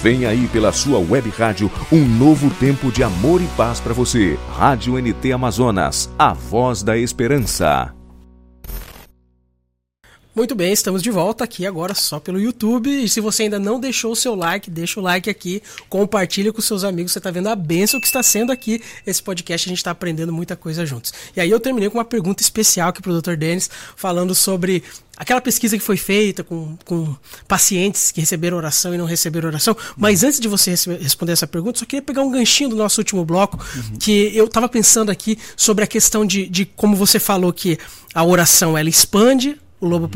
Vem 0.01 0.25
aí 0.25 0.47
pela 0.47 0.71
sua 0.71 0.97
web 0.97 1.29
rádio 1.37 1.69
um 1.91 2.05
novo 2.05 2.49
tempo 2.51 2.89
de 2.89 3.03
amor 3.03 3.41
e 3.41 3.47
paz 3.57 3.81
para 3.81 3.93
você. 3.93 4.39
Rádio 4.57 4.93
NT 4.93 5.33
Amazonas, 5.33 6.09
a 6.17 6.31
voz 6.31 6.83
da 6.83 6.97
esperança. 6.97 7.98
Muito 10.39 10.55
bem, 10.55 10.71
estamos 10.71 11.03
de 11.03 11.11
volta 11.11 11.43
aqui 11.43 11.65
agora 11.65 11.93
só 11.93 12.17
pelo 12.17 12.39
YouTube. 12.39 12.89
E 12.89 13.09
se 13.09 13.19
você 13.19 13.43
ainda 13.43 13.59
não 13.59 13.77
deixou 13.77 14.13
o 14.13 14.15
seu 14.15 14.33
like, 14.35 14.71
deixa 14.71 14.97
o 14.97 15.03
like 15.03 15.29
aqui, 15.29 15.61
compartilha 15.89 16.53
com 16.53 16.61
seus 16.61 16.85
amigos. 16.85 17.11
Você 17.11 17.17
está 17.17 17.29
vendo 17.29 17.49
a 17.49 17.55
benção 17.57 17.99
que 17.99 18.05
está 18.05 18.23
sendo 18.23 18.49
aqui 18.49 18.81
esse 19.05 19.21
podcast. 19.21 19.67
A 19.67 19.69
gente 19.69 19.79
está 19.79 19.91
aprendendo 19.91 20.31
muita 20.31 20.55
coisa 20.55 20.85
juntos. 20.85 21.13
E 21.35 21.41
aí 21.41 21.49
eu 21.49 21.59
terminei 21.59 21.89
com 21.89 21.97
uma 21.97 22.05
pergunta 22.05 22.41
especial 22.41 22.87
aqui 22.87 23.01
para 23.01 23.11
o 23.11 23.21
Dr. 23.21 23.35
Denis, 23.35 23.69
falando 23.97 24.33
sobre 24.33 24.81
aquela 25.17 25.41
pesquisa 25.41 25.77
que 25.77 25.83
foi 25.83 25.97
feita 25.97 26.41
com, 26.41 26.77
com 26.85 27.13
pacientes 27.45 28.09
que 28.09 28.21
receberam 28.21 28.55
oração 28.55 28.95
e 28.95 28.97
não 28.97 29.05
receberam 29.05 29.49
oração. 29.49 29.75
Mas 29.97 30.23
antes 30.23 30.39
de 30.39 30.47
você 30.47 30.71
responder 31.01 31.33
essa 31.33 31.47
pergunta, 31.47 31.79
só 31.79 31.85
queria 31.85 32.01
pegar 32.01 32.21
um 32.21 32.31
ganchinho 32.31 32.69
do 32.69 32.77
nosso 32.77 33.01
último 33.01 33.25
bloco, 33.25 33.59
uhum. 33.75 33.97
que 33.99 34.33
eu 34.33 34.45
estava 34.45 34.69
pensando 34.69 35.11
aqui 35.11 35.37
sobre 35.57 35.83
a 35.83 35.87
questão 35.87 36.25
de, 36.25 36.47
de 36.47 36.65
como 36.65 36.95
você 36.95 37.19
falou 37.19 37.51
que 37.51 37.77
a 38.13 38.23
oração 38.23 38.77
ela 38.77 38.87
expande 38.87 39.59
o 39.79 39.87
lobo 39.87 40.09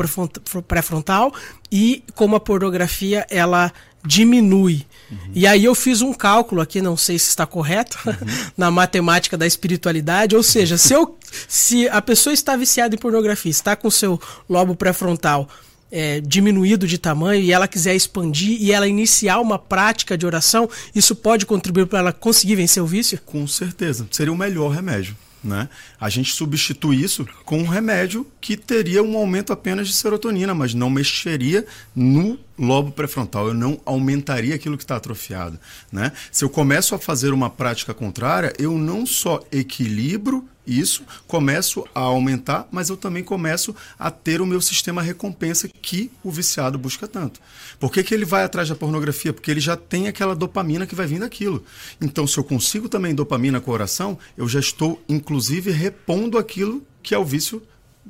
pré-frontal 0.68 1.34
e 1.72 2.04
como 2.16 2.36
a 2.36 2.40
pornografia 2.40 3.26
ela 3.30 3.72
diminui. 4.06 4.86
Uhum. 5.10 5.18
E 5.34 5.48
aí 5.48 5.64
eu 5.64 5.74
fiz 5.74 6.02
um 6.02 6.14
cálculo 6.14 6.62
aqui, 6.62 6.82
não 6.82 6.98
sei 6.98 7.18
se 7.18 7.30
está 7.30 7.46
correto, 7.46 7.98
uhum. 8.06 8.14
na 8.58 8.70
matemática 8.70 9.38
da 9.38 9.48
espiritualidade, 9.48 10.36
ou 10.36 10.44
seja, 10.44 10.78
se, 10.78 10.94
eu, 10.94 11.18
se 11.48 11.88
a 11.90 12.02
pessoa 12.02 12.34
está 12.34 12.56
viciada 12.56 12.96
em 12.96 12.98
pornografia, 12.98 13.52
está 13.52 13.76
com 13.76 13.90
seu 13.90 14.20
lobo 14.50 14.76
pré-frontal 14.76 15.48
é, 15.94 16.20
diminuído 16.22 16.88
de 16.88 16.98
tamanho 16.98 17.44
e 17.44 17.52
ela 17.52 17.68
quiser 17.68 17.96
expandir 17.96 18.60
e 18.60 18.72
ela 18.72 18.88
iniciar 18.88 19.40
uma 19.40 19.60
prática 19.60 20.18
de 20.18 20.26
oração, 20.26 20.68
isso 20.96 21.16
pode 21.16 21.46
contribuir 21.46 21.86
para 21.86 22.00
ela 22.00 22.12
conseguir 22.12 22.56
vencer 22.56 22.82
o 22.82 22.88
vício? 22.88 23.20
Com 23.24 23.46
certeza, 23.46 24.08
seria 24.10 24.34
o 24.34 24.38
melhor 24.38 24.70
remédio. 24.70 25.16
Né? 25.44 25.68
A 26.00 26.10
gente 26.10 26.34
substitui 26.34 27.04
isso 27.04 27.28
com 27.44 27.60
um 27.60 27.68
remédio 27.68 28.26
que 28.40 28.56
teria 28.56 29.04
um 29.04 29.18
aumento 29.18 29.52
apenas 29.52 29.88
de 29.88 29.94
serotonina, 29.94 30.54
mas 30.56 30.74
não 30.74 30.90
mexeria 30.90 31.66
no 31.94 32.40
lobo 32.58 32.92
pré-frontal, 32.92 33.48
eu 33.48 33.54
não 33.54 33.80
aumentaria 33.86 34.56
aquilo 34.56 34.78
que 34.78 34.84
está 34.84 34.96
atrofiado. 34.96 35.60
Né? 35.92 36.12
Se 36.32 36.46
eu 36.46 36.50
começo 36.50 36.96
a 36.96 37.00
fazer 37.00 37.34
uma 37.34 37.50
prática 37.50 37.94
contrária, 37.94 38.54
eu 38.58 38.78
não 38.78 39.06
só 39.06 39.44
equilibro 39.52 40.48
isso, 40.66 41.04
começo 41.28 41.86
a 41.94 42.00
aumentar, 42.00 42.68
mas 42.72 42.90
eu 42.90 42.98
também 42.98 43.24
começo 43.24 43.76
a 44.00 44.10
ter 44.10 44.42
o 44.42 44.46
meu 44.46 44.62
sistema 44.62 45.02
recompensa 45.02 45.68
que 45.68 46.10
o 46.24 46.32
viciado 46.32 46.78
busca 46.78 47.08
tanto. 47.08 47.42
Por 47.80 47.92
que, 47.92 48.04
que 48.04 48.14
ele 48.14 48.26
vai 48.26 48.44
atrás 48.44 48.70
da 48.70 48.76
pornografia? 48.76 49.34
Porque 49.34 49.52
ele 49.52 49.60
já 49.60 49.76
tem 49.76 50.08
aquela 50.08 50.36
dopamina 50.36 50.88
que 50.88 50.96
vai 50.96 51.06
vir 51.06 51.20
daquilo. 51.20 51.64
Então, 52.00 52.26
se 52.26 52.38
eu 52.38 52.44
consigo 52.44 52.88
também 52.88 53.14
dopamina 53.14 53.60
com 53.60 53.72
a 53.72 53.74
oração, 53.74 54.18
eu 54.38 54.48
já 54.48 54.60
estou, 54.60 55.02
inclusive, 55.10 55.72
repondo 55.72 56.38
aquilo 56.38 56.86
que 57.02 57.14
é 57.14 57.18
o 57.18 57.26
vício. 57.26 57.62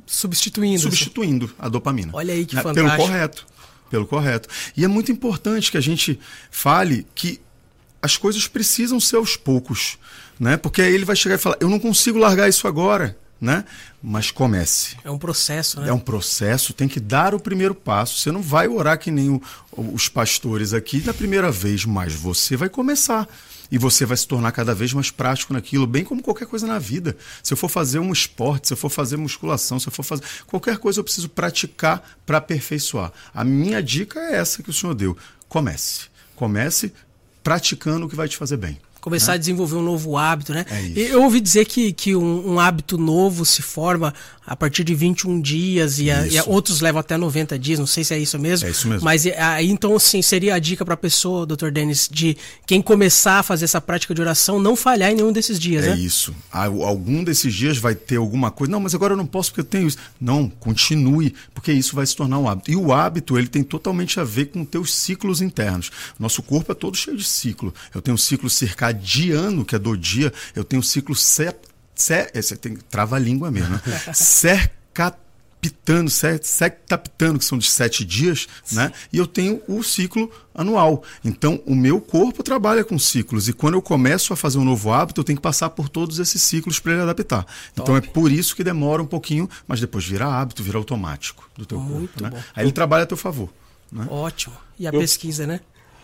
Substituindo. 0.06 0.82
Substituindo 0.82 1.51
a 1.58 1.70
dopamina. 1.70 2.12
Olha 2.14 2.34
aí 2.34 2.45
que 2.45 2.56
fantástico. 2.56 2.86
Pelo 2.86 2.97
correto. 2.97 3.45
Pelo 3.89 4.08
correto. 4.08 4.49
E 4.76 4.84
é 4.84 4.88
muito 4.88 5.12
importante 5.12 5.72
que 5.72 5.78
a 5.78 5.82
gente 5.82 6.20
fale 6.51 7.06
que 7.16 7.39
as 8.04 8.18
coisas 8.18 8.47
precisam 8.47 8.99
ser 8.99 9.16
aos 9.16 9.36
poucos 9.36 9.97
né? 10.39 10.58
Porque 10.58 10.82
aí 10.82 10.93
ele 10.93 11.06
vai 11.06 11.16
chegar 11.16 11.36
e 11.36 11.39
falar: 11.39 11.58
eu 11.60 11.70
não 11.70 11.80
consigo 11.80 12.18
largar 12.18 12.49
isso 12.49 12.68
agora, 12.68 13.18
né? 13.39 13.66
Mas 14.01 14.32
comece. 14.32 14.97
É 15.04 15.12
um 15.12 15.18
processo, 15.18 15.80
né? 15.80 15.89
É 15.89 15.93
um 15.93 15.99
processo, 15.99 16.74
tem 16.74 16.88
que 16.88 16.99
dar 16.99 17.34
o 17.34 17.39
primeiro 17.39 17.74
passo. 17.74 18.20
Você 18.20 18.32
não 18.32 18.41
vai 18.41 18.68
orar 18.68 18.99
que 18.99 19.12
nem 19.12 19.30
o, 19.30 19.41
os 19.72 20.10
pastores 20.10 20.74
aqui 20.74 21.01
na 21.06 21.14
primeira 21.14 21.51
vez, 21.51 21.86
mas 21.86 22.14
você 22.14 22.58
vai 22.58 22.70
começar. 22.70 23.28
E 23.72 23.78
você 23.78 24.06
vai 24.06 24.16
se 24.16 24.28
tornar 24.28 24.51
cada 24.51 24.76
vez 24.76 24.93
mais 24.93 25.10
prático 25.10 25.51
naquilo, 25.51 25.88
bem 25.88 26.04
como 26.04 26.22
qualquer 26.22 26.45
coisa 26.45 26.68
na 26.68 26.78
vida. 26.78 27.18
Se 27.41 27.54
eu 27.54 27.58
for 27.58 27.70
fazer 27.70 27.97
um 27.97 28.12
esporte, 28.12 28.68
se 28.68 28.74
eu 28.74 28.78
for 28.78 28.89
fazer 28.89 29.18
musculação, 29.18 29.80
se 29.80 29.88
eu 29.88 29.91
for 29.91 30.04
fazer 30.04 30.24
qualquer 30.45 30.78
coisa, 30.78 30.99
eu 30.99 31.04
preciso 31.04 31.28
praticar 31.28 32.18
para 32.24 32.38
aperfeiçoar. 32.38 33.12
A 33.34 33.43
minha 33.43 33.82
dica 33.82 34.20
é 34.20 34.36
essa 34.36 34.62
que 34.62 34.70
o 34.70 34.74
senhor 34.74 34.93
deu. 34.93 35.18
Comece. 35.49 36.01
Comece 36.36 36.93
praticando 37.44 38.06
o 38.06 38.10
que 38.10 38.16
vai 38.16 38.28
te 38.28 38.38
fazer 38.38 38.58
bem 38.58 38.80
começar 39.04 39.34
né? 39.34 39.36
a 39.36 39.38
desenvolver 39.38 39.76
um 39.76 39.84
novo 39.84 40.18
hábito, 40.18 40.54
né? 40.54 40.66
É 40.72 41.14
eu 41.14 41.24
ouvi 41.24 41.41
dizer 41.41 41.66
que, 41.66 41.91
que 41.91 42.16
um, 42.16 42.54
um, 42.54 42.60
hábito 42.60 42.97
novo 42.97 43.45
se 43.45 43.62
forma 43.62 44.14
a 44.47 44.56
partir 44.56 44.86
de 44.86 44.95
21 44.95 45.41
dias 45.41 45.99
e, 45.99 46.10
a, 46.10 46.26
e 46.26 46.38
a, 46.38 46.43
outros 46.45 46.80
levam 46.80 47.01
até 47.01 47.18
90 47.18 47.60
dias, 47.60 47.80
não 47.80 47.86
sei 47.86 48.06
se 48.06 48.14
é 48.14 48.20
isso 48.20 48.39
mesmo. 48.39 48.66
É 48.66 48.72
isso 48.72 48.88
mesmo. 48.88 49.04
Mas 49.04 49.26
aí 49.26 49.70
então, 49.70 49.93
assim, 49.95 50.22
seria 50.22 50.56
a 50.56 50.60
dica 50.60 50.86
para 50.86 50.93
a 50.93 50.97
pessoa, 50.97 51.45
doutor 51.45 51.70
Denis, 51.70 52.08
de 52.10 52.38
quem 52.66 52.82
começar 52.82 53.39
a 53.39 53.43
fazer 53.43 53.66
essa 53.66 53.82
prática 53.82 54.16
de 54.16 54.22
oração 54.22 54.58
não 54.58 54.74
falhar 54.74 55.12
em 55.12 55.16
nenhum 55.16 55.34
desses 55.34 55.60
dias, 55.60 55.84
é 55.84 55.89
né? 55.89 55.95
É 55.95 55.99
isso. 55.99 56.34
Algum 56.49 57.26
desses 57.26 57.54
dias 57.54 57.78
vai 57.78 57.95
ter 57.95 58.16
alguma 58.16 58.51
coisa. 58.51 58.72
Não, 58.72 58.80
mas 58.80 58.95
agora 58.95 59.14
eu 59.14 59.18
não 59.18 59.26
posso 59.26 59.51
porque 59.51 59.62
eu 59.62 59.66
tenho 59.66 59.88
isso. 59.88 59.97
Não, 60.20 60.47
continue, 60.47 61.34
porque 61.54 61.74
isso 61.74 61.93
vai 61.93 62.06
se 62.06 62.16
tornar 62.16 62.39
um 62.39 62.47
hábito. 62.47 62.72
E 62.72 62.76
o 62.78 62.93
hábito, 62.93 63.38
ele 63.38 63.47
tem 63.47 63.64
totalmente 63.64 64.18
a 64.18 64.24
ver 64.24 64.45
com 64.45 64.64
teus 64.64 64.93
ciclos 64.93 65.41
internos. 65.41 65.91
Nosso 66.18 66.41
corpo 66.41 66.72
é 66.72 66.76
todo 66.76 66.95
cheio 66.95 67.18
de 67.18 67.26
ciclo. 67.26 67.74
Eu 67.93 68.01
tenho 68.01 68.16
um 68.16 68.18
ciclo 68.18 68.49
circadiano, 68.49 68.93
que 69.66 69.76
é 69.76 69.80
do 69.80 69.98
dia. 69.98 70.32
Eu 70.56 70.64
tenho 70.64 70.80
um 70.80 70.84
ciclo 70.84 71.16
set, 71.16 71.58
set, 71.96 72.32
esse 72.34 72.56
tem 72.56 72.76
trava 72.89 73.16
a 73.16 73.20
língua 73.20 73.52
mesmo. 73.52 73.70
Né? 73.70 73.82
Cerca 74.14 75.16
pitando, 75.62 76.10
septapitando, 76.10 77.39
que 77.39 77.46
são 77.46 77.58
de 77.58 77.70
sete 77.70 78.04
dias, 78.04 78.48
né? 78.74 78.91
E 79.14 79.18
eu 79.18 79.26
tenho 79.26 79.62
o 79.66 79.82
ciclo 79.82 80.30
anual. 80.54 81.04
Então, 81.24 81.62
o 81.66 81.74
meu 81.74 82.02
corpo 82.02 82.44
trabalha 82.44 82.84
com 82.84 83.00
ciclos. 83.00 83.48
E 83.48 83.54
quando 83.54 83.76
eu 83.76 83.82
começo 83.82 84.34
a 84.34 84.36
fazer 84.36 84.58
um 84.58 84.66
novo 84.66 84.91
hábito, 84.91 85.22
eu 85.22 85.24
tenho 85.24 85.38
que 85.38 85.41
passar 85.41 85.70
por 85.70 85.88
todos 85.88 86.20
esses 86.20 86.41
ciclos 86.44 86.80
para 86.80 86.91
ele 86.91 87.02
adaptar. 87.04 87.46
Então, 87.72 87.96
é 87.96 88.02
por 88.02 88.30
isso 88.30 88.58
que 88.58 88.62
demora 88.64 89.02
um 89.02 89.06
pouquinho, 89.06 89.50
mas 89.66 89.80
depois 89.80 90.06
vira 90.06 90.28
hábito, 90.28 90.62
vira 90.62 90.78
automático 90.78 91.50
do 91.58 91.66
teu 91.66 91.80
Muito 91.80 92.12
corpo. 92.20 92.24
Né? 92.24 92.30
bom. 92.32 92.44
Aí 92.54 92.66
ele 92.66 92.74
trabalha 92.74 93.04
a 93.04 93.08
teu 93.08 93.16
favor. 93.18 93.50
Né? 93.89 94.06
Ótimo. 94.10 94.56
E 94.78 94.86
a 94.86 94.91
Eu- 94.91 95.00
pesquisa, 95.00 95.48
né? 95.48 95.62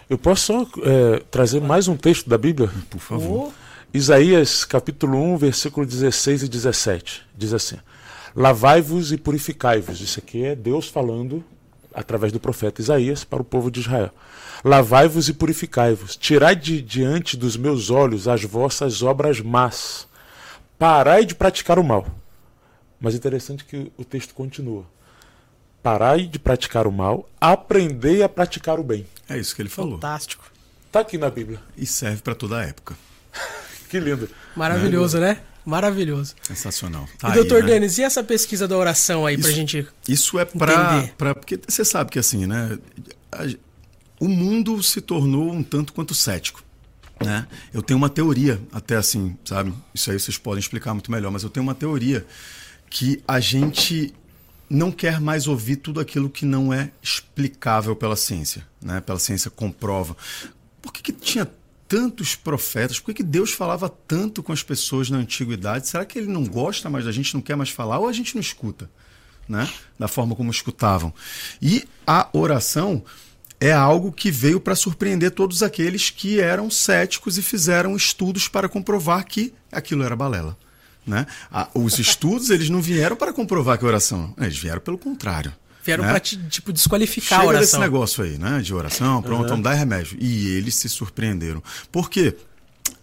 Eu 0.09 0.17
posso 0.17 0.45
só 0.47 0.67
é, 0.81 1.19
trazer 1.29 1.61
mais 1.61 1.87
um 1.87 1.95
texto 1.95 2.27
da 2.27 2.35
Bíblia? 2.35 2.67
Por 2.89 2.99
favor. 2.99 3.49
Ô, 3.49 3.53
Isaías 3.93 4.65
capítulo 4.65 5.15
1, 5.15 5.37
versículo 5.37 5.85
16 5.85 6.43
e 6.43 6.49
17. 6.49 7.27
Diz 7.37 7.53
assim: 7.53 7.77
Lavai-vos 8.35 9.11
e 9.11 9.17
purificai-vos. 9.17 10.01
Isso 10.01 10.17
aqui 10.19 10.43
é 10.43 10.55
Deus 10.55 10.87
falando 10.87 11.43
através 11.93 12.31
do 12.31 12.39
profeta 12.39 12.81
Isaías 12.81 13.23
para 13.23 13.43
o 13.43 13.45
povo 13.45 13.69
de 13.69 13.81
Israel. 13.81 14.09
Lavai-vos 14.65 15.29
e 15.29 15.33
purificai-vos. 15.33 16.15
Tirai 16.15 16.55
de 16.55 16.81
diante 16.81 17.37
dos 17.37 17.55
meus 17.55 17.91
olhos 17.91 18.27
as 18.27 18.43
vossas 18.43 19.03
obras 19.03 19.39
más. 19.39 20.07
Parai 20.79 21.23
de 21.23 21.35
praticar 21.35 21.77
o 21.77 21.83
mal. 21.83 22.07
Mas 22.99 23.13
interessante 23.13 23.63
que 23.63 23.91
o 23.95 24.03
texto 24.03 24.33
continua. 24.33 24.85
Parai 25.81 26.25
de 26.27 26.37
praticar 26.37 26.85
o 26.87 26.91
mal, 26.91 27.29
aprendei 27.39 28.21
a 28.21 28.29
praticar 28.29 28.79
o 28.79 28.83
bem. 28.83 29.05
É 29.29 29.37
isso 29.37 29.55
que 29.55 29.61
ele 29.61 29.69
falou. 29.69 29.93
fantástico. 29.93 30.43
Está 30.87 30.99
aqui 31.01 31.17
na 31.17 31.29
Bíblia. 31.29 31.59
E 31.77 31.85
serve 31.85 32.21
para 32.21 32.35
toda 32.35 32.57
a 32.59 32.65
época. 32.65 32.95
Que 33.89 33.99
lindo. 33.99 34.29
Maravilhoso, 34.55 35.17
né? 35.19 35.39
Maravilhoso. 35.65 36.35
Sensacional. 36.43 37.07
e 37.11 37.17
Tá 37.17 37.27
aí, 37.29 37.33
doutor 37.33 37.63
né? 37.63 37.69
Denis, 37.71 37.97
e 37.97 38.03
essa 38.03 38.23
pesquisa 38.23 38.67
da 38.67 38.77
oração 38.77 39.25
aí 39.25 39.35
pra 39.35 39.47
Isso- 39.49 39.57
gente. 39.57 39.87
Isso 40.07 40.37
é 40.37 40.45
para. 40.45 40.97
Entender. 40.99 41.13
Porque 41.33 41.59
você 41.67 41.83
sabe 41.83 42.11
que 42.11 42.19
assim, 42.19 42.45
né? 42.45 42.77
a- 43.31 43.47
o 44.19 44.27
mundo 44.27 44.83
se 44.83 45.01
tornou 45.01 45.51
um 45.51 45.63
tanto 45.63 45.91
quanto 45.93 46.13
cético. 46.13 46.63
Né? 47.19 47.47
Eu 47.73 47.81
tenho 47.81 47.97
uma 47.97 48.09
teoria, 48.09 48.61
até 48.71 48.95
assim, 48.95 49.35
sabe? 49.43 49.73
Isso 49.91 50.11
aí 50.11 50.19
vocês 50.19 50.37
podem 50.37 50.59
explicar 50.59 50.93
muito 50.93 51.11
melhor, 51.11 51.31
mas 51.31 51.41
eu 51.41 51.49
tenho 51.49 51.63
uma 51.63 51.73
teoria 51.75 52.23
que 52.91 53.23
a 53.27 53.39
gente 53.39 54.13
não 54.69 54.91
quer 54.91 55.19
mais 55.19 55.47
ouvir 55.47 55.77
tudo 55.77 55.99
aquilo 55.99 56.29
que 56.29 56.45
não 56.45 56.71
é 56.73 56.91
explicável 57.01 57.95
pela 57.95 58.15
ciência, 58.15 58.65
né? 58.81 59.01
Pela 59.01 59.19
ciência 59.19 59.49
comprova. 59.49 60.15
Por 60.81 60.93
que, 60.93 61.01
que 61.01 61.11
tinha 61.11 61.49
tantos 61.87 62.35
profetas? 62.35 62.99
Por 62.99 63.07
que, 63.07 63.15
que 63.15 63.23
Deus 63.23 63.51
falava 63.51 63.89
tanto 63.89 64.43
com 64.43 64.53
as 64.53 64.61
pessoas 64.61 65.09
na 65.09 65.17
antiguidade? 65.17 65.87
Será 65.87 66.05
que 66.05 66.19
ele 66.19 66.27
não 66.27 66.45
gosta 66.45 66.89
mais 66.89 67.05
da 67.05 67.11
gente, 67.11 67.33
não 67.33 67.41
quer 67.41 67.55
mais 67.55 67.69
falar, 67.69 67.99
ou 67.99 68.07
a 68.07 68.13
gente 68.13 68.35
não 68.35 68.41
escuta? 68.41 68.89
né? 69.49 69.67
da 69.97 70.07
forma 70.07 70.35
como 70.35 70.51
escutavam. 70.51 71.11
E 71.59 71.83
a 72.05 72.29
oração 72.31 73.03
é 73.59 73.73
algo 73.73 74.11
que 74.11 74.29
veio 74.29 74.59
para 74.59 74.75
surpreender 74.75 75.31
todos 75.31 75.63
aqueles 75.63 76.11
que 76.11 76.39
eram 76.39 76.69
céticos 76.69 77.37
e 77.37 77.41
fizeram 77.41 77.95
estudos 77.95 78.47
para 78.47 78.69
comprovar 78.69 79.25
que 79.25 79.53
aquilo 79.71 80.03
era 80.03 80.15
balela. 80.15 80.55
Né? 81.07 81.25
A- 81.51 81.67
Os 81.73 81.97
estudos 81.99 82.49
eles 82.49 82.69
não 82.69 82.81
vieram 82.81 83.15
para 83.15 83.33
comprovar 83.33 83.77
que 83.77 83.85
oração, 83.85 84.33
eles 84.37 84.57
vieram 84.57 84.81
pelo 84.81 84.97
contrário. 84.97 85.51
Vieram 85.83 86.03
né? 86.03 86.19
te, 86.19 86.37
tipo, 86.49 86.71
desqualificar 86.73 87.39
Chega 87.39 87.51
a 87.57 87.59
desse 87.59 87.75
oração. 87.75 87.79
negócio 87.79 88.23
aí, 88.23 88.37
né? 88.37 88.59
De 88.61 88.73
oração, 88.73 89.21
pronto, 89.21 89.47
vamos 89.47 89.63
dar 89.63 89.73
remédio. 89.73 90.17
E 90.19 90.49
eles 90.55 90.75
se 90.75 90.87
surpreenderam. 90.89 91.63
Por 91.91 92.09
quê? 92.09 92.35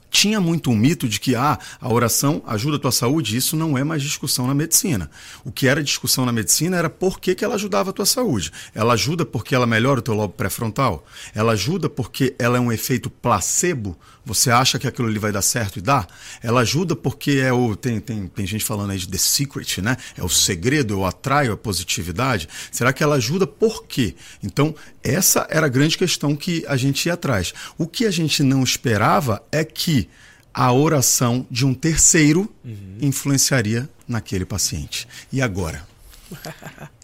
Tinha 0.09 0.40
muito 0.40 0.70
um 0.70 0.76
mito 0.76 1.07
de 1.09 1.18
que 1.18 1.34
ah, 1.34 1.59
a 1.80 1.92
oração 1.92 2.42
ajuda 2.47 2.76
a 2.76 2.78
tua 2.78 2.92
saúde, 2.92 3.36
isso 3.36 3.55
não 3.57 3.76
é 3.76 3.82
mais 3.84 4.03
discussão 4.03 4.47
na 4.47 4.55
medicina. 4.55 5.11
O 5.44 5.51
que 5.51 5.66
era 5.66 5.82
discussão 5.82 6.25
na 6.25 6.33
medicina 6.33 6.76
era 6.76 6.88
por 6.88 7.18
que, 7.18 7.34
que 7.34 7.45
ela 7.45 7.57
ajudava 7.57 7.91
a 7.91 7.92
tua 7.92 8.07
saúde. 8.07 8.50
Ela 8.75 8.95
ajuda 8.95 9.26
porque 9.26 9.54
ela 9.54 9.66
melhora 9.66 9.99
o 9.99 10.03
teu 10.03 10.14
lobo 10.14 10.33
pré-frontal? 10.33 11.04
Ela 11.34 11.53
ajuda 11.53 11.88
porque 11.91 12.34
ela 12.38 12.57
é 12.57 12.61
um 12.61 12.71
efeito 12.72 13.11
placebo? 13.11 13.99
Você 14.26 14.50
acha 14.50 14.76
que 14.76 14.88
aquilo 14.88 15.07
ali 15.07 15.20
vai 15.20 15.30
dar 15.30 15.40
certo 15.40 15.78
e 15.78 15.80
dá? 15.80 16.04
Ela 16.42 16.62
ajuda 16.62 16.96
porque 16.96 17.38
é 17.42 17.53
o. 17.53 17.76
Tem, 17.76 18.00
tem, 18.00 18.26
tem 18.26 18.44
gente 18.44 18.64
falando 18.64 18.90
aí 18.90 18.98
de 18.98 19.08
The 19.08 19.18
Secret, 19.18 19.80
né? 19.80 19.96
É 20.16 20.24
o 20.24 20.28
segredo, 20.28 20.94
eu 20.94 21.07
atraio 21.07 21.53
a 21.53 21.57
positividade. 21.57 22.48
Será 22.72 22.92
que 22.92 23.04
ela 23.04 23.14
ajuda 23.14 23.46
por 23.46 23.84
quê? 23.86 24.16
Então, 24.42 24.74
essa 25.00 25.46
era 25.48 25.66
a 25.66 25.68
grande 25.68 25.96
questão 25.96 26.34
que 26.34 26.64
a 26.66 26.76
gente 26.76 27.07
ia 27.07 27.14
atrás. 27.14 27.54
O 27.78 27.86
que 27.86 28.04
a 28.04 28.11
gente 28.11 28.42
não 28.42 28.64
esperava 28.64 29.40
é 29.53 29.64
que 29.64 30.08
a 30.53 30.72
oração 30.72 31.46
de 31.48 31.64
um 31.64 31.72
terceiro 31.72 32.53
influenciaria 33.00 33.88
naquele 34.08 34.44
paciente. 34.44 35.07
E 35.32 35.40
agora? 35.40 35.86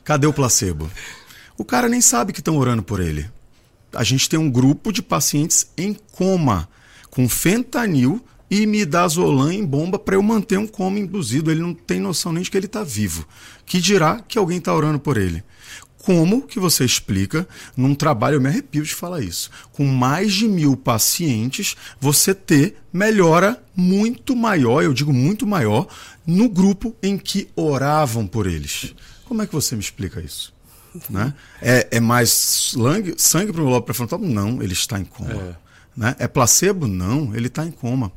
Cadê 0.02 0.26
o 0.26 0.32
placebo? 0.32 0.90
O 1.56 1.64
cara 1.64 1.88
nem 1.88 2.00
sabe 2.00 2.32
que 2.32 2.40
estão 2.40 2.56
orando 2.56 2.82
por 2.82 2.98
ele. 2.98 3.30
A 3.94 4.02
gente 4.02 4.28
tem 4.28 4.40
um 4.40 4.50
grupo 4.50 4.90
de 4.90 5.02
pacientes 5.02 5.70
em 5.76 5.94
coma, 5.94 6.68
com 7.12 7.28
fentanil 7.28 8.24
e 8.50 8.66
midazolam 8.66 9.52
em 9.52 9.64
bomba 9.64 9.98
para 9.98 10.14
eu 10.14 10.22
manter 10.22 10.58
um 10.58 10.66
coma 10.66 10.98
induzido. 10.98 11.50
Ele 11.50 11.60
não 11.60 11.74
tem 11.74 12.00
noção 12.00 12.32
nem 12.32 12.42
de 12.42 12.50
que 12.50 12.56
ele 12.56 12.66
está 12.66 12.82
vivo. 12.82 13.28
Que 13.66 13.78
dirá 13.80 14.18
que 14.20 14.38
alguém 14.38 14.56
está 14.56 14.74
orando 14.74 14.98
por 14.98 15.18
ele. 15.18 15.44
Como 15.98 16.42
que 16.42 16.58
você 16.58 16.84
explica, 16.84 17.46
num 17.76 17.94
trabalho, 17.94 18.36
eu 18.36 18.40
me 18.40 18.48
arrepio 18.48 18.82
de 18.82 18.94
falar 18.94 19.20
isso, 19.20 19.50
com 19.70 19.84
mais 19.84 20.32
de 20.32 20.48
mil 20.48 20.76
pacientes, 20.76 21.76
você 22.00 22.34
ter 22.34 22.76
melhora 22.92 23.62
muito 23.76 24.34
maior, 24.34 24.82
eu 24.82 24.92
digo 24.92 25.12
muito 25.12 25.46
maior, 25.46 25.86
no 26.26 26.48
grupo 26.48 26.96
em 27.00 27.16
que 27.16 27.48
oravam 27.54 28.26
por 28.26 28.48
eles? 28.48 28.94
Como 29.26 29.42
é 29.42 29.46
que 29.46 29.52
você 29.52 29.76
me 29.76 29.82
explica 29.82 30.20
isso? 30.20 30.52
Né? 31.08 31.32
É, 31.60 31.86
é 31.92 32.00
mais 32.00 32.30
sangue, 32.30 33.14
sangue 33.16 33.52
para 33.52 33.62
o 33.62 33.68
lobo 33.68 33.86
pré-frontal? 33.86 34.18
Não, 34.18 34.60
ele 34.60 34.72
está 34.72 34.98
em 34.98 35.04
coma. 35.04 35.32
É. 35.32 35.61
Né? 35.96 36.16
É 36.18 36.26
placebo? 36.26 36.86
Não, 36.86 37.34
ele 37.34 37.48
está 37.48 37.66
em 37.66 37.70
coma. 37.70 38.10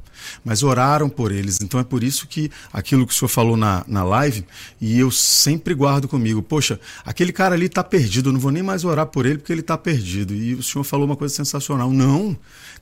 Mas 0.44 0.64
oraram 0.64 1.10
por 1.10 1.32
eles. 1.32 1.60
Então 1.62 1.80
é 1.80 1.84
por 1.84 2.04
isso 2.04 2.28
que 2.28 2.50
aquilo 2.72 3.06
que 3.06 3.14
o 3.14 3.16
senhor 3.16 3.30
falou 3.30 3.58
na, 3.58 3.84
na 3.88 4.04
live, 4.04 4.46
e 4.80 4.98
eu 4.98 5.12
sempre 5.12 5.74
guardo 5.74 6.08
comigo, 6.08 6.42
poxa, 6.42 6.80
aquele 7.06 7.34
cara 7.34 7.54
ali 7.54 7.66
está 7.66 7.84
perdido, 7.84 8.30
eu 8.30 8.34
não 8.34 8.40
vou 8.40 8.52
nem 8.52 8.64
mais 8.64 8.86
orar 8.86 9.08
por 9.08 9.26
ele 9.26 9.38
porque 9.38 9.52
ele 9.52 9.62
está 9.62 9.78
perdido. 9.78 10.34
E 10.34 10.56
o 10.56 10.64
senhor 10.64 10.84
falou 10.84 11.06
uma 11.06 11.18
coisa 11.18 11.36
sensacional. 11.36 11.92
Não, 11.92 12.36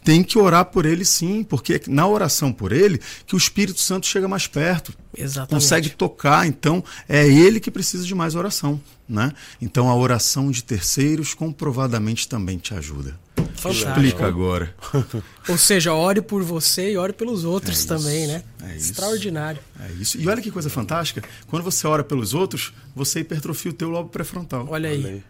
tem 0.04 0.24
que 0.24 0.38
orar 0.38 0.66
por 0.66 0.86
ele 0.86 1.04
sim, 1.04 1.44
porque 1.44 1.74
é 1.74 1.82
na 1.88 2.08
oração 2.08 2.52
por 2.52 2.72
ele 2.72 3.00
que 3.26 3.36
o 3.36 3.38
Espírito 3.38 3.80
Santo 3.80 4.06
chega 4.06 4.28
mais 4.28 4.48
perto 4.48 4.94
Exatamente. 5.16 5.50
consegue 5.50 5.90
tocar, 5.90 6.48
então 6.48 6.84
é 7.08 7.28
ele 7.28 7.60
que 7.60 7.72
precisa 7.72 8.06
de 8.06 8.14
mais 8.14 8.36
oração, 8.36 8.80
né? 9.08 9.32
Então 9.62 9.90
a 9.90 9.96
oração 9.96 10.52
de 10.52 10.64
terceiros 10.64 11.34
comprovadamente 11.34 12.28
também 12.28 12.58
te 12.58 12.74
ajuda. 12.74 13.18
Fantástico. 13.56 13.90
Explica 13.92 14.28
agora. 14.28 14.76
Ou 15.48 15.58
seja, 15.58 15.94
ore 15.94 16.22
por 16.22 16.44
você 16.44 16.92
e 16.92 16.98
ore 16.98 17.14
pelos 17.14 17.44
outros 17.46 17.78
É 17.78 17.80
isso, 17.80 17.88
também, 17.88 18.28
né? 18.28 18.44
é. 18.64 18.76
Extraordinário. 18.76 19.60
É 19.80 19.92
isso. 19.94 20.20
E 20.20 20.28
olha 20.28 20.42
que 20.42 20.52
coisa 20.52 20.70
fantástica, 20.70 21.24
quando 21.48 21.64
você 21.64 21.88
ora 21.88 22.04
pelos 22.04 22.34
outros, 22.34 22.74
você 22.96 23.20
hipertrofia 23.22 23.72
o 23.72 23.74
teu 23.74 23.90
lobo 23.90 24.10
pré-frontal, 24.10 24.68
Olha 24.70 24.90
aí. 24.90 25.00
Olha 25.04 25.14
aí. 25.14 25.24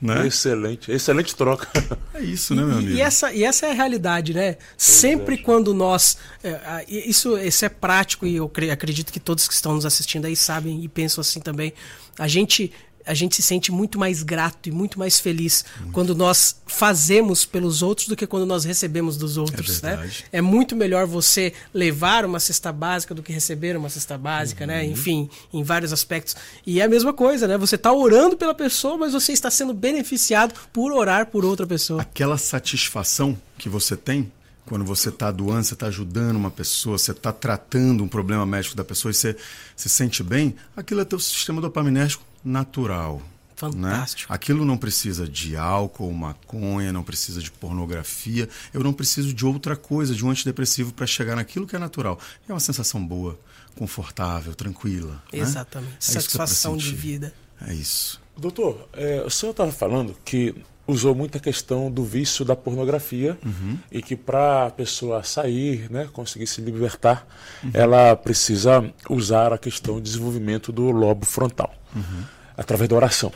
Né? 0.00 0.26
Excelente, 0.26 0.90
excelente 0.90 1.34
troca. 1.34 1.68
É 2.14 2.22
isso, 2.22 2.54
né, 2.54 2.62
meu 2.62 2.76
amigo? 2.76 2.90
E, 2.90 2.96
e 2.96 3.00
essa, 3.00 3.32
e 3.32 3.44
essa 3.44 3.66
é 3.66 3.70
a 3.70 3.74
realidade, 3.74 4.34
né? 4.34 4.56
Sempre 4.76 5.38
quando 5.38 5.72
nós. 5.72 6.18
é, 6.44 6.84
isso, 6.86 7.38
isso 7.38 7.64
é 7.64 7.68
prático 7.70 8.26
e 8.26 8.36
eu 8.36 8.48
cre- 8.48 8.70
acredito 8.70 9.10
que 9.12 9.18
todos 9.18 9.48
que 9.48 9.54
estão 9.54 9.74
nos 9.74 9.86
assistindo 9.86 10.26
aí 10.26 10.36
sabem 10.36 10.84
e 10.84 10.88
pensam 10.88 11.22
assim 11.22 11.40
também. 11.40 11.72
A 12.18 12.28
gente. 12.28 12.72
A 13.06 13.14
gente 13.14 13.36
se 13.36 13.42
sente 13.42 13.72
muito 13.72 13.98
mais 13.98 14.22
grato 14.22 14.68
e 14.68 14.72
muito 14.72 14.98
mais 14.98 15.18
feliz 15.18 15.64
quando 15.92 16.14
nós 16.14 16.56
fazemos 16.66 17.44
pelos 17.44 17.82
outros 17.82 18.08
do 18.08 18.16
que 18.16 18.26
quando 18.26 18.46
nós 18.46 18.64
recebemos 18.64 19.16
dos 19.16 19.36
outros, 19.36 19.80
né? 19.82 19.96
verdade. 19.96 20.24
É 20.32 20.40
muito 20.40 20.76
melhor 20.76 21.06
você 21.06 21.52
levar 21.72 22.24
uma 22.24 22.38
cesta 22.38 22.72
básica 22.72 23.14
do 23.14 23.22
que 23.22 23.32
receber 23.32 23.76
uma 23.76 23.88
cesta 23.88 24.16
básica, 24.16 24.66
né? 24.66 24.82
Uhum. 24.82 24.90
Enfim, 24.90 25.30
em 25.52 25.62
vários 25.62 25.92
aspectos. 25.92 26.36
E 26.66 26.80
é 26.80 26.84
a 26.84 26.88
mesma 26.88 27.12
coisa, 27.12 27.48
né? 27.48 27.56
Você 27.58 27.76
está 27.76 27.92
orando 27.92 28.36
pela 28.36 28.54
pessoa, 28.54 28.96
mas 28.96 29.12
você 29.12 29.32
está 29.32 29.50
sendo 29.50 29.72
beneficiado 29.72 30.54
por 30.72 30.92
orar 30.92 31.26
por 31.26 31.44
outra 31.44 31.66
pessoa. 31.66 32.02
Aquela 32.02 32.38
satisfação 32.38 33.36
que 33.58 33.68
você 33.68 33.96
tem 33.96 34.30
quando 34.70 34.84
você 34.84 35.08
está 35.08 35.32
doando, 35.32 35.64
você 35.64 35.74
está 35.74 35.88
ajudando 35.88 36.36
uma 36.36 36.50
pessoa, 36.50 36.96
você 36.96 37.10
está 37.10 37.32
tratando 37.32 38.04
um 38.04 38.08
problema 38.08 38.46
médico 38.46 38.76
da 38.76 38.84
pessoa 38.84 39.10
e 39.10 39.14
você 39.14 39.36
se 39.74 39.88
sente 39.88 40.22
bem, 40.22 40.54
aquilo 40.76 41.00
é 41.00 41.04
teu 41.04 41.18
sistema 41.18 41.60
dopaminérgico 41.60 42.22
natural. 42.44 43.22
Fantástico. 43.60 44.32
Né? 44.32 44.34
Aquilo 44.34 44.64
não 44.64 44.78
precisa 44.78 45.28
de 45.28 45.54
álcool, 45.54 46.10
maconha, 46.12 46.90
não 46.90 47.02
precisa 47.02 47.42
de 47.42 47.50
pornografia. 47.50 48.48
Eu 48.72 48.82
não 48.82 48.92
preciso 48.92 49.34
de 49.34 49.44
outra 49.44 49.76
coisa, 49.76 50.14
de 50.14 50.24
um 50.24 50.30
antidepressivo 50.30 50.94
para 50.94 51.06
chegar 51.06 51.36
naquilo 51.36 51.66
que 51.66 51.76
é 51.76 51.78
natural. 51.78 52.18
É 52.48 52.52
uma 52.52 52.60
sensação 52.60 53.04
boa, 53.04 53.38
confortável, 53.76 54.54
tranquila. 54.54 55.22
né? 55.30 55.40
Exatamente. 55.40 55.92
É 55.92 55.98
que 55.98 56.10
é 56.10 56.20
Satisfação 56.20 56.74
de 56.74 56.94
vida. 56.94 57.34
É 57.66 57.74
isso. 57.74 58.18
Doutor, 58.34 58.88
é, 58.94 59.22
o 59.26 59.28
senhor 59.28 59.50
estava 59.50 59.70
falando 59.70 60.16
que 60.24 60.54
usou 60.86 61.14
muito 61.14 61.36
a 61.36 61.40
questão 61.40 61.90
do 61.90 62.02
vício 62.02 62.46
da 62.46 62.56
pornografia 62.56 63.38
uhum. 63.44 63.78
e 63.92 64.00
que 64.00 64.16
para 64.16 64.66
a 64.66 64.70
pessoa 64.70 65.22
sair, 65.22 65.90
né, 65.90 66.08
conseguir 66.10 66.46
se 66.46 66.62
libertar, 66.62 67.26
uhum. 67.62 67.70
ela 67.74 68.16
precisa 68.16 68.90
usar 69.10 69.52
a 69.52 69.58
questão 69.58 69.96
do 69.96 70.00
desenvolvimento 70.00 70.72
do 70.72 70.90
lobo 70.90 71.26
frontal 71.26 71.74
uhum. 71.94 72.24
através 72.56 72.88
da 72.88 72.96
oração. 72.96 73.32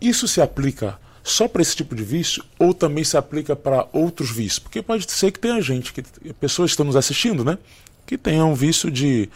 Isso 0.00 0.26
se 0.26 0.40
aplica 0.40 0.98
só 1.22 1.46
para 1.46 1.62
esse 1.62 1.76
tipo 1.76 1.94
de 1.94 2.02
vício 2.02 2.42
ou 2.58 2.72
também 2.72 3.04
se 3.04 3.16
aplica 3.16 3.54
para 3.54 3.86
outros 3.92 4.30
vícios? 4.30 4.58
Porque 4.58 4.82
pode 4.82 5.10
ser 5.10 5.30
que 5.30 5.38
tenha 5.38 5.60
gente, 5.60 5.92
que 5.92 6.02
pessoas 6.34 6.70
que 6.70 6.72
estão 6.72 6.86
nos 6.86 6.96
assistindo, 6.96 7.44
né, 7.44 7.58
que 8.06 8.16
tenham 8.16 8.52
um 8.52 8.54
vício 8.54 8.90
de 8.90 9.28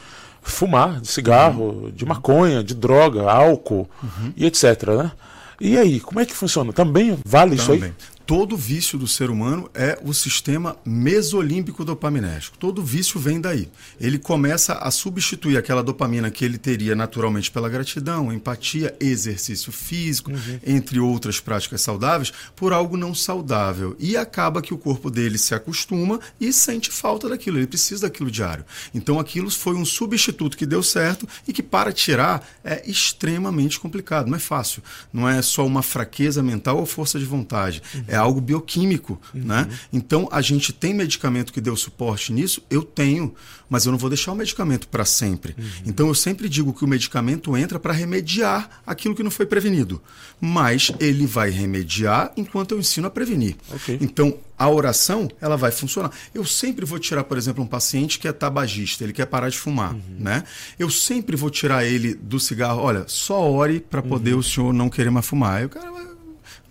fumar, 0.42 1.00
de 1.00 1.08
cigarro, 1.08 1.92
de 1.94 2.04
maconha, 2.04 2.62
de 2.62 2.74
droga, 2.74 3.30
álcool 3.30 3.88
e 4.36 4.44
etc, 4.44 4.88
né? 4.88 5.12
E 5.60 5.78
aí, 5.78 6.00
como 6.00 6.20
é 6.20 6.26
que 6.26 6.34
funciona? 6.34 6.72
Também 6.72 7.18
vale 7.24 7.56
Também. 7.56 7.78
isso 7.78 7.84
aí? 7.84 7.94
Todo 8.26 8.56
vício 8.56 8.98
do 8.98 9.06
ser 9.06 9.30
humano 9.30 9.70
é 9.74 9.98
o 10.02 10.14
sistema 10.14 10.76
mesolímbico 10.84 11.84
dopaminérgico. 11.84 12.56
Todo 12.56 12.82
vício 12.82 13.20
vem 13.20 13.40
daí. 13.40 13.68
Ele 14.00 14.18
começa 14.18 14.74
a 14.74 14.90
substituir 14.90 15.58
aquela 15.58 15.82
dopamina 15.82 16.30
que 16.30 16.44
ele 16.44 16.56
teria 16.56 16.94
naturalmente 16.94 17.50
pela 17.50 17.68
gratidão, 17.68 18.32
empatia, 18.32 18.96
exercício 18.98 19.70
físico, 19.70 20.30
uhum. 20.30 20.60
entre 20.64 20.98
outras 20.98 21.38
práticas 21.38 21.82
saudáveis, 21.82 22.32
por 22.56 22.72
algo 22.72 22.96
não 22.96 23.14
saudável. 23.14 23.94
E 23.98 24.16
acaba 24.16 24.62
que 24.62 24.72
o 24.72 24.78
corpo 24.78 25.10
dele 25.10 25.36
se 25.36 25.54
acostuma 25.54 26.18
e 26.40 26.52
sente 26.52 26.90
falta 26.90 27.28
daquilo. 27.28 27.58
Ele 27.58 27.66
precisa 27.66 28.02
daquilo 28.02 28.30
diário. 28.30 28.64
Então 28.94 29.20
aquilo 29.20 29.50
foi 29.50 29.74
um 29.74 29.84
substituto 29.84 30.56
que 30.56 30.64
deu 30.64 30.82
certo 30.82 31.28
e 31.46 31.52
que 31.52 31.62
para 31.62 31.92
tirar 31.92 32.46
é 32.64 32.82
extremamente 32.88 33.78
complicado. 33.78 34.28
Não 34.28 34.36
é 34.36 34.40
fácil. 34.40 34.82
Não 35.12 35.28
é 35.28 35.42
só 35.42 35.66
uma 35.66 35.82
fraqueza 35.82 36.42
mental 36.42 36.78
ou 36.78 36.86
força 36.86 37.18
de 37.18 37.24
vontade. 37.26 37.82
Uhum 37.94 38.13
é 38.14 38.16
algo 38.16 38.40
bioquímico, 38.40 39.20
uhum. 39.34 39.42
né? 39.44 39.68
Então 39.92 40.28
a 40.30 40.40
gente 40.40 40.72
tem 40.72 40.94
medicamento 40.94 41.52
que 41.52 41.60
deu 41.60 41.76
suporte 41.76 42.32
nisso, 42.32 42.62
eu 42.70 42.82
tenho, 42.82 43.34
mas 43.68 43.84
eu 43.84 43.92
não 43.92 43.98
vou 43.98 44.08
deixar 44.08 44.32
o 44.32 44.36
medicamento 44.36 44.86
para 44.88 45.04
sempre. 45.04 45.54
Uhum. 45.58 45.64
Então 45.86 46.06
eu 46.06 46.14
sempre 46.14 46.48
digo 46.48 46.72
que 46.72 46.84
o 46.84 46.88
medicamento 46.88 47.56
entra 47.56 47.78
para 47.78 47.92
remediar 47.92 48.82
aquilo 48.86 49.14
que 49.14 49.22
não 49.22 49.30
foi 49.30 49.46
prevenido, 49.46 50.00
mas 50.40 50.92
ele 51.00 51.26
vai 51.26 51.50
remediar 51.50 52.32
enquanto 52.36 52.72
eu 52.72 52.78
ensino 52.78 53.06
a 53.06 53.10
prevenir. 53.10 53.56
Okay. 53.74 53.98
Então 54.00 54.38
a 54.56 54.68
oração 54.68 55.28
ela 55.40 55.56
vai 55.56 55.72
funcionar. 55.72 56.12
Eu 56.32 56.44
sempre 56.44 56.86
vou 56.86 57.00
tirar, 57.00 57.24
por 57.24 57.36
exemplo, 57.36 57.64
um 57.64 57.66
paciente 57.66 58.18
que 58.18 58.28
é 58.28 58.32
tabagista, 58.32 59.02
ele 59.02 59.12
quer 59.12 59.26
parar 59.26 59.48
de 59.48 59.58
fumar, 59.58 59.92
uhum. 59.92 60.00
né? 60.20 60.44
Eu 60.78 60.88
sempre 60.88 61.34
vou 61.34 61.50
tirar 61.50 61.84
ele 61.84 62.14
do 62.14 62.38
cigarro. 62.38 62.80
Olha, 62.80 63.04
só 63.08 63.50
ore 63.50 63.80
para 63.80 64.00
poder 64.00 64.34
uhum. 64.34 64.38
o 64.38 64.42
senhor 64.42 64.72
não 64.72 64.88
querer 64.88 65.10
mais 65.10 65.26
fumar. 65.26 65.58
Aí 65.58 65.64
o 65.64 65.68
cara 65.68 65.90
vai 65.90 66.13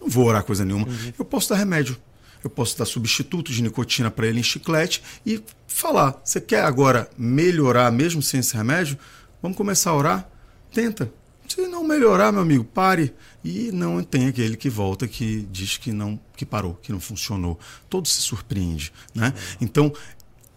não 0.04 0.10
vou 0.10 0.26
orar 0.26 0.44
coisa 0.44 0.66
nenhuma. 0.66 0.88
Uhum. 0.88 1.14
Eu 1.18 1.26
posso 1.26 1.50
dar 1.50 1.56
remédio. 1.56 1.98
Eu 2.44 2.50
posso 2.50 2.78
dar 2.78 2.86
substituto 2.86 3.54
de 3.54 3.64
nicotina 3.64 4.12
para 4.12 4.28
ele 4.28 4.40
em 4.40 4.44
chiclete 4.44 5.02
e 5.26 5.42
falar: 5.66 6.22
você 6.24 6.42
quer 6.42 6.66
agora 6.66 7.10
melhorar 7.18 7.92
mesmo 7.92 8.22
sem 8.22 8.42
esse 8.42 8.56
remédio? 8.56 8.98
Vamos 9.42 9.58
começar 9.58 9.92
a 9.92 9.96
orar? 9.96 10.30
Tenta. 10.74 11.12
Se 11.48 11.68
não 11.68 11.84
melhorar, 11.84 12.32
meu 12.32 12.42
amigo, 12.42 12.64
pare. 12.64 13.14
E 13.44 13.72
não 13.72 14.02
tem 14.04 14.28
aquele 14.28 14.58
que 14.58 14.70
volta 14.70 15.08
que 15.08 15.48
diz 15.52 15.78
que 15.78 15.92
não, 15.92 16.20
que 16.36 16.46
parou, 16.46 16.74
que 16.76 16.92
não 16.92 17.00
funcionou. 17.00 17.60
Todo 17.90 18.08
se 18.08 18.22
surpreende, 18.22 18.92
né? 19.14 19.34
Então, 19.62 19.94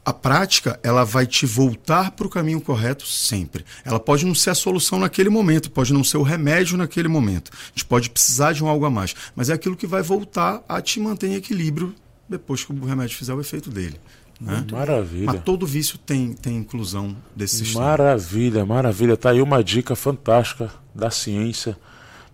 a 0.06 0.12
prática 0.12 0.78
ela 0.84 1.02
vai 1.02 1.26
te 1.26 1.44
voltar 1.44 2.12
para 2.12 2.24
o 2.24 2.30
caminho 2.30 2.60
correto 2.60 3.04
sempre. 3.04 3.64
Ela 3.84 3.98
pode 3.98 4.24
não 4.24 4.36
ser 4.36 4.50
a 4.50 4.54
solução 4.54 5.00
naquele 5.00 5.28
momento, 5.28 5.68
pode 5.68 5.92
não 5.92 6.04
ser 6.04 6.16
o 6.16 6.22
remédio 6.22 6.78
naquele 6.78 7.08
momento. 7.08 7.50
A 7.52 7.68
gente 7.70 7.86
pode 7.86 8.08
precisar 8.08 8.52
de 8.52 8.62
um 8.62 8.68
algo 8.68 8.84
a 8.84 8.90
mais, 8.90 9.16
mas 9.34 9.50
é 9.50 9.54
aquilo 9.54 9.74
que 9.74 9.84
vai 9.84 10.02
voltar 10.02 10.62
a 10.68 10.80
te 10.80 11.00
manter 11.00 11.26
em 11.26 11.34
equilíbrio 11.34 11.92
depois 12.28 12.62
que 12.62 12.72
o 12.72 12.84
remédio 12.84 13.16
fizer 13.16 13.34
o 13.34 13.40
efeito 13.40 13.68
dele. 13.68 13.98
Né? 14.40 14.64
Maravilha. 14.70 15.26
Mas 15.26 15.42
todo 15.42 15.66
vício 15.66 15.98
tem, 15.98 16.34
tem 16.34 16.56
inclusão 16.56 17.16
desse 17.34 17.56
sistema. 17.56 17.86
Maravilha, 17.86 18.64
maravilha. 18.64 19.16
Tá 19.16 19.30
aí 19.30 19.42
uma 19.42 19.64
dica 19.64 19.96
fantástica 19.96 20.72
da 20.94 21.10
ciência 21.10 21.76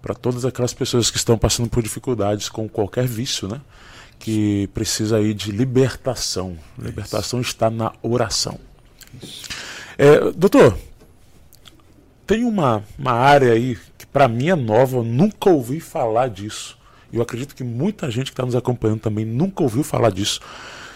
para 0.02 0.14
todas 0.14 0.44
aquelas 0.44 0.74
pessoas 0.74 1.10
que 1.10 1.16
estão 1.16 1.38
passando 1.38 1.70
por 1.70 1.82
dificuldades 1.82 2.50
com 2.50 2.68
qualquer 2.68 3.06
vício, 3.06 3.48
né? 3.48 3.62
Que 4.22 4.68
precisa 4.68 5.16
aí 5.16 5.34
de 5.34 5.50
libertação. 5.50 6.56
É 6.80 6.84
libertação 6.84 7.40
está 7.40 7.68
na 7.68 7.92
oração. 8.00 8.58
É, 9.98 10.30
doutor, 10.30 10.78
tem 12.24 12.44
uma, 12.44 12.84
uma 12.96 13.12
área 13.12 13.52
aí 13.52 13.76
que 13.98 14.06
para 14.06 14.28
mim 14.28 14.48
é 14.48 14.54
nova, 14.54 14.98
eu 14.98 15.02
nunca 15.02 15.50
ouvi 15.50 15.80
falar 15.80 16.28
disso. 16.28 16.78
Eu 17.12 17.20
acredito 17.20 17.52
que 17.52 17.64
muita 17.64 18.08
gente 18.12 18.26
que 18.26 18.32
está 18.32 18.46
nos 18.46 18.54
acompanhando 18.54 19.00
também 19.00 19.24
nunca 19.24 19.64
ouviu 19.64 19.82
falar 19.82 20.10
disso. 20.10 20.40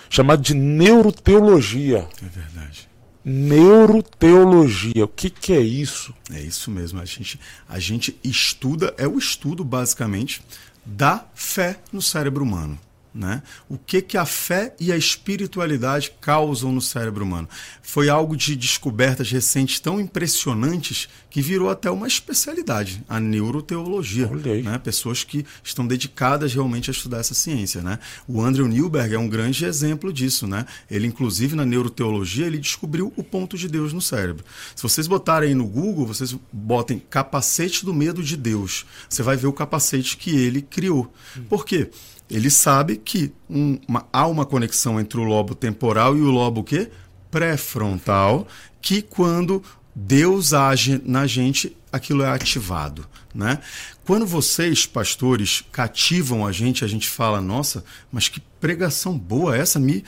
Chamado 0.08 0.40
de 0.40 0.54
neuroteologia. 0.54 2.08
É 2.22 2.28
verdade. 2.28 2.88
Neuroteologia. 3.24 5.04
O 5.04 5.08
que, 5.08 5.28
que 5.28 5.52
é 5.52 5.60
isso? 5.60 6.14
É 6.32 6.40
isso 6.40 6.70
mesmo. 6.70 7.00
A 7.00 7.04
gente, 7.04 7.40
a 7.68 7.80
gente 7.80 8.16
estuda, 8.22 8.94
é 8.96 9.08
o 9.08 9.18
estudo 9.18 9.64
basicamente 9.64 10.40
da 10.84 11.26
fé 11.34 11.80
no 11.92 12.00
cérebro 12.00 12.44
humano. 12.44 12.78
Né? 13.16 13.42
O 13.66 13.78
que, 13.78 14.02
que 14.02 14.18
a 14.18 14.26
fé 14.26 14.74
e 14.78 14.92
a 14.92 14.96
espiritualidade 14.96 16.12
causam 16.20 16.70
no 16.70 16.82
cérebro 16.82 17.24
humano? 17.24 17.48
Foi 17.80 18.10
algo 18.10 18.36
de 18.36 18.54
descobertas 18.54 19.30
recentes 19.30 19.80
tão 19.80 19.98
impressionantes 19.98 21.08
que 21.30 21.40
virou 21.40 21.70
até 21.70 21.90
uma 21.90 22.06
especialidade, 22.06 23.02
a 23.08 23.18
neuroteologia. 23.18 24.26
Né? 24.26 24.78
Pessoas 24.78 25.24
que 25.24 25.46
estão 25.64 25.86
dedicadas 25.86 26.52
realmente 26.52 26.90
a 26.90 26.92
estudar 26.92 27.18
essa 27.18 27.32
ciência. 27.32 27.80
Né? 27.80 27.98
O 28.28 28.42
Andrew 28.42 28.68
Newberg 28.68 29.14
é 29.14 29.18
um 29.18 29.28
grande 29.28 29.64
exemplo 29.64 30.12
disso. 30.12 30.46
Né? 30.46 30.66
Ele, 30.90 31.06
inclusive, 31.06 31.56
na 31.56 31.64
neuroteologia, 31.64 32.46
ele 32.46 32.58
descobriu 32.58 33.12
o 33.16 33.22
ponto 33.22 33.56
de 33.56 33.66
Deus 33.66 33.94
no 33.94 34.00
cérebro. 34.00 34.44
Se 34.74 34.82
vocês 34.82 35.06
botarem 35.06 35.48
aí 35.50 35.54
no 35.54 35.66
Google, 35.66 36.06
vocês 36.06 36.36
botem 36.52 36.98
capacete 36.98 37.82
do 37.84 37.94
medo 37.94 38.22
de 38.22 38.36
Deus. 38.36 38.84
Você 39.08 39.22
vai 39.22 39.36
ver 39.38 39.46
o 39.46 39.52
capacete 39.52 40.18
que 40.18 40.36
ele 40.36 40.60
criou. 40.60 41.10
Por 41.48 41.64
quê? 41.64 41.90
Ele 42.30 42.50
sabe 42.50 42.96
que 42.96 43.32
um, 43.48 43.78
uma, 43.86 44.06
há 44.12 44.26
uma 44.26 44.44
conexão 44.44 44.98
entre 44.98 45.18
o 45.18 45.24
lobo 45.24 45.54
temporal 45.54 46.16
e 46.16 46.20
o 46.20 46.30
lobo 46.30 46.64
quê? 46.64 46.90
pré-frontal, 47.30 48.46
que 48.80 49.02
quando 49.02 49.62
Deus 49.94 50.54
age 50.54 51.00
na 51.04 51.26
gente, 51.26 51.76
aquilo 51.92 52.22
é 52.22 52.28
ativado. 52.28 53.06
Né? 53.34 53.58
Quando 54.04 54.26
vocês, 54.26 54.86
pastores, 54.86 55.62
cativam 55.70 56.46
a 56.46 56.52
gente, 56.52 56.84
a 56.84 56.88
gente 56.88 57.08
fala, 57.08 57.40
nossa, 57.40 57.84
mas 58.10 58.28
que 58.28 58.40
pregação 58.60 59.18
boa 59.18 59.56
essa, 59.56 59.78
me 59.78 60.02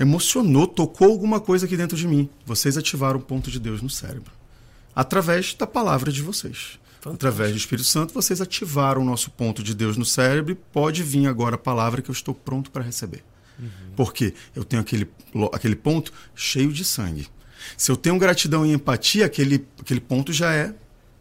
emocionou, 0.00 0.66
tocou 0.66 1.08
alguma 1.08 1.38
coisa 1.38 1.66
aqui 1.66 1.76
dentro 1.76 1.96
de 1.96 2.08
mim. 2.08 2.28
Vocês 2.44 2.76
ativaram 2.76 3.20
o 3.20 3.22
ponto 3.22 3.50
de 3.50 3.60
Deus 3.60 3.80
no 3.80 3.90
cérebro. 3.90 4.32
Através 4.96 5.54
da 5.54 5.66
palavra 5.66 6.10
de 6.10 6.22
vocês. 6.22 6.78
Fantástico. 7.04 7.26
Através 7.26 7.52
do 7.52 7.58
Espírito 7.58 7.86
Santo, 7.86 8.14
vocês 8.14 8.40
ativaram 8.40 9.02
o 9.02 9.04
nosso 9.04 9.30
ponto 9.30 9.62
de 9.62 9.74
Deus 9.74 9.98
no 9.98 10.06
cérebro 10.06 10.52
e 10.52 10.54
pode 10.54 11.02
vir 11.02 11.26
agora 11.26 11.56
a 11.56 11.58
palavra 11.58 12.00
que 12.00 12.10
eu 12.10 12.14
estou 12.14 12.34
pronto 12.34 12.70
para 12.70 12.82
receber. 12.82 13.22
Uhum. 13.58 13.68
Porque 13.94 14.32
eu 14.56 14.64
tenho 14.64 14.80
aquele, 14.80 15.06
aquele 15.52 15.76
ponto 15.76 16.10
cheio 16.34 16.72
de 16.72 16.82
sangue. 16.82 17.28
Se 17.76 17.92
eu 17.92 17.96
tenho 17.96 18.18
gratidão 18.18 18.64
e 18.64 18.72
empatia, 18.72 19.26
aquele, 19.26 19.66
aquele 19.78 20.00
ponto 20.00 20.32
já 20.32 20.54
é 20.54 20.74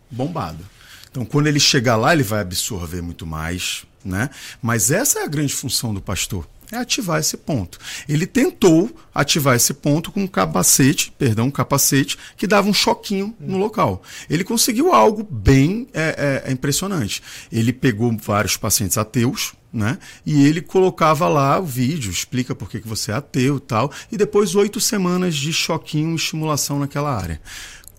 bombado. 0.10 0.66
Então, 1.14 1.24
quando 1.24 1.46
ele 1.46 1.60
chegar 1.60 1.96
lá, 1.96 2.12
ele 2.12 2.24
vai 2.24 2.42
absorver 2.42 3.00
muito 3.00 3.24
mais, 3.24 3.86
né? 4.04 4.32
Mas 4.60 4.90
essa 4.90 5.20
é 5.20 5.24
a 5.24 5.28
grande 5.28 5.54
função 5.54 5.94
do 5.94 6.02
pastor 6.02 6.48
é 6.72 6.78
ativar 6.80 7.20
esse 7.20 7.38
ponto. 7.38 7.78
Ele 8.10 8.26
tentou 8.26 8.90
ativar 9.14 9.56
esse 9.56 9.76
ponto 9.76 10.12
com 10.12 10.22
um 10.24 10.28
capacete, 10.28 11.14
perdão, 11.18 11.46
um 11.46 11.52
capacete 11.52 12.18
que 12.36 12.48
dava 12.48 12.68
um 12.68 12.74
choquinho 12.74 13.36
no 13.40 13.58
local. 13.58 14.02
Ele 14.28 14.44
conseguiu 14.44 14.92
algo 14.92 15.24
bem 15.24 15.88
é, 15.94 16.42
é, 16.46 16.50
é 16.50 16.52
impressionante. 16.52 17.22
Ele 17.52 17.72
pegou 17.72 18.16
vários 18.18 18.58
pacientes 18.58 18.98
ateus, 18.98 19.54
né? 19.72 19.98
E 20.26 20.46
ele 20.46 20.62
colocava 20.62 21.28
lá 21.28 21.60
o 21.60 21.66
vídeo, 21.66 22.12
explica 22.12 22.56
por 22.56 22.70
que, 22.70 22.80
você 22.80 23.12
é 23.12 23.16
ateu 23.16 23.58
e 23.58 23.60
tal, 23.60 23.92
e 24.12 24.18
depois 24.18 24.56
oito 24.56 24.80
semanas 24.80 25.36
de 25.36 25.54
choquinho, 25.54 26.16
estimulação 26.16 26.80
naquela 26.80 27.16
área. 27.16 27.40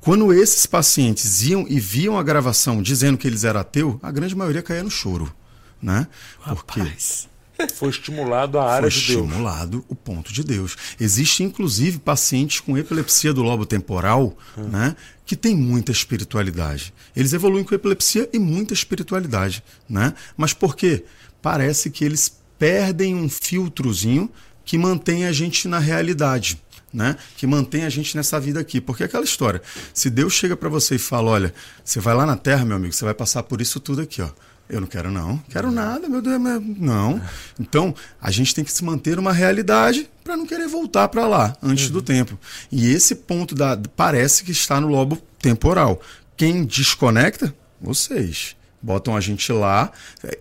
Quando 0.05 0.35
esses 0.35 0.67
pacientes 0.67 1.43
iam 1.43 1.67
e 1.67 1.81
viam 1.81 2.19
a 2.19 2.23
gravação 2.23 2.83
dizendo 2.83 3.17
que 3.17 3.27
eles 3.27 3.43
eram 3.43 3.61
ateu, 3.61 3.99
a 4.03 4.13
grande 4.13 4.37
maioria 4.37 4.63
caía 4.63 4.83
no 4.83 4.91
choro, 4.91 5.35
né? 5.81 6.07
Porque 6.45 6.81
Rapaz. 6.81 7.29
Foi 7.75 7.89
estimulado 7.89 8.59
a 8.59 8.71
área 8.71 8.91
Foi 8.91 9.01
de 9.01 9.07
Deus. 9.07 9.25
estimulado 9.25 9.85
o 9.89 9.95
ponto 9.95 10.33
de 10.33 10.45
Deus. 10.45 10.77
Existe, 11.01 11.43
inclusive, 11.43 11.99
pacientes 11.99 12.61
com 12.61 12.77
epilepsia 12.77 13.33
do 13.33 13.43
lobo 13.43 13.65
temporal, 13.65 14.37
hum. 14.59 14.69
né? 14.69 14.95
Que 15.25 15.37
tem 15.37 15.57
muita 15.57 15.91
espiritualidade. 15.91 16.93
Eles 17.17 17.33
evoluem 17.33 17.65
com 17.65 17.75
epilepsia 17.75 18.29
e 18.33 18.39
muita 18.39 18.75
espiritualidade, 18.75 19.63
né? 19.89 20.13
Mas 20.37 20.53
por 20.53 20.77
quê? 20.77 21.05
Parece 21.41 21.91
que 21.91 22.05
eles 22.05 22.41
perdem 22.59 23.15
um 23.15 23.29
filtrozinho 23.29 24.31
que 24.65 24.77
mantém 24.77 25.27
a 25.27 25.33
gente 25.33 25.69
na 25.69 25.79
realidade. 25.79 26.61
Né? 26.95 27.17
que 27.37 27.45
mantém 27.45 27.85
a 27.85 27.89
gente 27.89 28.17
nessa 28.17 28.39
vida 28.39 28.61
aqui. 28.61 28.81
Porque 28.81 29.03
é 29.03 29.07
aquela 29.07 29.25
história. 29.25 29.61
Se 29.93 30.09
Deus 30.09 30.33
chega 30.33 30.57
para 30.57 30.69
você 30.69 30.95
e 30.95 30.99
fala: 30.99 31.33
olha, 31.33 31.53
você 31.85 31.99
vai 31.99 32.15
lá 32.15 32.25
na 32.25 32.37
terra, 32.37 32.65
meu 32.65 32.77
amigo, 32.77 32.93
você 32.93 33.05
vai 33.05 33.15
passar 33.15 33.43
por 33.43 33.61
isso 33.61 33.81
tudo 33.81 34.01
aqui, 34.01 34.23
ó 34.23 34.31
Eu 34.69 34.81
não 34.81 34.87
quero, 34.87 35.11
não. 35.11 35.39
Quero 35.51 35.73
nada, 35.73 36.09
meu 36.09 36.23
Deus. 36.23 36.41
Não. 36.79 37.21
Então, 37.59 37.93
a 38.23 38.31
gente 38.31 38.55
tem 38.55 38.65
que 38.65 38.73
se 38.73 38.85
manter 38.85 39.19
uma 39.19 39.33
realidade 39.33 40.09
para 40.23 40.37
não 40.37 40.47
querer 40.47 40.69
voltar 40.69 41.09
para 41.09 41.27
lá 41.27 41.57
antes 41.61 41.87
uhum. 41.87 41.95
do 41.95 42.03
tempo. 42.03 42.39
E 42.71 42.89
esse 42.89 43.17
ponto 43.17 43.57
da, 43.57 43.77
parece 43.97 44.45
que 44.45 44.53
está 44.53 44.81
no 44.81 44.87
lobo 44.87 45.21
temporal. 45.41 46.01
Quem 46.37 46.65
desconecta? 46.65 47.55
Vocês. 47.81 48.57
Botam 48.85 49.17
a 49.17 49.21
gente 49.21 49.51
lá, 49.51 49.91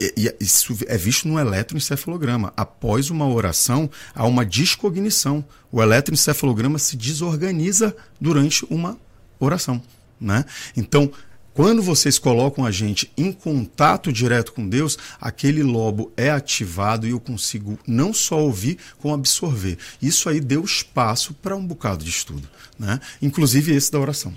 e, 0.01 0.13
e 0.17 0.43
isso 0.43 0.77
é 0.87 0.97
visto 0.97 1.29
no 1.29 1.39
eletroencefalograma. 1.39 2.51
Após 2.57 3.09
uma 3.09 3.25
oração, 3.25 3.89
há 4.13 4.27
uma 4.27 4.45
descognição. 4.45 5.45
O 5.71 5.81
eletroencefalograma 5.81 6.77
se 6.77 6.97
desorganiza 6.97 7.95
durante 8.19 8.65
uma 8.69 8.97
oração. 9.39 9.81
Né? 10.19 10.43
Então, 10.75 11.09
quando 11.53 11.81
vocês 11.81 12.19
colocam 12.19 12.65
a 12.65 12.71
gente 12.71 13.09
em 13.15 13.31
contato 13.31 14.11
direto 14.11 14.51
com 14.51 14.67
Deus, 14.67 14.97
aquele 15.21 15.63
lobo 15.63 16.11
é 16.17 16.29
ativado 16.29 17.07
e 17.07 17.11
eu 17.11 17.21
consigo 17.21 17.79
não 17.87 18.13
só 18.13 18.41
ouvir, 18.41 18.77
como 18.99 19.13
absorver. 19.13 19.77
Isso 20.01 20.27
aí 20.27 20.41
deu 20.41 20.65
espaço 20.65 21.33
para 21.35 21.55
um 21.55 21.65
bocado 21.65 22.03
de 22.03 22.09
estudo, 22.09 22.45
né? 22.77 22.99
Inclusive 23.21 23.73
esse 23.73 23.89
da 23.89 24.01
oração. 24.01 24.33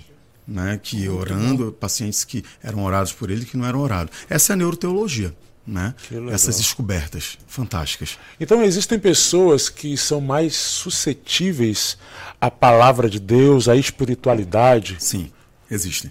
Né, 0.47 0.79
que 0.81 1.09
orando, 1.09 1.73
pacientes 1.73 2.23
que 2.23 2.41
eram 2.63 2.85
orados 2.85 3.11
por 3.11 3.29
ele 3.29 3.43
que 3.43 3.57
não 3.57 3.65
eram 3.65 3.81
orados. 3.81 4.13
Essa 4.29 4.53
é 4.53 4.55
a 4.55 4.55
neuroteologia. 4.55 5.35
Né? 5.67 5.93
Essas 6.31 6.55
descobertas 6.55 7.37
fantásticas. 7.45 8.17
Então 8.39 8.63
existem 8.63 8.97
pessoas 8.97 9.67
que 9.67 9.97
são 9.97 10.21
mais 10.21 10.55
suscetíveis 10.55 11.97
à 12.39 12.49
palavra 12.49 13.09
de 13.09 13.19
Deus, 13.19 13.67
à 13.67 13.75
espiritualidade. 13.75 14.95
Sim, 14.99 15.29
existem. 15.69 16.09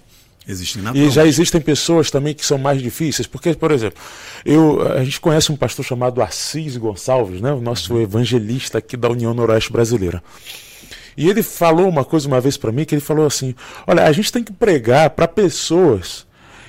Existem 0.48 0.82
e 0.94 1.10
já 1.10 1.26
existem 1.26 1.60
pessoas 1.60 2.08
também 2.08 2.32
que 2.32 2.46
são 2.46 2.56
mais 2.56 2.80
difíceis, 2.80 3.26
porque, 3.26 3.52
por 3.54 3.72
exemplo, 3.72 4.00
eu, 4.44 4.80
a 4.92 5.02
gente 5.02 5.20
conhece 5.20 5.50
um 5.50 5.56
pastor 5.56 5.84
chamado 5.84 6.22
Assis 6.22 6.76
Gonçalves, 6.76 7.40
né, 7.40 7.52
o 7.52 7.60
nosso 7.60 7.94
uhum. 7.94 8.00
evangelista 8.00 8.78
aqui 8.78 8.96
da 8.96 9.08
União 9.08 9.34
Noroeste 9.34 9.72
Brasileira. 9.72 10.22
E 11.16 11.28
ele 11.28 11.42
falou 11.42 11.88
uma 11.88 12.04
coisa 12.04 12.28
uma 12.28 12.40
vez 12.40 12.56
para 12.56 12.72
mim, 12.72 12.84
que 12.84 12.94
ele 12.94 13.00
falou 13.00 13.26
assim: 13.26 13.54
olha, 13.86 14.04
a 14.04 14.12
gente 14.12 14.32
tem 14.32 14.44
que 14.44 14.52
pregar 14.52 15.10
para 15.10 15.26
pessoas 15.26 16.26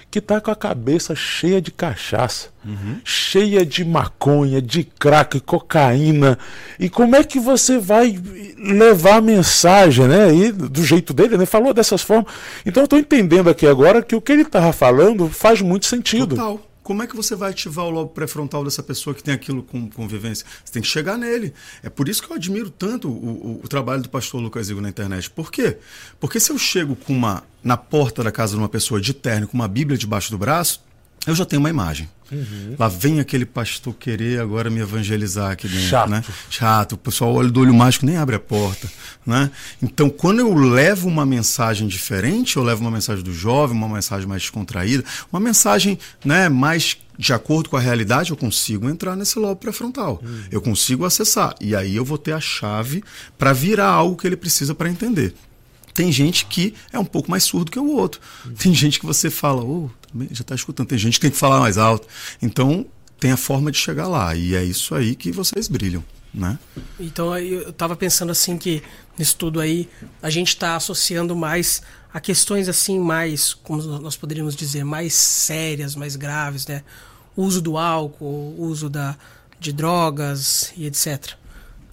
que 0.10 0.22
tá 0.22 0.40
com 0.40 0.49
a 0.49 0.56
cabeça 0.56 1.14
cheia 1.14 1.61
de 1.61 1.69
cachaça, 1.69 2.48
uhum. 2.65 2.99
cheia 3.03 3.65
de 3.65 3.84
maconha, 3.84 4.61
de 4.61 4.84
crack, 4.84 5.40
cocaína. 5.41 6.40
E 6.80 6.90
como 6.90 7.15
é 7.15 7.24
que 7.24 7.40
você 7.40 7.78
vai 7.78 8.18
levar 8.57 9.18
a 9.18 9.22
mensagem, 9.22 10.07
né? 10.07 10.34
E 10.34 10.52
do 10.52 10.84
jeito 10.84 11.14
dele, 11.14 11.38
né? 11.38 11.45
Falou 11.45 11.74
dessas 11.74 12.02
formas. 12.02 12.34
Então 12.65 12.82
eu 12.82 12.86
estou 12.86 12.98
entendendo 12.98 13.49
aqui 13.49 13.68
agora 13.68 14.02
que 14.02 14.15
o 14.15 14.22
que 14.22 14.32
ele 14.32 14.44
estava 14.44 14.72
falando 14.72 15.28
faz 15.28 15.61
muito 15.61 15.86
sentido. 15.86 16.36
Total. 16.36 16.61
Como 16.88 17.03
é 17.03 17.07
que 17.07 17.18
você 17.18 17.35
vai 17.35 17.51
ativar 17.51 17.84
o 17.84 17.89
lobo 17.89 18.11
pré-frontal 18.11 18.64
dessa 18.64 18.81
pessoa 18.81 19.14
que 19.14 19.22
tem 19.22 19.34
aquilo 19.34 19.61
com 19.61 19.89
convivência? 19.89 20.45
Você 20.64 20.72
tem 20.72 20.81
que 20.81 20.88
chegar 20.88 21.18
nele. 21.18 21.53
É 21.84 21.89
por 21.89 22.07
isso 22.07 22.23
que 22.23 22.31
eu 22.31 22.38
admiro 22.38 22.69
tanto 22.69 23.09
o, 23.09 23.11
o, 23.11 23.61
o 23.61 23.68
trabalho 23.68 24.01
do 24.03 24.07
pastor 24.07 24.39
Lucas 24.39 24.69
Igor 24.69 24.81
na 24.81 24.88
internet. 24.88 25.30
Por 25.30 25.51
quê? 25.51 25.80
Porque 26.18 26.39
se 26.39 26.49
eu 26.49 26.57
chego 26.57 26.95
com 26.95 27.11
uma 27.11 27.43
na 27.61 27.76
porta 27.76 28.23
da 28.23 28.31
casa 28.31 28.53
de 28.53 28.59
uma 28.59 28.69
pessoa 28.69 29.01
de 29.01 29.14
terno 29.14 29.49
com 29.49 29.55
uma 29.55 29.68
Bíblia 29.68 29.97
debaixo 29.97 30.31
do 30.31 30.38
braço, 30.38 30.81
eu 31.27 31.35
já 31.35 31.43
tenho 31.43 31.59
uma 31.59 31.69
imagem. 31.69 32.09
Uhum. 32.32 32.76
Lá 32.78 32.88
vem 32.88 33.20
aquele 33.20 33.45
pastor 33.45 33.94
querer 33.94 34.40
agora 34.40 34.70
me 34.70 34.80
evangelizar 34.82 35.52
aqui 35.52 35.68
dentro, 35.68 35.88
Chato. 35.88 36.10
né? 36.10 36.24
Chato. 36.49 36.94
O 36.94 36.98
pessoal 36.98 37.34
olha 37.34 37.49
do 37.49 37.62
olho 37.62 37.74
mágico 37.74 38.06
nem 38.06 38.18
abre 38.18 38.36
a 38.36 38.40
porta, 38.40 38.90
né? 39.26 39.49
Então, 39.82 40.10
quando 40.10 40.40
eu 40.40 40.54
levo 40.54 41.08
uma 41.08 41.26
mensagem 41.26 41.88
diferente, 41.88 42.58
eu 42.58 42.64
levo 42.64 42.82
uma 42.82 42.91
mensagem 42.91 43.24
do 43.24 43.34
jovem, 43.34 43.78
uma 43.78 43.90
mensagem 43.90 44.28
mais 44.28 44.41
descontraída, 44.41 45.04
uma 45.32 45.40
mensagem, 45.40 45.98
né, 46.24 46.49
mais 46.49 46.98
de 47.18 47.34
acordo 47.34 47.70
com 47.70 47.78
a 47.78 47.80
realidade, 47.80 48.30
eu 48.30 48.38
consigo 48.38 48.88
entrar 48.88 49.16
nesse 49.16 49.40
lobo 49.40 49.56
pré-frontal. 49.56 50.22
Uhum. 50.24 50.44
Eu 50.52 50.62
consigo 50.62 51.04
acessar. 51.04 51.56
E 51.60 51.76
aí 51.76 51.95
eu 51.95 52.06
vou 52.06 52.18
ter 52.18 52.34
a 52.34 52.40
chave 52.40 53.04
para 53.38 53.54
virar 53.54 53.88
algo 53.88 54.16
que 54.16 54.28
ele 54.28 54.38
precisa 54.38 54.76
para 54.76 54.90
entender. 54.90 55.34
Tem 55.98 56.11
gente 56.11 56.45
que 56.45 56.76
é 56.94 56.99
um 56.99 57.03
pouco 57.03 57.32
mais 57.32 57.44
surdo 57.44 57.72
que 57.72 57.80
o 57.80 57.88
outro. 57.88 58.22
Tem 58.60 58.72
gente 58.72 58.99
que 58.99 59.06
você 59.07 59.32
fala, 59.32 59.64
oh, 59.64 59.90
já 60.30 60.41
está 60.41 60.53
escutando. 60.53 60.90
Tem 60.90 60.98
gente 60.99 61.15
que 61.15 61.22
tem 61.22 61.32
que 61.32 61.38
falar 61.38 61.60
mais 61.60 61.76
alto. 61.76 62.07
Então, 62.40 62.86
tem 63.19 63.32
a 63.32 63.38
forma 63.38 63.72
de 63.72 63.80
chegar 63.80 64.07
lá. 64.07 64.36
E 64.36 64.53
é 64.53 64.64
isso 64.64 64.94
aí 64.94 65.15
que 65.15 65.32
vocês 65.32 65.68
brilham. 65.68 66.03
Né? 66.32 66.60
Então 66.99 67.36
eu 67.36 67.72
estava 67.72 67.95
pensando 67.95 68.32
assim 68.32 68.60
que 68.60 68.84
nisso 69.18 69.38
tudo 69.38 69.60
aí 69.60 69.90
a 70.22 70.30
gente 70.30 70.49
está 70.49 70.76
associando 70.76 71.36
mais 71.36 71.82
a 72.14 72.19
questões 72.19 72.69
assim 72.69 72.99
mais, 72.99 73.56
como 73.56 73.82
nós 73.82 74.15
poderíamos 74.15 74.56
dizer, 74.56 74.84
mais 74.84 75.15
sérias, 75.15 75.95
mais 75.95 76.15
graves, 76.15 76.68
né? 76.68 76.84
Uso 77.36 77.60
do 77.60 77.76
álcool, 77.76 78.53
uso 78.60 78.88
da, 78.88 79.18
de 79.60 79.74
drogas 79.74 80.72
e 80.78 80.86
etc. 80.86 81.34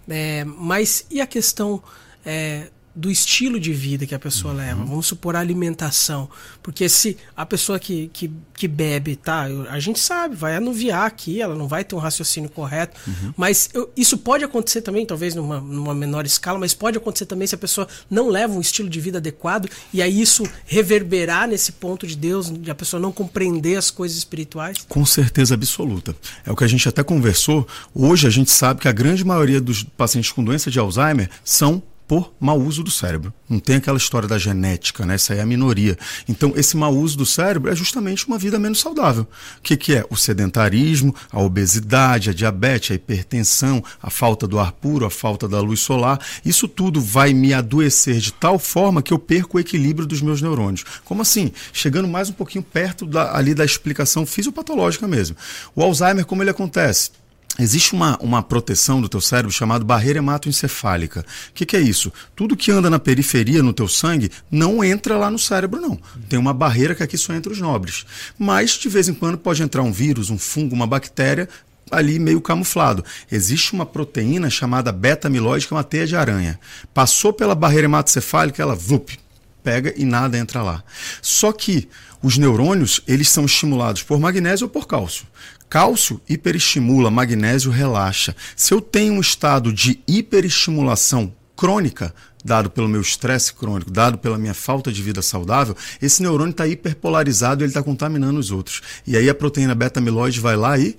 É, 0.06 0.44
mas 0.44 1.06
e 1.10 1.22
a 1.22 1.26
questão 1.26 1.82
é, 2.26 2.68
do 2.94 3.10
estilo 3.10 3.58
de 3.58 3.72
vida 3.72 4.06
que 4.06 4.14
a 4.14 4.18
pessoa 4.18 4.52
uhum. 4.52 4.58
leva. 4.58 4.84
Vamos 4.84 5.06
supor 5.06 5.34
a 5.34 5.40
alimentação. 5.40 6.28
Porque 6.62 6.88
se 6.88 7.16
a 7.36 7.44
pessoa 7.44 7.78
que, 7.78 8.08
que, 8.12 8.30
que 8.54 8.68
bebe, 8.68 9.16
tá? 9.16 9.46
A 9.68 9.80
gente 9.80 9.98
sabe, 9.98 10.36
vai 10.36 10.56
anuviar 10.56 11.06
aqui, 11.06 11.40
ela 11.40 11.56
não 11.56 11.66
vai 11.66 11.82
ter 11.82 11.94
um 11.96 11.98
raciocínio 11.98 12.48
correto. 12.48 13.00
Uhum. 13.06 13.34
Mas 13.36 13.68
eu, 13.74 13.90
isso 13.96 14.16
pode 14.18 14.44
acontecer 14.44 14.82
também, 14.82 15.04
talvez 15.04 15.34
numa, 15.34 15.60
numa 15.60 15.94
menor 15.94 16.24
escala, 16.24 16.58
mas 16.58 16.72
pode 16.72 16.96
acontecer 16.96 17.26
também 17.26 17.46
se 17.46 17.54
a 17.54 17.58
pessoa 17.58 17.88
não 18.08 18.28
leva 18.28 18.54
um 18.54 18.60
estilo 18.60 18.88
de 18.88 19.00
vida 19.00 19.18
adequado 19.18 19.68
e 19.92 20.00
aí 20.00 20.20
isso 20.20 20.44
reverberar 20.64 21.48
nesse 21.48 21.72
ponto 21.72 22.06
de 22.06 22.16
Deus, 22.16 22.50
de 22.50 22.70
a 22.70 22.74
pessoa 22.74 23.00
não 23.00 23.10
compreender 23.10 23.76
as 23.76 23.90
coisas 23.90 24.16
espirituais. 24.16 24.78
Com 24.88 25.04
certeza 25.04 25.54
absoluta. 25.54 26.14
É 26.46 26.52
o 26.52 26.56
que 26.56 26.64
a 26.64 26.68
gente 26.68 26.88
até 26.88 27.02
conversou. 27.02 27.66
Hoje 27.92 28.26
a 28.26 28.30
gente 28.30 28.50
sabe 28.50 28.80
que 28.80 28.88
a 28.88 28.92
grande 28.92 29.24
maioria 29.24 29.60
dos 29.60 29.82
pacientes 29.82 30.30
com 30.30 30.44
doença 30.44 30.70
de 30.70 30.78
Alzheimer 30.78 31.28
são 31.44 31.82
por 32.14 32.32
mau 32.38 32.60
uso 32.60 32.84
do 32.84 32.92
cérebro. 32.92 33.34
Não 33.48 33.58
tem 33.58 33.74
aquela 33.74 33.98
história 33.98 34.28
da 34.28 34.38
genética, 34.38 35.04
né? 35.04 35.16
Essa 35.16 35.34
é 35.34 35.40
a 35.40 35.46
minoria. 35.46 35.98
Então, 36.28 36.52
esse 36.54 36.76
mau 36.76 36.94
uso 36.94 37.18
do 37.18 37.26
cérebro 37.26 37.72
é 37.72 37.74
justamente 37.74 38.28
uma 38.28 38.38
vida 38.38 38.56
menos 38.56 38.78
saudável. 38.78 39.26
O 39.58 39.62
que, 39.62 39.76
que 39.76 39.96
é? 39.96 40.06
O 40.08 40.16
sedentarismo, 40.16 41.12
a 41.32 41.42
obesidade, 41.42 42.30
a 42.30 42.32
diabetes, 42.32 42.92
a 42.92 42.94
hipertensão, 42.94 43.82
a 44.00 44.10
falta 44.10 44.46
do 44.46 44.60
ar 44.60 44.70
puro, 44.70 45.04
a 45.04 45.10
falta 45.10 45.48
da 45.48 45.58
luz 45.60 45.80
solar. 45.80 46.24
Isso 46.44 46.68
tudo 46.68 47.00
vai 47.00 47.34
me 47.34 47.52
adoecer 47.52 48.20
de 48.20 48.32
tal 48.32 48.60
forma 48.60 49.02
que 49.02 49.12
eu 49.12 49.18
perco 49.18 49.56
o 49.56 49.60
equilíbrio 49.60 50.06
dos 50.06 50.22
meus 50.22 50.40
neurônios. 50.40 50.84
Como 51.04 51.20
assim? 51.20 51.50
Chegando 51.72 52.06
mais 52.06 52.30
um 52.30 52.34
pouquinho 52.34 52.62
perto 52.62 53.06
da, 53.06 53.36
ali 53.36 53.54
da 53.54 53.64
explicação 53.64 54.24
fisiopatológica 54.24 55.08
mesmo. 55.08 55.36
O 55.74 55.82
Alzheimer, 55.82 56.24
como 56.24 56.44
ele 56.44 56.50
acontece? 56.50 57.10
Existe 57.58 57.92
uma, 57.92 58.18
uma 58.18 58.42
proteção 58.42 59.00
do 59.00 59.08
teu 59.08 59.20
cérebro 59.20 59.52
chamada 59.52 59.84
barreira 59.84 60.18
hematoencefálica. 60.18 61.20
O 61.20 61.52
que, 61.52 61.64
que, 61.64 61.76
é 61.76 61.80
isso? 61.80 62.12
Tudo 62.34 62.56
que 62.56 62.72
anda 62.72 62.90
na 62.90 62.98
periferia, 62.98 63.62
no 63.62 63.72
teu 63.72 63.86
sangue, 63.86 64.30
não 64.50 64.82
entra 64.82 65.16
lá 65.16 65.30
no 65.30 65.38
cérebro, 65.38 65.80
não. 65.80 65.96
Tem 66.28 66.36
uma 66.36 66.52
barreira 66.52 66.96
que 66.96 67.02
aqui 67.02 67.16
só 67.16 67.32
entra 67.32 67.52
os 67.52 67.60
nobres. 67.60 68.04
Mas, 68.36 68.72
de 68.72 68.88
vez 68.88 69.08
em 69.08 69.14
quando, 69.14 69.38
pode 69.38 69.62
entrar 69.62 69.82
um 69.82 69.92
vírus, 69.92 70.30
um 70.30 70.38
fungo, 70.38 70.74
uma 70.74 70.86
bactéria 70.86 71.48
ali 71.90 72.18
meio 72.18 72.40
camuflado. 72.40 73.04
Existe 73.30 73.72
uma 73.72 73.86
proteína 73.86 74.50
chamada 74.50 74.90
beta-amiloide, 74.90 75.68
que 75.68 75.74
é 75.74 75.76
uma 75.76 75.84
teia 75.84 76.06
de 76.06 76.16
aranha. 76.16 76.58
Passou 76.92 77.32
pela 77.32 77.54
barreira 77.54 77.86
hematoencefálica, 77.86 78.60
ela 78.60 78.74
vup, 78.74 79.16
pega 79.62 79.94
e 79.96 80.04
nada 80.04 80.36
entra 80.36 80.60
lá. 80.60 80.82
Só 81.22 81.52
que 81.52 81.88
os 82.20 82.36
neurônios, 82.36 83.00
eles 83.06 83.28
são 83.28 83.44
estimulados 83.44 84.02
por 84.02 84.18
magnésio 84.18 84.64
ou 84.64 84.70
por 84.70 84.86
cálcio. 84.86 85.26
Cálcio 85.68 86.20
hiperestimula, 86.28 87.10
magnésio 87.10 87.70
relaxa. 87.70 88.34
Se 88.54 88.72
eu 88.72 88.80
tenho 88.80 89.14
um 89.14 89.20
estado 89.20 89.72
de 89.72 90.00
hiperestimulação 90.06 91.32
crônica, 91.56 92.14
dado 92.44 92.68
pelo 92.70 92.88
meu 92.88 93.00
estresse 93.00 93.54
crônico, 93.54 93.90
dado 93.90 94.18
pela 94.18 94.38
minha 94.38 94.54
falta 94.54 94.92
de 94.92 95.02
vida 95.02 95.22
saudável, 95.22 95.74
esse 96.00 96.22
neurônio 96.22 96.50
está 96.50 96.66
hiperpolarizado 96.66 97.62
e 97.62 97.64
ele 97.64 97.70
está 97.70 97.82
contaminando 97.82 98.38
os 98.38 98.50
outros. 98.50 98.82
E 99.06 99.16
aí 99.16 99.28
a 99.28 99.34
proteína 99.34 99.74
beta-amiloide 99.74 100.40
vai 100.40 100.56
lá 100.56 100.78
e 100.78 100.98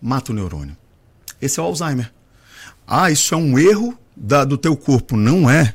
mata 0.00 0.32
o 0.32 0.34
neurônio. 0.34 0.76
Esse 1.42 1.58
é 1.58 1.62
o 1.62 1.66
Alzheimer. 1.66 2.12
Ah, 2.86 3.10
isso 3.10 3.34
é 3.34 3.36
um 3.36 3.58
erro 3.58 3.98
da, 4.16 4.44
do 4.44 4.56
teu 4.56 4.76
corpo. 4.76 5.16
Não 5.16 5.50
é. 5.50 5.74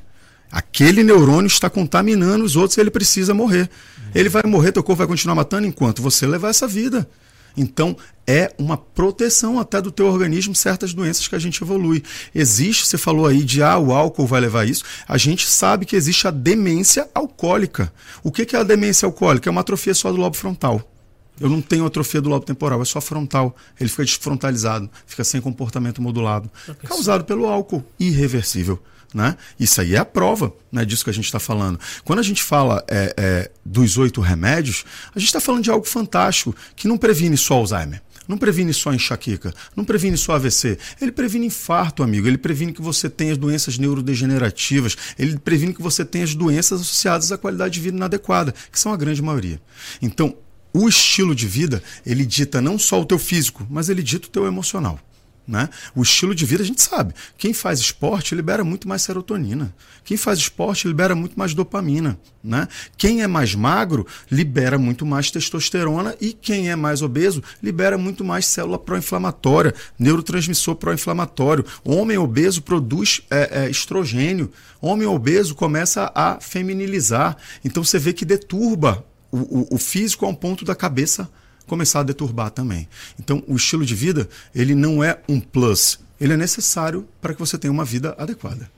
Aquele 0.51 1.03
neurônio 1.03 1.47
está 1.47 1.69
contaminando 1.69 2.45
os 2.45 2.55
outros 2.55 2.77
e 2.77 2.81
ele 2.81 2.91
precisa 2.91 3.33
morrer. 3.33 3.69
Ele 4.13 4.29
vai 4.29 4.43
morrer, 4.43 4.71
teu 4.71 4.83
corpo 4.83 4.99
vai 4.99 5.07
continuar 5.07 5.35
matando 5.35 5.67
enquanto 5.67 6.01
você 6.01 6.25
levar 6.25 6.49
essa 6.49 6.67
vida. 6.67 7.07
Então, 7.55 7.95
é 8.27 8.51
uma 8.57 8.77
proteção 8.77 9.59
até 9.59 9.81
do 9.81 9.91
teu 9.91 10.07
organismo 10.07 10.55
certas 10.55 10.93
doenças 10.93 11.27
que 11.27 11.35
a 11.35 11.39
gente 11.39 11.61
evolui. 11.61 12.03
Existe, 12.33 12.87
você 12.87 12.97
falou 12.97 13.27
aí 13.27 13.43
de 13.43 13.61
ah, 13.61 13.77
o 13.77 13.93
álcool 13.93 14.25
vai 14.25 14.41
levar 14.41 14.67
isso. 14.67 14.83
A 15.07 15.17
gente 15.17 15.47
sabe 15.47 15.85
que 15.85 15.95
existe 15.95 16.27
a 16.27 16.31
demência 16.31 17.07
alcoólica. 17.13 17.93
O 18.23 18.31
que 18.31 18.55
é 18.55 18.59
a 18.59 18.63
demência 18.63 19.05
alcoólica? 19.05 19.49
É 19.49 19.51
uma 19.51 19.61
atrofia 19.61 19.93
só 19.93 20.11
do 20.11 20.17
lobo 20.17 20.35
frontal. 20.35 20.94
Eu 21.39 21.49
não 21.49 21.61
tenho 21.61 21.85
atrofia 21.85 22.21
do 22.21 22.29
lobo 22.29 22.45
temporal, 22.45 22.81
é 22.81 22.85
só 22.85 23.01
frontal. 23.01 23.55
Ele 23.79 23.89
fica 23.89 24.03
desfrontalizado, 24.03 24.89
fica 25.05 25.23
sem 25.23 25.41
comportamento 25.41 26.01
modulado. 26.01 26.49
Causado 26.83 27.25
pelo 27.25 27.45
álcool, 27.45 27.83
irreversível. 27.99 28.81
Né? 29.13 29.37
Isso 29.57 29.79
aí 29.79 29.95
é 29.95 29.97
a 29.97 30.03
prova 30.03 30.53
né, 30.69 30.83
disso 30.83 31.03
que 31.03 31.09
a 31.09 31.13
gente 31.13 31.25
está 31.25 31.39
falando. 31.39 31.79
Quando 32.03 32.19
a 32.19 32.23
gente 32.23 32.43
fala 32.43 32.83
é, 32.89 33.13
é, 33.15 33.51
dos 33.63 33.97
oito 33.97 34.19
remédios, 34.19 34.83
a 35.15 35.19
gente 35.19 35.27
está 35.27 35.39
falando 35.39 35.63
de 35.63 35.71
algo 35.71 35.85
fantástico 35.85 36.53
que 36.75 36.85
não 36.85 36.97
previne 36.97 37.37
só 37.37 37.53
Alzheimer. 37.55 38.01
Não 38.27 38.37
previne 38.37 38.73
só 38.73 38.91
enxaqueca, 38.91 39.53
não 39.75 39.85
previne 39.85 40.17
só 40.17 40.33
AVC. 40.33 40.77
Ele 40.99 41.11
previne 41.11 41.45
infarto, 41.45 42.01
amigo. 42.01 42.27
Ele 42.27 42.37
previne 42.37 42.73
que 42.73 42.81
você 42.81 43.09
tenha 43.09 43.35
doenças 43.35 43.77
neurodegenerativas. 43.77 44.97
Ele 45.17 45.37
previne 45.37 45.73
que 45.73 45.81
você 45.81 46.03
tenha 46.03 46.23
as 46.23 46.33
doenças 46.33 46.81
associadas 46.81 47.31
à 47.31 47.37
qualidade 47.37 47.75
de 47.75 47.79
vida 47.79 47.95
inadequada, 47.95 48.53
que 48.71 48.79
são 48.79 48.91
a 48.91 48.97
grande 48.97 49.21
maioria. 49.21 49.61
Então, 50.01 50.35
o 50.77 50.89
estilo 50.89 51.33
de 51.33 51.47
vida, 51.47 51.81
ele 52.05 52.25
dita 52.25 52.61
não 52.61 52.77
só 52.77 53.01
o 53.01 53.05
teu 53.05 53.17
físico, 53.17 53.65
mas 53.69 53.87
ele 53.87 54.03
dita 54.03 54.27
o 54.27 54.29
teu 54.29 54.45
emocional. 54.45 54.99
Né? 55.47 55.69
O 55.95 56.01
estilo 56.01 56.35
de 56.35 56.43
vida 56.45 56.63
a 56.63 56.65
gente 56.65 56.81
sabe. 56.81 57.13
Quem 57.37 57.53
faz 57.53 57.79
esporte 57.79 58.35
libera 58.35 58.61
muito 58.61 58.85
mais 58.85 59.03
serotonina. 59.03 59.73
Quem 60.03 60.17
faz 60.17 60.39
esporte 60.39 60.85
libera 60.85 61.15
muito 61.15 61.39
mais 61.39 61.53
dopamina. 61.53 62.19
Né? 62.43 62.67
Quem 62.97 63.21
é 63.21 63.27
mais 63.27 63.55
magro 63.55 64.05
libera 64.29 64.77
muito 64.77 65.05
mais 65.05 65.31
testosterona 65.31 66.13
e 66.19 66.33
quem 66.33 66.69
é 66.69 66.75
mais 66.75 67.01
obeso 67.01 67.41
libera 67.63 67.97
muito 67.97 68.25
mais 68.25 68.45
célula 68.45 68.77
pró-inflamatória, 68.77 69.73
neurotransmissor 69.97 70.75
pró-inflamatório. 70.75 71.63
Homem 71.85 72.17
obeso 72.17 72.61
produz 72.63 73.21
é, 73.29 73.65
é, 73.65 73.69
estrogênio. 73.69 74.51
Homem 74.81 75.07
obeso 75.07 75.55
começa 75.55 76.11
a 76.13 76.39
feminilizar. 76.41 77.37
Então 77.63 77.81
você 77.81 77.97
vê 77.97 78.11
que 78.11 78.25
deturba 78.25 79.05
o, 79.35 79.67
o, 79.75 79.77
físico 79.77 80.25
a 80.25 80.29
um 80.29 80.35
ponto 80.35 80.63
da 80.63 80.75
cabeça 80.75 81.29
começar 81.67 82.01
a 82.01 82.03
deturbar 82.03 82.51
também. 82.51 82.87
Então, 83.19 83.43
o 83.47 83.55
estilo 83.55 83.85
de 83.85 83.95
vida, 83.95 84.29
ele 84.53 84.75
não 84.75 85.03
é 85.03 85.19
um 85.27 85.39
plus, 85.39 85.99
ele 86.19 86.33
é 86.33 86.37
necessário 86.37 87.07
para 87.21 87.33
que 87.33 87.39
você 87.39 87.57
tenha 87.57 87.71
uma 87.71 87.85
vida 87.85 88.15
adequada. 88.17 88.69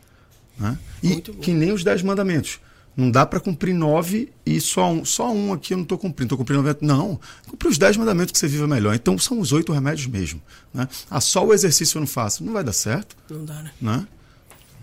Né? 0.58 0.78
E 1.04 1.22
que 1.22 1.54
nem 1.54 1.72
os 1.72 1.84
dez 1.84 2.02
mandamentos. 2.02 2.60
Não 2.96 3.12
dá 3.12 3.28
para 3.28 3.40
cumprir 3.40 3.76
nove 3.76 4.34
e 4.44 4.60
só 4.60 4.92
um, 4.92 5.06
só 5.06 5.32
um 5.32 5.54
aqui 5.54 5.72
eu 5.74 5.78
não 5.78 5.84
estou 5.84 6.00
cumprindo, 6.00 6.34
estou 6.34 6.38
cumprindo 6.40 6.64
nove. 6.64 6.80
Não, 6.82 7.20
cumprir 7.48 7.70
os 7.70 7.78
dez 7.78 7.96
mandamentos 7.96 8.32
que 8.32 8.40
você 8.40 8.48
viva 8.48 8.68
melhor. 8.68 8.96
Então 8.96 9.20
são 9.20 9.40
os 9.40 9.52
oito 9.52 9.72
remédios 9.72 10.08
mesmo. 10.08 10.42
Né? 10.74 10.90
Ah, 11.08 11.22
só 11.22 11.46
o 11.46 11.54
exercício 11.54 11.98
eu 11.98 12.00
não 12.00 12.08
faço. 12.08 12.44
Não 12.44 12.54
vai 12.54 12.64
dar 12.64 12.74
certo. 12.74 13.16
Não 13.30 13.46
dá, 13.46 13.62
né? 13.62 13.72
né? 13.80 14.08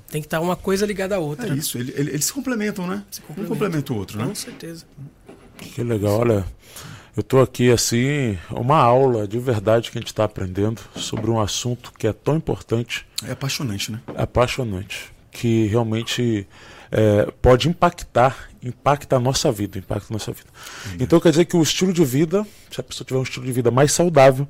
Tem 0.08 0.22
que 0.22 0.28
estar 0.28 0.40
uma 0.40 0.54
coisa 0.54 0.86
ligada 0.86 1.16
à 1.16 1.18
outra. 1.18 1.52
É 1.52 1.56
isso, 1.56 1.76
ele, 1.76 1.92
ele, 1.96 2.10
eles 2.12 2.26
se 2.26 2.32
complementam, 2.32 2.86
né? 2.86 3.02
Se 3.10 3.20
complementa. 3.20 3.52
Um 3.52 3.56
complementa 3.56 3.92
o 3.92 3.96
outro, 3.96 4.16
né? 4.16 4.26
Com 4.26 4.34
certeza. 4.36 4.84
Que 5.74 5.82
legal, 5.82 6.20
olha. 6.20 6.44
Eu 7.16 7.20
estou 7.20 7.40
aqui 7.40 7.70
assim, 7.70 8.36
uma 8.50 8.76
aula 8.76 9.28
de 9.28 9.38
verdade 9.38 9.88
que 9.88 9.98
a 9.98 10.00
gente 10.00 10.08
está 10.08 10.24
aprendendo 10.24 10.80
sobre 10.96 11.30
um 11.30 11.40
assunto 11.40 11.92
que 11.96 12.08
é 12.08 12.12
tão 12.12 12.36
importante. 12.36 13.06
É 13.24 13.30
apaixonante, 13.30 13.92
né? 13.92 14.00
Apaixonante. 14.16 15.12
Que 15.30 15.66
realmente 15.66 16.44
é, 16.90 17.30
pode 17.40 17.68
impactar, 17.68 18.48
impacta 18.60 19.14
a 19.14 19.20
nossa 19.20 19.52
vida, 19.52 19.78
impacta 19.78 20.12
nossa 20.12 20.32
vida. 20.32 20.48
Uhum. 20.86 20.96
Então 21.00 21.20
quer 21.20 21.30
dizer 21.30 21.44
que 21.44 21.56
o 21.56 21.62
estilo 21.62 21.92
de 21.92 22.04
vida, 22.04 22.44
se 22.68 22.80
a 22.80 22.82
pessoa 22.82 23.06
tiver 23.06 23.20
um 23.20 23.22
estilo 23.22 23.46
de 23.46 23.52
vida 23.52 23.70
mais 23.70 23.92
saudável, 23.92 24.48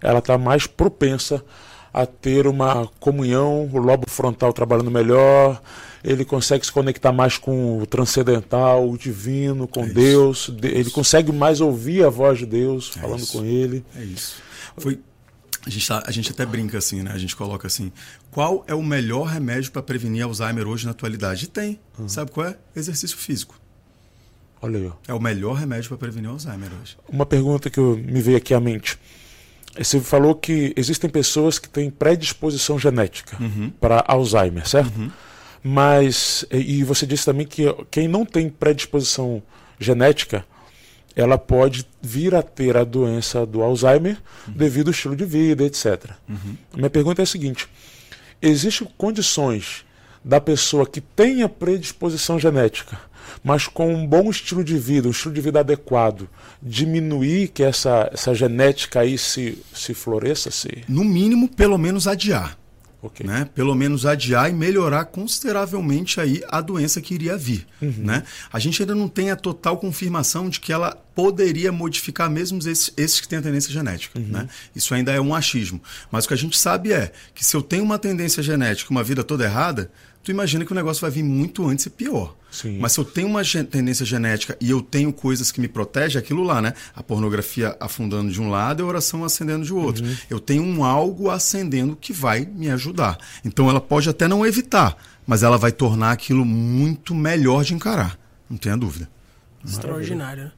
ela 0.00 0.20
está 0.20 0.38
mais 0.38 0.68
propensa 0.68 1.44
a 1.92 2.06
ter 2.06 2.46
uma 2.46 2.88
comunhão, 3.00 3.68
o 3.72 3.78
lobo 3.78 4.08
frontal 4.08 4.52
trabalhando 4.52 4.90
melhor, 4.90 5.60
ele 6.04 6.24
consegue 6.24 6.64
se 6.66 6.70
conectar 6.70 7.12
mais 7.12 7.38
com 7.38 7.78
o 7.78 7.86
transcendental, 7.86 8.88
o 8.88 8.98
divino, 8.98 9.66
com 9.66 9.84
é 9.84 9.88
Deus, 9.88 10.52
ele 10.62 10.90
consegue 10.90 11.32
mais 11.32 11.60
ouvir 11.60 12.04
a 12.04 12.10
voz 12.10 12.38
de 12.38 12.46
Deus 12.46 12.92
é 12.96 13.00
falando 13.00 13.20
isso. 13.20 13.38
com 13.38 13.44
ele. 13.44 13.84
É 13.96 14.04
isso. 14.04 14.36
Foi 14.76 15.00
a 15.66 15.70
gente, 15.70 15.88
tá, 15.88 16.02
a 16.06 16.10
gente 16.10 16.30
até 16.30 16.44
brinca 16.44 16.76
assim, 16.76 17.02
né? 17.02 17.10
A 17.12 17.18
gente 17.18 17.34
coloca 17.34 17.66
assim: 17.66 17.90
qual 18.30 18.62
é 18.68 18.74
o 18.74 18.82
melhor 18.82 19.24
remédio 19.24 19.72
para 19.72 19.82
prevenir 19.82 20.22
Alzheimer 20.22 20.68
hoje 20.68 20.84
na 20.84 20.90
atualidade? 20.90 21.46
E 21.46 21.48
tem. 21.48 21.80
Uhum. 21.98 22.06
Sabe 22.06 22.30
qual 22.30 22.48
é? 22.48 22.58
Exercício 22.76 23.16
físico. 23.16 23.58
Olha 24.60 24.78
aí. 24.78 24.92
É 25.08 25.14
o 25.14 25.20
melhor 25.20 25.54
remédio 25.54 25.88
para 25.88 25.96
prevenir 25.96 26.28
Alzheimer 26.28 26.68
hoje. 26.82 26.98
Uma 27.08 27.24
pergunta 27.24 27.70
que 27.70 27.78
eu, 27.78 27.96
me 27.96 28.20
veio 28.20 28.36
aqui 28.36 28.52
à 28.52 28.60
mente. 28.60 28.98
Você 29.76 29.98
falou 30.00 30.34
que 30.34 30.72
existem 30.76 31.08
pessoas 31.10 31.58
que 31.58 31.68
têm 31.68 31.90
predisposição 31.90 32.78
genética 32.78 33.36
uhum. 33.40 33.70
para 33.80 34.04
Alzheimer, 34.06 34.68
certo? 34.68 34.96
Uhum. 34.98 35.10
Mas, 35.66 36.44
e 36.50 36.84
você 36.84 37.06
disse 37.06 37.24
também 37.24 37.46
que 37.46 37.64
quem 37.90 38.06
não 38.06 38.26
tem 38.26 38.50
predisposição 38.50 39.42
genética, 39.80 40.44
ela 41.16 41.38
pode 41.38 41.86
vir 42.02 42.34
a 42.34 42.42
ter 42.42 42.76
a 42.76 42.84
doença 42.84 43.46
do 43.46 43.62
Alzheimer 43.62 44.18
uhum. 44.46 44.52
devido 44.54 44.88
ao 44.88 44.92
estilo 44.92 45.16
de 45.16 45.24
vida, 45.24 45.64
etc. 45.64 46.10
Uhum. 46.28 46.56
Minha 46.74 46.90
pergunta 46.90 47.22
é 47.22 47.24
a 47.24 47.26
seguinte: 47.26 47.66
existem 48.42 48.86
condições 48.98 49.86
da 50.22 50.38
pessoa 50.38 50.86
que 50.86 51.00
tenha 51.00 51.48
predisposição 51.48 52.38
genética, 52.38 53.00
mas 53.42 53.66
com 53.66 53.94
um 53.94 54.06
bom 54.06 54.28
estilo 54.30 54.62
de 54.62 54.76
vida, 54.76 55.08
um 55.08 55.12
estilo 55.12 55.32
de 55.32 55.40
vida 55.40 55.60
adequado, 55.60 56.28
diminuir 56.62 57.48
que 57.48 57.62
essa, 57.62 58.10
essa 58.12 58.34
genética 58.34 59.00
aí 59.00 59.16
se, 59.16 59.58
se 59.72 59.94
floresça? 59.94 60.50
Se... 60.50 60.84
No 60.88 61.04
mínimo, 61.04 61.48
pelo 61.48 61.78
menos 61.78 62.06
adiar. 62.06 62.58
Okay. 63.04 63.26
Né? 63.26 63.46
Pelo 63.54 63.74
menos 63.74 64.06
adiar 64.06 64.48
e 64.48 64.52
melhorar 64.54 65.04
consideravelmente 65.04 66.22
aí 66.22 66.42
a 66.48 66.62
doença 66.62 67.02
que 67.02 67.12
iria 67.12 67.36
vir. 67.36 67.66
Uhum. 67.82 67.92
Né? 67.98 68.22
A 68.50 68.58
gente 68.58 68.80
ainda 68.80 68.94
não 68.94 69.08
tem 69.08 69.30
a 69.30 69.36
total 69.36 69.76
confirmação 69.76 70.48
de 70.48 70.58
que 70.58 70.72
ela 70.72 70.96
poderia 71.14 71.70
modificar 71.70 72.30
mesmo 72.30 72.58
esses, 72.58 72.90
esses 72.96 73.20
que 73.20 73.28
têm 73.28 73.38
a 73.38 73.42
tendência 73.42 73.70
genética. 73.70 74.18
Uhum. 74.18 74.28
Né? 74.28 74.48
Isso 74.74 74.94
ainda 74.94 75.12
é 75.12 75.20
um 75.20 75.34
achismo. 75.34 75.82
Mas 76.10 76.24
o 76.24 76.28
que 76.28 76.34
a 76.34 76.38
gente 76.38 76.56
sabe 76.56 76.94
é 76.94 77.12
que 77.34 77.44
se 77.44 77.54
eu 77.54 77.60
tenho 77.60 77.84
uma 77.84 77.98
tendência 77.98 78.42
genética, 78.42 78.90
uma 78.90 79.04
vida 79.04 79.22
toda 79.22 79.44
errada, 79.44 79.90
tu 80.24 80.30
imagina 80.30 80.64
que 80.64 80.72
o 80.72 80.74
negócio 80.74 81.02
vai 81.02 81.10
vir 81.10 81.22
muito 81.22 81.68
antes 81.68 81.84
e 81.84 81.90
pior. 81.90 82.34
Sim. 82.50 82.78
Mas 82.78 82.92
se 82.92 83.00
eu 83.00 83.04
tenho 83.04 83.28
uma 83.28 83.42
tendência 83.44 84.06
genética 84.06 84.56
e 84.60 84.70
eu 84.70 84.80
tenho 84.80 85.12
coisas 85.12 85.52
que 85.52 85.60
me 85.60 85.68
protegem, 85.68 86.18
é 86.18 86.22
aquilo 86.22 86.42
lá, 86.42 86.62
né? 86.62 86.72
A 86.96 87.02
pornografia 87.02 87.76
afundando 87.78 88.32
de 88.32 88.40
um 88.40 88.48
lado 88.48 88.80
e 88.80 88.82
a 88.82 88.86
oração 88.86 89.22
acendendo 89.22 89.64
de 89.64 89.74
outro. 89.74 90.04
Uhum. 90.04 90.16
Eu 90.30 90.40
tenho 90.40 90.62
um 90.62 90.82
algo 90.82 91.28
acendendo 91.28 91.94
que 91.94 92.12
vai 92.12 92.46
me 92.46 92.70
ajudar. 92.70 93.18
Então 93.44 93.68
ela 93.68 93.80
pode 93.80 94.08
até 94.08 94.26
não 94.26 94.46
evitar, 94.46 94.96
mas 95.26 95.42
ela 95.42 95.58
vai 95.58 95.72
tornar 95.72 96.12
aquilo 96.12 96.44
muito 96.44 97.14
melhor 97.14 97.62
de 97.62 97.74
encarar. 97.74 98.18
Não 98.48 98.56
tenha 98.56 98.76
dúvida. 98.76 99.08
Extraordinário. 99.64 100.50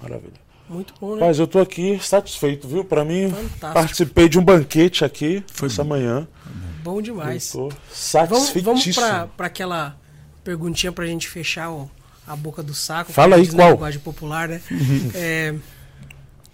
Maravilha. 0.00 0.46
Muito 0.68 0.92
bom, 1.00 1.14
né? 1.14 1.26
Mas 1.26 1.38
eu 1.38 1.46
tô 1.46 1.60
aqui 1.60 1.98
satisfeito, 2.02 2.68
viu? 2.68 2.84
Para 2.84 3.04
mim, 3.04 3.30
Fantástico. 3.30 3.72
participei 3.72 4.28
de 4.28 4.38
um 4.38 4.44
banquete 4.44 5.04
aqui 5.04 5.42
Foi 5.46 5.68
essa 5.68 5.84
bom. 5.84 5.90
manhã. 5.90 6.26
Bom 6.44 6.75
demais. 7.02 7.52
Eu 7.54 7.68
tô 7.68 7.76
satisfeitíssimo. 7.92 8.62
Vamos, 8.62 8.96
vamos 8.96 9.30
para 9.36 9.46
aquela 9.46 9.96
perguntinha 10.44 10.92
pra 10.92 11.06
gente 11.06 11.28
fechar 11.28 11.70
ó, 11.70 11.86
a 12.26 12.36
boca 12.36 12.62
do 12.62 12.74
saco. 12.74 13.12
Fala 13.12 13.36
aí 13.36 13.48
qual. 13.48 13.72
linguagem 13.72 14.00
popular, 14.00 14.48
né? 14.48 14.60
é, 15.14 15.54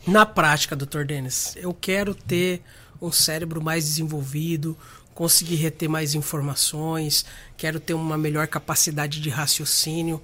na 0.07 0.27
prática, 0.27 0.75
doutor 0.75 1.05
Denis, 1.05 1.55
eu 1.57 1.73
quero 1.73 2.15
ter 2.15 2.63
um 3.01 3.13
cérebro 3.13 3.61
mais 3.61 3.85
desenvolvido, 3.85 4.77
conseguir 5.15 5.57
reter 5.57 5.89
mais 5.89 6.15
informações, 6.15 7.25
quero 7.57 7.79
ter 7.79 7.95
uma 7.95 8.17
melhor 8.17 8.47
capacidade 8.47 9.21
de 9.21 9.29
raciocínio. 9.29 10.21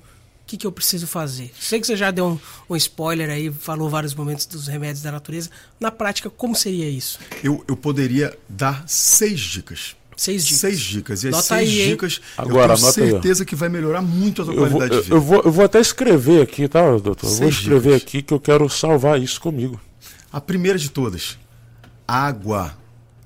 O 0.49 0.51
que, 0.51 0.57
que 0.57 0.67
eu 0.67 0.73
preciso 0.73 1.07
fazer? 1.07 1.53
Sei 1.61 1.79
que 1.79 1.87
você 1.87 1.95
já 1.95 2.11
deu 2.11 2.27
um, 2.27 2.39
um, 2.71 2.75
spoiler 2.75 3.29
aí, 3.29 3.53
falou 3.53 3.91
vários 3.91 4.15
momentos 4.15 4.47
dos 4.47 4.67
remédios 4.67 5.03
da 5.03 5.13
natureza. 5.13 5.51
Na 5.79 5.91
prática, 5.91 6.31
como 6.31 6.55
seria 6.55 6.89
isso? 6.89 7.19
Eu, 7.45 7.63
eu 7.69 7.77
poderia 7.77 8.35
dar 8.49 8.83
seis 8.87 9.41
dicas. 9.41 9.95
Seis 10.17 10.47
dicas. 10.47 10.61
Seis 10.61 10.81
dicas. 10.81 11.23
E 11.23 11.29
as 11.29 11.33
Nota 11.33 11.45
seis 11.45 11.69
aí, 11.69 11.91
dicas, 11.91 12.23
Agora, 12.35 12.73
eu 12.73 12.79
tenho 12.79 12.93
certeza 12.93 13.43
aí. 13.43 13.47
que 13.47 13.55
vai 13.55 13.69
melhorar 13.69 14.01
muito 14.01 14.41
a 14.41 14.47
tua 14.47 14.55
eu 14.55 14.61
qualidade 14.61 14.91
vou, 14.91 14.99
de 15.01 15.05
vida. 15.05 15.17
Eu 15.17 15.21
vou, 15.21 15.43
eu 15.43 15.53
vou 15.53 15.65
até 15.67 15.81
escrever 15.81 16.41
aqui, 16.41 16.67
tá, 16.67 16.97
doutor? 16.97 17.29
Seis 17.29 17.41
vou 17.41 17.49
escrever 17.51 17.95
dicas. 17.97 18.03
aqui 18.09 18.23
que 18.23 18.33
eu 18.33 18.41
quero 18.41 18.67
salvar 18.71 19.21
isso 19.21 19.39
comigo. 19.43 19.79
A 20.33 20.41
primeira 20.41 20.79
de 20.79 20.89
todas, 20.89 21.39
água. 22.07 22.75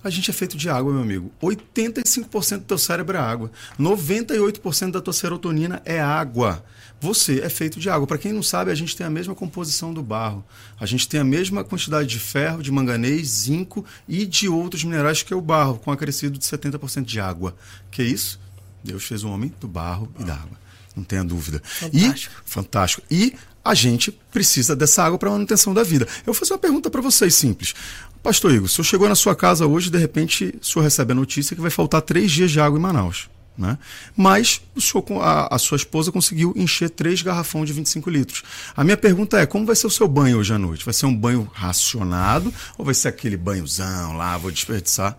A 0.02 0.10
gente 0.10 0.28
é 0.28 0.34
feito 0.34 0.56
de 0.56 0.68
água, 0.68 0.92
meu 0.92 1.02
amigo. 1.02 1.30
85% 1.40 2.58
do 2.58 2.64
teu 2.64 2.78
cérebro 2.78 3.16
é 3.16 3.20
água. 3.20 3.52
98% 3.78 4.90
da 4.90 5.00
tua 5.00 5.12
serotonina 5.12 5.80
é 5.84 6.00
água. 6.00 6.64
Você 7.02 7.40
é 7.40 7.48
feito 7.48 7.80
de 7.80 7.90
água. 7.90 8.06
Para 8.06 8.16
quem 8.16 8.32
não 8.32 8.44
sabe, 8.44 8.70
a 8.70 8.74
gente 8.76 8.96
tem 8.96 9.04
a 9.04 9.10
mesma 9.10 9.34
composição 9.34 9.92
do 9.92 10.00
barro. 10.00 10.44
A 10.78 10.86
gente 10.86 11.08
tem 11.08 11.18
a 11.18 11.24
mesma 11.24 11.64
quantidade 11.64 12.08
de 12.08 12.20
ferro, 12.20 12.62
de 12.62 12.70
manganês, 12.70 13.26
zinco 13.26 13.84
e 14.08 14.24
de 14.24 14.48
outros 14.48 14.84
minerais 14.84 15.20
que 15.20 15.34
é 15.34 15.36
o 15.36 15.40
barro, 15.40 15.80
com 15.80 15.90
acrescido 15.90 16.38
de 16.38 16.44
70% 16.44 17.02
de 17.02 17.18
água. 17.18 17.56
Que 17.90 18.02
é 18.02 18.04
isso? 18.04 18.38
Deus 18.84 19.02
fez 19.02 19.24
o 19.24 19.28
homem 19.28 19.52
do 19.60 19.66
barro 19.66 20.14
e 20.16 20.22
da 20.22 20.34
água. 20.34 20.56
Não 20.94 21.02
tenha 21.02 21.24
dúvida. 21.24 21.60
Fantástico. 21.64 22.34
E, 22.46 22.50
fantástico. 22.50 23.02
E 23.10 23.34
a 23.64 23.74
gente 23.74 24.12
precisa 24.30 24.76
dessa 24.76 25.02
água 25.02 25.18
para 25.18 25.28
a 25.28 25.32
manutenção 25.32 25.74
da 25.74 25.82
vida. 25.82 26.06
Eu 26.18 26.26
vou 26.26 26.34
fazer 26.34 26.52
uma 26.52 26.60
pergunta 26.60 26.88
para 26.88 27.00
vocês 27.00 27.34
simples. 27.34 27.74
Pastor 28.22 28.52
Igor, 28.52 28.66
o 28.66 28.68
senhor 28.68 28.84
chegou 28.84 29.08
na 29.08 29.16
sua 29.16 29.34
casa 29.34 29.66
hoje 29.66 29.88
e 29.88 29.90
de 29.90 29.98
repente 29.98 30.56
o 30.62 30.64
senhor 30.64 30.84
recebe 30.84 31.10
a 31.10 31.16
notícia 31.16 31.56
que 31.56 31.62
vai 31.62 31.70
faltar 31.70 32.00
três 32.00 32.30
dias 32.30 32.52
de 32.52 32.60
água 32.60 32.78
em 32.78 32.82
Manaus. 32.82 33.28
Né? 33.56 33.76
Mas 34.16 34.62
o 34.74 34.80
senhor, 34.80 35.04
a, 35.20 35.54
a, 35.54 35.58
sua 35.58 35.76
esposa 35.76 36.10
conseguiu 36.10 36.54
encher 36.56 36.88
três 36.88 37.20
garrafões 37.20 37.66
de 37.66 37.74
25 37.74 38.08
litros. 38.08 38.42
A 38.74 38.82
minha 38.82 38.96
pergunta 38.96 39.38
é: 39.38 39.44
como 39.44 39.66
vai 39.66 39.76
ser 39.76 39.86
o 39.86 39.90
seu 39.90 40.08
banho 40.08 40.38
hoje 40.38 40.54
à 40.54 40.58
noite? 40.58 40.84
Vai 40.84 40.94
ser 40.94 41.04
um 41.04 41.14
banho 41.14 41.50
racionado 41.52 42.52
ou 42.78 42.84
vai 42.84 42.94
ser 42.94 43.08
aquele 43.08 43.36
banhozão 43.36 44.16
lá, 44.16 44.38
vou 44.38 44.50
desperdiçar? 44.50 45.18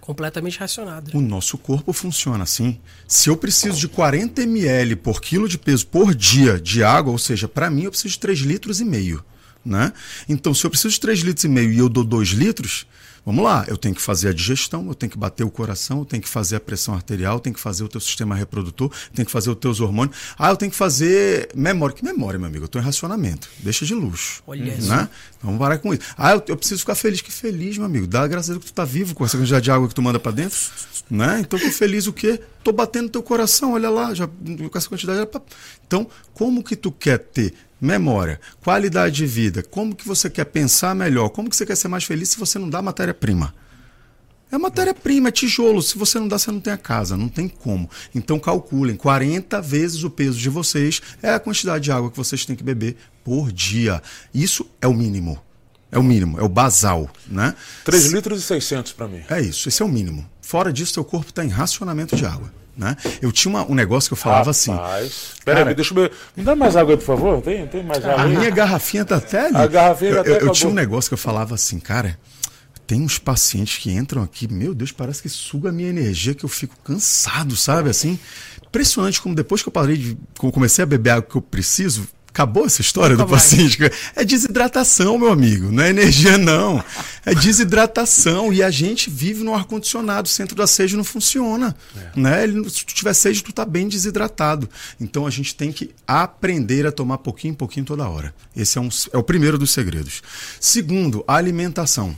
Completamente 0.00 0.58
racionado. 0.58 1.16
O 1.16 1.20
nosso 1.20 1.58
corpo 1.58 1.92
funciona 1.92 2.44
assim. 2.44 2.78
Se 3.06 3.28
eu 3.28 3.36
preciso 3.36 3.78
de 3.78 3.88
40 3.88 4.42
ml 4.42 4.96
por 4.96 5.20
quilo 5.20 5.48
de 5.48 5.58
peso 5.58 5.86
por 5.86 6.14
dia 6.14 6.60
de 6.60 6.84
água, 6.84 7.10
ou 7.12 7.18
seja, 7.18 7.48
para 7.48 7.68
mim 7.68 7.84
eu 7.84 7.90
preciso 7.90 8.14
de 8.14 8.20
3 8.20 8.40
litros 8.40 8.80
e 8.80 8.84
meio. 8.84 9.24
Né? 9.64 9.92
Então, 10.28 10.52
se 10.52 10.64
eu 10.64 10.70
preciso 10.70 10.94
de 10.94 11.00
3 11.00 11.20
litros 11.20 11.44
e 11.44 11.48
meio 11.48 11.72
e 11.72 11.78
eu 11.78 11.88
dou 11.88 12.02
2 12.02 12.30
litros, 12.30 12.84
Vamos 13.24 13.44
lá, 13.44 13.64
eu 13.68 13.76
tenho 13.76 13.94
que 13.94 14.02
fazer 14.02 14.30
a 14.30 14.32
digestão, 14.32 14.88
eu 14.88 14.94
tenho 14.94 15.10
que 15.10 15.16
bater 15.16 15.44
o 15.44 15.50
coração, 15.50 16.00
eu 16.00 16.04
tenho 16.04 16.20
que 16.20 16.28
fazer 16.28 16.56
a 16.56 16.60
pressão 16.60 16.92
arterial, 16.92 17.36
eu 17.36 17.40
tenho 17.40 17.54
que 17.54 17.60
fazer 17.60 17.84
o 17.84 17.88
teu 17.88 18.00
sistema 18.00 18.34
reprodutor, 18.34 18.90
eu 18.90 19.14
tenho 19.14 19.26
que 19.26 19.32
fazer 19.32 19.48
os 19.50 19.56
teus 19.56 19.80
hormônios. 19.80 20.16
Ah, 20.36 20.50
eu 20.50 20.56
tenho 20.56 20.72
que 20.72 20.76
fazer 20.76 21.48
memória. 21.54 21.94
Que 21.94 22.04
memória, 22.04 22.36
meu 22.36 22.48
amigo? 22.48 22.64
Eu 22.64 22.66
estou 22.66 22.82
em 22.82 22.84
racionamento. 22.84 23.48
Deixa 23.60 23.86
de 23.86 23.94
luxo. 23.94 24.42
Olha 24.44 24.64
né? 24.64 24.76
isso. 24.76 24.92
Então, 24.92 25.08
vamos 25.40 25.58
parar 25.60 25.78
com 25.78 25.94
isso. 25.94 26.02
Ah, 26.18 26.32
eu, 26.32 26.42
eu, 26.48 26.56
preciso 26.56 26.80
ficar 26.80 26.96
feliz. 26.96 27.20
Que 27.20 27.32
feliz, 27.32 27.76
meu 27.78 27.86
amigo. 27.86 28.08
Dá 28.08 28.26
graças 28.26 28.50
a 28.50 28.52
Deus 28.54 28.64
que 28.64 28.72
tu 28.72 28.74
tá 28.74 28.84
vivo 28.84 29.14
com 29.14 29.24
essa 29.24 29.38
quantidade 29.38 29.64
de 29.64 29.70
água 29.70 29.86
que 29.86 29.94
tu 29.94 30.02
manda 30.02 30.18
para 30.18 30.32
dentro. 30.32 30.58
Né? 31.08 31.40
Então, 31.40 31.58
que 31.58 31.70
feliz 31.70 32.08
o 32.08 32.12
quê? 32.12 32.40
Tô 32.64 32.72
batendo 32.72 33.08
teu 33.08 33.22
coração, 33.22 33.72
olha 33.72 33.90
lá, 33.90 34.14
já 34.14 34.26
com 34.26 34.78
essa 34.78 34.88
quantidade. 34.88 35.28
Então, 35.86 36.08
como 36.34 36.62
que 36.62 36.74
tu 36.74 36.90
quer 36.90 37.18
ter 37.18 37.54
memória, 37.82 38.40
qualidade 38.62 39.16
de 39.16 39.26
vida, 39.26 39.60
como 39.60 39.96
que 39.96 40.06
você 40.06 40.30
quer 40.30 40.44
pensar 40.44 40.94
melhor, 40.94 41.30
como 41.30 41.50
que 41.50 41.56
você 41.56 41.66
quer 41.66 41.76
ser 41.76 41.88
mais 41.88 42.04
feliz 42.04 42.28
se 42.28 42.38
você 42.38 42.56
não 42.56 42.70
dá 42.70 42.80
matéria-prima? 42.80 43.52
É 44.52 44.58
matéria-prima, 44.58 45.30
é 45.30 45.32
tijolo. 45.32 45.82
Se 45.82 45.96
você 45.98 46.20
não 46.20 46.28
dá, 46.28 46.38
você 46.38 46.52
não 46.52 46.60
tem 46.60 46.72
a 46.74 46.76
casa, 46.76 47.16
não 47.16 47.28
tem 47.28 47.48
como. 47.48 47.90
Então 48.14 48.38
calculem, 48.38 48.94
40 48.94 49.60
vezes 49.62 50.04
o 50.04 50.10
peso 50.10 50.38
de 50.38 50.48
vocês 50.48 51.00
é 51.22 51.32
a 51.32 51.40
quantidade 51.40 51.82
de 51.82 51.90
água 51.90 52.10
que 52.10 52.16
vocês 52.16 52.44
têm 52.44 52.54
que 52.54 52.62
beber 52.62 52.96
por 53.24 53.50
dia. 53.50 54.00
Isso 54.32 54.64
é 54.80 54.86
o 54.86 54.94
mínimo. 54.94 55.42
É 55.90 55.98
o 55.98 56.02
mínimo, 56.02 56.38
é 56.38 56.42
o 56.42 56.48
basal, 56.48 57.10
né? 57.26 57.54
3 57.84 58.12
litros 58.12 58.40
e 58.40 58.42
600 58.42 58.92
para 58.92 59.08
mim. 59.08 59.22
É 59.28 59.40
isso, 59.40 59.68
esse 59.68 59.82
é 59.82 59.84
o 59.84 59.88
mínimo. 59.88 60.24
Fora 60.40 60.72
disso, 60.72 60.94
seu 60.94 61.04
corpo 61.04 61.30
está 61.30 61.44
em 61.44 61.48
racionamento 61.48 62.14
de 62.14 62.24
água. 62.24 62.61
Né? 62.82 62.96
Eu 63.20 63.30
tinha 63.30 63.50
uma, 63.50 63.70
um 63.70 63.74
negócio 63.74 64.08
que 64.08 64.14
eu 64.14 64.16
falava 64.16 64.50
Rapaz, 64.50 64.56
assim. 64.56 65.34
Espera 65.38 65.68
aí, 65.68 65.74
deixa 65.74 65.92
eu 65.94 66.02
ver. 66.02 66.12
Me 66.36 66.42
dá 66.42 66.56
mais 66.56 66.76
água 66.76 66.94
aí, 66.94 66.96
por 66.96 67.04
favor. 67.04 67.40
Tem, 67.40 67.66
tem 67.66 67.82
mais 67.82 68.04
água 68.04 68.22
A 68.22 68.26
minha 68.26 68.50
garrafinha 68.50 69.04
tá 69.04 69.16
até 69.16 69.46
ali. 69.46 69.56
A 69.56 69.66
garrafinha 69.66 70.10
eu, 70.10 70.14
já 70.14 70.20
até 70.20 70.30
eu, 70.30 70.46
eu 70.46 70.52
tinha 70.52 70.68
um 70.68 70.74
negócio 70.74 71.08
que 71.08 71.14
eu 71.14 71.18
falava 71.18 71.54
assim, 71.54 71.78
cara. 71.78 72.18
Tem 72.86 73.00
uns 73.00 73.18
pacientes 73.18 73.78
que 73.78 73.92
entram 73.92 74.22
aqui, 74.22 74.52
meu 74.52 74.74
Deus, 74.74 74.90
parece 74.90 75.22
que 75.22 75.28
suga 75.28 75.68
a 75.68 75.72
minha 75.72 75.88
energia, 75.88 76.34
que 76.34 76.44
eu 76.44 76.48
fico 76.48 76.76
cansado, 76.84 77.56
sabe? 77.56 77.88
Assim, 77.88 78.18
impressionante 78.66 79.22
como 79.22 79.34
depois 79.34 79.62
que 79.62 79.68
eu 79.68 79.72
parei 79.72 79.96
de. 79.96 80.18
Como 80.36 80.50
eu 80.50 80.52
comecei 80.52 80.82
a 80.82 80.86
beber 80.86 81.10
água 81.10 81.22
que 81.22 81.36
eu 81.36 81.42
preciso, 81.42 82.06
Acabou 82.32 82.64
essa 82.64 82.80
história 82.80 83.14
Nunca 83.14 83.26
do 83.26 83.30
paciente? 83.30 83.78
Mais. 83.78 83.92
É 84.16 84.24
desidratação, 84.24 85.18
meu 85.18 85.30
amigo. 85.30 85.70
Não 85.70 85.82
é 85.82 85.90
energia, 85.90 86.38
não. 86.38 86.82
É 87.26 87.34
desidratação. 87.34 88.50
E 88.50 88.62
a 88.62 88.70
gente 88.70 89.10
vive 89.10 89.44
no 89.44 89.54
ar-condicionado. 89.54 90.26
O 90.26 90.30
centro 90.30 90.56
da 90.56 90.66
sede 90.66 90.96
não 90.96 91.04
funciona. 91.04 91.76
É. 91.94 92.18
Né? 92.18 92.44
Ele, 92.44 92.70
se 92.70 92.86
tu 92.86 92.94
tiver 92.94 93.12
sede, 93.12 93.44
tu 93.44 93.52
tá 93.52 93.66
bem 93.66 93.86
desidratado. 93.86 94.66
Então 94.98 95.26
a 95.26 95.30
gente 95.30 95.54
tem 95.54 95.70
que 95.70 95.90
aprender 96.06 96.86
a 96.86 96.92
tomar 96.92 97.18
pouquinho 97.18 97.52
em 97.52 97.54
pouquinho 97.54 97.84
toda 97.84 98.08
hora. 98.08 98.34
Esse 98.56 98.78
é, 98.78 98.80
um, 98.80 98.88
é 99.12 99.18
o 99.18 99.22
primeiro 99.22 99.58
dos 99.58 99.70
segredos. 99.70 100.22
Segundo, 100.58 101.22
a 101.28 101.36
alimentação. 101.36 102.16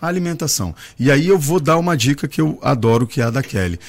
A 0.00 0.06
alimentação. 0.06 0.76
E 0.96 1.10
aí 1.10 1.26
eu 1.26 1.38
vou 1.38 1.58
dar 1.58 1.76
uma 1.76 1.96
dica 1.96 2.28
que 2.28 2.40
eu 2.40 2.56
adoro, 2.62 3.04
que 3.04 3.20
é 3.20 3.24
a 3.24 3.30
da 3.30 3.42
Kelly. 3.42 3.80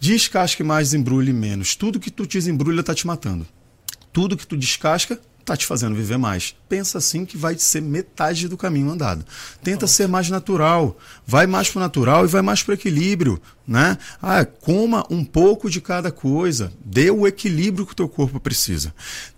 Descasque 0.00 0.64
mais, 0.64 0.92
embrulhe 0.92 1.32
menos. 1.32 1.76
Tudo 1.76 2.00
que 2.00 2.10
tu 2.10 2.26
desembrulha 2.26 2.82
tá 2.82 2.92
te 2.92 3.06
matando 3.06 3.46
tudo 4.14 4.36
que 4.36 4.46
tu 4.46 4.56
descasca 4.56 5.18
tá 5.44 5.56
te 5.56 5.66
fazendo 5.66 5.94
viver 5.94 6.16
mais. 6.16 6.54
Pensa 6.68 6.98
assim 6.98 7.26
que 7.26 7.36
vai 7.36 7.58
ser 7.58 7.82
metade 7.82 8.48
do 8.48 8.56
caminho 8.56 8.90
andado. 8.90 9.26
Tenta 9.62 9.82
Nossa. 9.82 9.94
ser 9.94 10.08
mais 10.08 10.30
natural, 10.30 10.96
vai 11.26 11.46
mais 11.46 11.68
pro 11.68 11.80
natural 11.80 12.24
e 12.24 12.28
vai 12.28 12.40
mais 12.40 12.62
pro 12.62 12.72
equilíbrio, 12.72 13.42
né? 13.66 13.98
Ah, 14.22 14.44
coma 14.44 15.04
um 15.10 15.24
pouco 15.24 15.68
de 15.68 15.80
cada 15.80 16.10
coisa, 16.10 16.72
dê 16.82 17.10
o 17.10 17.26
equilíbrio 17.26 17.84
que 17.84 17.92
o 17.92 17.96
teu 17.96 18.08
corpo 18.08 18.40
precisa. 18.40 18.94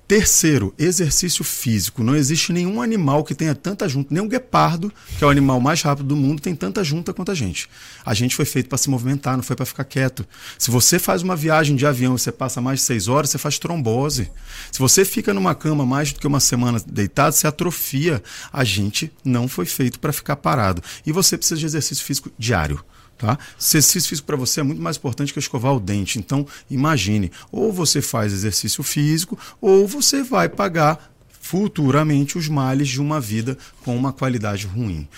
Terceiro, 0.08 0.72
exercício 0.78 1.42
físico. 1.42 2.04
Não 2.04 2.14
existe 2.14 2.52
nenhum 2.52 2.80
animal 2.80 3.24
que 3.24 3.34
tenha 3.34 3.56
tanta 3.56 3.88
junta, 3.88 4.14
nem 4.14 4.22
um 4.22 4.28
guepardo, 4.28 4.92
que 5.18 5.24
é 5.24 5.26
o 5.26 5.30
animal 5.30 5.60
mais 5.60 5.82
rápido 5.82 6.06
do 6.06 6.14
mundo, 6.14 6.40
tem 6.40 6.54
tanta 6.54 6.84
junta 6.84 7.12
quanto 7.12 7.32
a 7.32 7.34
gente. 7.34 7.68
A 8.04 8.14
gente 8.14 8.36
foi 8.36 8.44
feito 8.44 8.68
para 8.68 8.78
se 8.78 8.88
movimentar, 8.88 9.34
não 9.34 9.42
foi 9.42 9.56
para 9.56 9.66
ficar 9.66 9.82
quieto. 9.82 10.24
Se 10.56 10.70
você 10.70 11.00
faz 11.00 11.22
uma 11.22 11.34
viagem 11.34 11.74
de 11.74 11.84
avião 11.84 12.14
e 12.14 12.20
você 12.20 12.30
passa 12.30 12.60
mais 12.60 12.78
de 12.78 12.84
seis 12.86 13.08
horas, 13.08 13.30
você 13.30 13.38
faz 13.38 13.58
trombose. 13.58 14.30
Se 14.70 14.78
você 14.78 15.04
fica 15.04 15.34
numa 15.34 15.56
cama 15.56 15.84
mais 15.84 16.12
do 16.12 16.20
que 16.20 16.26
uma 16.26 16.38
semana 16.38 16.80
deitado, 16.86 17.34
você 17.34 17.48
atrofia. 17.48 18.22
A 18.52 18.62
gente 18.62 19.12
não 19.24 19.48
foi 19.48 19.66
feito 19.66 19.98
para 19.98 20.12
ficar 20.12 20.36
parado. 20.36 20.80
E 21.04 21.10
você 21.10 21.36
precisa 21.36 21.58
de 21.58 21.66
exercício 21.66 22.04
físico 22.04 22.30
diário. 22.38 22.80
Tá? 23.18 23.38
Exercício 23.58 24.10
físico 24.10 24.26
para 24.26 24.36
você 24.36 24.60
é 24.60 24.62
muito 24.62 24.82
mais 24.82 24.96
importante 24.96 25.32
que 25.32 25.38
escovar 25.38 25.74
o 25.74 25.80
dente. 25.80 26.18
Então, 26.18 26.46
imagine: 26.70 27.32
ou 27.50 27.72
você 27.72 28.02
faz 28.02 28.32
exercício 28.32 28.82
físico, 28.82 29.38
ou 29.60 29.88
você 29.88 30.22
vai 30.22 30.48
pagar 30.48 31.12
futuramente 31.40 32.36
os 32.36 32.48
males 32.48 32.88
de 32.88 33.00
uma 33.00 33.20
vida 33.20 33.56
com 33.82 33.96
uma 33.96 34.12
qualidade 34.12 34.66
ruim. 34.66 35.08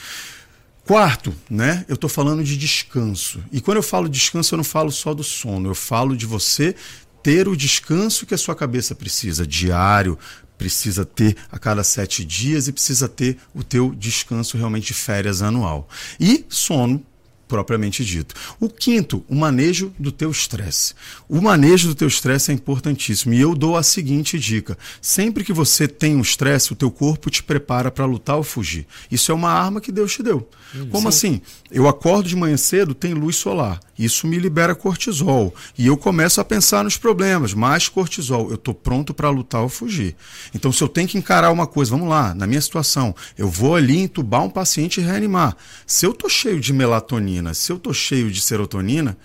Quarto, 0.84 1.34
né? 1.50 1.84
Eu 1.88 1.96
estou 1.96 2.08
falando 2.08 2.44
de 2.44 2.56
descanso. 2.56 3.42
E 3.50 3.60
quando 3.60 3.78
eu 3.78 3.82
falo 3.82 4.08
descanso, 4.08 4.54
eu 4.54 4.58
não 4.58 4.64
falo 4.64 4.90
só 4.90 5.12
do 5.12 5.24
sono, 5.24 5.68
eu 5.68 5.74
falo 5.74 6.16
de 6.16 6.24
você 6.24 6.74
ter 7.22 7.48
o 7.48 7.56
descanso 7.56 8.24
que 8.24 8.34
a 8.34 8.38
sua 8.38 8.54
cabeça 8.54 8.94
precisa, 8.94 9.46
diário, 9.46 10.18
precisa 10.56 11.04
ter 11.04 11.36
a 11.50 11.58
cada 11.58 11.84
sete 11.84 12.24
dias 12.24 12.68
e 12.68 12.72
precisa 12.72 13.08
ter 13.08 13.38
o 13.54 13.62
teu 13.62 13.94
descanso 13.94 14.56
realmente 14.56 14.88
de 14.88 14.94
férias 14.94 15.40
anual. 15.40 15.88
E 16.18 16.44
sono, 16.48 17.02
propriamente 17.48 18.04
dito. 18.04 18.34
O 18.60 18.68
quinto, 18.68 19.24
o 19.28 19.34
manejo 19.34 19.92
do 19.98 20.12
teu 20.12 20.30
estresse. 20.30 20.94
O 21.28 21.40
manejo 21.40 21.88
do 21.88 21.94
teu 21.94 22.06
estresse 22.06 22.50
é 22.50 22.54
importantíssimo 22.54 23.34
e 23.34 23.40
eu 23.40 23.54
dou 23.54 23.76
a 23.76 23.82
seguinte 23.82 24.38
dica: 24.38 24.78
sempre 25.00 25.42
que 25.42 25.52
você 25.52 25.88
tem 25.88 26.14
um 26.14 26.20
estresse, 26.20 26.72
o 26.72 26.76
teu 26.76 26.90
corpo 26.90 27.30
te 27.30 27.42
prepara 27.42 27.90
para 27.90 28.04
lutar 28.04 28.36
ou 28.36 28.44
fugir. 28.44 28.86
Isso 29.10 29.32
é 29.32 29.34
uma 29.34 29.50
arma 29.50 29.80
que 29.80 29.90
Deus 29.90 30.12
te 30.12 30.22
deu. 30.22 30.48
Como 30.90 31.02
sim. 31.02 31.08
assim? 31.08 31.42
Eu 31.70 31.88
acordo 31.88 32.28
de 32.28 32.36
manhã 32.36 32.56
cedo, 32.56 32.94
tem 32.94 33.14
luz 33.14 33.36
solar. 33.36 33.80
Isso 33.98 34.26
me 34.26 34.38
libera 34.38 34.74
cortisol 34.74 35.52
e 35.76 35.86
eu 35.86 35.96
começo 35.96 36.40
a 36.40 36.44
pensar 36.44 36.84
nos 36.84 36.96
problemas. 36.96 37.52
Mais 37.52 37.88
cortisol, 37.88 38.48
eu 38.48 38.54
estou 38.54 38.72
pronto 38.72 39.12
para 39.12 39.28
lutar 39.28 39.62
ou 39.62 39.68
fugir. 39.68 40.14
Então, 40.54 40.70
se 40.70 40.82
eu 40.82 40.88
tenho 40.88 41.08
que 41.08 41.18
encarar 41.18 41.50
uma 41.50 41.66
coisa, 41.66 41.90
vamos 41.90 42.08
lá, 42.08 42.34
na 42.34 42.46
minha 42.46 42.60
situação, 42.60 43.14
eu 43.36 43.48
vou 43.48 43.74
ali 43.74 43.98
entubar 43.98 44.42
um 44.42 44.50
paciente 44.50 45.00
e 45.00 45.04
reanimar. 45.04 45.56
Se 45.86 46.06
eu 46.06 46.12
estou 46.12 46.30
cheio 46.30 46.60
de 46.60 46.72
melatonina 46.72 47.54
se 47.54 47.72
eu 47.72 47.76
estou 47.76 47.92
cheio 47.92 48.30
de 48.30 48.40
serotonina, 48.40 49.16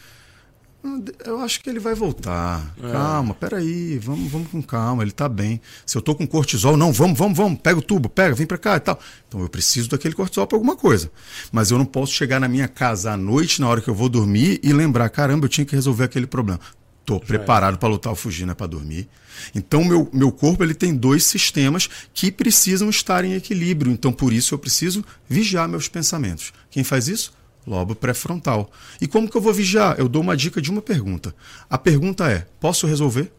eu 1.25 1.39
acho 1.39 1.61
que 1.61 1.69
ele 1.69 1.79
vai 1.79 1.95
voltar. 1.95 2.75
É. 2.81 2.91
Calma, 2.91 3.33
peraí, 3.33 3.97
vamos, 3.97 4.29
vamos 4.29 4.49
com 4.49 4.61
calma, 4.61 5.01
ele 5.01 5.11
está 5.11 5.29
bem. 5.29 5.61
Se 5.85 5.95
eu 5.97 5.99
estou 5.99 6.13
com 6.13 6.27
cortisol, 6.27 6.75
não, 6.75 6.91
vamos, 6.91 7.17
vamos, 7.17 7.37
vamos, 7.37 7.59
pega 7.61 7.79
o 7.79 7.81
tubo, 7.81 8.09
pega, 8.09 8.35
vem 8.35 8.45
para 8.45 8.57
cá 8.57 8.75
e 8.75 8.79
tal. 8.81 8.99
Então 9.27 9.41
eu 9.41 9.47
preciso 9.47 9.89
daquele 9.89 10.13
cortisol 10.13 10.45
para 10.45 10.57
alguma 10.57 10.75
coisa. 10.75 11.09
Mas 11.51 11.71
eu 11.71 11.77
não 11.77 11.85
posso 11.85 12.11
chegar 12.11 12.39
na 12.39 12.49
minha 12.49 12.67
casa 12.67 13.11
à 13.11 13.17
noite, 13.17 13.61
na 13.61 13.67
hora 13.67 13.79
que 13.79 13.89
eu 13.89 13.95
vou 13.95 14.09
dormir, 14.09 14.59
e 14.61 14.73
lembrar, 14.73 15.09
caramba, 15.09 15.45
eu 15.45 15.49
tinha 15.49 15.65
que 15.65 15.75
resolver 15.75 16.03
aquele 16.03 16.27
problema. 16.27 16.59
Estou 16.99 17.19
preparado 17.19 17.77
para 17.77 17.89
lutar 17.89 18.11
ou 18.11 18.15
fugir, 18.15 18.45
não 18.45 18.51
é 18.51 18.55
para 18.55 18.67
dormir. 18.67 19.09
Então, 19.53 19.83
meu, 19.83 20.09
meu 20.13 20.31
corpo 20.31 20.63
ele 20.63 20.73
tem 20.73 20.95
dois 20.95 21.25
sistemas 21.25 21.89
que 22.13 22.31
precisam 22.31 22.89
estar 22.89 23.25
em 23.25 23.33
equilíbrio. 23.33 23.91
Então, 23.91 24.11
por 24.11 24.31
isso, 24.31 24.53
eu 24.53 24.59
preciso 24.59 25.03
vigiar 25.27 25.67
meus 25.67 25.87
pensamentos. 25.87 26.53
Quem 26.69 26.83
faz 26.83 27.07
isso? 27.07 27.33
Lobo 27.65 27.95
pré-frontal. 27.95 28.71
E 28.99 29.07
como 29.07 29.29
que 29.29 29.35
eu 29.35 29.41
vou 29.41 29.53
vigiar? 29.53 29.95
Eu 29.97 30.07
dou 30.07 30.21
uma 30.21 30.35
dica 30.35 30.61
de 30.61 30.69
uma 30.69 30.81
pergunta. 30.81 31.35
A 31.69 31.77
pergunta 31.77 32.29
é: 32.29 32.45
posso 32.59 32.87
resolver? 32.87 33.31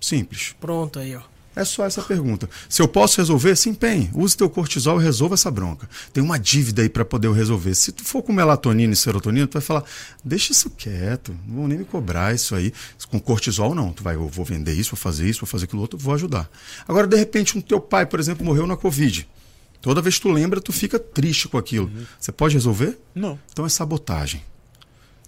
Simples. 0.00 0.54
Pronto 0.58 0.98
aí, 0.98 1.14
ó. 1.14 1.22
É 1.54 1.64
só 1.64 1.84
essa 1.84 2.00
pergunta. 2.00 2.48
Se 2.68 2.80
eu 2.80 2.86
posso 2.86 3.20
resolver, 3.20 3.56
se 3.56 3.68
empenhe. 3.68 4.08
Use 4.14 4.36
teu 4.36 4.48
cortisol 4.48 5.00
e 5.00 5.04
resolva 5.04 5.34
essa 5.34 5.50
bronca. 5.50 5.88
Tem 6.12 6.22
uma 6.22 6.38
dívida 6.38 6.80
aí 6.82 6.88
para 6.88 7.04
poder 7.04 7.30
resolver. 7.32 7.74
Se 7.74 7.90
tu 7.90 8.04
for 8.04 8.22
com 8.22 8.32
melatonina 8.32 8.92
e 8.92 8.96
serotonina, 8.96 9.46
tu 9.48 9.54
vai 9.54 9.62
falar: 9.62 9.84
deixa 10.24 10.52
isso 10.52 10.70
quieto, 10.70 11.36
não 11.46 11.56
vou 11.56 11.68
nem 11.68 11.78
me 11.78 11.84
cobrar 11.84 12.34
isso 12.34 12.54
aí. 12.54 12.72
Com 13.08 13.18
cortisol, 13.18 13.74
não. 13.74 13.92
Tu 13.92 14.02
vai, 14.02 14.14
eu 14.14 14.28
vou 14.28 14.44
vender 14.44 14.74
isso, 14.74 14.92
vou 14.92 14.96
fazer 14.96 15.28
isso, 15.28 15.40
vou 15.40 15.48
fazer 15.48 15.64
aquilo 15.64 15.82
outro, 15.82 15.98
vou 15.98 16.14
ajudar. 16.14 16.48
Agora, 16.86 17.06
de 17.06 17.16
repente, 17.16 17.58
um 17.58 17.60
teu 17.60 17.80
pai, 17.80 18.06
por 18.06 18.20
exemplo, 18.20 18.44
morreu 18.44 18.66
na 18.66 18.76
Covid. 18.76 19.28
Toda 19.80 20.02
vez 20.02 20.16
que 20.16 20.22
tu 20.22 20.30
lembra, 20.30 20.60
tu 20.60 20.72
fica 20.72 20.98
triste 20.98 21.48
com 21.48 21.56
aquilo. 21.56 21.86
Uhum. 21.86 22.06
Você 22.18 22.30
pode 22.32 22.54
resolver? 22.54 22.98
Não. 23.14 23.38
Então 23.50 23.64
é 23.64 23.68
sabotagem. 23.68 24.42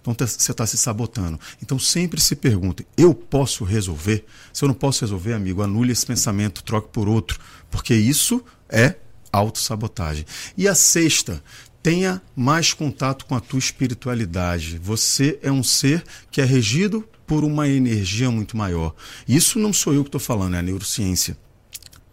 Então 0.01 0.13
você 0.13 0.51
está 0.51 0.65
se 0.67 0.77
sabotando. 0.77 1.39
Então 1.61 1.79
sempre 1.79 2.19
se 2.19 2.35
pergunte: 2.35 2.85
eu 2.97 3.15
posso 3.15 3.63
resolver? 3.63 4.25
Se 4.51 4.63
eu 4.63 4.67
não 4.67 4.75
posso 4.75 5.01
resolver, 5.01 5.33
amigo, 5.33 5.61
anule 5.61 5.91
esse 5.91 6.05
pensamento, 6.05 6.63
troque 6.63 6.89
por 6.89 7.07
outro. 7.07 7.39
Porque 7.71 7.95
isso 7.95 8.43
é 8.69 8.95
autossabotagem. 9.31 10.25
E 10.55 10.67
a 10.67 10.75
sexta, 10.75 11.41
tenha 11.83 12.21
mais 12.33 12.73
contato 12.73 13.25
com 13.25 13.35
a 13.35 13.41
tua 13.41 13.59
espiritualidade. 13.59 14.79
Você 14.81 15.37
é 15.43 15.51
um 15.51 15.61
ser 15.61 16.01
que 16.31 16.39
é 16.39 16.45
regido 16.45 17.07
por 17.27 17.43
uma 17.43 17.67
energia 17.67 18.31
muito 18.31 18.55
maior. 18.55 18.95
Isso 19.27 19.59
não 19.59 19.73
sou 19.73 19.93
eu 19.93 20.03
que 20.03 20.07
estou 20.07 20.21
falando, 20.21 20.55
é 20.55 20.59
a 20.59 20.61
neurociência. 20.61 21.37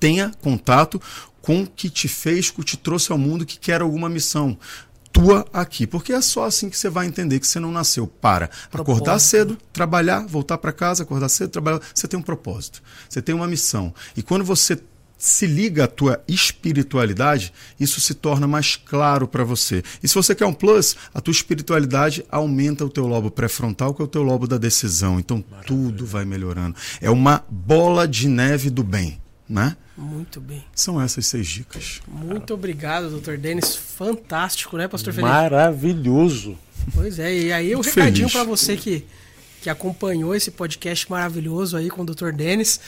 Tenha 0.01 0.33
contato 0.41 1.01
com 1.51 1.67
que 1.67 1.91
te 1.91 2.07
fez, 2.07 2.49
que 2.49 2.63
te 2.63 2.77
trouxe 2.77 3.11
ao 3.11 3.19
mundo, 3.19 3.45
que 3.45 3.59
quer 3.59 3.81
alguma 3.81 4.09
missão. 4.09 4.57
Tu 5.13 5.21
atua 5.21 5.45
aqui, 5.53 5.85
porque 5.85 6.13
é 6.13 6.21
só 6.21 6.45
assim 6.45 6.71
que 6.71 6.79
você 6.79 6.89
vai 6.89 7.09
entender 7.09 7.41
que 7.41 7.47
você 7.47 7.59
não 7.59 7.73
nasceu 7.73 8.07
para 8.07 8.49
acordar 8.73 9.19
cedo, 9.19 9.59
trabalhar, 9.73 10.25
voltar 10.29 10.59
para 10.59 10.71
casa, 10.71 11.03
acordar 11.03 11.29
cedo, 11.29 11.51
trabalhar. 11.51 11.81
Você 11.93 12.07
tem 12.07 12.17
um 12.21 12.23
propósito, 12.23 12.81
você 13.09 13.21
tem 13.21 13.35
uma 13.35 13.49
missão. 13.49 13.93
E 14.17 14.23
quando 14.23 14.45
você 14.45 14.79
se 15.19 15.45
liga 15.45 15.85
à 15.85 15.89
tua 15.89 16.23
espiritualidade, 16.29 17.53
isso 17.81 18.01
se 18.01 18.15
torna 18.15 18.47
mais 18.47 18.77
claro 18.77 19.27
para 19.27 19.43
você. 19.43 19.83
E 20.01 20.07
se 20.07 20.15
você 20.15 20.37
quer 20.37 20.47
um 20.47 20.55
plus, 20.55 20.97
a 21.13 21.21
tua 21.21 21.33
espiritualidade 21.33 22.25
aumenta 22.31 22.85
o 22.85 22.89
teu 22.89 23.09
lobo 23.09 23.29
pré-frontal, 23.29 23.93
que 23.93 24.01
é 24.01 24.05
o 24.05 24.09
teu 24.09 24.23
lobo 24.23 24.47
da 24.47 24.57
decisão. 24.57 25.19
Então 25.19 25.45
Maravilha. 25.51 25.67
tudo 25.67 26.07
vai 26.07 26.25
melhorando. 26.25 26.77
É 27.01 27.11
uma 27.11 27.45
bola 27.51 28.07
de 28.07 28.29
neve 28.29 28.71
do 28.71 28.85
bem, 28.85 29.21
né? 29.49 29.77
Muito 30.01 30.41
bem. 30.41 30.65
São 30.75 31.01
essas 31.01 31.27
seis 31.27 31.47
dicas. 31.47 32.01
Muito 32.09 32.55
obrigado, 32.55 33.11
doutor 33.11 33.37
Denis. 33.37 33.77
Fantástico, 33.77 34.79
né, 34.79 34.89
pastor 34.89 35.13
Felipe? 35.13 35.31
Maravilhoso. 35.31 36.57
Pois 36.95 37.19
é, 37.19 37.35
e 37.35 37.53
aí 37.53 37.77
o 37.77 37.83
recadinho 37.83 38.31
para 38.31 38.43
você 38.43 38.79
que, 38.79 39.05
que 39.61 39.69
acompanhou 39.69 40.35
esse 40.35 40.51
podcast 40.51 41.09
maravilhoso 41.11 41.77
aí 41.77 41.91
com 41.91 42.01
o 42.01 42.05
doutor 42.07 42.33
Denis 42.33 42.81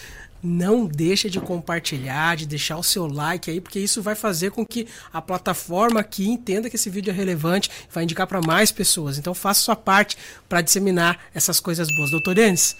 não 0.42 0.86
deixa 0.86 1.30
de 1.30 1.38
compartilhar, 1.38 2.34
de 2.34 2.46
deixar 2.46 2.76
o 2.76 2.82
seu 2.82 3.06
like 3.06 3.48
aí, 3.50 3.60
porque 3.60 3.78
isso 3.78 4.02
vai 4.02 4.14
fazer 4.14 4.50
com 4.50 4.66
que 4.66 4.88
a 5.12 5.22
plataforma 5.22 6.00
aqui 6.00 6.26
entenda 6.26 6.68
que 6.68 6.76
esse 6.76 6.90
vídeo 6.90 7.10
é 7.10 7.14
relevante, 7.14 7.70
vai 7.92 8.04
indicar 8.04 8.26
para 8.26 8.40
mais 8.40 8.72
pessoas. 8.72 9.18
Então 9.18 9.34
faça 9.34 9.60
sua 9.60 9.76
parte 9.76 10.16
para 10.48 10.60
disseminar 10.60 11.18
essas 11.32 11.60
coisas 11.60 11.86
boas. 11.94 12.10
Doutor 12.10 12.34
Denis, 12.34 12.74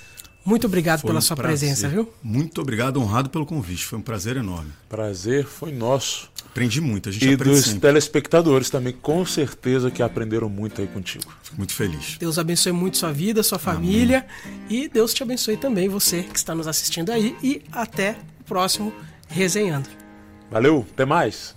muito 0.44 0.66
obrigado 0.66 1.01
foi 1.01 1.09
pela 1.09 1.19
um 1.19 1.23
sua 1.23 1.36
prazer. 1.36 1.69
presença, 1.69 1.89
viu? 1.89 2.12
Muito 2.23 2.60
obrigado, 2.60 3.01
honrado 3.01 3.31
pelo 3.31 3.47
convite. 3.47 3.85
Foi 3.85 3.98
um 3.98 4.02
prazer 4.02 4.36
enorme. 4.36 4.73
Prazer 4.89 5.44
foi 5.44 5.73
nosso. 5.73 6.31
Aprendi 6.47 6.81
muito, 6.82 7.09
a 7.09 7.12
gente 7.12 7.27
E 7.27 7.35
dos 7.36 7.64
sempre. 7.64 7.81
telespectadores 7.81 8.69
também, 8.69 8.93
com 8.93 9.24
certeza 9.24 9.90
que 9.90 10.02
aprenderam 10.02 10.51
muito 10.51 10.81
aí 10.82 10.86
contigo. 10.86 11.24
Fico 11.43 11.56
muito 11.56 11.73
feliz. 11.73 12.19
Deus 12.19 12.39
abençoe 12.39 12.73
muito 12.73 12.98
sua 12.98 13.10
vida, 13.12 13.43
sua 13.43 13.59
família. 13.59 14.27
Amém. 14.44 14.60
E 14.69 14.89
Deus 14.89 15.14
te 15.14 15.23
abençoe 15.23 15.56
também, 15.56 15.89
você 15.89 16.23
que 16.23 16.36
está 16.39 16.55
nos 16.55 16.66
assistindo 16.66 17.10
aí. 17.10 17.36
E 17.43 17.62
até 17.73 18.16
o 18.40 18.44
próximo 18.44 18.93
Resenhando. 19.28 19.89
Valeu, 20.51 20.86
até 20.93 21.06
mais. 21.06 21.55